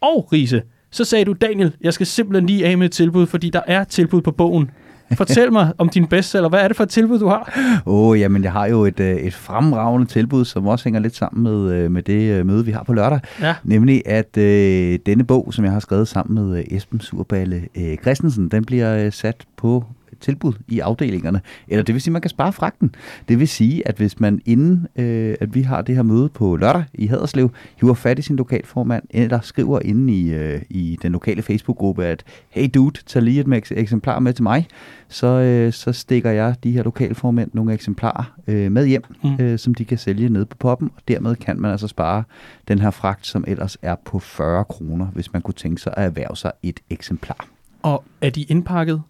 Og 0.00 0.28
Riese, 0.32 0.62
så 0.90 1.04
sagde 1.04 1.24
du, 1.24 1.32
Daniel, 1.32 1.76
jeg 1.80 1.94
skal 1.94 2.06
simpelthen 2.06 2.46
lige 2.46 2.66
af 2.66 2.78
med 2.78 2.86
et 2.86 2.92
tilbud, 2.92 3.26
fordi 3.26 3.50
der 3.50 3.62
er 3.66 3.84
tilbud 3.84 4.22
på 4.22 4.32
bogen. 4.32 4.70
Fortæl 5.16 5.52
mig 5.52 5.72
om 5.78 5.88
din 5.88 6.06
bestseller. 6.06 6.48
Hvad 6.48 6.60
er 6.60 6.68
det 6.68 6.76
for 6.76 6.84
et 6.84 6.90
tilbud, 6.90 7.18
du 7.18 7.28
har? 7.28 7.52
Åh, 7.86 8.08
oh, 8.08 8.20
jamen 8.20 8.44
jeg 8.44 8.52
har 8.52 8.66
jo 8.66 8.84
et, 8.84 9.00
øh, 9.00 9.16
et 9.16 9.34
fremragende 9.34 10.06
tilbud, 10.06 10.44
som 10.44 10.66
også 10.66 10.84
hænger 10.84 11.00
lidt 11.00 11.16
sammen 11.16 11.42
med, 11.42 11.72
øh, 11.72 11.90
med 11.90 12.02
det 12.02 12.32
øh, 12.32 12.46
møde, 12.46 12.64
vi 12.64 12.72
har 12.72 12.82
på 12.82 12.92
lørdag. 12.92 13.20
Ja. 13.40 13.54
Nemlig 13.64 14.02
at 14.06 14.36
øh, 14.36 14.98
denne 15.06 15.24
bog, 15.24 15.48
som 15.54 15.64
jeg 15.64 15.72
har 15.72 15.80
skrevet 15.80 16.08
sammen 16.08 16.50
med 16.50 16.64
Esben 16.70 17.00
Surballe 17.00 17.62
øh, 17.74 17.96
Christensen, 17.96 18.48
den 18.48 18.64
bliver 18.64 19.10
sat 19.10 19.36
på 19.56 19.84
tilbud 20.24 20.52
i 20.68 20.78
afdelingerne. 20.78 21.40
Eller 21.68 21.82
det 21.82 21.94
vil 21.94 22.02
sige, 22.02 22.10
at 22.10 22.12
man 22.12 22.22
kan 22.22 22.30
spare 22.30 22.52
fragten. 22.52 22.94
Det 23.28 23.38
vil 23.38 23.48
sige, 23.48 23.88
at 23.88 23.96
hvis 23.96 24.20
man 24.20 24.40
inden 24.46 24.86
øh, 24.96 25.34
at 25.40 25.54
vi 25.54 25.62
har 25.62 25.82
det 25.82 25.94
her 25.94 26.02
møde 26.02 26.28
på 26.28 26.56
lørdag 26.56 26.84
i 26.94 27.06
Haderslev, 27.06 27.50
hiver 27.80 27.94
fat 27.94 28.18
i 28.18 28.22
sin 28.22 28.36
lokalformand, 28.36 29.04
eller 29.10 29.40
skriver 29.40 29.80
inde 29.80 30.14
i, 30.14 30.34
øh, 30.34 30.62
i 30.70 30.98
den 31.02 31.12
lokale 31.12 31.42
Facebook-gruppe, 31.42 32.04
at 32.04 32.24
hey 32.50 32.70
dude, 32.74 32.98
tag 33.06 33.22
lige 33.22 33.40
et 33.40 33.72
eksemplar 33.72 34.18
med 34.18 34.32
til 34.32 34.42
mig, 34.42 34.66
så, 35.08 35.26
øh, 35.26 35.72
så 35.72 35.92
stikker 35.92 36.30
jeg 36.30 36.54
de 36.64 36.70
her 36.70 36.82
lokalformænd 36.82 37.50
nogle 37.52 37.72
eksemplarer 37.72 38.34
øh, 38.46 38.72
med 38.72 38.86
hjem, 38.86 39.02
mm. 39.24 39.36
øh, 39.40 39.58
som 39.58 39.74
de 39.74 39.84
kan 39.84 39.98
sælge 39.98 40.28
ned 40.28 40.44
på 40.44 40.56
poppen, 40.56 40.90
og 40.96 41.02
dermed 41.08 41.36
kan 41.36 41.60
man 41.60 41.70
altså 41.70 41.88
spare 41.88 42.24
den 42.68 42.78
her 42.78 42.90
fragt, 42.90 43.26
som 43.26 43.44
ellers 43.46 43.76
er 43.82 43.96
på 44.04 44.18
40 44.18 44.64
kroner, 44.64 45.06
hvis 45.06 45.32
man 45.32 45.42
kunne 45.42 45.54
tænke 45.54 45.82
sig 45.82 45.94
at 45.96 46.04
erhverve 46.04 46.36
sig 46.36 46.52
et 46.62 46.80
eksemplar. 46.90 47.48
Og 47.82 48.04
er 48.20 48.30
de 48.30 48.42
indpakket 48.42 49.02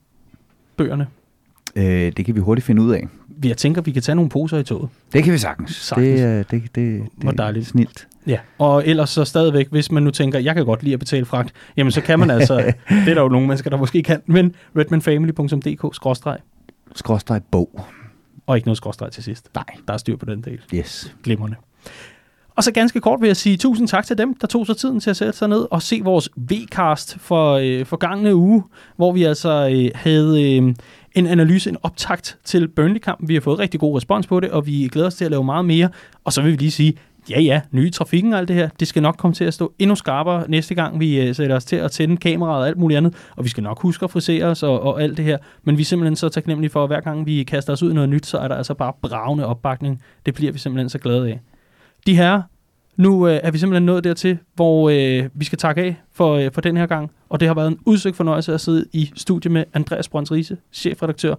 bøgerne? 0.76 1.06
Øh, 1.76 2.12
det 2.16 2.24
kan 2.26 2.34
vi 2.34 2.40
hurtigt 2.40 2.66
finde 2.66 2.82
ud 2.82 2.92
af. 2.92 3.08
Jeg 3.44 3.56
tænker, 3.56 3.82
vi 3.82 3.92
kan 3.92 4.02
tage 4.02 4.16
nogle 4.16 4.30
poser 4.30 4.58
i 4.58 4.62
toget. 4.64 4.88
Det 5.12 5.24
kan 5.24 5.32
vi 5.32 5.38
sagtens. 5.38 5.76
sagtens. 5.76 6.20
Det, 6.20 6.50
det, 6.50 6.62
det, 6.62 6.74
det, 6.74 7.02
Hvor 7.16 7.32
dejligt. 7.32 7.66
snilt. 7.66 8.08
Ja, 8.26 8.38
og 8.58 8.86
ellers 8.86 9.10
så 9.10 9.24
stadigvæk, 9.24 9.68
hvis 9.70 9.90
man 9.92 10.02
nu 10.02 10.10
tænker, 10.10 10.38
jeg 10.38 10.54
kan 10.54 10.64
godt 10.64 10.82
lide 10.82 10.92
at 10.92 10.98
betale 10.98 11.24
fragt, 11.24 11.52
jamen 11.76 11.90
så 11.90 12.00
kan 12.00 12.18
man 12.18 12.30
altså, 12.30 12.56
det 12.88 13.08
er 13.08 13.14
der 13.14 13.22
jo 13.22 13.28
nogle 13.28 13.46
mennesker, 13.46 13.70
der 13.70 13.76
måske 13.76 14.02
kan, 14.02 14.22
men 14.26 14.54
redmanfamily.dk 14.76 15.94
skråstreg. 15.94 16.38
Skråstreg 16.94 17.42
bog. 17.50 17.84
Og 18.46 18.56
ikke 18.56 18.68
noget 18.68 18.76
skråstreg 18.76 19.12
til 19.12 19.22
sidst. 19.22 19.48
Nej. 19.54 19.64
Der 19.88 19.94
er 19.94 19.98
styr 19.98 20.16
på 20.16 20.24
den 20.24 20.42
del. 20.42 20.60
Yes. 20.74 21.14
Glimrende. 21.24 21.56
Og 22.56 22.64
så 22.64 22.72
ganske 22.72 23.00
kort 23.00 23.20
vil 23.20 23.26
jeg 23.26 23.36
sige 23.36 23.56
tusind 23.56 23.88
tak 23.88 24.06
til 24.06 24.18
dem, 24.18 24.34
der 24.34 24.46
tog 24.46 24.66
sig 24.66 24.76
tiden 24.76 25.00
til 25.00 25.10
at 25.10 25.16
sætte 25.16 25.38
sig 25.38 25.48
ned 25.48 25.66
og 25.70 25.82
se 25.82 26.00
vores 26.04 26.28
V-cast 26.36 27.18
for 27.18 27.52
øh, 27.52 27.86
forgangne 27.86 28.34
uge, 28.34 28.62
hvor 28.96 29.12
vi 29.12 29.24
altså 29.24 29.68
øh, 29.72 29.90
havde 29.94 30.56
øh, 30.56 30.74
en 31.12 31.26
analyse, 31.26 31.70
en 31.70 31.76
optakt 31.82 32.38
til 32.44 32.68
Burnley-kampen. 32.68 33.28
Vi 33.28 33.34
har 33.34 33.40
fået 33.40 33.58
rigtig 33.58 33.80
god 33.80 33.96
respons 33.96 34.26
på 34.26 34.40
det, 34.40 34.50
og 34.50 34.66
vi 34.66 34.88
glæder 34.92 35.06
os 35.06 35.14
til 35.14 35.24
at 35.24 35.30
lave 35.30 35.44
meget 35.44 35.64
mere. 35.64 35.88
Og 36.24 36.32
så 36.32 36.42
vil 36.42 36.52
vi 36.52 36.56
lige 36.56 36.70
sige, 36.70 36.94
ja 37.30 37.40
ja, 37.40 37.60
nye 37.70 37.90
trafikken 37.90 38.32
og 38.32 38.38
alt 38.38 38.48
det 38.48 38.56
her, 38.56 38.68
det 38.80 38.88
skal 38.88 39.02
nok 39.02 39.16
komme 39.16 39.34
til 39.34 39.44
at 39.44 39.54
stå 39.54 39.72
endnu 39.78 39.94
skarpere 39.96 40.44
næste 40.48 40.74
gang, 40.74 41.00
vi 41.00 41.20
øh, 41.20 41.34
sætter 41.34 41.56
os 41.56 41.64
til 41.64 41.76
at 41.76 41.90
tænde 41.90 42.16
kameraet 42.16 42.60
og 42.60 42.68
alt 42.68 42.78
muligt 42.78 42.98
andet. 42.98 43.14
Og 43.36 43.44
vi 43.44 43.48
skal 43.48 43.62
nok 43.62 43.80
huske 43.80 44.04
at 44.04 44.10
frisere 44.10 44.44
os 44.44 44.62
og, 44.62 44.80
og 44.80 45.02
alt 45.02 45.16
det 45.16 45.24
her. 45.24 45.38
Men 45.64 45.76
vi 45.76 45.82
er 45.82 45.86
simpelthen 45.86 46.16
så 46.16 46.28
taknemmelige 46.28 46.70
for, 46.70 46.82
at 46.82 46.88
hver 46.88 47.00
gang 47.00 47.26
vi 47.26 47.42
kaster 47.42 47.72
os 47.72 47.82
ud 47.82 47.90
i 47.90 47.94
noget 47.94 48.08
nyt, 48.08 48.26
så 48.26 48.38
er 48.38 48.48
der 48.48 48.54
altså 48.54 48.74
bare 48.74 48.92
bravende 49.02 49.46
opbakning. 49.46 50.02
Det 50.26 50.34
bliver 50.34 50.52
vi 50.52 50.58
simpelthen 50.58 50.88
så 50.88 50.98
glade 50.98 51.28
af. 51.28 51.40
De 52.06 52.16
her, 52.16 52.42
nu 52.96 53.28
øh, 53.28 53.40
er 53.42 53.50
vi 53.50 53.58
simpelthen 53.58 53.86
nået 53.86 54.04
dertil, 54.04 54.38
hvor 54.54 54.90
øh, 54.90 55.28
vi 55.34 55.44
skal 55.44 55.58
takke 55.58 55.82
af 55.82 55.96
for, 56.12 56.34
øh, 56.34 56.52
for 56.52 56.60
den 56.60 56.76
her 56.76 56.86
gang. 56.86 57.10
Og 57.28 57.40
det 57.40 57.48
har 57.48 57.54
været 57.54 57.68
en 57.68 57.78
udsøgt 57.84 58.16
fornøjelse 58.16 58.54
at 58.54 58.60
sidde 58.60 58.84
i 58.92 59.12
studie 59.16 59.50
med 59.50 59.64
Andreas 59.74 60.08
Brøns 60.08 60.32
Riese, 60.32 60.56
chefredaktør, 60.72 61.34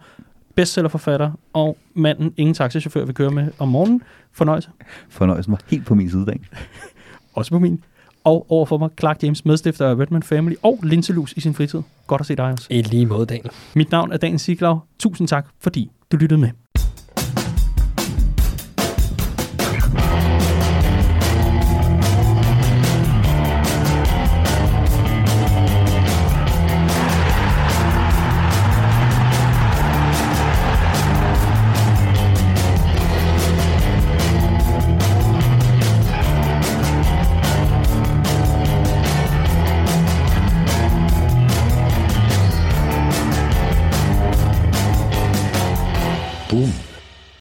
bestsellerforfatter 0.56 1.32
og 1.54 1.78
manden, 1.94 2.34
ingen 2.38 2.54
taxichauffør 2.54 3.06
vil 3.06 3.16
køre 3.16 3.32
med 3.32 3.52
om 3.60 3.68
morgenen. 3.68 4.02
Fornøjelse. 4.32 4.70
Fornøjelsen 5.10 5.52
var 5.52 5.60
helt 5.68 5.86
på 5.86 5.96
min 5.96 6.10
side, 6.10 6.26
Dan. 6.26 6.46
Også 7.34 7.52
på 7.52 7.60
min. 7.60 7.84
Og 8.24 8.46
overfor 8.50 8.78
mig, 8.78 8.90
Clark 9.00 9.24
James, 9.24 9.46
medstifter 9.46 9.88
af 9.88 9.96
Redman 10.00 10.24
Family 10.24 10.56
og 10.64 10.80
Linselus 10.84 11.34
i 11.34 11.40
sin 11.40 11.54
fritid. 11.54 11.82
Godt 12.08 12.22
at 12.22 12.28
se 12.28 12.36
dig 12.36 12.52
også. 12.52 12.68
I 12.70 12.82
lige 12.82 13.06
måde, 13.06 13.26
Daniel. 13.26 13.52
Mit 13.76 13.92
navn 13.92 14.12
er 14.12 14.18
Daniel 14.18 14.40
Siglau. 14.40 14.80
Tusind 15.00 15.28
tak, 15.28 15.48
fordi 15.60 15.92
du 16.12 16.18
lyttede 16.18 16.42
med. 16.42 16.65